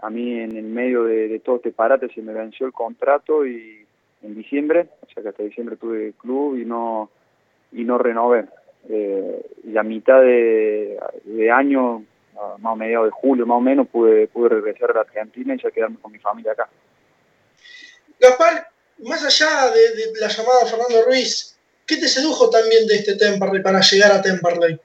A 0.01 0.09
mí, 0.09 0.39
en 0.39 0.55
el 0.57 0.65
medio 0.65 1.03
de, 1.03 1.39
todo 1.39 1.57
este 1.57 1.71
parate, 1.71 2.09
se 2.09 2.21
me 2.21 2.33
venció 2.33 2.65
el 2.65 2.73
contrato 2.73 3.45
y 3.45 3.85
en 4.23 4.35
diciembre, 4.35 4.87
o 5.01 5.13
sea 5.13 5.21
que 5.21 5.29
hasta 5.29 5.43
diciembre 5.43 5.75
tuve 5.75 6.13
club 6.13 6.57
y 6.57 6.65
no 6.65 7.09
y 7.71 7.83
no 7.83 7.97
renové. 7.97 8.45
Eh, 8.89 9.45
y 9.63 9.77
a 9.77 9.83
mitad 9.83 10.21
de, 10.21 10.99
año, 11.51 12.03
más 12.59 12.73
o 12.73 12.75
mediados 12.75 13.07
de 13.07 13.11
julio 13.11 13.45
más 13.45 13.57
o 13.57 13.61
menos, 13.61 13.87
pude, 13.87 14.27
pude 14.27 14.49
regresar 14.49 14.91
a 14.91 14.95
la 14.95 15.01
Argentina 15.01 15.55
y 15.55 15.61
ya 15.61 15.71
quedarme 15.71 15.97
con 16.01 16.11
mi 16.11 16.19
familia 16.19 16.51
acá. 16.51 16.69
Gaspar, 18.19 18.67
más 18.99 19.23
allá 19.25 19.71
de, 19.71 20.19
la 20.19 20.27
llamada 20.27 20.63
de 20.63 20.69
Fernando 20.69 21.05
Ruiz, 21.05 21.57
¿qué 21.85 21.97
te 21.97 22.07
sedujo 22.07 22.49
también 22.49 22.87
de 22.87 22.95
este 22.95 23.15
Temperley 23.15 23.61
para 23.61 23.81
llegar 23.81 24.11
a 24.11 24.21
Temperley? 24.21 24.79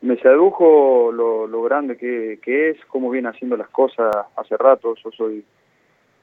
Me 0.00 0.16
sedujo 0.20 1.10
lo, 1.12 1.46
lo 1.46 1.62
grande 1.62 1.96
que, 1.96 2.38
que 2.42 2.70
es, 2.70 2.78
cómo 2.86 3.10
viene 3.10 3.28
haciendo 3.28 3.56
las 3.56 3.68
cosas 3.68 4.14
hace 4.36 4.56
rato. 4.56 4.94
Yo 5.02 5.10
soy 5.10 5.44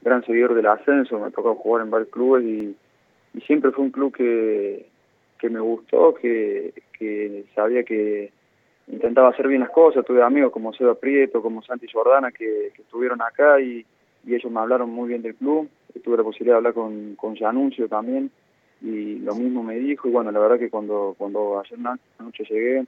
gran 0.06 0.24
seguidor 0.24 0.54
del 0.54 0.66
ascenso, 0.66 1.18
me 1.18 1.26
ha 1.26 1.30
tocado 1.30 1.56
jugar 1.56 1.82
en 1.82 1.90
varios 1.90 2.10
clubes 2.10 2.44
y, 2.44 2.76
siempre 3.44 3.70
fue 3.70 3.84
un 3.84 3.90
club 3.90 4.14
que, 4.16 4.88
que 5.38 5.48
me 5.48 5.60
gustó, 5.60 6.14
que, 6.14 6.72
que 6.98 7.44
sabía 7.54 7.82
que 7.84 8.32
intentaba 8.88 9.30
hacer 9.30 9.48
bien 9.48 9.60
las 9.60 9.70
cosas, 9.70 10.04
tuve 10.04 10.22
amigos 10.22 10.52
como 10.52 10.72
Seba 10.72 10.94
Prieto, 10.94 11.42
como 11.42 11.62
Santi 11.62 11.86
Jordana 11.92 12.30
que, 12.30 12.68
estuvieron 12.78 13.20
acá 13.22 13.60
y, 13.60 13.84
ellos 14.26 14.50
me 14.50 14.58
hablaron 14.58 14.90
muy 14.90 15.08
bien 15.08 15.22
del 15.22 15.36
club, 15.36 15.68
tuve 16.02 16.16
la 16.16 16.24
posibilidad 16.24 16.54
de 16.54 16.58
hablar 16.58 16.74
con, 16.74 17.14
con 17.14 17.36
también 17.88 18.28
y 18.82 19.20
lo 19.20 19.36
mismo 19.36 19.62
me 19.62 19.76
dijo 19.76 20.08
y 20.08 20.10
bueno, 20.10 20.32
la 20.32 20.40
verdad 20.40 20.58
que 20.58 20.68
cuando, 20.68 21.14
cuando 21.16 21.60
ayer 21.60 21.78
noche 21.78 22.44
llegué 22.50 22.84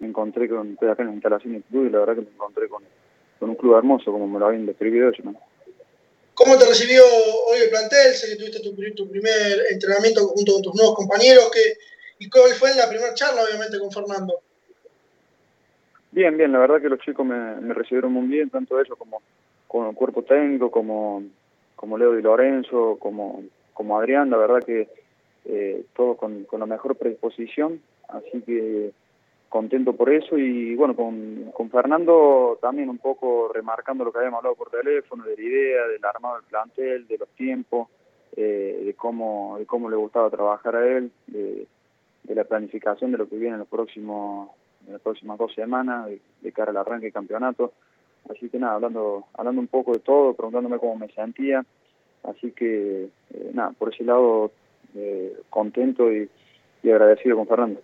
me 0.00 0.08
encontré 0.08 0.48
con, 0.48 0.72
estoy 0.72 0.88
acá 0.88 1.02
en 1.02 1.08
la 1.08 1.14
instalación 1.14 1.52
del 1.52 1.62
club 1.64 1.86
y 1.86 1.90
la 1.90 1.98
verdad 2.00 2.14
que 2.14 2.22
me 2.22 2.30
encontré 2.30 2.68
con, 2.68 2.82
con 3.38 3.50
un 3.50 3.56
club 3.56 3.76
hermoso 3.76 4.10
como 4.10 4.26
me 4.26 4.38
lo 4.38 4.46
habían 4.46 4.66
describido 4.66 5.08
ellos. 5.08 5.24
¿no? 5.24 5.34
¿Cómo 6.38 6.56
te 6.56 6.66
recibió 6.66 7.02
hoy 7.50 7.58
el 7.64 7.68
plantel? 7.68 8.14
Sé 8.14 8.28
que 8.28 8.36
tuviste 8.36 8.60
tu, 8.94 9.10
primer 9.10 9.66
entrenamiento 9.72 10.20
junto 10.28 10.52
con 10.52 10.62
tus 10.62 10.74
nuevos 10.76 10.94
compañeros. 10.94 11.50
¿Y 12.20 12.30
cuál 12.30 12.52
fue 12.52 12.72
la 12.76 12.88
primera 12.88 13.12
charla, 13.12 13.42
obviamente, 13.42 13.76
con 13.80 13.90
Fernando? 13.90 14.34
Bien, 16.12 16.36
bien. 16.38 16.52
La 16.52 16.60
verdad 16.60 16.80
que 16.80 16.88
los 16.88 17.00
chicos 17.00 17.26
me, 17.26 17.74
recibieron 17.74 18.12
muy 18.12 18.28
bien, 18.28 18.50
tanto 18.50 18.80
ellos 18.80 18.96
como 18.96 19.20
con 19.66 19.88
el 19.88 19.96
cuerpo 19.96 20.22
técnico, 20.22 20.70
como, 20.70 21.24
como 21.74 21.98
Leo 21.98 22.14
Di 22.14 22.22
Lorenzo, 22.22 22.98
como, 23.00 23.42
como 23.74 23.98
Adrián. 23.98 24.30
La 24.30 24.36
verdad 24.36 24.62
que 24.64 24.86
eh, 25.44 25.82
todo 25.96 26.16
con, 26.16 26.44
con 26.44 26.60
la 26.60 26.66
mejor 26.66 26.94
predisposición. 26.94 27.82
Así 28.06 28.42
que 28.46 28.92
contento 29.48 29.94
por 29.94 30.12
eso 30.12 30.36
y 30.36 30.74
bueno, 30.74 30.94
con, 30.94 31.50
con 31.54 31.70
Fernando 31.70 32.58
también 32.60 32.88
un 32.90 32.98
poco 32.98 33.50
remarcando 33.52 34.04
lo 34.04 34.12
que 34.12 34.18
habíamos 34.18 34.38
hablado 34.38 34.56
por 34.56 34.70
teléfono, 34.70 35.24
de 35.24 35.36
la 35.36 35.42
idea, 35.42 35.86
del 35.86 36.04
armado 36.04 36.36
del 36.36 36.44
plantel, 36.44 37.06
de 37.06 37.18
los 37.18 37.28
tiempos, 37.30 37.88
eh, 38.36 38.82
de 38.84 38.94
cómo 38.94 39.56
de 39.58 39.66
cómo 39.66 39.88
le 39.88 39.96
gustaba 39.96 40.30
trabajar 40.30 40.76
a 40.76 40.86
él, 40.86 41.10
de, 41.26 41.66
la 42.24 42.44
planificación 42.44 43.10
de 43.10 43.18
lo 43.18 43.28
que 43.28 43.36
viene 43.36 43.54
en 43.54 43.60
los 43.60 43.68
próximos 43.68 44.50
las 44.86 45.00
próximas 45.00 45.38
dos 45.38 45.52
semanas 45.54 46.08
de, 46.40 46.52
cara 46.52 46.70
al 46.70 46.76
arranque 46.76 47.06
del 47.06 47.12
campeonato. 47.12 47.72
Así 48.30 48.48
que 48.50 48.58
nada, 48.58 48.74
hablando 48.74 49.24
hablando 49.34 49.60
un 49.60 49.66
poco 49.66 49.92
de 49.92 50.00
todo, 50.00 50.34
preguntándome 50.34 50.78
cómo 50.78 50.96
me 50.96 51.08
sentía. 51.08 51.64
Así 52.22 52.52
que 52.52 53.08
eh, 53.30 53.50
nada, 53.54 53.70
por 53.70 53.94
ese 53.94 54.04
lado 54.04 54.50
eh, 54.94 55.34
contento 55.48 56.12
y 56.12 56.28
agradecido 56.84 57.36
con 57.36 57.46
Fernando. 57.46 57.80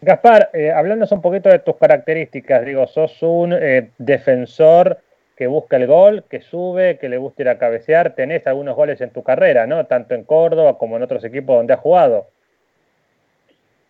Gaspar, 0.00 0.50
eh, 0.52 0.70
hablándonos 0.70 1.12
un 1.12 1.22
poquito 1.22 1.48
de 1.48 1.58
tus 1.58 1.76
características, 1.76 2.64
digo, 2.64 2.86
sos 2.86 3.22
un 3.22 3.52
eh, 3.52 3.90
defensor 3.98 4.98
que 5.36 5.46
busca 5.46 5.76
el 5.76 5.86
gol, 5.86 6.24
que 6.28 6.40
sube, 6.40 6.98
que 6.98 7.08
le 7.08 7.18
gusta 7.18 7.42
ir 7.42 7.48
a 7.48 7.58
cabecear, 7.58 8.14
tenés 8.14 8.46
algunos 8.46 8.74
goles 8.74 9.00
en 9.00 9.10
tu 9.10 9.22
carrera, 9.22 9.66
¿no? 9.66 9.84
Tanto 9.86 10.14
en 10.14 10.24
Córdoba 10.24 10.78
como 10.78 10.96
en 10.96 11.02
otros 11.02 11.22
equipos 11.24 11.56
donde 11.56 11.74
has 11.74 11.80
jugado. 11.80 12.26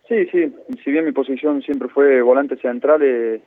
Sí, 0.07 0.25
sí, 0.27 0.53
si 0.83 0.91
bien 0.91 1.05
mi 1.05 1.11
posición 1.11 1.61
siempre 1.61 1.89
fue 1.89 2.21
volante 2.21 2.57
central, 2.57 3.01
eh, 3.03 3.41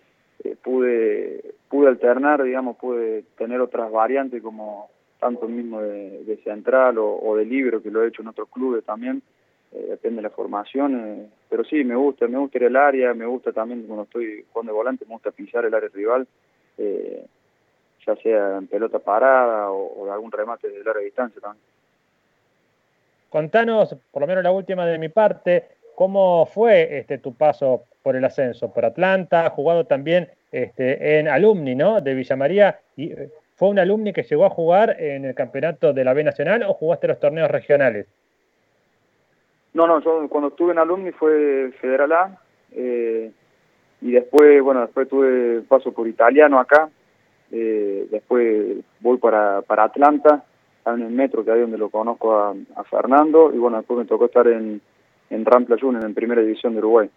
eh, 0.45 0.57
pude 0.63 1.43
pude 1.69 1.89
alternar, 1.89 2.43
digamos, 2.43 2.77
pude 2.77 3.23
tener 3.39 3.61
otras 3.61 3.91
variantes 3.93 4.43
como 4.43 4.91
tanto 5.21 5.47
mismo 5.47 5.81
de, 5.81 6.41
central 6.43 6.97
o, 6.99 7.37
de 7.37 7.45
libro, 7.45 7.83
que 7.83 7.91
lo 7.91 8.03
he 8.03 8.09
hecho 8.09 8.23
en 8.23 8.29
otros 8.29 8.49
clubes 8.49 8.85
también, 8.85 9.23
eh, 9.73 9.87
depende 9.91 10.17
de 10.17 10.29
la 10.29 10.31
formación, 10.31 11.01
eh, 11.01 11.27
pero 11.49 11.65
sí, 11.65 11.85
me 11.85 11.95
gusta, 11.95 12.27
me 12.27 12.39
gusta 12.39 12.59
ir 12.59 12.65
al 12.65 12.77
área, 12.77 13.15
me 13.15 13.27
gusta 13.27 13.53
también 13.53 13.83
cuando 13.87 14.05
estoy 14.05 14.45
jugando 14.53 14.73
de 14.73 14.77
volante, 14.77 15.05
me 15.07 15.15
gusta 15.15 15.31
pisar 15.31 15.65
el 15.65 15.75
área 15.75 15.89
rival, 15.93 16.27
ya 18.07 18.17
sea 18.17 18.57
en 18.57 18.67
pelota 18.67 18.99
parada 18.99 19.71
o, 19.71 20.07
de 20.07 20.13
algún 20.13 20.33
remate 20.33 20.69
de 20.69 20.83
larga 20.83 21.01
distancia 21.01 21.41
también. 21.41 21.63
Contanos, 23.29 23.95
por 24.11 24.23
lo 24.23 24.27
menos 24.27 24.43
la 24.43 24.51
última 24.51 24.87
de 24.87 24.99
mi 24.99 25.09
parte, 25.09 25.69
¿cómo 25.95 26.47
fue 26.47 26.99
este 26.99 27.19
tu 27.19 27.35
paso 27.35 27.85
por 28.03 28.17
el 28.17 28.25
ascenso? 28.25 28.73
Por 28.73 28.85
Atlanta, 28.85 29.51
jugado 29.51 29.85
también 29.85 30.31
este, 30.51 31.19
en 31.19 31.29
Alumni, 31.29 31.75
¿no? 31.75 32.01
De 32.01 32.15
Villa 32.15 32.35
María. 32.35 32.81
Y, 32.97 33.13
eh, 33.13 33.31
¿Fue 33.61 33.69
un 33.69 33.79
alumni 33.79 34.15
que 34.15 34.23
llegó 34.23 34.47
a 34.47 34.49
jugar 34.49 34.97
en 34.99 35.27
el 35.27 35.35
campeonato 35.35 35.93
de 35.93 36.03
la 36.03 36.15
B 36.15 36.25
Nacional 36.25 36.63
o 36.63 36.73
jugaste 36.73 37.09
los 37.09 37.21
torneos 37.21 37.51
regionales? 37.51 38.07
No, 39.75 39.87
no, 39.87 40.01
yo 40.03 40.29
cuando 40.29 40.49
estuve 40.49 40.73
en 40.73 40.79
Alumni 40.79 41.13
fue 41.13 41.73
Federal 41.81 42.13
A. 42.13 42.39
Eh, 42.73 43.31
y 44.03 44.13
después, 44.13 44.63
bueno, 44.63 44.81
después 44.83 45.09
tuve 45.09 45.63
paso 45.63 45.93
por 45.93 46.09
italiano 46.09 46.59
acá. 46.59 46.89
Eh, 47.53 48.07
después 48.11 48.79
voy 49.01 49.19
para, 49.19 49.63
para 49.63 49.85
Atlanta, 49.85 50.45
en 50.87 51.03
el 51.03 51.11
metro, 51.11 51.45
que 51.45 51.51
ahí 51.51 51.61
donde 51.61 51.79
lo 51.79 51.91
conozco 51.91 52.35
a, 52.35 52.85
Fernando. 52.85 53.53
Y 53.55 53.59
bueno, 53.59 53.77
después 53.79 53.99
me 53.99 54.07
tocó 54.07 54.27
estar 54.27 54.47
en, 54.49 54.81
en 55.31 55.45
Rampla 55.45 55.77
Junior, 55.81 56.05
en 56.05 56.15
primera 56.15 56.43
división 56.43 56.73
de 56.73 56.79
Uruguay 56.79 57.11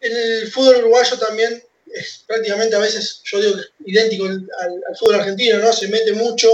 el 0.00 0.50
fútbol 0.50 0.76
uruguayo 0.76 1.18
también 1.18 1.62
es 1.86 2.24
prácticamente 2.26 2.76
a 2.76 2.80
veces, 2.80 3.22
yo 3.24 3.40
digo, 3.40 3.56
idéntico 3.84 4.24
al, 4.24 4.42
fútbol 4.98 5.16
argentino, 5.16 5.58
¿no? 5.58 5.72
Se 5.72 5.88
mete 5.88 6.12
mucho 6.12 6.48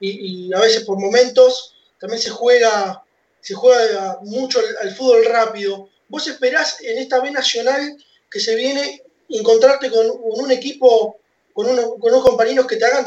y, 0.00 0.52
a 0.52 0.60
veces 0.60 0.84
por 0.84 0.98
momentos 0.98 1.74
también 1.98 2.20
se 2.20 2.30
juega, 2.30 3.02
se 3.46 3.54
juega 3.54 4.18
mucho 4.22 4.58
al, 4.82 4.90
fútbol 4.90 5.24
rápido. 5.24 5.88
¿Vos 6.08 6.26
esperás 6.26 6.82
en 6.82 6.98
esta 6.98 7.20
B 7.20 7.30
nacional 7.30 7.96
que 8.28 8.40
se 8.40 8.56
viene 8.56 9.02
encontrarte 9.28 9.88
con, 9.88 10.04
un 10.10 10.50
equipo, 10.50 11.18
con, 11.52 11.66
unos 11.68 12.24
compañeros 12.24 12.66
que 12.66 12.74
te 12.74 12.84
hagan, 12.84 13.04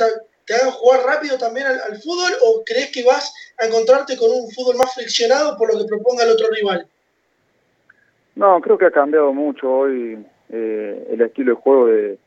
jugar 0.71 1.01
rápido 1.05 1.37
también 1.37 1.67
al, 1.67 2.01
fútbol 2.01 2.31
o 2.41 2.63
crees 2.65 2.89
que 2.89 3.03
vas 3.03 3.33
a 3.57 3.65
encontrarte 3.65 4.15
con 4.15 4.31
un 4.31 4.49
fútbol 4.51 4.77
más 4.77 4.93
friccionado 4.95 5.57
por 5.57 5.73
lo 5.73 5.77
que 5.77 5.89
proponga 5.89 6.23
el 6.23 6.31
otro 6.31 6.47
rival? 6.51 6.87
No, 8.35 8.61
creo 8.61 8.77
que 8.77 8.85
ha 8.85 8.91
cambiado 8.91 9.33
mucho 9.33 9.69
hoy 9.69 10.25
eh, 10.47 11.07
el 11.11 11.19
estilo 11.19 11.55
de 11.55 11.61
juego 11.61 11.87
de, 11.87 12.17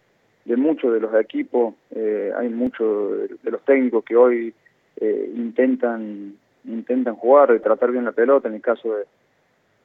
muchos 0.58 0.92
de 0.92 1.00
los 1.00 1.14
equipos. 1.14 1.72
Eh, 1.94 2.30
hay 2.36 2.50
muchos 2.50 3.30
de, 3.42 3.50
los 3.50 3.64
técnicos 3.64 4.04
que 4.04 4.16
hoy 4.16 4.52
eh, 5.00 5.32
intentan 5.34 6.36
intentan 6.64 7.16
jugar 7.16 7.54
y 7.54 7.60
tratar 7.60 7.90
bien 7.90 8.04
la 8.04 8.12
pelota. 8.12 8.48
En 8.48 8.54
el 8.54 8.60
caso 8.60 8.94
de, 8.94 9.04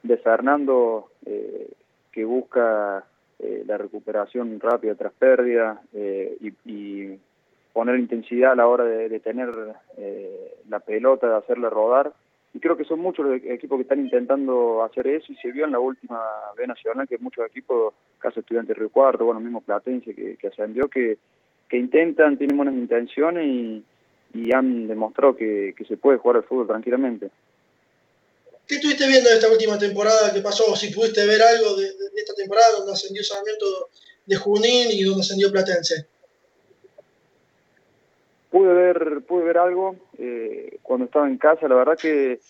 de 0.02 0.16
Fernando, 0.18 1.10
que 2.12 2.24
busca 2.24 3.04
la 3.66 3.78
recuperación 3.78 4.58
rápida 4.60 4.94
tras 4.94 5.12
pérdida 5.12 5.80
y, 5.92 7.18
poner 7.72 8.00
intensidad 8.00 8.52
a 8.52 8.56
la 8.56 8.66
hora 8.66 8.84
de, 8.84 9.20
tener 9.20 9.50
la 10.68 10.80
pelota, 10.80 11.28
de 11.28 11.36
hacerla 11.36 11.70
rodar 11.70 12.12
y 12.54 12.60
creo 12.60 12.76
que 12.76 12.84
son 12.84 13.00
muchos 13.00 13.26
los 13.26 13.36
equipos 13.44 13.76
que 13.76 13.82
están 13.82 14.00
intentando 14.00 14.82
hacer 14.82 15.06
eso 15.06 15.32
y 15.32 15.36
se 15.36 15.52
vio 15.52 15.64
en 15.64 15.72
la 15.72 15.78
última 15.78 16.20
B 16.56 16.66
Nacional 16.66 17.06
que 17.06 17.18
muchos 17.18 17.46
equipos, 17.46 17.94
caso 18.18 18.40
Estudiantes 18.40 18.76
Río 18.76 18.88
Cuarto, 18.88 19.24
bueno, 19.24 19.40
mismo 19.40 19.60
Platense 19.60 20.14
que, 20.14 20.36
que 20.36 20.48
ascendió, 20.48 20.88
que, 20.88 21.18
que 21.68 21.76
intentan, 21.76 22.38
tienen 22.38 22.56
buenas 22.56 22.74
intenciones 22.74 23.46
y, 23.46 23.84
han 24.52 24.88
demostrado 24.88 25.36
que, 25.36 25.74
se 25.86 25.96
puede 25.96 26.18
jugar 26.18 26.38
al 26.38 26.44
fútbol 26.44 26.66
tranquilamente. 26.66 27.30
¿Qué 28.66 28.76
estuviste 28.76 29.08
viendo 29.08 29.30
de 29.30 29.36
esta 29.36 29.50
última 29.50 29.78
temporada 29.78 30.32
que 30.32 30.40
pasó? 30.40 30.76
Si 30.76 30.92
pudiste 30.92 31.26
ver 31.26 31.40
algo 31.40 31.74
de, 31.76 31.86
esta 32.16 32.34
temporada 32.34 32.72
donde 32.78 32.92
ascendió 32.92 33.22
Sarmiento 33.22 33.66
de 34.26 34.36
Junín 34.36 34.88
y 34.90 35.02
donde 35.04 35.22
ascendió 35.22 35.50
Platense. 35.50 36.06
Pude 38.50 38.72
ver 38.72 39.22
pude 39.26 39.44
ver 39.44 39.58
algo 39.58 39.96
eh, 40.18 40.78
cuando 40.82 41.06
estaba 41.06 41.28
en 41.28 41.38
casa. 41.38 41.68
La 41.68 41.76
verdad 41.76 41.96
que, 41.98 42.40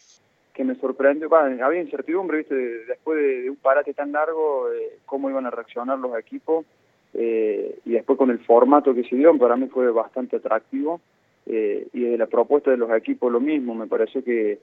que 0.54 0.64
me 0.64 0.74
sorprendió. 0.74 1.32
Había 1.34 1.80
incertidumbre 1.80 2.38
viste 2.38 2.54
después 2.54 3.16
de, 3.16 3.48
un 3.48 3.56
parate 3.56 3.94
tan 3.94 4.10
largo 4.10 4.72
eh, 4.72 4.98
cómo 5.06 5.30
iban 5.30 5.46
a 5.46 5.50
reaccionar 5.50 5.98
los 5.98 6.18
equipos 6.18 6.66
eh, 7.14 7.78
y 7.84 7.92
después 7.92 8.18
con 8.18 8.30
el 8.30 8.40
formato 8.40 8.94
que 8.94 9.04
se 9.04 9.16
dio 9.16 9.36
para 9.38 9.56
mí 9.56 9.68
fue 9.68 9.90
bastante 9.90 10.36
atractivo 10.36 11.00
y 11.50 12.00
de 12.00 12.18
la 12.18 12.26
propuesta 12.26 12.70
de 12.70 12.76
los 12.76 12.90
equipos 12.90 13.32
lo 13.32 13.40
mismo 13.40 13.74
me 13.74 13.86
pareció 13.86 14.22
que 14.22 14.58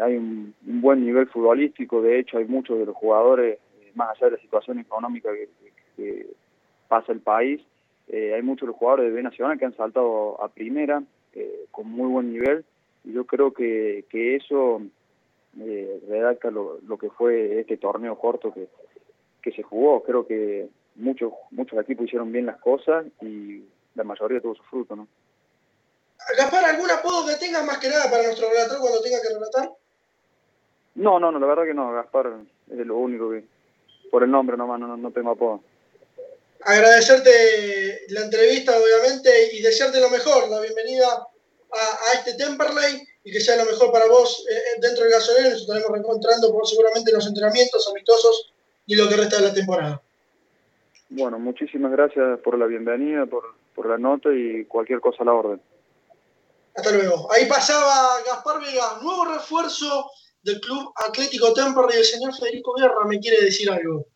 hay 0.00 0.16
un, 0.16 0.54
buen 0.62 1.04
nivel 1.04 1.26
futbolístico 1.26 2.00
de 2.00 2.20
hecho 2.20 2.38
hay 2.38 2.44
muchos 2.44 2.78
de 2.78 2.86
los 2.86 2.94
jugadores 2.94 3.58
más 3.96 4.10
allá 4.10 4.26
de 4.26 4.36
la 4.36 4.42
situación 4.42 4.78
económica 4.78 5.30
que 5.96 6.26
pasa 6.88 7.10
el 7.10 7.20
país 7.20 7.60
eh, 8.08 8.34
hay 8.34 8.42
muchos 8.42 8.68
los 8.68 8.76
jugadores 8.76 9.06
de 9.06 9.12
B 9.12 9.22
Nacional 9.22 9.58
que 9.58 9.64
han 9.64 9.76
saltado 9.76 10.42
a 10.42 10.48
primera 10.48 11.02
eh, 11.34 11.66
con 11.70 11.90
muy 11.90 12.08
buen 12.08 12.32
nivel 12.32 12.64
y 13.04 13.12
yo 13.12 13.24
creo 13.24 13.52
que, 13.52 14.04
que 14.08 14.36
eso 14.36 14.80
eh, 15.60 16.00
redacta 16.08 16.50
lo, 16.50 16.78
lo, 16.86 16.98
que 16.98 17.10
fue 17.10 17.60
este 17.60 17.76
torneo 17.76 18.16
corto 18.18 18.52
que, 18.52 18.68
que 19.42 19.52
se 19.52 19.62
jugó. 19.62 20.02
Creo 20.02 20.26
que 20.26 20.68
muchos 20.96 21.32
muchos 21.50 21.78
equipos 21.80 22.06
hicieron 22.06 22.30
bien 22.30 22.46
las 22.46 22.58
cosas 22.58 23.06
y 23.22 23.62
la 23.94 24.04
mayoría 24.04 24.40
tuvo 24.40 24.54
su 24.54 24.62
fruto. 24.64 24.94
¿no? 24.94 25.08
Gaspar, 26.36 26.64
¿algún 26.64 26.90
apodo 26.90 27.26
que 27.26 27.36
tenga 27.36 27.62
más 27.62 27.78
que 27.78 27.88
nada 27.88 28.10
para 28.10 28.24
nuestro 28.24 28.48
relator 28.48 28.78
cuando 28.78 29.02
tenga 29.02 29.20
que 29.20 29.28
relatar? 29.28 29.70
No, 30.94 31.20
no, 31.20 31.30
no, 31.30 31.38
la 31.38 31.46
verdad 31.46 31.64
que 31.64 31.74
no, 31.74 31.92
Gaspar 31.92 32.32
es 32.70 32.86
lo 32.86 32.96
único 32.96 33.30
que, 33.30 33.44
por 34.10 34.22
el 34.22 34.30
nombre 34.30 34.56
nomás, 34.56 34.80
no, 34.80 34.96
no 34.96 35.10
tengo 35.10 35.30
apodo 35.30 35.60
agradecerte 36.66 38.06
la 38.08 38.22
entrevista, 38.22 38.72
obviamente, 38.76 39.30
y 39.52 39.62
desearte 39.62 40.00
lo 40.00 40.10
mejor, 40.10 40.48
la 40.50 40.60
bienvenida 40.60 41.06
a, 41.06 42.18
este 42.18 42.34
Temperley 42.34 43.06
y 43.24 43.32
que 43.32 43.40
sea 43.40 43.56
lo 43.56 43.70
mejor 43.70 43.92
para 43.92 44.06
vos 44.06 44.44
eh, 44.50 44.54
eh, 44.54 44.80
dentro 44.80 45.04
del 45.04 45.12
gasolero. 45.12 45.50
Nos 45.50 45.60
estaremos 45.60 45.90
reencontrando 45.90 46.52
por, 46.52 46.66
seguramente 46.66 47.10
en 47.10 47.16
los 47.16 47.26
entrenamientos 47.26 47.88
amistosos 47.88 48.52
y 48.86 48.96
lo 48.96 49.08
que 49.08 49.16
resta 49.16 49.36
de 49.36 49.48
la 49.48 49.54
temporada. 49.54 50.02
Bueno, 51.08 51.38
muchísimas 51.38 51.92
gracias 51.92 52.40
por 52.40 52.58
la 52.58 52.66
bienvenida, 52.66 53.26
por, 53.26 53.54
por 53.74 53.88
la 53.88 53.98
nota 53.98 54.30
y 54.32 54.64
cualquier 54.64 55.00
cosa 55.00 55.22
a 55.22 55.26
la 55.26 55.34
orden. 55.34 55.60
Hasta 56.76 56.92
luego. 56.92 57.32
Ahí 57.32 57.46
pasaba 57.46 58.20
Gaspar 58.26 58.60
Vega, 58.60 59.00
nuevo 59.02 59.24
refuerzo 59.24 60.10
del 60.42 60.60
Club 60.60 60.92
Atlético 61.08 61.54
Temperley. 61.54 61.98
El 61.98 62.04
señor 62.04 62.34
Federico 62.34 62.74
Guerra 62.74 63.06
me 63.08 63.18
quiere 63.18 63.42
decir 63.42 63.70
algo. 63.70 64.06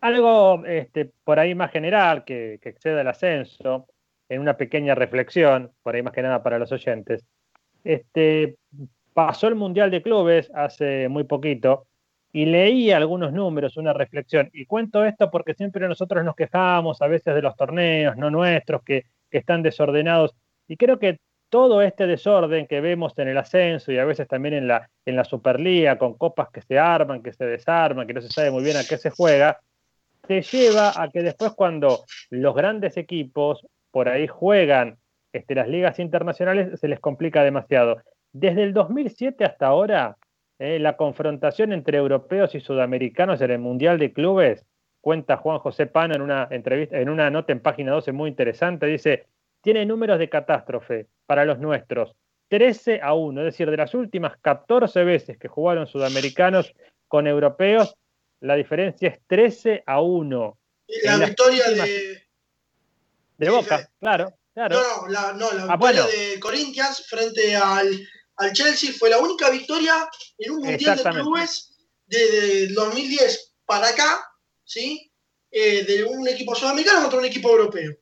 Algo 0.00 0.66
este, 0.66 1.12
por 1.22 1.38
ahí 1.38 1.54
más 1.54 1.70
general 1.70 2.24
que, 2.24 2.58
que 2.60 2.68
exceda 2.68 3.00
el 3.00 3.08
ascenso, 3.08 3.86
en 4.28 4.40
una 4.40 4.56
pequeña 4.56 4.94
reflexión, 4.94 5.72
por 5.82 5.94
ahí 5.94 6.02
más 6.02 6.12
que 6.12 6.22
nada 6.22 6.42
para 6.42 6.58
los 6.58 6.72
oyentes. 6.72 7.24
Este, 7.84 8.56
pasó 9.12 9.46
el 9.46 9.54
Mundial 9.54 9.90
de 9.90 10.02
Clubes 10.02 10.50
hace 10.54 11.08
muy 11.08 11.24
poquito 11.24 11.86
y 12.32 12.46
leí 12.46 12.90
algunos 12.90 13.32
números, 13.32 13.76
una 13.76 13.92
reflexión. 13.92 14.50
Y 14.52 14.66
cuento 14.66 15.04
esto 15.04 15.30
porque 15.30 15.54
siempre 15.54 15.86
nosotros 15.86 16.24
nos 16.24 16.34
quejamos 16.34 17.00
a 17.00 17.06
veces 17.06 17.32
de 17.32 17.42
los 17.42 17.54
torneos, 17.54 18.16
no 18.16 18.28
nuestros, 18.28 18.82
que, 18.82 19.04
que 19.30 19.38
están 19.38 19.62
desordenados. 19.62 20.34
Y 20.66 20.76
creo 20.76 20.98
que 20.98 21.20
todo 21.54 21.82
este 21.82 22.08
desorden 22.08 22.66
que 22.66 22.80
vemos 22.80 23.16
en 23.16 23.28
el 23.28 23.38
ascenso 23.38 23.92
y 23.92 23.98
a 23.98 24.04
veces 24.04 24.26
también 24.26 24.54
en 24.54 24.66
la, 24.66 24.90
en 25.06 25.14
la 25.14 25.22
Superliga, 25.22 25.96
con 25.98 26.14
copas 26.14 26.48
que 26.50 26.60
se 26.60 26.80
arman, 26.80 27.22
que 27.22 27.32
se 27.32 27.44
desarman, 27.46 28.08
que 28.08 28.12
no 28.12 28.20
se 28.20 28.28
sabe 28.28 28.50
muy 28.50 28.64
bien 28.64 28.76
a 28.76 28.82
qué 28.82 28.98
se 28.98 29.10
juega, 29.10 29.60
te 30.26 30.42
lleva 30.42 31.00
a 31.00 31.08
que 31.10 31.22
después 31.22 31.52
cuando 31.52 32.06
los 32.30 32.56
grandes 32.56 32.96
equipos 32.96 33.64
por 33.92 34.08
ahí 34.08 34.26
juegan 34.26 34.96
este, 35.32 35.54
las 35.54 35.68
ligas 35.68 36.00
internacionales, 36.00 36.80
se 36.80 36.88
les 36.88 36.98
complica 36.98 37.44
demasiado. 37.44 37.98
Desde 38.32 38.64
el 38.64 38.72
2007 38.72 39.44
hasta 39.44 39.68
ahora, 39.68 40.16
eh, 40.58 40.80
la 40.80 40.96
confrontación 40.96 41.72
entre 41.72 41.98
europeos 41.98 42.56
y 42.56 42.60
sudamericanos 42.60 43.40
en 43.42 43.52
el 43.52 43.60
Mundial 43.60 44.00
de 44.00 44.12
Clubes, 44.12 44.66
cuenta 45.00 45.36
Juan 45.36 45.60
José 45.60 45.86
Pano 45.86 46.16
en 46.16 46.22
una 46.22 46.48
entrevista, 46.50 46.98
en 46.98 47.10
una 47.10 47.30
nota 47.30 47.52
en 47.52 47.60
página 47.60 47.92
12 47.92 48.10
muy 48.10 48.28
interesante, 48.28 48.86
dice, 48.86 49.26
tiene 49.64 49.84
números 49.84 50.18
de 50.18 50.28
catástrofe 50.28 51.08
para 51.26 51.44
los 51.44 51.58
nuestros. 51.58 52.14
13 52.48 53.00
a 53.02 53.14
1, 53.14 53.40
es 53.40 53.46
decir, 53.46 53.70
de 53.70 53.76
las 53.76 53.94
últimas 53.94 54.36
14 54.40 55.02
veces 55.02 55.38
que 55.38 55.48
jugaron 55.48 55.86
sudamericanos 55.86 56.72
con 57.08 57.26
europeos, 57.26 57.96
la 58.40 58.54
diferencia 58.54 59.08
es 59.08 59.18
13 59.26 59.82
a 59.86 60.00
1. 60.00 60.58
La 61.04 61.16
victoria 61.16 61.70
de... 61.70 62.22
De 63.36 63.50
Boca, 63.50 63.90
claro, 63.98 64.32
claro. 64.52 64.76
No, 64.76 65.02
no, 65.02 65.08
la, 65.08 65.32
no, 65.32 65.50
la 65.52 65.64
ah, 65.64 65.76
victoria 65.76 66.06
de 66.06 66.38
Corinthians 66.38 67.04
frente 67.08 67.56
al, 67.56 68.06
al, 68.36 68.52
Chelsea 68.52 68.92
fue 68.92 69.10
la 69.10 69.18
única 69.18 69.50
victoria 69.50 70.08
en 70.38 70.52
un 70.52 70.60
Mundial 70.60 70.96
de 70.96 71.10
Clubes 71.10 71.74
desde 72.06 72.72
2010 72.72 73.54
para 73.64 73.88
acá, 73.88 74.24
¿sí? 74.62 75.10
eh, 75.54 75.84
de 75.84 76.04
un 76.04 76.26
equipo 76.26 76.54
sudamericano 76.54 77.02
contra 77.02 77.20
un 77.20 77.24
equipo 77.24 77.48
europeo. 77.48 77.94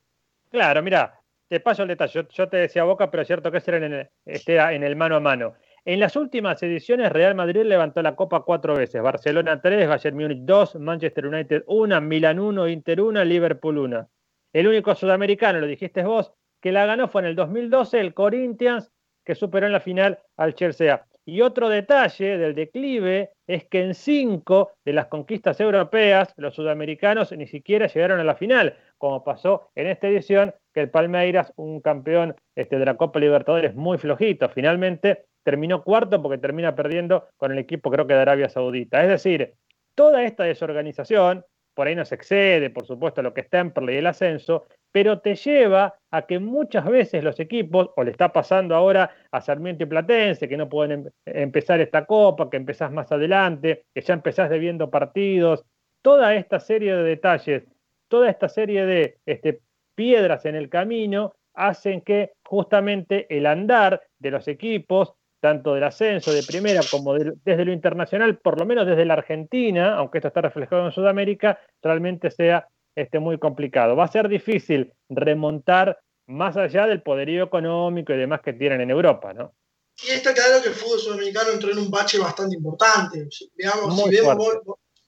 Claro, 0.51 0.82
mira, 0.82 1.21
te 1.52 1.60
paso 1.60 1.82
el 1.82 1.88
detalle. 1.88 2.26
Yo, 2.30 2.48
te 2.48 2.56
decía 2.56 2.84
Boca, 2.84 3.10
pero 3.10 3.20
es 3.20 3.26
cierto 3.26 3.50
que 3.52 3.58
este 3.58 4.54
era 4.54 4.72
en 4.72 4.82
el 4.82 4.96
mano 4.96 5.16
a 5.16 5.20
mano. 5.20 5.52
En 5.84 6.00
las 6.00 6.16
últimas 6.16 6.62
ediciones, 6.62 7.12
Real 7.12 7.34
Madrid 7.34 7.64
levantó 7.64 8.00
la 8.00 8.16
Copa 8.16 8.40
cuatro 8.40 8.74
veces. 8.74 9.02
Barcelona 9.02 9.60
3, 9.60 9.86
Bayern 9.86 10.16
Múnich 10.16 10.46
2, 10.46 10.76
Manchester 10.76 11.26
United 11.26 11.64
1, 11.66 12.00
Milan 12.00 12.38
1, 12.38 12.68
Inter 12.68 13.02
1, 13.02 13.22
Liverpool 13.26 13.76
1. 13.76 14.08
El 14.54 14.66
único 14.66 14.94
sudamericano, 14.94 15.60
lo 15.60 15.66
dijiste 15.66 16.02
vos, 16.04 16.32
que 16.62 16.72
la 16.72 16.86
ganó 16.86 17.06
fue 17.08 17.20
en 17.20 17.26
el 17.26 17.36
2012 17.36 18.00
el 18.00 18.14
Corinthians, 18.14 18.90
que 19.22 19.34
superó 19.34 19.66
en 19.66 19.72
la 19.72 19.80
final 19.80 20.20
al 20.38 20.54
Chelsea. 20.54 21.04
Y 21.24 21.40
otro 21.40 21.68
detalle 21.68 22.36
del 22.36 22.54
declive 22.54 23.30
es 23.46 23.64
que 23.66 23.82
en 23.82 23.94
cinco 23.94 24.72
de 24.84 24.92
las 24.92 25.06
conquistas 25.06 25.60
europeas 25.60 26.34
los 26.36 26.54
sudamericanos 26.54 27.30
ni 27.32 27.46
siquiera 27.46 27.86
llegaron 27.86 28.18
a 28.18 28.24
la 28.24 28.34
final, 28.34 28.76
como 28.98 29.22
pasó 29.22 29.70
en 29.76 29.86
esta 29.86 30.08
edición, 30.08 30.52
que 30.74 30.80
el 30.80 30.90
Palmeiras, 30.90 31.52
un 31.56 31.80
campeón 31.80 32.34
este, 32.56 32.78
de 32.78 32.86
la 32.86 32.96
Copa 32.96 33.20
Libertadores 33.20 33.74
muy 33.74 33.98
flojito, 33.98 34.48
finalmente 34.48 35.26
terminó 35.44 35.84
cuarto 35.84 36.20
porque 36.20 36.38
termina 36.38 36.74
perdiendo 36.74 37.28
con 37.36 37.52
el 37.52 37.58
equipo 37.58 37.90
creo 37.90 38.06
que 38.06 38.14
de 38.14 38.20
Arabia 38.20 38.48
Saudita. 38.48 39.02
Es 39.02 39.08
decir, 39.08 39.54
toda 39.94 40.24
esta 40.24 40.44
desorganización, 40.44 41.44
por 41.74 41.86
ahí 41.86 41.94
no 41.94 42.04
se 42.04 42.16
excede, 42.16 42.70
por 42.70 42.86
supuesto, 42.86 43.22
lo 43.22 43.32
que 43.32 43.42
es 43.42 43.50
Temperley 43.50 43.94
y 43.94 43.98
el 43.98 44.06
ascenso, 44.06 44.66
pero 44.93 45.20
te 45.20 45.35
lleva 45.35 45.98
a 46.10 46.23
que 46.27 46.39
muchas 46.39 46.85
veces 46.85 47.24
los 47.24 47.40
equipos, 47.40 47.90
o 47.97 48.05
le 48.05 48.10
está 48.10 48.32
pasando 48.32 48.77
ahora 48.77 49.10
a 49.31 49.40
Sarmiento 49.40 49.85
y 49.85 49.86
Platense, 49.86 50.48
que 50.48 50.59
no 50.59 50.69
pueden 50.69 51.10
em 51.24 51.43
empezar 51.43 51.81
esta 51.81 52.05
copa, 52.05 52.51
que 52.51 52.59
empezás 52.59 52.93
más 52.93 53.10
adelante, 53.10 53.86
que 53.94 54.02
ya 54.02 54.14
empezás 54.14 54.51
debiendo 54.51 54.90
partidos, 54.90 55.64
toda 56.02 56.35
esta 56.35 56.60
serie 56.60 56.94
de 56.94 57.02
detalles, 57.02 57.64
toda 58.09 58.28
esta 58.28 58.48
serie 58.48 58.85
de 58.85 59.19
este, 59.24 59.60
piedras 59.94 60.44
en 60.44 60.55
el 60.55 60.69
camino, 60.69 61.35
hacen 61.55 62.02
que 62.02 62.32
justamente 62.44 63.27
el 63.35 63.47
andar 63.47 64.02
de 64.19 64.31
los 64.31 64.48
equipos, 64.48 65.14
tanto 65.40 65.74
del 65.74 65.85
ascenso 65.85 66.32
de 66.32 66.43
primera 66.43 66.82
como 66.90 67.14
de, 67.14 67.32
desde 67.44 67.64
lo 67.64 67.73
internacional, 67.73 68.39
por 68.39 68.59
lo 68.60 68.66
menos 68.66 68.86
desde 68.86 69.05
la 69.05 69.14
Argentina, 69.14 69.97
aunque 69.97 70.19
esto 70.19 70.28
está 70.28 70.43
reflejado 70.43 70.86
en 70.86 70.93
Sudamérica, 70.93 71.59
realmente 71.82 72.31
sea 72.31 72.69
este, 72.94 73.19
muy 73.19 73.39
complicado. 73.39 73.97
Va 73.97 74.05
a 74.05 74.12
ser 74.12 74.28
difícil 74.28 74.93
remontar 75.09 75.98
más 76.27 76.56
allá 76.56 76.86
del 76.86 77.02
poderío 77.02 77.44
económico 77.44 78.12
y 78.12 78.16
demás 78.16 78.40
que 78.43 78.52
tienen 78.52 78.81
en 78.81 78.90
Europa, 78.90 79.32
¿no? 79.32 79.55
Y 80.02 80.10
está 80.10 80.32
claro 80.32 80.62
que 80.62 80.69
el 80.69 80.74
fútbol 80.74 80.98
sudamericano 80.98 81.51
entró 81.51 81.70
en 81.70 81.78
un 81.78 81.90
bache 81.90 82.19
bastante 82.19 82.56
importante. 82.56 83.28
Veamos, 83.55 83.97
si, 83.97 84.10
vemos, 84.10 84.36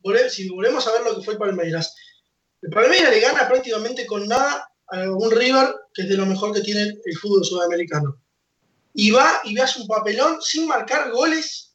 vol 0.01 0.19
si, 0.28 0.48
volvemos 0.48 0.86
a 0.86 0.93
ver 0.93 1.02
lo 1.02 1.16
que 1.16 1.24
fue 1.24 1.39
Palmeiras. 1.39 1.94
El 2.61 2.70
Palmeiras 2.70 3.11
le 3.11 3.20
gana 3.20 3.48
prácticamente 3.48 4.06
con 4.06 4.27
nada 4.28 4.69
a 4.89 5.11
un 5.11 5.31
River 5.31 5.74
que 5.93 6.02
es 6.02 6.09
de 6.09 6.16
lo 6.16 6.27
mejor 6.27 6.52
que 6.52 6.61
tiene 6.61 6.82
el 7.05 7.19
fútbol 7.19 7.44
sudamericano. 7.44 8.20
Y 8.93 9.11
va 9.11 9.40
y 9.44 9.59
hace 9.59 9.81
un 9.81 9.89
papelón 9.89 10.40
sin 10.40 10.69
marcar 10.69 11.11
goles 11.11 11.74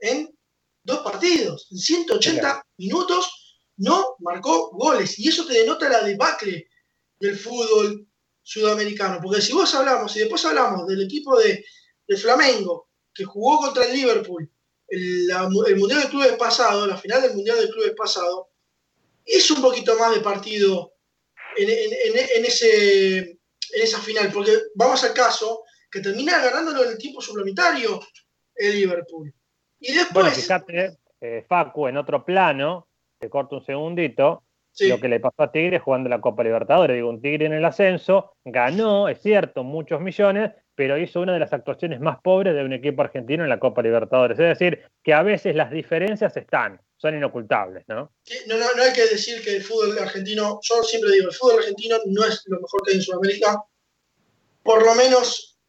en 0.00 0.34
dos 0.82 1.00
partidos. 1.00 1.68
En 1.70 1.78
180 1.78 2.66
minutos 2.78 3.41
no 3.82 4.16
marcó 4.20 4.70
goles. 4.70 5.18
Y 5.18 5.28
eso 5.28 5.44
te 5.46 5.54
denota 5.54 5.88
la 5.88 6.02
debacle 6.02 6.68
del 7.18 7.36
fútbol 7.36 8.06
sudamericano. 8.42 9.18
Porque 9.22 9.42
si 9.42 9.52
vos 9.52 9.74
hablamos, 9.74 10.14
y 10.16 10.20
después 10.20 10.44
hablamos 10.44 10.86
del 10.86 11.02
equipo 11.02 11.38
de, 11.38 11.64
de 12.06 12.16
Flamengo, 12.16 12.88
que 13.12 13.24
jugó 13.24 13.58
contra 13.58 13.84
el 13.84 13.92
Liverpool, 13.92 14.48
el, 14.88 15.26
la, 15.26 15.48
el, 15.66 15.76
Mundial 15.76 16.02
de 16.02 16.08
Clubes 16.08 16.32
pasado, 16.34 16.86
la 16.86 16.96
final 16.96 17.22
del 17.22 17.34
Mundial 17.34 17.58
de 17.58 17.70
Clubes 17.70 17.94
pasado, 17.96 18.50
hizo 19.26 19.54
un 19.54 19.62
poquito 19.62 19.96
más 19.98 20.14
de 20.14 20.20
partido 20.20 20.94
en, 21.56 21.68
en, 21.68 22.16
en, 22.16 22.28
en 22.36 22.44
ese, 22.44 23.18
en 23.18 23.82
esa 23.82 23.98
final. 23.98 24.30
Porque 24.32 24.56
vamos 24.76 25.02
al 25.02 25.12
caso 25.12 25.64
que 25.90 26.00
termina 26.00 26.40
ganándolo 26.40 26.84
en 26.84 26.90
el 26.90 26.98
tiempo 26.98 27.20
suplementario 27.20 28.00
el 28.54 28.76
Liverpool. 28.76 29.34
Y 29.80 29.92
después... 29.92 30.24
Bueno, 30.24 30.30
fíjate, 30.30 30.98
eh, 31.20 31.44
Facu, 31.48 31.88
en 31.88 31.96
otro 31.96 32.24
plano, 32.24 32.88
te 33.22 33.30
corto 33.30 33.56
un 33.56 33.64
segundito, 33.64 34.42
sí. 34.72 34.88
lo 34.88 34.98
que 34.98 35.08
le 35.08 35.20
pasó 35.20 35.44
a 35.44 35.52
Tigre 35.52 35.78
jugando 35.78 36.08
la 36.08 36.20
Copa 36.20 36.42
Libertadores. 36.42 36.96
Digo, 36.96 37.08
un 37.08 37.22
Tigre 37.22 37.46
en 37.46 37.52
el 37.52 37.64
ascenso, 37.64 38.34
ganó, 38.44 39.08
es 39.08 39.22
cierto, 39.22 39.62
muchos 39.62 40.00
millones, 40.00 40.50
pero 40.74 40.98
hizo 40.98 41.20
una 41.20 41.32
de 41.32 41.38
las 41.38 41.52
actuaciones 41.52 42.00
más 42.00 42.18
pobres 42.20 42.54
de 42.56 42.64
un 42.64 42.72
equipo 42.72 43.02
argentino 43.02 43.44
en 43.44 43.48
la 43.48 43.60
Copa 43.60 43.80
Libertadores. 43.80 44.40
Es 44.40 44.58
decir, 44.58 44.82
que 45.04 45.14
a 45.14 45.22
veces 45.22 45.54
las 45.54 45.70
diferencias 45.70 46.36
están, 46.36 46.80
son 46.96 47.14
inocultables, 47.14 47.84
¿no? 47.86 48.12
Sí, 48.24 48.38
no, 48.48 48.58
no, 48.58 48.66
no 48.76 48.82
hay 48.82 48.92
que 48.92 49.06
decir 49.06 49.40
que 49.40 49.56
el 49.56 49.62
fútbol 49.62 49.96
argentino, 50.00 50.58
yo 50.60 50.82
siempre 50.82 51.12
digo, 51.12 51.28
el 51.28 51.34
fútbol 51.34 51.58
argentino 51.60 51.98
no 52.06 52.24
es 52.24 52.42
lo 52.46 52.60
mejor 52.60 52.82
que 52.82 52.90
hay 52.90 52.96
en 52.96 53.02
Sudamérica, 53.02 53.62
por 54.64 54.84
lo 54.84 54.96
menos 54.96 55.60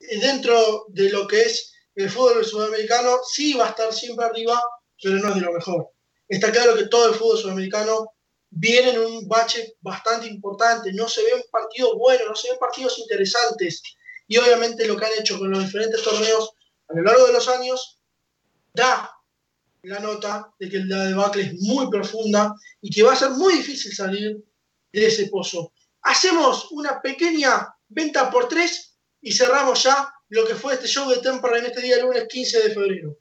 dentro 0.00 0.86
de 0.88 1.10
lo 1.10 1.26
que 1.26 1.42
es 1.42 1.74
el 1.94 2.08
fútbol 2.08 2.42
sudamericano, 2.42 3.18
sí 3.30 3.52
va 3.52 3.66
a 3.66 3.70
estar 3.70 3.92
siempre 3.92 4.24
arriba, 4.24 4.58
pero 5.02 5.16
no 5.16 5.28
es 5.28 5.34
de 5.34 5.40
lo 5.42 5.52
mejor 5.52 5.92
está 6.36 6.50
claro 6.50 6.74
que 6.74 6.86
todo 6.86 7.08
el 7.08 7.14
fútbol 7.14 7.38
sudamericano 7.38 8.12
viene 8.48 8.90
en 8.90 9.00
un 9.00 9.28
bache 9.28 9.76
bastante 9.80 10.26
importante, 10.26 10.92
no 10.92 11.06
se 11.08 11.22
ven 11.24 11.42
partidos 11.50 11.94
buenos, 11.96 12.26
no 12.26 12.34
se 12.34 12.48
ven 12.50 12.58
partidos 12.58 12.98
interesantes. 12.98 13.82
Y 14.26 14.38
obviamente 14.38 14.86
lo 14.86 14.96
que 14.96 15.04
han 15.04 15.12
hecho 15.18 15.38
con 15.38 15.50
los 15.50 15.62
diferentes 15.62 16.02
torneos 16.02 16.50
a 16.88 16.94
lo 16.94 17.02
largo 17.02 17.26
de 17.26 17.32
los 17.34 17.48
años 17.48 17.98
da 18.72 19.10
la 19.82 19.98
nota 19.98 20.50
de 20.58 20.70
que 20.70 20.78
la 20.78 21.04
debacle 21.04 21.42
es 21.42 21.54
muy 21.60 21.90
profunda 21.90 22.54
y 22.80 22.90
que 22.90 23.02
va 23.02 23.12
a 23.12 23.16
ser 23.16 23.30
muy 23.30 23.54
difícil 23.54 23.94
salir 23.94 24.42
de 24.92 25.06
ese 25.06 25.26
pozo. 25.26 25.72
Hacemos 26.02 26.70
una 26.70 27.02
pequeña 27.02 27.74
venta 27.88 28.30
por 28.30 28.48
tres 28.48 28.96
y 29.20 29.32
cerramos 29.32 29.82
ya 29.82 30.10
lo 30.30 30.46
que 30.46 30.54
fue 30.54 30.74
este 30.74 30.86
show 30.86 31.10
de 31.10 31.18
Temperley 31.18 31.60
en 31.60 31.66
este 31.66 31.82
día 31.82 32.02
lunes 32.02 32.26
15 32.26 32.68
de 32.68 32.74
febrero. 32.74 33.18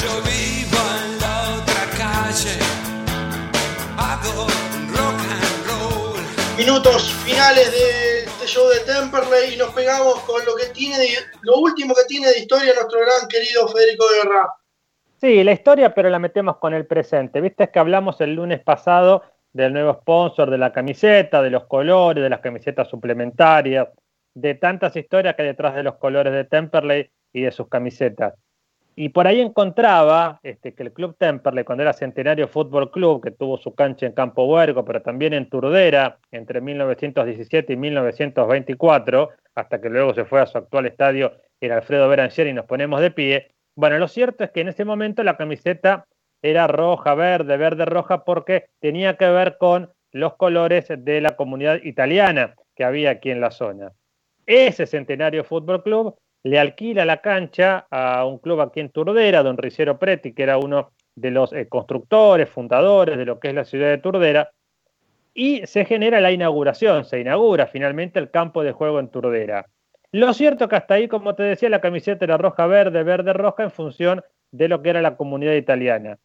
Yo 0.00 0.22
vivo 0.22 0.78
en 1.02 1.18
la 1.18 1.56
otra 1.58 1.82
calle, 1.98 2.58
hago 3.96 4.46
rock 4.94 5.20
and 5.34 5.66
roll. 5.66 6.20
Minutos 6.56 7.12
finales 7.24 7.72
de 7.72 8.20
este 8.20 8.46
show 8.46 8.68
de 8.68 8.78
Temperley 8.80 9.54
y 9.54 9.56
nos 9.56 9.70
pegamos 9.74 10.20
con 10.20 10.44
lo 10.44 10.54
que 10.54 10.66
tiene 10.66 10.96
de, 10.96 11.08
lo 11.42 11.58
último 11.58 11.92
que 11.94 12.04
tiene 12.06 12.28
de 12.28 12.38
historia 12.38 12.72
nuestro 12.74 13.00
gran 13.00 13.26
querido 13.28 13.66
Federico 13.66 14.04
Guerra. 14.14 14.54
Sí, 15.20 15.42
la 15.42 15.50
historia, 15.50 15.92
pero 15.92 16.08
la 16.08 16.20
metemos 16.20 16.58
con 16.58 16.72
el 16.72 16.86
presente. 16.86 17.40
Viste 17.40 17.68
que 17.72 17.80
hablamos 17.80 18.20
el 18.20 18.34
lunes 18.34 18.60
pasado 18.60 19.24
del 19.52 19.72
nuevo 19.72 19.94
sponsor 19.94 20.50
de 20.50 20.58
la 20.58 20.72
camiseta, 20.72 21.42
de 21.42 21.50
los 21.50 21.66
colores, 21.66 22.22
de 22.22 22.30
las 22.30 22.40
camisetas 22.40 22.88
suplementarias, 22.88 23.88
de 24.34 24.54
tantas 24.54 24.94
historias 24.96 25.34
que 25.34 25.42
hay 25.42 25.48
detrás 25.48 25.74
de 25.74 25.82
los 25.82 25.96
colores 25.96 26.32
de 26.32 26.44
Temperley 26.44 27.10
y 27.32 27.42
de 27.42 27.50
sus 27.50 27.68
camisetas. 27.68 28.34
Y 28.94 29.10
por 29.10 29.28
ahí 29.28 29.40
encontraba 29.40 30.40
este, 30.42 30.74
que 30.74 30.82
el 30.82 30.92
Club 30.92 31.16
Temperley, 31.16 31.64
cuando 31.64 31.82
era 31.82 31.92
Centenario 31.92 32.48
Fútbol 32.48 32.90
Club, 32.90 33.22
que 33.22 33.30
tuvo 33.30 33.56
su 33.56 33.74
cancha 33.74 34.06
en 34.06 34.12
Campo 34.12 34.44
Huergo, 34.44 34.84
pero 34.84 35.02
también 35.02 35.34
en 35.34 35.48
Turdera, 35.48 36.18
entre 36.32 36.60
1917 36.60 37.72
y 37.72 37.76
1924, 37.76 39.28
hasta 39.54 39.80
que 39.80 39.88
luego 39.88 40.14
se 40.14 40.24
fue 40.24 40.40
a 40.40 40.46
su 40.46 40.58
actual 40.58 40.86
estadio 40.86 41.32
era 41.60 41.76
Alfredo 41.76 42.08
Beranger 42.08 42.46
y 42.46 42.52
nos 42.52 42.66
ponemos 42.66 43.00
de 43.00 43.10
pie. 43.10 43.48
Bueno, 43.74 43.98
lo 43.98 44.08
cierto 44.08 44.44
es 44.44 44.50
que 44.50 44.60
en 44.60 44.68
ese 44.68 44.84
momento 44.84 45.22
la 45.22 45.36
camiseta 45.36 46.06
era 46.42 46.66
roja, 46.66 47.14
verde, 47.14 47.56
verde, 47.56 47.84
roja, 47.84 48.24
porque 48.24 48.66
tenía 48.80 49.16
que 49.16 49.28
ver 49.28 49.56
con 49.58 49.90
los 50.12 50.36
colores 50.36 50.86
de 50.88 51.20
la 51.20 51.36
comunidad 51.36 51.82
italiana 51.82 52.54
que 52.74 52.84
había 52.84 53.10
aquí 53.10 53.30
en 53.30 53.40
la 53.40 53.50
zona. 53.50 53.92
Ese 54.46 54.86
Centenario 54.86 55.44
Fútbol 55.44 55.82
Club 55.82 56.16
le 56.44 56.58
alquila 56.58 57.04
la 57.04 57.20
cancha 57.20 57.86
a 57.90 58.24
un 58.24 58.38
club 58.38 58.60
aquí 58.60 58.80
en 58.80 58.90
Turdera, 58.90 59.42
don 59.42 59.58
Ricero 59.58 59.98
Preti, 59.98 60.32
que 60.32 60.44
era 60.44 60.58
uno 60.58 60.92
de 61.14 61.30
los 61.30 61.52
eh, 61.52 61.68
constructores, 61.68 62.48
fundadores 62.48 63.18
de 63.18 63.26
lo 63.26 63.40
que 63.40 63.48
es 63.48 63.54
la 63.54 63.64
ciudad 63.64 63.88
de 63.88 63.98
Turdera, 63.98 64.50
y 65.34 65.66
se 65.66 65.84
genera 65.84 66.20
la 66.20 66.32
inauguración, 66.32 67.04
se 67.04 67.20
inaugura 67.20 67.66
finalmente 67.66 68.18
el 68.18 68.30
campo 68.30 68.62
de 68.62 68.72
juego 68.72 69.00
en 69.00 69.08
Turdera. 69.08 69.66
Lo 70.10 70.32
cierto 70.32 70.68
que 70.68 70.76
hasta 70.76 70.94
ahí, 70.94 71.08
como 71.08 71.34
te 71.34 71.42
decía, 71.42 71.68
la 71.68 71.80
camiseta 71.80 72.24
era 72.24 72.38
roja-verde, 72.38 73.02
verde-roja 73.02 73.64
en 73.64 73.70
función 73.70 74.22
de 74.50 74.68
lo 74.68 74.80
que 74.80 74.90
era 74.90 75.02
la 75.02 75.16
comunidad 75.16 75.52
italiana. 75.52 76.18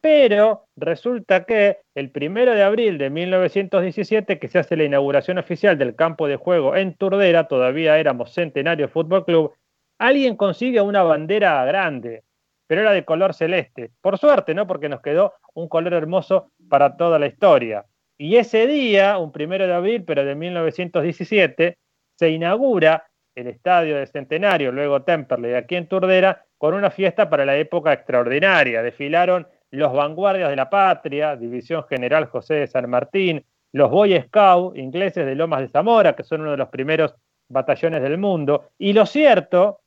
Pero 0.00 0.66
resulta 0.76 1.44
que 1.44 1.78
el 1.94 2.10
primero 2.10 2.54
de 2.54 2.62
abril 2.62 2.98
de 2.98 3.10
1917, 3.10 4.38
que 4.38 4.48
se 4.48 4.58
hace 4.58 4.76
la 4.76 4.84
inauguración 4.84 5.38
oficial 5.38 5.76
del 5.76 5.96
campo 5.96 6.28
de 6.28 6.36
juego 6.36 6.76
en 6.76 6.94
Turdera, 6.94 7.48
todavía 7.48 7.98
éramos 7.98 8.32
Centenario 8.32 8.88
Fútbol 8.88 9.24
Club, 9.24 9.52
alguien 9.98 10.36
consigue 10.36 10.80
una 10.80 11.02
bandera 11.02 11.64
grande, 11.64 12.22
pero 12.68 12.82
era 12.82 12.92
de 12.92 13.04
color 13.04 13.34
celeste. 13.34 13.90
Por 14.00 14.18
suerte, 14.18 14.54
¿no? 14.54 14.66
Porque 14.66 14.88
nos 14.88 15.00
quedó 15.00 15.34
un 15.54 15.68
color 15.68 15.94
hermoso 15.94 16.52
para 16.68 16.96
toda 16.96 17.18
la 17.18 17.26
historia. 17.26 17.84
Y 18.16 18.36
ese 18.36 18.66
día, 18.66 19.18
un 19.18 19.32
primero 19.32 19.66
de 19.66 19.74
abril, 19.74 20.04
pero 20.04 20.24
de 20.24 20.34
1917, 20.34 21.78
se 22.16 22.30
inaugura 22.30 23.08
el 23.34 23.46
estadio 23.46 23.96
de 23.96 24.06
Centenario, 24.06 24.72
luego 24.72 25.02
Temperley, 25.02 25.54
aquí 25.54 25.76
en 25.76 25.86
Turdera, 25.86 26.44
con 26.58 26.74
una 26.74 26.90
fiesta 26.90 27.30
para 27.30 27.44
la 27.44 27.56
época 27.56 27.92
extraordinaria. 27.92 28.82
Desfilaron 28.82 29.46
los 29.70 29.92
Vanguardias 29.92 30.50
de 30.50 30.56
la 30.56 30.70
Patria, 30.70 31.36
División 31.36 31.84
General 31.88 32.26
José 32.26 32.54
de 32.54 32.66
San 32.66 32.88
Martín, 32.88 33.44
los 33.72 33.90
Boy 33.90 34.20
Scouts 34.20 34.78
ingleses 34.78 35.26
de 35.26 35.34
Lomas 35.34 35.60
de 35.60 35.68
Zamora, 35.68 36.14
que 36.14 36.24
son 36.24 36.40
uno 36.42 36.52
de 36.52 36.56
los 36.56 36.68
primeros 36.68 37.14
batallones 37.48 38.02
del 38.02 38.18
mundo. 38.18 38.70
Y 38.78 38.92
lo 38.92 39.06
cierto 39.06 39.80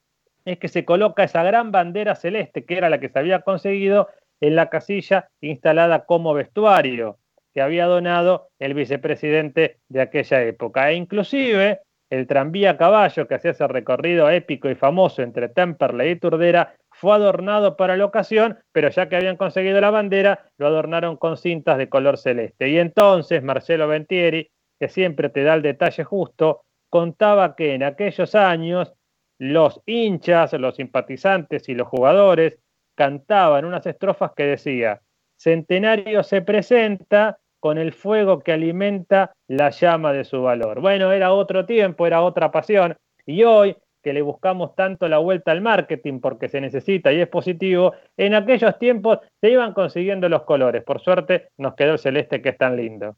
es 0.45 0.57
que 0.59 0.67
se 0.67 0.85
coloca 0.85 1.23
esa 1.23 1.43
gran 1.43 1.71
bandera 1.71 2.15
celeste, 2.15 2.65
que 2.65 2.77
era 2.77 2.89
la 2.89 2.99
que 2.99 3.09
se 3.09 3.19
había 3.19 3.41
conseguido 3.41 4.09
en 4.39 4.55
la 4.55 4.69
casilla 4.69 5.29
instalada 5.39 6.05
como 6.05 6.33
vestuario 6.33 7.17
que 7.53 7.61
había 7.61 7.85
donado 7.85 8.49
el 8.59 8.73
vicepresidente 8.73 9.77
de 9.89 10.01
aquella 10.01 10.41
época. 10.43 10.89
E 10.89 10.95
inclusive 10.95 11.81
el 12.09 12.27
tranvía 12.27 12.77
caballo 12.77 13.27
que 13.27 13.35
hacía 13.35 13.51
ese 13.51 13.67
recorrido 13.67 14.29
épico 14.29 14.69
y 14.69 14.75
famoso 14.75 15.21
entre 15.21 15.49
Temperley 15.49 16.11
y 16.11 16.15
Turdera 16.17 16.75
fue 17.01 17.15
adornado 17.15 17.77
para 17.77 17.97
la 17.97 18.05
ocasión, 18.05 18.59
pero 18.71 18.89
ya 18.89 19.09
que 19.09 19.15
habían 19.15 19.35
conseguido 19.35 19.81
la 19.81 19.89
bandera, 19.89 20.45
lo 20.59 20.67
adornaron 20.67 21.17
con 21.17 21.35
cintas 21.35 21.79
de 21.79 21.89
color 21.89 22.19
celeste. 22.19 22.69
Y 22.69 22.77
entonces 22.77 23.41
Marcelo 23.41 23.87
Ventieri, 23.87 24.51
que 24.79 24.87
siempre 24.87 25.29
te 25.29 25.43
da 25.43 25.55
el 25.55 25.63
detalle 25.63 26.03
justo, 26.03 26.61
contaba 26.91 27.55
que 27.55 27.73
en 27.73 27.81
aquellos 27.81 28.35
años 28.35 28.93
los 29.39 29.81
hinchas, 29.87 30.53
los 30.53 30.75
simpatizantes 30.75 31.67
y 31.69 31.73
los 31.73 31.87
jugadores 31.87 32.59
cantaban 32.95 33.65
unas 33.65 33.87
estrofas 33.87 34.33
que 34.35 34.43
decía, 34.43 35.01
Centenario 35.35 36.21
se 36.21 36.43
presenta 36.43 37.39
con 37.59 37.79
el 37.79 37.93
fuego 37.93 38.41
que 38.41 38.51
alimenta 38.51 39.33
la 39.47 39.71
llama 39.71 40.13
de 40.13 40.23
su 40.23 40.43
valor. 40.43 40.81
Bueno, 40.81 41.11
era 41.11 41.33
otro 41.33 41.65
tiempo, 41.65 42.05
era 42.05 42.21
otra 42.21 42.51
pasión, 42.51 42.95
y 43.25 43.43
hoy 43.43 43.75
que 44.01 44.13
le 44.13 44.21
buscamos 44.21 44.75
tanto 44.75 45.07
la 45.07 45.19
vuelta 45.19 45.51
al 45.51 45.61
marketing 45.61 46.19
porque 46.19 46.49
se 46.49 46.61
necesita 46.61 47.11
y 47.13 47.21
es 47.21 47.27
positivo, 47.27 47.93
en 48.17 48.33
aquellos 48.33 48.77
tiempos 48.79 49.19
se 49.39 49.49
iban 49.49 49.73
consiguiendo 49.73 50.27
los 50.29 50.43
colores. 50.43 50.83
Por 50.83 51.01
suerte 51.01 51.49
nos 51.57 51.75
quedó 51.75 51.93
el 51.93 51.99
celeste 51.99 52.41
que 52.41 52.49
es 52.49 52.57
tan 52.57 52.75
lindo. 52.75 53.15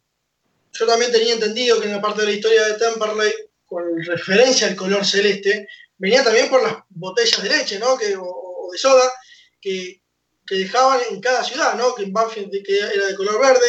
Yo 0.74 0.88
también 0.88 1.12
tenía 1.12 1.34
entendido 1.34 1.80
que 1.80 1.88
en 1.88 1.94
la 1.94 2.02
parte 2.02 2.22
de 2.22 2.28
la 2.28 2.34
historia 2.34 2.66
de 2.66 2.74
Temperley, 2.74 3.32
con 3.66 3.84
referencia 4.04 4.68
al 4.68 4.76
color 4.76 5.06
celeste, 5.06 5.68
venía 5.98 6.24
también 6.24 6.50
por 6.50 6.64
las 6.64 6.78
botellas 6.90 7.42
de 7.44 7.50
leche, 7.50 7.80
¿no? 7.80 7.96
Que, 7.98 8.16
o, 8.18 8.70
de 8.72 8.78
soda, 8.78 9.10
que, 9.62 10.02
que, 10.46 10.56
dejaban 10.56 11.00
en 11.12 11.22
cada 11.22 11.44
ciudad, 11.44 11.76
¿no? 11.76 11.94
Que 11.94 12.04
en 12.04 12.14
Banfield 12.14 12.52
que 12.66 12.80
era 12.80 13.08
de 13.08 13.16
color 13.16 13.40
verde, 13.40 13.68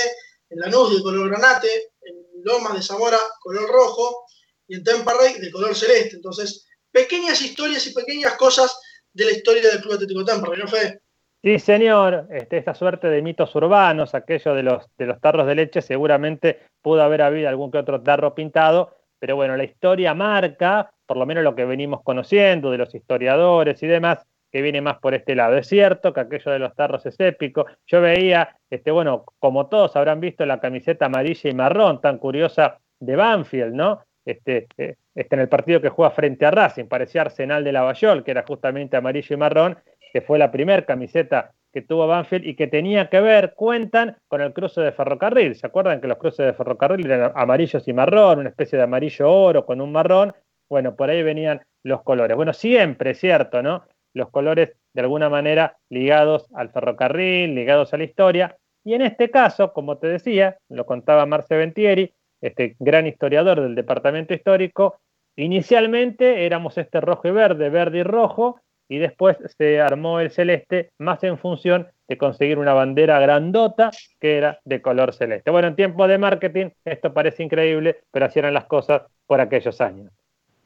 en 0.49 0.61
Lanús 0.61 0.97
de 0.97 1.03
color 1.03 1.29
granate, 1.29 1.93
en 2.03 2.17
Lomas 2.43 2.75
de 2.75 2.83
Zamora 2.83 3.19
color 3.41 3.69
rojo 3.69 4.27
y 4.67 4.77
en 4.77 4.85
Temperley 4.85 5.41
de 5.41 5.51
color 5.51 5.77
celeste. 5.77 6.17
Entonces, 6.17 6.67
pequeñas 6.95 7.43
historias 7.43 7.87
y 7.89 7.93
pequeñas 7.93 8.37
cosas 8.37 8.81
de 9.13 9.25
la 9.25 9.33
historia 9.33 9.69
del 9.69 9.81
Club 9.81 9.95
Atlético 9.95 10.25
Temperley, 10.25 10.61
¿no, 10.61 10.69
Fede? 10.69 11.01
Sí, 11.43 11.59
señor, 11.59 12.29
este, 12.31 12.57
esta 12.57 12.75
suerte 12.75 13.09
de 13.09 13.21
mitos 13.21 13.55
urbanos, 13.55 14.15
aquello 14.15 14.55
de 14.55 14.63
los, 14.63 14.87
de 14.97 15.07
los 15.07 15.21
tarros 15.21 15.47
de 15.47 15.57
leche, 15.57 15.83
seguramente 15.83 16.61
pudo 16.81 17.03
haber 17.03 17.21
habido 17.21 17.49
algún 17.49 17.71
que 17.71 17.79
otro 17.79 18.01
tarro 18.01 18.35
pintado, 18.35 18.97
pero 19.19 19.37
bueno, 19.37 19.57
la 19.57 19.65
historia 19.65 20.15
marca, 20.15 20.93
por 21.05 21.17
lo 21.17 21.27
menos 21.27 21.45
lo 21.45 21.55
que 21.55 21.65
venimos 21.65 22.03
conociendo 22.03 22.71
de 22.71 22.79
los 22.79 22.95
historiadores 22.95 23.83
y 23.83 23.87
demás, 23.87 24.25
que 24.51 24.63
viene 24.63 24.81
más 24.81 24.99
por 25.01 25.15
este 25.15 25.35
lado. 25.35 25.57
Es 25.57 25.67
cierto 25.67 26.15
que 26.15 26.21
aquello 26.21 26.53
de 26.53 26.61
los 26.61 26.75
tarros 26.77 27.05
es 27.07 27.19
épico. 27.19 27.67
Yo 27.89 28.01
veía, 28.01 28.57
este, 28.71 28.93
bueno, 28.93 29.25
como 29.41 29.67
todos 29.67 29.97
habrán 29.97 30.21
visto 30.21 30.47
la 30.47 30.61
camiseta 30.61 31.07
amarilla 31.07 31.51
y 31.51 31.55
marrón 31.55 32.01
tan 32.01 32.19
curiosa 32.19 32.79
de 33.01 33.17
Banfield, 33.17 33.75
¿no? 33.75 34.05
Este, 34.25 34.69
eh, 34.79 34.95
en 35.15 35.41
el 35.41 35.49
partido 35.49 35.81
que 35.81 35.89
juega 35.89 36.11
frente 36.11 36.45
a 36.47 36.51
Racing, 36.51 36.87
parecía 36.87 37.23
Arsenal 37.23 37.65
de 37.65 37.73
Lavallol, 37.73 38.25
que 38.25 38.33
era 38.33 38.45
justamente 38.47 38.97
amarillo 38.97 39.35
y 39.35 39.39
marrón, 39.39 39.79
que 40.13 40.21
fue 40.21 40.39
la 40.39 40.51
primera 40.51 40.85
camiseta 40.85 41.53
que 41.73 41.83
tuvo 41.83 42.07
Banfield 42.07 42.47
y 42.47 42.55
que 42.55 42.69
tenía 42.69 43.11
que 43.11 43.21
ver, 43.21 43.55
cuentan, 43.57 44.17
con 44.29 44.41
el 44.41 44.53
cruce 44.53 44.81
de 44.81 44.93
ferrocarril. 44.93 45.57
¿Se 45.57 45.67
acuerdan 45.67 46.01
que 46.01 46.07
los 46.07 46.19
cruces 46.19 46.47
de 46.47 46.53
ferrocarril 46.53 47.11
eran 47.11 47.33
amarillos 47.35 47.87
y 47.89 47.93
marrón, 47.93 48.39
una 48.39 48.51
especie 48.51 48.79
de 48.79 48.85
amarillo 48.85 49.29
oro 49.29 49.67
con 49.67 49.81
un 49.81 49.91
marrón? 49.91 50.33
Bueno, 50.69 50.95
por 50.95 51.11
ahí 51.11 51.23
venían 51.25 51.63
los 51.83 52.03
colores. 52.03 52.37
Bueno, 52.37 52.53
siempre, 52.53 53.15
cierto, 53.15 53.61
¿no? 53.61 53.85
Los 54.15 54.31
colores 54.31 54.77
de 54.93 55.01
alguna 55.01 55.29
manera 55.29 55.77
ligados 55.91 56.47
al 56.55 56.71
ferrocarril, 56.71 57.55
ligados 57.55 57.93
a 57.93 57.99
la 57.99 58.05
historia. 58.05 58.57
Y 58.85 58.95
en 58.95 59.03
este 59.03 59.31
caso, 59.31 59.73
como 59.73 59.99
te 59.99 60.07
decía, 60.07 60.59
lo 60.69 60.87
contaba 60.87 61.27
Marce 61.27 61.57
Ventieri, 61.57 62.15
este 62.47 62.77
gran 62.79 63.07
historiador 63.07 63.61
del 63.61 63.75
departamento 63.75 64.35
histórico, 64.35 64.99
inicialmente 65.37 66.45
éramos 66.45 66.77
este 66.79 67.01
rojo 67.01 67.27
y 67.29 67.31
verde, 67.31 67.71
verde 67.71 67.99
y 67.99 68.03
rojo, 68.03 68.61
y 68.89 68.99
después 68.99 69.39
se 69.57 69.81
armó 69.81 70.21
el 70.21 70.31
celeste 70.31 70.93
más 70.99 71.25
en 71.25 71.39
función 71.39 71.89
de 72.07 72.19
conseguir 72.19 72.59
una 72.59 72.75
bandera 72.75 73.19
grandota 73.19 73.91
que 74.21 74.37
era 74.37 74.61
de 74.65 74.83
color 74.83 75.15
celeste. 75.15 75.51
Bueno, 75.51 75.69
en 75.69 75.77
tiempo 75.77 76.07
de 76.07 76.19
marketing 76.19 76.71
esto 76.85 77.15
parece 77.15 77.43
increíble, 77.43 78.03
pero 78.11 78.27
así 78.27 78.39
eran 78.39 78.53
las 78.53 78.67
cosas 78.67 79.03
por 79.27 79.41
aquellos 79.41 79.81
años. 79.81 80.13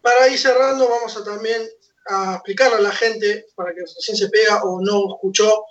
Para 0.02 0.28
ir 0.28 0.38
cerrando, 0.38 0.88
vamos 0.88 1.16
a 1.16 1.24
también 1.24 1.62
a 2.08 2.34
explicarle 2.34 2.78
a 2.78 2.80
la 2.80 2.90
gente, 2.90 3.46
para 3.54 3.72
que 3.72 3.82
recién 3.82 4.16
se 4.16 4.28
pega 4.30 4.64
o 4.64 4.80
no 4.80 5.14
escuchó, 5.14 5.64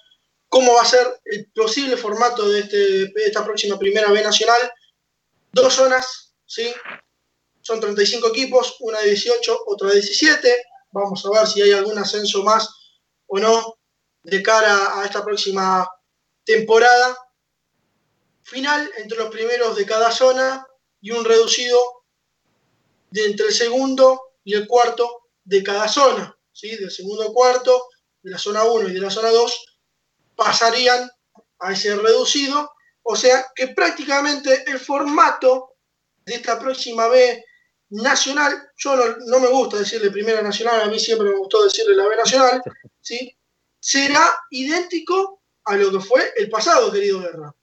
cómo 0.47 0.73
va 0.73 0.83
a 0.83 0.85
ser 0.85 1.05
el 1.25 1.47
posible 1.53 1.97
formato 1.97 2.47
de, 2.47 2.59
este, 2.61 2.77
de 2.77 3.25
esta 3.25 3.43
próxima 3.43 3.77
Primera 3.77 4.09
B 4.09 4.23
Nacional 4.23 4.59
dos 5.61 5.73
zonas, 5.73 6.35
¿sí? 6.45 6.73
Son 7.61 7.79
35 7.79 8.29
equipos, 8.29 8.77
una 8.79 8.99
de 8.99 9.09
18, 9.09 9.63
otra 9.65 9.89
de 9.89 9.95
17. 9.95 10.55
Vamos 10.91 11.25
a 11.25 11.29
ver 11.31 11.47
si 11.47 11.61
hay 11.61 11.71
algún 11.71 11.97
ascenso 11.97 12.43
más 12.43 12.69
o 13.27 13.39
no 13.39 13.77
de 14.23 14.41
cara 14.41 14.99
a 14.99 15.05
esta 15.05 15.23
próxima 15.23 15.87
temporada. 16.43 17.17
Final 18.43 18.89
entre 18.97 19.17
los 19.17 19.29
primeros 19.29 19.75
de 19.75 19.85
cada 19.85 20.11
zona 20.11 20.65
y 21.01 21.11
un 21.11 21.25
reducido 21.25 21.79
de 23.09 23.25
entre 23.25 23.47
el 23.47 23.53
segundo 23.53 24.21
y 24.43 24.53
el 24.53 24.67
cuarto 24.67 25.29
de 25.43 25.61
cada 25.63 25.87
zona. 25.87 26.37
¿sí? 26.53 26.75
Del 26.77 26.91
segundo 26.91 27.33
cuarto, 27.33 27.89
de 28.21 28.31
la 28.31 28.37
zona 28.37 28.63
1 28.63 28.89
y 28.89 28.93
de 28.93 29.01
la 29.01 29.09
zona 29.09 29.29
2, 29.29 29.65
pasarían 30.35 31.09
a 31.59 31.73
ese 31.73 31.95
reducido 31.95 32.71
o 33.09 33.15
sea 33.15 33.45
que 33.55 33.69
prácticamente 33.69 34.69
el 34.69 34.79
formato 34.79 35.75
de 36.25 36.35
esta 36.35 36.59
próxima 36.59 37.07
B 37.07 37.43
nacional, 37.89 38.51
yo 38.75 38.95
no, 38.95 39.39
me 39.39 39.47
gusta 39.47 39.77
decirle 39.77 40.11
primera 40.11 40.41
nacional, 40.41 40.81
a 40.81 40.87
mí 40.87 40.99
siempre 40.99 41.29
me 41.29 41.37
gustó 41.37 41.63
decirle 41.63 41.95
la 41.95 42.07
B 42.07 42.17
nacional, 42.17 42.61
¿sí? 43.01 43.33
será 43.79 44.19
idéntico 44.49 45.41
a 45.63 45.77
lo 45.77 45.91
que 45.91 45.99
fue 46.01 46.21
el 46.37 46.49
pasado, 46.49 46.91
querido 46.91 47.21
Guerra. 47.21 47.53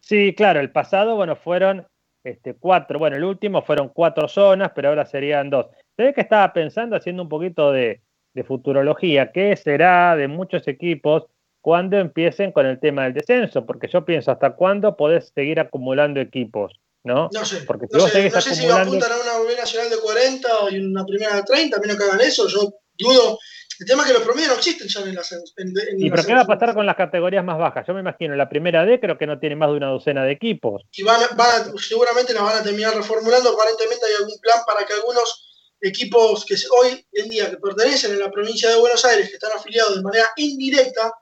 Sí, 0.00 0.34
claro, 0.36 0.60
el 0.60 0.70
pasado, 0.70 1.16
bueno, 1.16 1.36
fueron 1.36 1.86
este, 2.22 2.54
cuatro, 2.54 2.98
bueno, 2.98 3.16
el 3.16 3.24
último 3.24 3.62
fueron 3.62 3.88
cuatro 3.88 4.28
zonas, 4.28 4.72
pero 4.74 4.90
ahora 4.90 5.06
serían 5.06 5.48
dos. 5.48 5.66
Se 5.96 6.02
ve 6.02 6.12
que 6.12 6.20
estaba 6.20 6.52
pensando, 6.52 6.96
haciendo 6.96 7.22
un 7.22 7.30
poquito 7.30 7.72
de, 7.72 8.02
de 8.34 8.44
futurología, 8.44 9.32
qué 9.32 9.56
será 9.56 10.16
de 10.16 10.28
muchos 10.28 10.68
equipos 10.68 11.24
cuando 11.62 11.96
empiecen 11.96 12.52
con 12.52 12.66
el 12.66 12.78
tema 12.78 13.04
del 13.04 13.14
descenso, 13.14 13.64
porque 13.64 13.88
yo 13.88 14.04
pienso, 14.04 14.30
¿hasta 14.32 14.54
cuándo 14.54 14.96
podés 14.96 15.32
seguir 15.34 15.58
acumulando 15.60 16.20
equipos? 16.20 16.72
No, 17.04 17.28
no 17.32 17.44
sé, 17.44 17.62
porque 17.66 17.86
si 17.90 17.96
no, 17.96 18.06
sé, 18.06 18.30
no 18.30 18.40
sé 18.40 18.54
si 18.54 18.66
apuntan 18.68 19.10
a 19.10 19.16
una 19.16 19.38
primera 19.40 19.60
nacional 19.62 19.90
de 19.90 19.96
40 19.98 20.48
y 20.70 20.78
una 20.78 21.04
primera 21.06 21.34
de 21.36 21.42
30, 21.44 21.76
a 21.76 21.80
menos 21.80 21.96
que 21.96 22.04
hagan 22.04 22.20
eso, 22.20 22.46
yo 22.48 22.74
dudo. 22.98 23.38
El 23.80 23.86
tema 23.86 24.02
es 24.02 24.08
que 24.08 24.14
los 24.14 24.22
promedios 24.22 24.50
no 24.50 24.56
existen 24.58 24.86
ya 24.86 25.00
en 25.00 25.18
ascenso. 25.18 25.52
en- 25.56 25.68
en 25.70 26.00
¿Y 26.06 26.10
pero 26.10 26.22
qué 26.24 26.34
va 26.34 26.42
a 26.42 26.46
pasar 26.46 26.74
con 26.74 26.86
las 26.86 26.94
categorías 26.94 27.44
más 27.44 27.58
bajas? 27.58 27.84
Yo 27.88 27.94
me 27.94 28.00
imagino, 28.00 28.36
la 28.36 28.48
primera 28.48 28.84
D 28.84 29.00
creo 29.00 29.18
que 29.18 29.26
no 29.26 29.40
tiene 29.40 29.56
más 29.56 29.70
de 29.70 29.76
una 29.76 29.88
docena 29.88 30.24
de 30.24 30.32
equipos. 30.32 30.82
y 30.92 31.02
van, 31.02 31.20
van 31.36 31.62
a- 31.62 31.78
seguramente 31.78 32.32
la 32.34 32.42
van 32.42 32.58
a 32.58 32.62
terminar 32.62 32.94
reformulando. 32.94 33.50
Aparentemente 33.50 34.04
hay 34.06 34.14
algún 34.20 34.38
plan 34.40 34.58
para 34.66 34.84
que 34.86 34.92
algunos 34.92 35.48
equipos 35.80 36.44
que 36.44 36.54
hoy 36.80 37.04
en 37.12 37.28
día 37.28 37.50
que 37.50 37.56
pertenecen 37.56 38.14
a 38.14 38.18
la 38.26 38.30
provincia 38.30 38.70
de 38.70 38.76
Buenos 38.76 39.04
Aires, 39.04 39.28
que 39.28 39.34
están 39.34 39.50
afiliados 39.56 39.96
de 39.96 40.02
manera 40.02 40.26
indirecta 40.36 41.12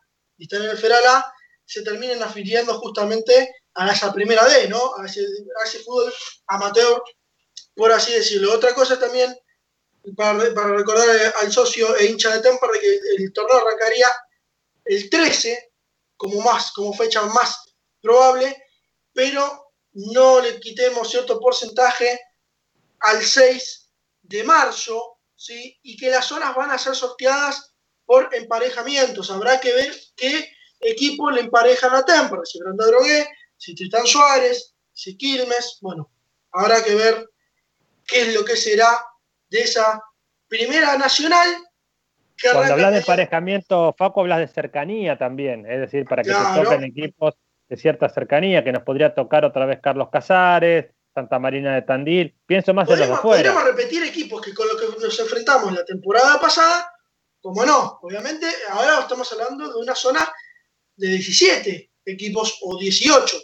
y 0.41 0.45
están 0.45 0.63
en 0.63 0.71
el 0.71 0.79
Federal 0.79 1.07
A, 1.07 1.35
se 1.67 1.83
terminen 1.83 2.23
afiliando 2.23 2.81
justamente 2.81 3.55
a 3.75 3.93
esa 3.93 4.11
primera 4.13 4.49
D, 4.49 4.69
¿no? 4.69 4.97
A 4.97 5.05
ese, 5.05 5.79
fútbol 5.85 6.13
amateur, 6.47 7.03
por 7.75 7.93
así 7.93 8.15
decirlo. 8.15 8.55
Otra 8.55 8.75
cosa 8.75 8.99
también, 8.99 9.39
para, 10.17 10.39
recordar 10.39 11.35
al 11.41 11.53
socio 11.53 11.95
e 11.95 12.07
hincha 12.07 12.35
de 12.35 12.41
Temper, 12.41 12.71
de 12.71 12.81
que 12.81 13.01
el 13.19 13.33
torneo 13.35 13.59
arrancaría 13.59 14.11
el 14.87 15.11
13 15.11 15.73
como, 16.17 16.41
más, 16.41 16.73
como 16.73 16.95
fecha 16.95 17.21
más 17.23 17.75
probable, 18.01 18.65
pero 19.13 19.75
no 19.93 20.41
le 20.41 20.59
quitemos 20.59 21.11
cierto 21.11 21.39
porcentaje 21.39 22.19
al 23.01 23.23
6 23.23 23.91
de 24.23 24.43
marzo, 24.43 25.19
¿sí? 25.37 25.79
y 25.83 25.99
que 25.99 26.09
las 26.09 26.25
zonas 26.25 26.55
van 26.57 26.71
a 26.71 26.79
ser 26.79 26.97
sorteadas 26.97 27.70
por 28.11 28.29
emparejamientos. 28.35 29.31
Habrá 29.31 29.61
que 29.61 29.73
ver 29.73 29.93
qué 30.17 30.51
equipo 30.81 31.31
le 31.31 31.43
emparejan 31.43 31.95
a 31.95 32.05
Temper, 32.05 32.41
si 32.43 32.59
Branda 32.59 32.85
Drogué, 32.87 33.29
si 33.57 33.73
Tristán 33.73 34.05
Suárez, 34.05 34.75
si 34.93 35.17
Quilmes, 35.17 35.79
bueno, 35.81 36.11
habrá 36.51 36.83
que 36.83 36.97
ver 36.97 37.25
qué 38.05 38.23
es 38.23 38.35
lo 38.35 38.45
que 38.45 38.57
será 38.57 38.89
de 39.49 39.61
esa 39.61 40.03
primera 40.49 40.99
nacional 40.99 41.49
que 42.37 42.49
Cuando 42.51 42.73
hablas 42.73 42.91
de 42.91 42.99
emparejamiento, 42.99 43.95
Facu, 43.97 44.23
hablas 44.23 44.41
de 44.41 44.49
cercanía 44.49 45.17
también, 45.17 45.65
es 45.71 45.79
decir, 45.79 46.05
para 46.05 46.25
que 46.25 46.31
Claro. 46.31 46.55
se 46.57 46.63
toquen 46.65 46.83
equipos 46.83 47.35
de 47.69 47.77
cierta 47.77 48.09
cercanía, 48.09 48.65
que 48.65 48.73
nos 48.73 48.83
podría 48.83 49.15
tocar 49.15 49.45
otra 49.45 49.67
vez 49.67 49.79
Carlos 49.81 50.09
Casares, 50.11 50.87
Santa 51.15 51.39
Marina 51.39 51.77
de 51.77 51.83
Tandil. 51.83 52.35
Pienso 52.45 52.75
más 52.75 52.89
en 52.89 52.99
los 52.99 53.09
de 53.09 53.15
Podríamos, 53.15 53.21
fuera. 53.23 53.53
podríamos 53.55 53.65
repetir 53.77 54.03
equipos 54.03 54.43
que 54.43 54.53
con 54.53 54.67
los 54.67 54.81
que 54.81 55.01
nos 55.01 55.21
enfrentamos 55.21 55.73
la 55.73 55.85
temporada 55.85 56.41
pasada, 56.41 56.93
como 57.41 57.65
no, 57.65 57.99
obviamente 58.03 58.47
ahora 58.69 59.01
estamos 59.01 59.31
hablando 59.33 59.73
de 59.73 59.79
una 59.79 59.95
zona 59.95 60.31
de 60.97 61.09
17 61.09 61.91
equipos 62.05 62.59
o 62.63 62.79
18, 62.79 63.39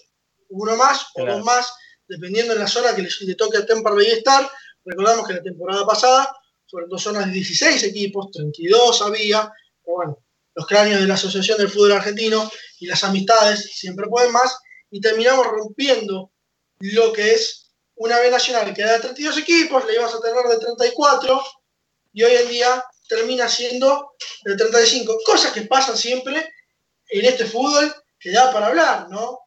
uno 0.51 0.77
más 0.77 1.06
o 1.14 1.24
dos 1.24 1.44
más, 1.44 1.73
dependiendo 2.06 2.55
de 2.55 2.60
la 2.60 2.66
zona 2.66 2.94
que 2.94 3.02
le, 3.02 3.09
le 3.20 3.35
toque 3.35 3.59
a 3.59 3.66
Temperley 3.66 4.10
estar. 4.10 4.48
Recordamos 4.85 5.27
que 5.27 5.35
la 5.35 5.43
temporada 5.43 5.86
pasada 5.86 6.36
fueron 6.68 6.90
dos 6.90 7.02
zonas 7.02 7.27
de 7.27 7.32
16 7.32 7.82
equipos, 7.85 8.31
32 8.32 9.02
había, 9.02 9.51
pero 9.85 9.97
bueno, 9.97 10.18
los 10.55 10.66
cráneos 10.66 11.01
de 11.01 11.06
la 11.06 11.14
Asociación 11.14 11.59
del 11.59 11.70
Fútbol 11.70 11.93
Argentino 11.93 12.51
y 12.78 12.86
las 12.86 13.02
amistades 13.05 13.73
siempre 13.77 14.06
pueden 14.09 14.32
más, 14.32 14.59
y 14.90 15.01
terminamos 15.01 15.47
rompiendo 15.47 16.31
lo 16.78 17.12
que 17.12 17.32
es 17.32 17.70
una 17.97 18.18
B 18.18 18.31
nacional 18.31 18.73
que 18.74 18.82
era 18.82 18.94
de 18.94 19.01
32 19.01 19.39
equipos, 19.39 19.85
la 19.86 19.94
ibas 19.94 20.14
a 20.14 20.20
tener 20.20 20.44
de 20.44 20.59
34, 20.59 21.43
y 22.12 22.23
hoy 22.23 22.35
en 22.35 22.48
día 22.48 22.85
termina 23.08 23.48
siendo 23.48 24.12
de 24.44 24.56
35. 24.56 25.18
Cosas 25.24 25.52
que 25.52 25.62
pasan 25.62 25.96
siempre 25.96 26.36
en 27.08 27.24
este 27.24 27.44
fútbol 27.44 27.92
que 28.18 28.32
da 28.32 28.52
para 28.52 28.66
hablar, 28.68 29.08
¿no? 29.10 29.38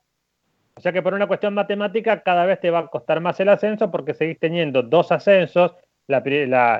O 0.76 0.82
sea 0.82 0.94
que 0.94 1.02
por 1.02 1.14
una 1.14 1.28
cuestión 1.28 1.54
matemática 1.54 2.24
cada 2.24 2.46
vez 2.46 2.60
te 2.62 2.72
va 2.72 2.80
a 2.80 2.88
costar 2.88 3.20
más 3.20 3.40
el 3.40 3.50
ascenso 3.50 3.92
porque 3.92 4.14
seguís 4.14 4.40
teniendo 4.40 4.82
dos 4.82 5.12
ascensos. 5.12 5.74
La, 6.08 6.22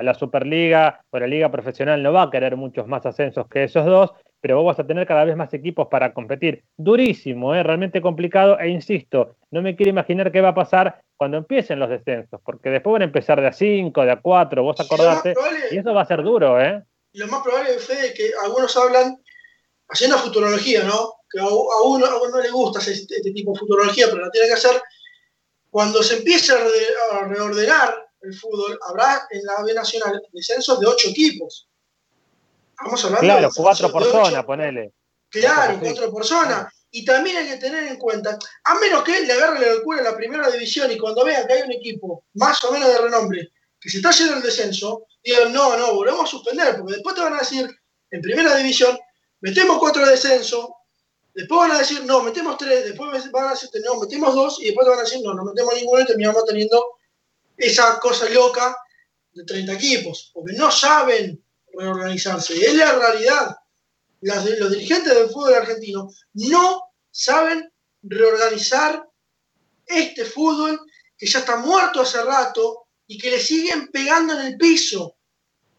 la 0.02 0.14
Superliga 0.14 1.04
o 1.10 1.18
la 1.18 1.26
Liga 1.28 1.52
Profesional 1.52 2.02
no 2.02 2.12
va 2.12 2.22
a 2.22 2.30
querer 2.30 2.56
muchos 2.56 2.88
más 2.88 3.06
ascensos 3.06 3.46
que 3.46 3.62
esos 3.62 3.86
dos, 3.86 4.12
pero 4.40 4.56
vos 4.56 4.66
vas 4.66 4.80
a 4.82 4.86
tener 4.86 5.06
cada 5.06 5.24
vez 5.24 5.36
más 5.36 5.52
equipos 5.54 5.88
para 5.88 6.12
competir. 6.14 6.64
Durísimo, 6.76 7.54
¿eh? 7.54 7.62
realmente 7.62 8.00
complicado. 8.00 8.58
E 8.58 8.68
insisto, 8.68 9.36
no 9.50 9.62
me 9.62 9.76
quiero 9.76 9.90
imaginar 9.90 10.32
qué 10.32 10.40
va 10.40 10.48
a 10.50 10.54
pasar 10.54 11.02
cuando 11.16 11.36
empiecen 11.36 11.78
los 11.78 11.90
descensos, 11.90 12.40
porque 12.44 12.70
después 12.70 12.92
van 12.94 13.02
a 13.02 13.04
empezar 13.06 13.40
de 13.40 13.46
a 13.48 13.52
5, 13.52 14.02
de 14.04 14.10
a 14.12 14.20
4, 14.20 14.62
vos 14.62 14.80
acordate. 14.80 15.34
probable- 15.34 15.66
Y 15.72 15.78
eso 15.78 15.92
va 15.92 16.02
a 16.02 16.06
ser 16.06 16.22
duro, 16.22 16.60
¿eh? 16.60 16.82
lo 17.12 17.26
más 17.26 17.42
probable, 17.42 17.70
Fede, 17.80 18.06
es 18.08 18.14
que 18.14 18.30
algunos 18.44 18.76
hablan 18.76 19.20
haciendo 19.88 20.16
futurología, 20.18 20.84
¿no? 20.84 21.14
Que 21.28 21.40
a, 21.40 21.48
uno, 21.48 22.06
a 22.06 22.20
uno 22.22 22.28
no 22.30 22.40
le 22.40 22.50
gusta 22.50 22.78
hacer 22.78 22.94
este, 22.94 23.20
tipo 23.32 23.52
de 23.52 23.58
futurología, 23.58 24.06
pero 24.08 24.24
la 24.24 24.30
tiene 24.30 24.46
que 24.46 24.54
hacer. 24.54 24.80
Cuando 25.70 26.02
se 26.02 26.18
empiece 26.18 26.52
a 26.52 27.24
reordenar 27.26 28.06
el 28.22 28.34
fútbol, 28.34 28.78
habrá 28.88 29.22
en 29.30 29.44
la 29.44 29.62
B 29.64 29.74
Nacional 29.74 30.20
descensos 30.32 30.78
de 30.80 30.86
ocho 30.86 31.08
equipos. 31.10 31.68
Vamos 32.82 33.04
hablando 33.04 33.26
Claro, 33.26 33.48
de 33.48 33.54
cuatro 33.54 34.10
zona, 34.10 34.44
ponele. 34.44 34.92
Claro, 35.28 35.74
Sí. 35.74 35.80
cuatro 35.82 36.10
por 36.10 36.24
zona. 36.24 36.72
Y 36.92 37.04
también 37.04 37.36
hay 37.36 37.46
que 37.48 37.56
tener 37.58 37.84
en 37.84 37.96
cuenta, 37.98 38.36
a 38.64 38.74
menos 38.74 39.04
que 39.04 39.20
le 39.20 39.32
agarre 39.32 39.60
la 39.60 39.74
locura 39.74 39.98
en 39.98 40.04
la 40.04 40.16
primera 40.16 40.50
división 40.50 40.90
y 40.90 40.98
cuando 40.98 41.24
vean 41.24 41.46
que 41.46 41.52
hay 41.52 41.62
un 41.62 41.72
equipo 41.72 42.24
más 42.34 42.62
o 42.64 42.72
menos 42.72 42.88
de 42.88 42.98
renombre 42.98 43.48
que 43.78 43.88
se 43.88 43.98
está 43.98 44.10
yendo 44.10 44.36
el 44.36 44.42
descenso, 44.42 45.06
digan, 45.22 45.52
no, 45.52 45.76
no, 45.76 45.94
volvemos 45.94 46.24
a 46.24 46.26
suspender, 46.26 46.76
porque 46.76 46.94
después 46.94 47.14
te 47.14 47.22
van 47.22 47.34
a 47.34 47.38
decir, 47.38 47.70
en 48.10 48.20
primera 48.20 48.56
división, 48.56 48.98
metemos 49.40 49.78
cuatro 49.78 50.04
de 50.04 50.10
descenso, 50.10 50.76
después 51.32 51.60
van 51.60 51.72
a 51.72 51.78
decir, 51.78 52.04
no, 52.04 52.22
metemos 52.22 52.58
tres, 52.58 52.84
después 52.84 53.30
van 53.30 53.46
a 53.46 53.50
decir, 53.50 53.70
no, 53.84 54.00
metemos 54.00 54.34
dos, 54.34 54.60
y 54.60 54.66
después 54.66 54.84
te 54.84 54.90
van 54.90 54.98
a 54.98 55.02
decir, 55.02 55.20
no, 55.22 55.32
no 55.32 55.44
metemos 55.44 55.74
ninguno 55.74 56.02
y 56.02 56.06
terminamos 56.06 56.44
teniendo 56.44 56.84
esa 57.56 57.98
cosa 58.00 58.28
loca 58.30 58.76
de 59.32 59.44
30 59.44 59.72
equipos, 59.72 60.30
porque 60.34 60.54
no 60.54 60.70
saben 60.70 61.42
reorganizarse. 61.72 62.54
Es 62.54 62.74
la 62.74 62.98
realidad. 62.98 63.56
Los 64.20 64.70
dirigentes 64.70 65.14
del 65.14 65.28
fútbol 65.28 65.54
argentino 65.54 66.10
no 66.34 66.82
saben 67.10 67.72
reorganizar 68.02 69.02
este 69.86 70.24
fútbol 70.24 70.78
que 71.16 71.26
ya 71.26 71.40
está 71.40 71.56
muerto 71.56 72.02
hace 72.02 72.22
rato 72.22 72.86
y 73.06 73.18
que 73.18 73.30
le 73.30 73.40
siguen 73.40 73.88
pegando 73.88 74.38
en 74.38 74.46
el 74.46 74.56
piso. 74.56 75.16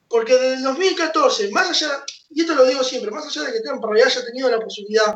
Porque 0.07 0.33
desde 0.33 0.55
el 0.55 0.63
2014, 0.63 1.49
más 1.51 1.69
allá, 1.69 2.03
y 2.29 2.41
esto 2.41 2.55
lo 2.55 2.65
digo 2.65 2.83
siempre, 2.83 3.11
más 3.11 3.25
allá 3.25 3.47
de 3.47 3.53
que 3.53 3.61
Temperley 3.61 4.03
haya 4.03 4.25
tenido 4.25 4.49
la 4.49 4.59
posibilidad 4.59 5.13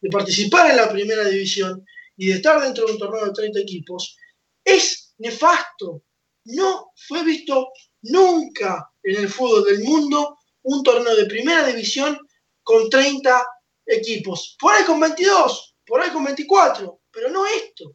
de 0.00 0.08
participar 0.08 0.70
en 0.70 0.76
la 0.76 0.90
primera 0.90 1.24
división 1.24 1.84
y 2.16 2.28
de 2.28 2.34
estar 2.34 2.60
dentro 2.60 2.86
de 2.86 2.92
un 2.92 2.98
torneo 2.98 3.26
de 3.26 3.32
30 3.32 3.60
equipos, 3.60 4.16
es 4.64 5.14
nefasto. 5.18 6.02
No 6.44 6.92
fue 7.08 7.24
visto 7.24 7.70
nunca 8.02 8.90
en 9.02 9.16
el 9.16 9.28
fútbol 9.28 9.64
del 9.64 9.82
mundo 9.82 10.38
un 10.62 10.82
torneo 10.82 11.14
de 11.16 11.26
primera 11.26 11.66
división 11.66 12.18
con 12.62 12.88
30 12.88 13.42
equipos. 13.86 14.56
Por 14.60 14.74
ahí 14.74 14.84
con 14.84 15.00
22, 15.00 15.76
por 15.86 16.00
ahí 16.00 16.10
con 16.10 16.24
24, 16.24 17.00
pero 17.10 17.30
no 17.30 17.44
esto. 17.46 17.94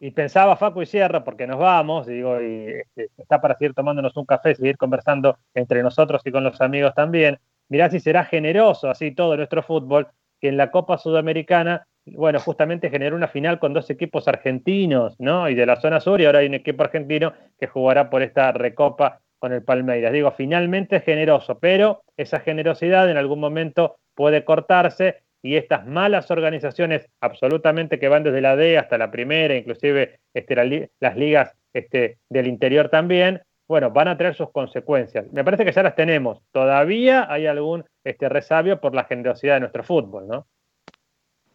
Y 0.00 0.10
pensaba 0.10 0.56
Facu 0.56 0.82
y 0.82 0.86
cierro, 0.86 1.24
porque 1.24 1.46
nos 1.46 1.58
vamos, 1.58 2.06
digo, 2.06 2.40
y 2.40 2.66
este, 2.68 3.08
está 3.16 3.40
para 3.40 3.56
seguir 3.56 3.74
tomándonos 3.74 4.16
un 4.16 4.26
café, 4.26 4.54
seguir 4.54 4.76
conversando 4.76 5.38
entre 5.54 5.82
nosotros 5.82 6.20
y 6.24 6.30
con 6.30 6.44
los 6.44 6.60
amigos 6.60 6.94
también. 6.94 7.38
Mirá 7.68 7.90
si 7.90 8.00
será 8.00 8.24
generoso 8.24 8.90
así 8.90 9.12
todo 9.12 9.36
nuestro 9.36 9.62
fútbol, 9.62 10.08
que 10.40 10.48
en 10.48 10.58
la 10.58 10.70
Copa 10.70 10.98
Sudamericana, 10.98 11.86
bueno, 12.04 12.38
justamente 12.38 12.90
generó 12.90 13.16
una 13.16 13.28
final 13.28 13.58
con 13.58 13.72
dos 13.72 13.88
equipos 13.88 14.28
argentinos, 14.28 15.18
¿no? 15.18 15.48
Y 15.48 15.54
de 15.54 15.64
la 15.64 15.80
zona 15.80 16.00
sur, 16.00 16.20
y 16.20 16.26
ahora 16.26 16.40
hay 16.40 16.46
un 16.48 16.54
equipo 16.54 16.82
argentino 16.82 17.32
que 17.58 17.66
jugará 17.66 18.10
por 18.10 18.22
esta 18.22 18.52
recopa 18.52 19.22
con 19.44 19.52
el 19.52 19.62
Palmeiras. 19.62 20.10
Digo, 20.10 20.32
finalmente 20.34 20.96
es 20.96 21.04
generoso, 21.04 21.58
pero 21.58 22.02
esa 22.16 22.40
generosidad 22.40 23.10
en 23.10 23.18
algún 23.18 23.40
momento 23.40 23.98
puede 24.14 24.42
cortarse 24.42 25.20
y 25.42 25.56
estas 25.56 25.86
malas 25.86 26.30
organizaciones 26.30 27.10
absolutamente 27.20 27.98
que 27.98 28.08
van 28.08 28.22
desde 28.22 28.40
la 28.40 28.56
D 28.56 28.78
hasta 28.78 28.96
la 28.96 29.10
primera, 29.10 29.54
inclusive 29.54 30.18
este, 30.32 30.88
las 30.98 31.16
ligas 31.18 31.52
este, 31.74 32.20
del 32.30 32.46
interior 32.46 32.88
también, 32.88 33.42
bueno, 33.68 33.90
van 33.90 34.08
a 34.08 34.16
traer 34.16 34.34
sus 34.34 34.50
consecuencias. 34.50 35.30
Me 35.30 35.44
parece 35.44 35.66
que 35.66 35.72
ya 35.72 35.82
las 35.82 35.94
tenemos. 35.94 36.40
Todavía 36.50 37.30
hay 37.30 37.46
algún 37.46 37.84
este, 38.02 38.30
resabio 38.30 38.80
por 38.80 38.94
la 38.94 39.04
generosidad 39.04 39.56
de 39.56 39.60
nuestro 39.60 39.84
fútbol, 39.84 40.26
¿no? 40.26 40.46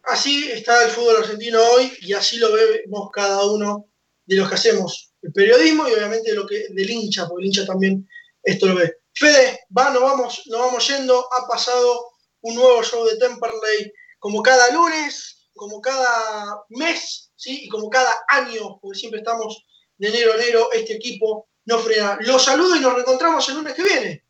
Así 0.03 0.47
está 0.51 0.83
el 0.83 0.91
fútbol 0.91 1.23
argentino 1.23 1.57
hoy 1.73 1.91
y 2.01 2.13
así 2.13 2.37
lo 2.37 2.49
vemos 2.53 3.09
cada 3.11 3.51
uno 3.51 3.87
de 4.27 4.35
los 4.35 4.47
que 4.47 4.53
hacemos 4.53 5.08
el 5.21 5.31
periodismo 5.33 5.87
y 5.87 5.93
obviamente 5.93 6.33
lo 6.33 6.45
que 6.45 6.67
del 6.69 6.89
hincha, 6.89 7.27
porque 7.27 7.41
el 7.41 7.47
hincha 7.47 7.65
también 7.65 8.07
esto 8.43 8.67
lo 8.67 8.75
ve. 8.75 8.95
Fede, 9.13 9.59
va, 9.75 9.91
nos 9.91 10.01
vamos, 10.01 10.43
nos 10.47 10.59
vamos 10.59 10.87
yendo, 10.87 11.19
ha 11.19 11.47
pasado 11.47 12.11
un 12.41 12.55
nuevo 12.55 12.81
show 12.83 13.05
de 13.05 13.17
Temperley 13.17 13.91
como 14.17 14.41
cada 14.41 14.71
lunes, 14.71 15.49
como 15.53 15.81
cada 15.81 16.63
mes, 16.69 17.31
¿sí? 17.35 17.65
y 17.65 17.69
como 17.69 17.89
cada 17.89 18.11
año, 18.29 18.79
porque 18.81 18.99
siempre 18.99 19.19
estamos 19.19 19.65
de 19.97 20.07
enero 20.07 20.31
a 20.33 20.35
enero, 20.35 20.71
este 20.73 20.93
equipo 20.93 21.49
no 21.65 21.79
frena. 21.79 22.17
Los 22.21 22.45
saludo 22.45 22.75
y 22.75 22.79
nos 22.79 22.93
reencontramos 22.93 23.47
el 23.49 23.55
lunes 23.55 23.73
que 23.73 23.83
viene. 23.83 24.23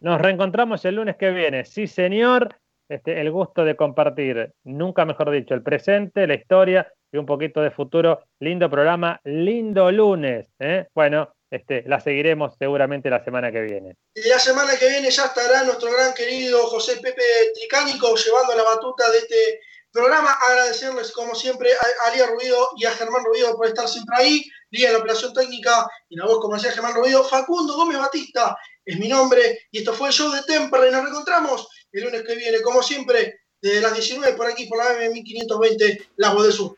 Nos 0.00 0.20
reencontramos 0.20 0.84
el 0.84 0.94
lunes 0.94 1.16
que 1.16 1.30
viene. 1.30 1.64
Sí, 1.64 1.86
señor. 1.86 2.56
Este, 2.88 3.20
el 3.20 3.32
gusto 3.32 3.64
de 3.64 3.74
compartir, 3.74 4.54
nunca 4.62 5.04
mejor 5.04 5.32
dicho, 5.32 5.54
el 5.54 5.62
presente, 5.64 6.24
la 6.28 6.34
historia 6.34 6.92
y 7.16 7.18
un 7.18 7.26
poquito 7.26 7.60
de 7.60 7.70
futuro. 7.70 8.22
Lindo 8.40 8.70
programa, 8.70 9.20
lindo 9.24 9.90
lunes. 9.90 10.46
¿eh? 10.58 10.86
Bueno, 10.94 11.34
este, 11.50 11.82
la 11.86 11.98
seguiremos 11.98 12.54
seguramente 12.58 13.08
la 13.08 13.24
semana 13.24 13.50
que 13.50 13.62
viene. 13.62 13.96
La 14.14 14.38
semana 14.38 14.76
que 14.78 14.88
viene 14.88 15.10
ya 15.10 15.24
estará 15.24 15.64
nuestro 15.64 15.90
gran 15.90 16.12
querido 16.12 16.66
José 16.66 16.98
Pepe 16.98 17.22
Tricánico 17.54 18.14
llevando 18.14 18.54
la 18.54 18.62
batuta 18.64 19.10
de 19.10 19.18
este 19.18 19.60
programa. 19.90 20.30
Agradecerles, 20.50 21.10
como 21.12 21.34
siempre, 21.34 21.70
a, 21.72 22.14
Lía 22.14 22.26
Ruido 22.26 22.68
y 22.76 22.84
a 22.84 22.90
Germán 22.90 23.24
Ruido 23.24 23.56
por 23.56 23.66
estar 23.66 23.88
siempre 23.88 24.16
ahí. 24.18 24.44
Lía 24.70 24.88
en 24.88 24.94
la 24.94 24.98
operación 24.98 25.32
técnica 25.32 25.88
y 26.08 26.16
la 26.16 26.26
voz 26.26 26.40
comercial 26.40 26.74
Germán 26.74 26.94
Ruido. 26.94 27.24
Facundo 27.24 27.74
Gómez 27.76 27.98
Batista 27.98 28.58
es 28.84 28.98
mi 28.98 29.08
nombre. 29.08 29.60
Y 29.70 29.78
esto 29.78 29.94
fue 29.94 30.08
el 30.08 30.14
show 30.14 30.30
de 30.30 30.42
Temperley. 30.42 30.90
Nos 30.90 31.02
reencontramos 31.02 31.68
el 31.92 32.04
lunes 32.04 32.22
que 32.24 32.34
viene, 32.34 32.60
como 32.60 32.82
siempre, 32.82 33.40
desde 33.62 33.80
las 33.80 33.94
19 33.94 34.36
por 34.36 34.46
aquí, 34.46 34.66
por 34.66 34.78
la 34.78 35.00
M1520, 35.06 36.08
La 36.16 36.34
Voz 36.34 36.44
del 36.44 36.52
Sur. 36.52 36.76